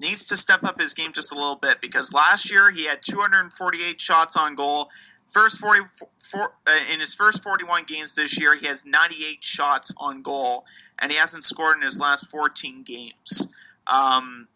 needs 0.00 0.26
to 0.26 0.36
step 0.36 0.62
up 0.64 0.80
his 0.80 0.94
game 0.94 1.10
just 1.12 1.32
a 1.32 1.36
little 1.36 1.56
bit 1.56 1.80
because 1.80 2.14
last 2.14 2.50
year 2.52 2.70
he 2.70 2.86
had 2.86 3.02
248 3.02 4.00
shots 4.00 4.36
on 4.36 4.54
goal 4.54 4.88
First 5.30 5.60
44 5.60 6.54
uh, 6.66 6.70
in 6.92 6.98
his 6.98 7.14
first 7.14 7.44
41 7.44 7.84
games 7.86 8.14
this 8.16 8.40
year, 8.40 8.56
he 8.56 8.66
has 8.66 8.84
98 8.84 9.44
shots 9.44 9.94
on 9.96 10.22
goal, 10.22 10.64
and 10.98 11.10
he 11.10 11.18
hasn't 11.18 11.44
scored 11.44 11.76
in 11.76 11.82
his 11.82 12.00
last 12.00 12.30
14 12.30 12.82
games. 12.82 13.46
Um, 13.86 14.48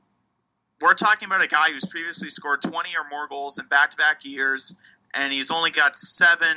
we're 0.80 0.94
talking 0.94 1.26
about 1.26 1.44
a 1.44 1.48
guy 1.48 1.70
who's 1.70 1.86
previously 1.86 2.28
scored 2.28 2.60
20 2.62 2.76
or 2.76 3.08
more 3.08 3.28
goals 3.28 3.58
in 3.58 3.66
back-to-back 3.66 4.24
years, 4.24 4.74
and 5.14 5.32
he's 5.32 5.52
only 5.52 5.70
got 5.70 5.94
seven 5.96 6.56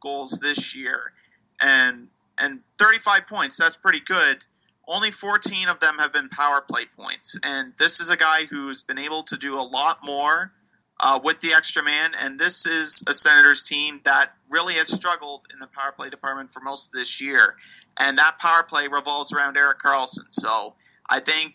goals 0.00 0.40
this 0.40 0.74
year, 0.74 1.12
and 1.60 2.08
and 2.38 2.60
35 2.78 3.26
points. 3.26 3.58
That's 3.58 3.76
pretty 3.76 4.00
good. 4.00 4.44
Only 4.86 5.10
14 5.10 5.68
of 5.68 5.80
them 5.80 5.96
have 5.98 6.14
been 6.14 6.28
power 6.28 6.62
play 6.62 6.84
points, 6.96 7.38
and 7.44 7.74
this 7.78 8.00
is 8.00 8.08
a 8.08 8.16
guy 8.16 8.46
who's 8.48 8.82
been 8.82 8.98
able 8.98 9.24
to 9.24 9.36
do 9.36 9.58
a 9.58 9.60
lot 9.60 9.98
more 10.04 10.52
uh, 11.00 11.20
with 11.22 11.40
the 11.40 11.52
extra 11.54 11.82
man. 11.82 12.10
And 12.20 12.38
this 12.38 12.66
is 12.66 13.04
a 13.06 13.12
Senators 13.12 13.62
team 13.64 14.00
that 14.04 14.30
really 14.50 14.74
has 14.74 14.92
struggled 14.92 15.46
in 15.52 15.58
the 15.58 15.68
power 15.68 15.92
play 15.92 16.10
department 16.10 16.50
for 16.50 16.60
most 16.60 16.88
of 16.88 16.92
this 16.92 17.22
year. 17.22 17.56
And 17.98 18.18
that 18.18 18.38
power 18.38 18.62
play 18.62 18.88
revolves 18.88 19.32
around 19.32 19.56
Erik 19.56 19.78
Karlsson. 19.78 20.26
So 20.30 20.74
I 21.08 21.20
think 21.20 21.54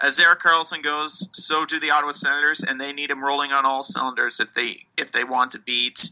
as 0.00 0.18
Erik 0.18 0.40
Karlsson 0.40 0.82
goes, 0.82 1.28
so 1.32 1.64
do 1.64 1.78
the 1.78 1.90
Ottawa 1.90 2.10
Senators, 2.10 2.64
and 2.64 2.80
they 2.80 2.92
need 2.92 3.10
him 3.10 3.24
rolling 3.24 3.52
on 3.52 3.64
all 3.64 3.82
cylinders 3.82 4.40
if 4.40 4.52
they 4.52 4.86
if 4.96 5.12
they 5.12 5.24
want 5.24 5.52
to 5.52 5.60
beat 5.60 6.10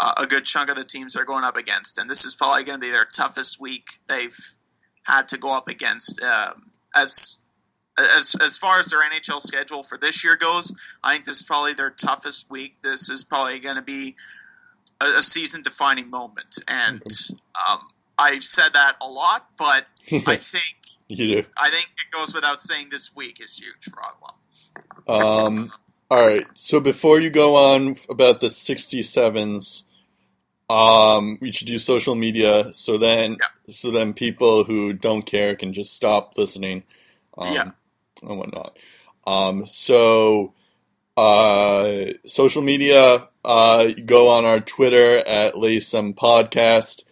uh, 0.00 0.14
a 0.18 0.26
good 0.26 0.44
chunk 0.44 0.70
of 0.70 0.76
the 0.76 0.84
teams 0.84 1.14
they're 1.14 1.24
going 1.24 1.44
up 1.44 1.56
against. 1.56 1.98
And 1.98 2.10
this 2.10 2.24
is 2.24 2.34
probably 2.34 2.64
going 2.64 2.80
to 2.80 2.86
be 2.86 2.90
their 2.90 3.06
toughest 3.06 3.60
week 3.60 3.90
they've 4.08 4.36
had 5.04 5.28
to 5.28 5.38
go 5.38 5.52
up 5.52 5.68
against. 5.68 6.22
Um, 6.22 6.72
as 6.94 7.38
as 7.98 8.36
as 8.40 8.58
far 8.58 8.78
as 8.78 8.86
their 8.86 9.00
NHL 9.00 9.40
schedule 9.40 9.82
for 9.82 9.98
this 9.98 10.24
year 10.24 10.36
goes, 10.36 10.78
I 11.02 11.12
think 11.12 11.24
this 11.24 11.38
is 11.38 11.44
probably 11.44 11.72
their 11.74 11.90
toughest 11.90 12.50
week. 12.50 12.80
This 12.82 13.10
is 13.10 13.24
probably 13.24 13.58
going 13.60 13.76
to 13.76 13.82
be 13.82 14.16
a, 15.00 15.04
a 15.04 15.22
season 15.22 15.62
defining 15.62 16.10
moment, 16.10 16.58
and 16.68 17.02
um, 17.68 17.80
I've 18.18 18.42
said 18.42 18.70
that 18.74 18.96
a 19.00 19.06
lot, 19.06 19.48
but 19.58 19.86
I 20.12 20.18
think 20.36 20.76
do. 21.08 21.44
I 21.56 21.70
think 21.70 21.86
it 21.86 22.10
goes 22.12 22.34
without 22.34 22.60
saying 22.60 22.88
this 22.90 23.14
week 23.16 23.40
is 23.42 23.56
huge 23.58 23.84
for 23.90 24.02
Ottawa. 24.02 25.46
Um. 25.46 25.72
All 26.10 26.26
right. 26.26 26.46
So 26.54 26.80
before 26.80 27.20
you 27.20 27.28
go 27.28 27.54
on 27.54 27.96
about 28.08 28.40
the 28.40 28.46
67s, 28.46 29.82
um, 30.70 31.36
we 31.42 31.52
should 31.52 31.66
do 31.66 31.78
social 31.78 32.14
media. 32.14 32.72
So 32.72 32.96
then, 32.96 33.32
yeah. 33.32 33.72
so 33.74 33.90
then 33.90 34.14
people 34.14 34.64
who 34.64 34.94
don't 34.94 35.26
care 35.26 35.54
can 35.54 35.74
just 35.74 35.92
stop 35.94 36.32
listening. 36.38 36.84
Um, 37.36 37.52
yeah 37.52 37.70
and 38.22 38.38
whatnot. 38.38 38.76
Um, 39.26 39.66
so, 39.66 40.54
uh, 41.16 42.12
social 42.26 42.62
media, 42.62 43.28
uh, 43.44 43.88
go 44.04 44.28
on 44.28 44.44
our 44.44 44.60
Twitter 44.60 45.18
at 45.18 45.58
Lay 45.58 45.80
Some 45.80 46.14
Podcast, 46.14 47.02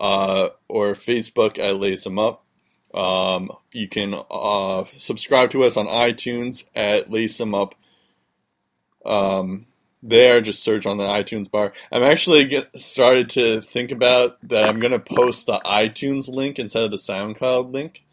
uh, 0.00 0.48
or 0.68 0.92
Facebook 0.92 1.58
at 1.58 1.76
Lay 1.76 1.96
Some 1.96 2.18
Up. 2.18 2.44
Um, 2.92 3.50
you 3.72 3.88
can 3.88 4.14
uh, 4.30 4.84
subscribe 4.96 5.50
to 5.50 5.64
us 5.64 5.76
on 5.76 5.86
iTunes 5.86 6.64
at 6.74 7.10
Lay 7.10 7.26
Some 7.26 7.54
Up. 7.54 7.74
Um, 9.04 9.66
there, 10.02 10.40
just 10.42 10.62
search 10.62 10.84
on 10.86 10.98
the 10.98 11.04
iTunes 11.04 11.50
bar. 11.50 11.72
I'm 11.90 12.02
actually 12.02 12.44
get, 12.44 12.78
started 12.78 13.30
to 13.30 13.62
think 13.62 13.90
about 13.90 14.36
that. 14.48 14.66
I'm 14.66 14.78
going 14.78 14.92
to 14.92 15.00
post 15.00 15.46
the 15.46 15.60
iTunes 15.64 16.28
link 16.28 16.58
instead 16.58 16.84
of 16.84 16.90
the 16.90 16.98
SoundCloud 16.98 17.72
link, 17.72 18.04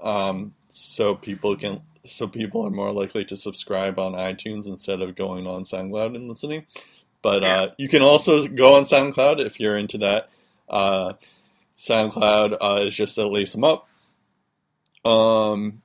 um, 0.00 0.54
so 0.72 1.14
people 1.14 1.56
can 1.56 1.82
so 2.08 2.26
people 2.28 2.66
are 2.66 2.70
more 2.70 2.92
likely 2.92 3.24
to 3.26 3.36
subscribe 3.36 3.98
on 3.98 4.12
iTunes 4.12 4.66
instead 4.66 5.00
of 5.00 5.14
going 5.14 5.46
on 5.46 5.64
SoundCloud 5.64 6.14
and 6.16 6.28
listening. 6.28 6.66
But 7.22 7.42
Yeah. 7.42 7.62
uh, 7.62 7.70
you 7.78 7.88
can 7.88 8.02
also 8.02 8.46
go 8.46 8.74
on 8.76 8.84
SoundCloud 8.84 9.44
if 9.44 9.58
you're 9.60 9.76
into 9.76 9.98
that. 9.98 10.28
Uh, 10.68 11.14
SoundCloud 11.78 12.56
uh, 12.60 12.80
is 12.86 12.96
just 12.96 13.14
to 13.16 13.28
lace 13.28 13.52
them 13.52 13.64
up. 13.64 13.88
Um, 15.04 15.82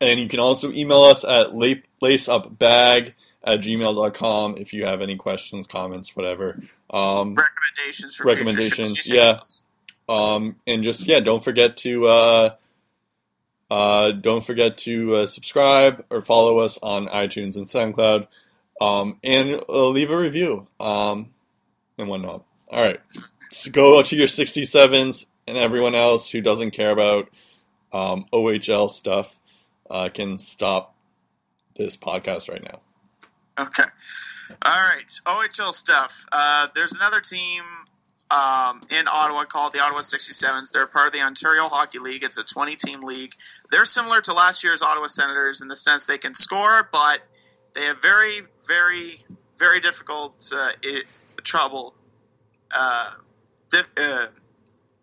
and 0.00 0.20
you 0.20 0.28
can 0.28 0.40
also 0.40 0.72
email 0.72 1.02
us 1.02 1.24
at 1.24 1.54
la- 1.54 1.74
laceupbag 2.02 3.14
at 3.44 3.60
gmail.com 3.60 4.56
if 4.58 4.72
you 4.72 4.84
have 4.84 5.00
any 5.00 5.16
questions, 5.16 5.66
comments, 5.66 6.14
whatever. 6.14 6.58
Um, 6.90 7.34
Recommendations 7.34 8.16
for 8.16 8.24
Recommendations, 8.26 9.08
yeah. 9.10 9.38
um, 10.08 10.56
and 10.66 10.82
just 10.82 11.06
yeah, 11.06 11.20
don't 11.20 11.42
forget 11.44 11.76
to 11.78 12.08
uh, 13.70 14.12
don't 14.12 14.44
forget 14.44 14.78
to 14.78 15.16
uh, 15.16 15.26
subscribe 15.26 16.04
or 16.10 16.22
follow 16.22 16.58
us 16.58 16.78
on 16.82 17.06
iTunes 17.08 17.56
and 17.56 17.66
SoundCloud, 17.66 18.26
um, 18.80 19.18
and 19.22 19.62
uh, 19.68 19.88
leave 19.88 20.10
a 20.10 20.16
review 20.16 20.66
um, 20.80 21.30
and 21.98 22.08
whatnot. 22.08 22.44
All 22.70 22.82
right, 22.82 23.00
so 23.50 23.70
go 23.70 24.02
to 24.02 24.16
your 24.16 24.26
67s, 24.26 25.26
and 25.46 25.56
everyone 25.56 25.94
else 25.94 26.30
who 26.30 26.40
doesn't 26.40 26.72
care 26.72 26.90
about 26.90 27.28
um, 27.92 28.26
OHL 28.32 28.90
stuff 28.90 29.36
uh, 29.90 30.08
can 30.12 30.38
stop 30.38 30.94
this 31.76 31.96
podcast 31.96 32.50
right 32.50 32.62
now. 32.62 33.64
Okay. 33.64 33.84
All 34.62 34.94
right, 34.94 35.10
OHL 35.26 35.72
stuff. 35.72 36.26
Uh, 36.32 36.66
there's 36.74 36.94
another 36.94 37.20
team 37.20 37.62
um, 38.30 38.82
in 38.90 39.06
Ottawa 39.08 39.44
called 39.44 39.72
the 39.72 39.80
Ottawa 39.80 40.00
67s. 40.00 40.72
They're 40.72 40.86
part 40.86 41.06
of 41.06 41.12
the 41.12 41.20
Ontario 41.20 41.68
Hockey 41.68 41.98
League. 41.98 42.24
It's 42.24 42.38
a 42.38 42.44
20 42.44 42.76
team 42.76 43.00
league. 43.02 43.32
They're 43.70 43.84
similar 43.84 44.20
to 44.22 44.34
last 44.34 44.64
year's 44.64 44.82
Ottawa 44.82 45.06
Senators 45.06 45.62
in 45.62 45.68
the 45.68 45.76
sense 45.76 46.06
they 46.06 46.18
can 46.18 46.34
score, 46.34 46.88
but 46.92 47.20
they 47.74 47.82
have 47.82 48.02
very, 48.02 48.40
very, 48.66 49.12
very 49.56 49.80
difficult 49.80 50.52
uh, 50.54 50.70
it, 50.82 51.06
trouble. 51.42 51.94
Uh, 52.74 53.12
dif- 53.70 53.90
uh, 53.96 54.26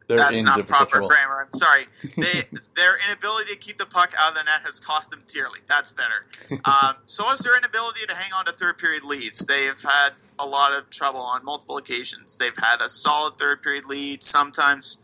that's 0.08 0.44
not 0.44 0.68
proper 0.68 0.92
trouble. 0.92 1.08
grammar. 1.08 1.42
I'm 1.42 1.50
sorry. 1.50 1.86
They, 2.16 2.60
their 2.76 2.98
inability 3.08 3.54
to 3.54 3.58
keep 3.58 3.78
the 3.78 3.88
puck 3.88 4.14
out 4.20 4.30
of 4.30 4.36
the 4.36 4.44
net 4.44 4.62
has 4.64 4.80
cost 4.80 5.10
them 5.10 5.24
dearly. 5.28 5.60
That's 5.68 5.92
better. 5.92 6.26
Um, 6.66 6.96
so 7.06 7.32
is 7.32 7.40
their 7.40 7.58
inability 7.58 8.06
to 8.08 8.16
hang 8.16 8.32
on 8.38 8.46
to 8.46 8.54
third 8.54 8.78
period 8.78 9.04
leads. 9.04 9.46
They've 9.46 9.82
had 9.82 10.12
a 10.38 10.46
lot 10.46 10.78
of 10.78 10.90
trouble 10.90 11.22
on 11.22 11.44
multiple 11.46 11.78
occasions. 11.78 12.38
They've 12.38 12.58
had 12.58 12.82
a 12.82 12.90
solid 12.90 13.38
third 13.38 13.62
period 13.62 13.86
lead. 13.86 14.24
Sometimes 14.24 14.98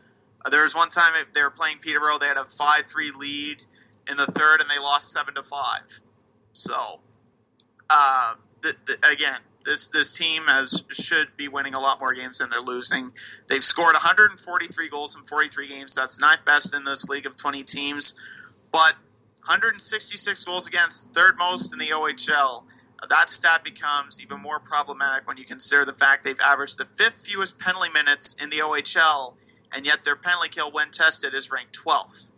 uh, 0.46 0.50
there 0.50 0.62
was 0.62 0.76
one 0.76 0.90
time 0.90 1.14
they 1.34 1.44
were 1.44 1.50
playing 1.50 1.78
Peterborough, 1.80 2.18
they 2.18 2.28
had 2.28 2.38
a 2.38 2.46
five 2.46 2.84
three 2.84 3.12
lead 3.18 3.64
in 4.10 4.18
the 4.18 4.26
third, 4.26 4.62
and 4.62 4.70
they 4.70 4.82
lost 4.82 5.12
seven 5.12 5.36
to 5.36 5.44
five. 5.44 6.02
So, 6.54 7.00
uh, 7.90 8.36
th- 8.64 8.76
th- 8.86 9.00
again, 9.14 9.40
this 9.64 9.90
this 9.90 10.18
team 10.18 10.44
has 10.48 10.84
should 10.92 11.28
be 11.38 11.48
winning 11.48 11.74
a 11.74 11.80
lot 11.80 12.00
more 12.00 12.14
games 12.14 12.40
than 12.40 12.50
they're 12.50 12.62
losing. 12.62 13.12
They've 13.48 13.64
scored 13.64 13.94
143 13.94 14.90
goals 14.90 15.16
in 15.16 15.24
43 15.24 15.68
games. 15.68 15.96
That's 15.96 16.20
ninth 16.20 16.44
best 16.46 16.76
in 16.76 16.84
this 16.84 17.08
league 17.10 17.26
of 17.26 17.38
20 17.38 17.64
teams, 17.64 18.16
but 18.72 18.96
166 19.46 20.46
goals 20.46 20.68
against, 20.68 21.14
third 21.14 21.36
most 21.38 21.74
in 21.74 21.80
the 21.80 21.94
OHL. 21.94 22.64
That 23.10 23.30
stat 23.30 23.64
becomes 23.64 24.22
even 24.22 24.42
more 24.42 24.60
problematic 24.60 25.28
when 25.28 25.38
you 25.38 25.46
consider 25.46 25.86
the 25.86 25.94
fact 25.94 26.24
they've 26.24 26.40
averaged 26.40 26.78
the 26.78 26.86
fifth 26.86 27.28
fewest 27.28 27.60
penalty 27.60 27.90
minutes 27.94 28.36
in 28.42 28.50
the 28.50 28.58
OHL, 28.58 29.34
and 29.74 29.86
yet 29.86 30.04
their 30.04 30.16
penalty 30.16 30.50
kill 30.50 30.72
when 30.72 30.92
tested 30.92 31.34
is 31.34 31.52
ranked 31.52 31.78
12th. 31.84 32.34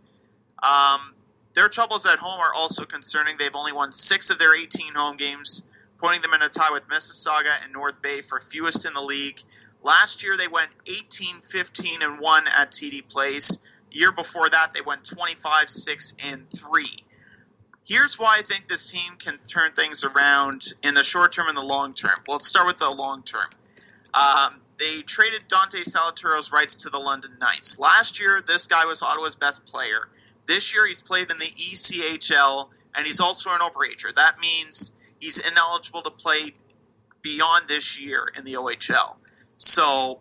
Um, 0.64 1.14
their 1.54 1.68
troubles 1.70 2.06
at 2.06 2.18
home 2.18 2.40
are 2.40 2.54
also 2.54 2.86
concerning. 2.86 3.36
They've 3.38 3.56
only 3.56 3.74
won 3.74 3.92
six 3.92 4.30
of 4.30 4.40
their 4.40 4.56
18 4.56 4.94
home 4.96 5.18
games, 5.18 5.68
putting 5.98 6.22
them 6.22 6.34
in 6.34 6.42
a 6.42 6.50
tie 6.50 6.72
with 6.72 6.88
Mississauga 6.88 7.64
and 7.64 7.74
North 7.74 8.02
Bay 8.02 8.22
for 8.22 8.40
fewest 8.40 8.86
in 8.86 8.94
the 8.94 9.02
league. 9.02 9.40
Last 9.84 10.24
year 10.24 10.38
they 10.38 10.48
went 10.48 10.70
18, 10.88 11.42
15, 11.42 12.02
and 12.02 12.22
1 12.22 12.44
at 12.58 12.72
TD 12.72 13.12
Place. 13.12 13.60
The 13.92 14.00
year 14.00 14.12
before 14.14 14.50
that 14.50 14.74
they 14.74 14.82
went 14.82 15.06
25, 15.06 15.70
6, 15.70 16.16
and 16.26 16.50
3. 16.50 17.04
Here's 17.86 18.18
why 18.18 18.38
I 18.40 18.42
think 18.42 18.68
this 18.68 18.92
team 18.92 19.12
can 19.20 19.38
turn 19.40 19.72
things 19.74 20.04
around 20.04 20.62
in 20.84 20.94
the 20.94 21.04
short 21.04 21.34
term 21.34 21.48
and 21.50 21.58
the 21.58 21.64
long 21.64 21.94
term. 21.94 22.16
Well, 22.28 22.36
let's 22.36 22.48
start 22.48 22.66
with 22.66 22.78
the 22.78 22.90
long 22.90 23.24
term. 23.24 23.48
Um, 24.14 24.62
they 24.80 25.02
traded 25.02 25.48
Dante 25.48 25.80
Salituro's 25.80 26.52
rights 26.52 26.84
to 26.84 26.90
the 26.90 27.00
London 27.00 27.32
Knights. 27.40 27.80
Last 27.80 28.20
year, 28.20 28.42
this 28.46 28.68
guy 28.68 28.86
was 28.86 29.04
Ottawa's 29.04 29.36
best 29.36 29.66
player. 29.66 30.08
This 30.46 30.74
year, 30.74 30.86
he's 30.86 31.02
played 31.02 31.30
in 31.30 31.38
the 31.38 31.46
ECHL, 31.46 32.70
and 32.96 33.06
he's 33.06 33.20
also 33.20 33.50
an 33.50 33.60
overager. 33.60 34.14
That 34.16 34.40
means 34.40 34.94
he's 35.20 35.40
ineligible 35.40 36.02
to 36.04 36.12
play 36.12 36.54
beyond 37.22 37.68
this 37.68 38.00
year 38.00 38.30
in 38.38 38.44
the 38.46 38.54
OHL. 38.54 39.16
So, 39.58 40.20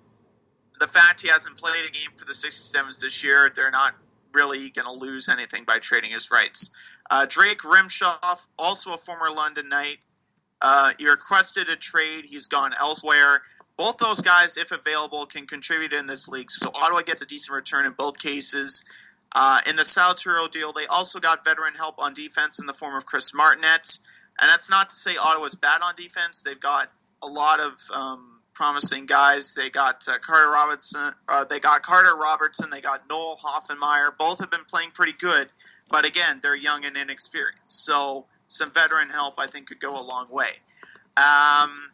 the 0.78 0.86
fact 0.86 1.22
he 1.22 1.28
hasn't 1.28 1.58
played 1.58 1.84
a 1.84 1.90
game 1.90 2.10
for 2.16 2.24
the 2.24 2.32
67s 2.32 3.00
this 3.00 3.24
year, 3.24 3.50
they're 3.54 3.70
not 3.70 3.94
really 4.34 4.70
going 4.70 4.86
to 4.86 5.04
lose 5.04 5.28
anything 5.28 5.64
by 5.64 5.78
trading 5.78 6.10
his 6.12 6.30
rights. 6.30 6.70
Uh, 7.12 7.26
Drake 7.28 7.58
Rimshoff, 7.58 8.48
also 8.58 8.94
a 8.94 8.96
former 8.96 9.30
London 9.30 9.68
Knight, 9.68 9.98
uh, 10.62 10.92
he 10.98 11.06
requested 11.06 11.68
a 11.68 11.76
trade. 11.76 12.24
He's 12.24 12.48
gone 12.48 12.72
elsewhere. 12.80 13.42
Both 13.76 13.98
those 13.98 14.22
guys, 14.22 14.56
if 14.56 14.72
available, 14.72 15.26
can 15.26 15.46
contribute 15.46 15.92
in 15.92 16.06
this 16.06 16.30
league. 16.30 16.50
So 16.50 16.70
Ottawa 16.74 17.02
gets 17.02 17.20
a 17.20 17.26
decent 17.26 17.54
return 17.54 17.84
in 17.84 17.92
both 17.92 18.18
cases. 18.18 18.82
Uh, 19.34 19.60
in 19.68 19.76
the 19.76 19.82
Salituro 19.82 20.50
deal, 20.50 20.72
they 20.72 20.86
also 20.86 21.20
got 21.20 21.44
veteran 21.44 21.74
help 21.74 21.96
on 21.98 22.14
defense 22.14 22.60
in 22.60 22.66
the 22.66 22.72
form 22.72 22.96
of 22.96 23.04
Chris 23.04 23.34
Martinet. 23.34 23.98
And 24.40 24.48
that's 24.48 24.70
not 24.70 24.88
to 24.88 24.96
say 24.96 25.12
Ottawa's 25.22 25.54
bad 25.54 25.82
on 25.84 25.94
defense. 25.96 26.42
They've 26.42 26.58
got 26.58 26.90
a 27.22 27.26
lot 27.26 27.60
of 27.60 27.78
um, 27.92 28.40
promising 28.54 29.04
guys. 29.04 29.54
They 29.54 29.68
got 29.68 30.02
uh, 30.08 30.16
Carter 30.18 30.50
Robertson. 30.50 31.12
Uh, 31.28 31.44
they 31.44 31.58
got 31.58 31.82
Carter 31.82 32.16
Robertson. 32.16 32.70
They 32.70 32.80
got 32.80 33.02
Noel 33.10 33.36
Hoefenmayer. 33.36 34.16
Both 34.18 34.40
have 34.40 34.50
been 34.50 34.64
playing 34.70 34.90
pretty 34.94 35.12
good, 35.18 35.50
but 35.92 36.08
again, 36.08 36.40
they're 36.42 36.56
young 36.56 36.84
and 36.84 36.96
inexperienced. 36.96 37.84
So 37.84 38.24
some 38.48 38.72
veteran 38.72 39.10
help, 39.10 39.34
I 39.38 39.46
think, 39.46 39.68
could 39.68 39.78
go 39.78 40.00
a 40.00 40.02
long 40.02 40.26
way. 40.30 40.48
Um, 41.16 41.92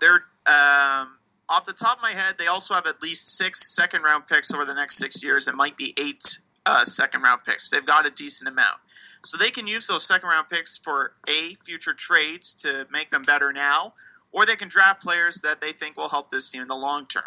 they're 0.00 0.24
um, 0.46 1.16
off 1.48 1.64
the 1.64 1.72
top 1.72 1.96
of 1.96 2.02
my 2.02 2.10
head. 2.10 2.34
They 2.38 2.48
also 2.48 2.74
have 2.74 2.86
at 2.86 3.00
least 3.02 3.38
six 3.38 3.74
second 3.74 4.02
round 4.02 4.26
picks 4.26 4.52
over 4.52 4.64
the 4.64 4.74
next 4.74 4.98
six 4.98 5.22
years. 5.22 5.46
It 5.46 5.54
might 5.54 5.76
be 5.76 5.94
eight 5.98 6.38
uh, 6.66 6.84
second 6.84 7.22
round 7.22 7.44
picks. 7.44 7.70
They've 7.70 7.86
got 7.86 8.04
a 8.04 8.10
decent 8.10 8.50
amount. 8.50 8.78
So 9.22 9.38
they 9.38 9.50
can 9.50 9.66
use 9.66 9.86
those 9.86 10.06
second 10.06 10.28
round 10.28 10.48
picks 10.50 10.76
for 10.76 11.12
A, 11.28 11.54
future 11.54 11.94
trades 11.94 12.52
to 12.54 12.86
make 12.90 13.10
them 13.10 13.22
better 13.22 13.52
now, 13.52 13.94
or 14.32 14.44
they 14.44 14.56
can 14.56 14.68
draft 14.68 15.02
players 15.02 15.40
that 15.42 15.60
they 15.60 15.70
think 15.70 15.96
will 15.96 16.10
help 16.10 16.30
this 16.30 16.50
team 16.50 16.62
in 16.62 16.68
the 16.68 16.74
long 16.74 17.06
term. 17.06 17.22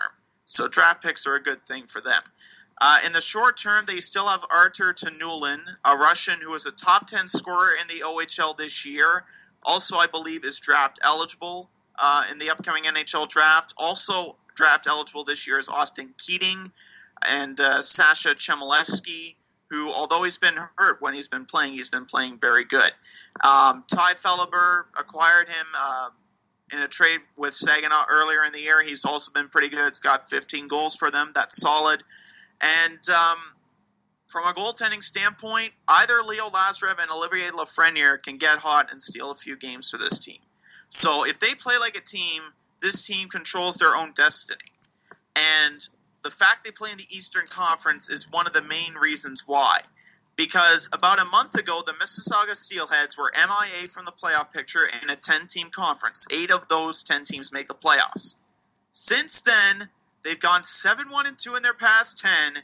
So 0.46 0.68
draft 0.68 1.02
picks 1.02 1.26
are 1.26 1.36
a 1.36 1.42
good 1.42 1.60
thing 1.60 1.88
for 1.88 2.02
them. 2.02 2.22
Uh, 2.80 2.98
in 3.06 3.12
the 3.12 3.22
short 3.22 3.58
term, 3.58 3.86
they 3.88 4.00
still 4.00 4.28
have 4.28 4.46
Artur 4.50 4.94
Tyanulin, 4.94 5.60
a 5.84 5.98
Russian 5.98 6.36
who 6.42 6.54
is 6.54 6.66
a 6.68 6.72
top 6.72 7.08
10 7.08 7.28
scorer 7.28 7.72
in 7.72 7.88
the 7.88 8.06
OHL 8.06 8.56
this 8.56 8.86
year. 8.86 9.24
Also, 9.64 9.98
I 9.98 10.08
believe, 10.08 10.46
is 10.46 10.60
draft 10.60 11.00
eligible 11.04 11.70
uh, 11.98 12.26
in 12.32 12.38
the 12.38 12.52
upcoming 12.52 12.84
NHL 12.84 13.28
draft. 13.28 13.74
Also, 13.78 14.36
draft 14.56 14.88
eligible 14.88 15.24
this 15.24 15.48
year 15.48 15.58
is 15.58 15.70
Austin 15.70 16.14
Keating 16.18 16.72
and 17.28 17.60
uh, 17.60 17.82
Sasha 17.82 18.36
Chmelevski, 18.36 19.36
who, 19.70 19.92
although 19.92 20.24
he's 20.24 20.38
been 20.38 20.56
hurt 20.76 21.02
when 21.02 21.14
he's 21.14 21.28
been 21.28 21.46
playing, 21.46 21.74
he's 21.74 21.90
been 21.90 22.06
playing 22.06 22.38
very 22.40 22.64
good. 22.64 22.92
Um, 23.44 23.84
Tye 23.92 24.14
Felhaber 24.14 24.86
acquired 24.98 25.50
him 25.50 25.66
uh, 25.80 26.10
in 26.74 26.80
a 26.80 26.88
trade 26.88 27.20
with 27.38 27.54
Saginaw 27.54 28.06
earlier 28.10 28.44
in 28.46 28.52
the 28.52 28.60
year. 28.60 28.82
He's 28.84 29.06
also 29.06 29.32
been 29.32 29.48
pretty 29.50 29.70
good. 29.70 29.88
He's 29.88 30.00
got 30.00 30.30
15 30.30 30.68
goals 30.68 30.96
for 30.96 31.10
them. 31.10 31.32
That's 31.34 31.62
solid. 31.62 32.04
And 32.62 33.00
um, 33.10 33.38
from 34.26 34.46
a 34.46 34.54
goaltending 34.54 35.02
standpoint, 35.02 35.74
either 35.88 36.22
Leo 36.24 36.50
Lazarev 36.50 37.00
and 37.00 37.10
Olivier 37.12 37.50
Lafreniere 37.50 38.22
can 38.22 38.38
get 38.38 38.58
hot 38.58 38.92
and 38.92 39.02
steal 39.02 39.32
a 39.32 39.36
few 39.36 39.58
games 39.58 39.90
for 39.90 39.98
this 39.98 40.20
team. 40.20 40.40
So 40.90 41.26
if 41.26 41.40
they 41.40 41.54
play 41.56 41.78
like 41.80 41.98
a 41.98 42.02
team, 42.02 42.42
this 42.82 43.06
team 43.06 43.28
controls 43.30 43.78
their 43.78 43.96
own 43.96 44.12
destiny. 44.16 44.72
And 45.36 45.80
the 46.24 46.32
fact 46.32 46.66
they 46.66 46.72
play 46.72 46.90
in 46.92 46.98
the 46.98 47.08
Eastern 47.10 47.46
Conference 47.48 48.10
is 48.10 48.28
one 48.32 48.48
of 48.48 48.54
the 48.54 48.64
main 48.64 49.02
reasons 49.02 49.44
why. 49.48 49.82
Because 50.36 50.90
about 50.94 51.20
a 51.20 51.26
month 51.26 51.56
ago, 51.56 51.82
the 51.86 51.94
Mississauga 51.94 52.52
Steelheads 52.52 53.18
were 53.18 53.32
MIA 53.36 53.88
from 53.88 54.06
the 54.06 54.12
playoff 54.12 54.54
picture 54.54 54.86
in 54.86 55.10
a 55.10 55.16
10 55.16 55.48
team 55.48 55.68
conference. 55.72 56.28
Eight 56.32 56.52
of 56.52 56.68
those 56.68 57.04
10 57.04 57.24
teams 57.24 57.52
make 57.52 57.68
the 57.68 57.74
playoffs. 57.74 58.36
Since 58.92 59.42
then, 59.42 59.90
they've 60.28 60.40
gone 60.40 60.64
7 60.64 61.06
1 61.10 61.26
and 61.26 61.38
2 61.38 61.56
in 61.56 61.64
their 61.64 61.74
past 61.74 62.26
10. 62.54 62.64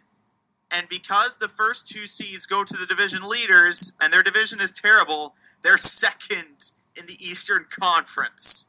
And 0.72 0.88
because 0.90 1.38
the 1.38 1.48
first 1.48 1.88
two 1.88 2.06
seeds 2.06 2.45
go 2.45 2.64
to 2.64 2.77
the 2.77 2.85
division 2.88 3.22
leaders 3.30 3.94
and 4.02 4.11
their 4.11 4.23
division 4.23 4.60
is 4.60 4.72
terrible, 4.73 5.35
they're 5.61 5.77
second 5.77 6.72
in 6.98 7.06
the 7.06 7.18
Eastern 7.19 7.61
Conference. 7.69 8.68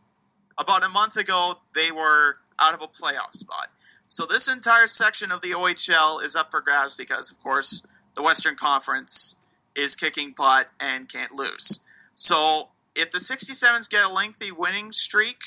About 0.59 0.85
a 0.85 0.89
month 0.91 1.17
ago, 1.17 1.55
they 1.75 1.91
were 1.91 2.37
out 2.61 2.75
of 2.75 2.83
a 2.83 2.87
playoff 2.87 3.33
spot. 3.33 3.69
So 4.07 4.27
this 4.27 4.53
entire 4.53 4.87
section 4.87 5.33
of 5.33 5.41
the 5.41 5.53
OHL 5.53 6.23
is 6.23 6.37
up 6.37 6.51
for 6.51 6.61
grabs 6.61 6.95
because, 6.95 7.33
of 7.33 7.43
course, 7.43 7.85
the 8.15 8.23
Western 8.23 8.55
Conference 8.55 9.37
is 9.75 9.97
kicking 9.97 10.35
butt 10.37 10.69
and 10.79 11.09
can't 11.09 11.33
lose. 11.33 11.81
So 12.15 12.69
if 12.95 13.11
the 13.11 13.19
67s 13.19 13.91
get 13.91 14.05
a 14.05 14.13
lengthy 14.13 14.53
winning 14.53 14.93
streak, 14.93 15.43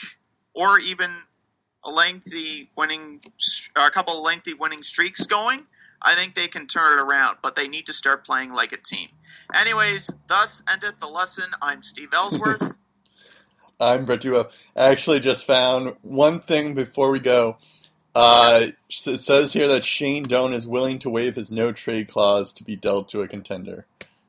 or 0.53 0.79
even 0.79 1.09
lengthy 1.89 2.69
winning, 2.75 3.21
a 3.75 3.89
couple 3.89 4.19
of 4.19 4.25
lengthy 4.25 4.53
winning 4.53 4.83
streaks 4.83 5.25
going, 5.25 5.65
I 6.01 6.15
think 6.15 6.35
they 6.35 6.47
can 6.47 6.67
turn 6.67 6.99
it 6.99 7.01
around. 7.01 7.37
But 7.41 7.55
they 7.55 7.67
need 7.67 7.87
to 7.87 7.93
start 7.93 8.25
playing 8.25 8.53
like 8.53 8.71
a 8.71 8.77
team. 8.77 9.09
Anyways, 9.55 10.13
thus 10.27 10.63
endeth 10.71 10.97
the 10.97 11.07
lesson. 11.07 11.45
I'm 11.61 11.81
Steve 11.81 12.09
Ellsworth. 12.13 12.79
I'm 13.79 14.05
Brett 14.05 14.21
Duo. 14.21 14.49
I 14.75 14.89
actually 14.89 15.19
just 15.19 15.45
found 15.45 15.95
one 16.01 16.39
thing 16.39 16.73
before 16.73 17.11
we 17.11 17.19
go. 17.19 17.57
Uh, 18.15 18.69
it 18.89 19.21
says 19.21 19.53
here 19.53 19.67
that 19.67 19.85
Shane 19.85 20.23
Doan 20.23 20.51
is 20.51 20.65
willing 20.65 20.97
to 20.99 21.09
waive 21.09 21.35
his 21.35 21.51
no 21.51 21.71
trade 21.71 22.07
clause 22.07 22.51
to 22.53 22.63
be 22.63 22.75
dealt 22.75 23.09
to 23.09 23.21
a 23.21 23.27
contender. 23.27 23.85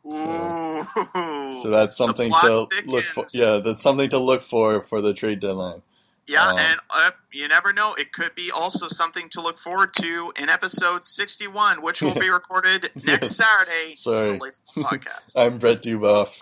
Ooh. 0.07 0.83
So 1.63 1.71
that's 1.71 1.97
something 1.97 2.31
plot 2.31 2.71
to 2.71 2.87
look 2.87 3.05
for. 3.05 3.25
Yeah, 3.35 3.61
that's 3.65 3.83
something 3.83 4.11
to 4.11 4.19
look 4.19 4.43
for 4.43 4.83
for 4.83 5.01
the 5.01 5.15
trade 5.15 5.41
deadline. 5.41 5.83
Yeah, 6.29 6.47
Um, 6.47 6.59
and 6.59 6.79
uh, 6.91 7.11
you 7.33 7.49
never 7.49 7.73
know. 7.73 7.95
It 7.99 8.13
could 8.13 8.35
be 8.35 8.51
also 8.55 8.87
something 8.87 9.27
to 9.31 9.41
look 9.41 9.57
forward 9.57 9.95
to 9.95 10.33
in 10.41 10.51
episode 10.51 11.03
61, 11.03 11.79
which 11.83 12.03
will 12.03 12.15
be 12.15 12.29
recorded 12.31 12.91
next 13.03 13.37
Saturday. 13.37 13.95
Sorry. 13.97 14.19
It's 14.19 14.29
a 14.29 14.35
Lace 14.35 14.63
podcast. 14.77 15.33
I'm 15.39 15.57
Brett 15.59 15.83
Duboff. 15.83 16.39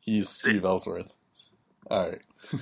He's 0.00 0.30
Steve 0.30 0.64
Ellsworth. 0.64 1.14
All 1.90 2.08
right. 2.08 2.22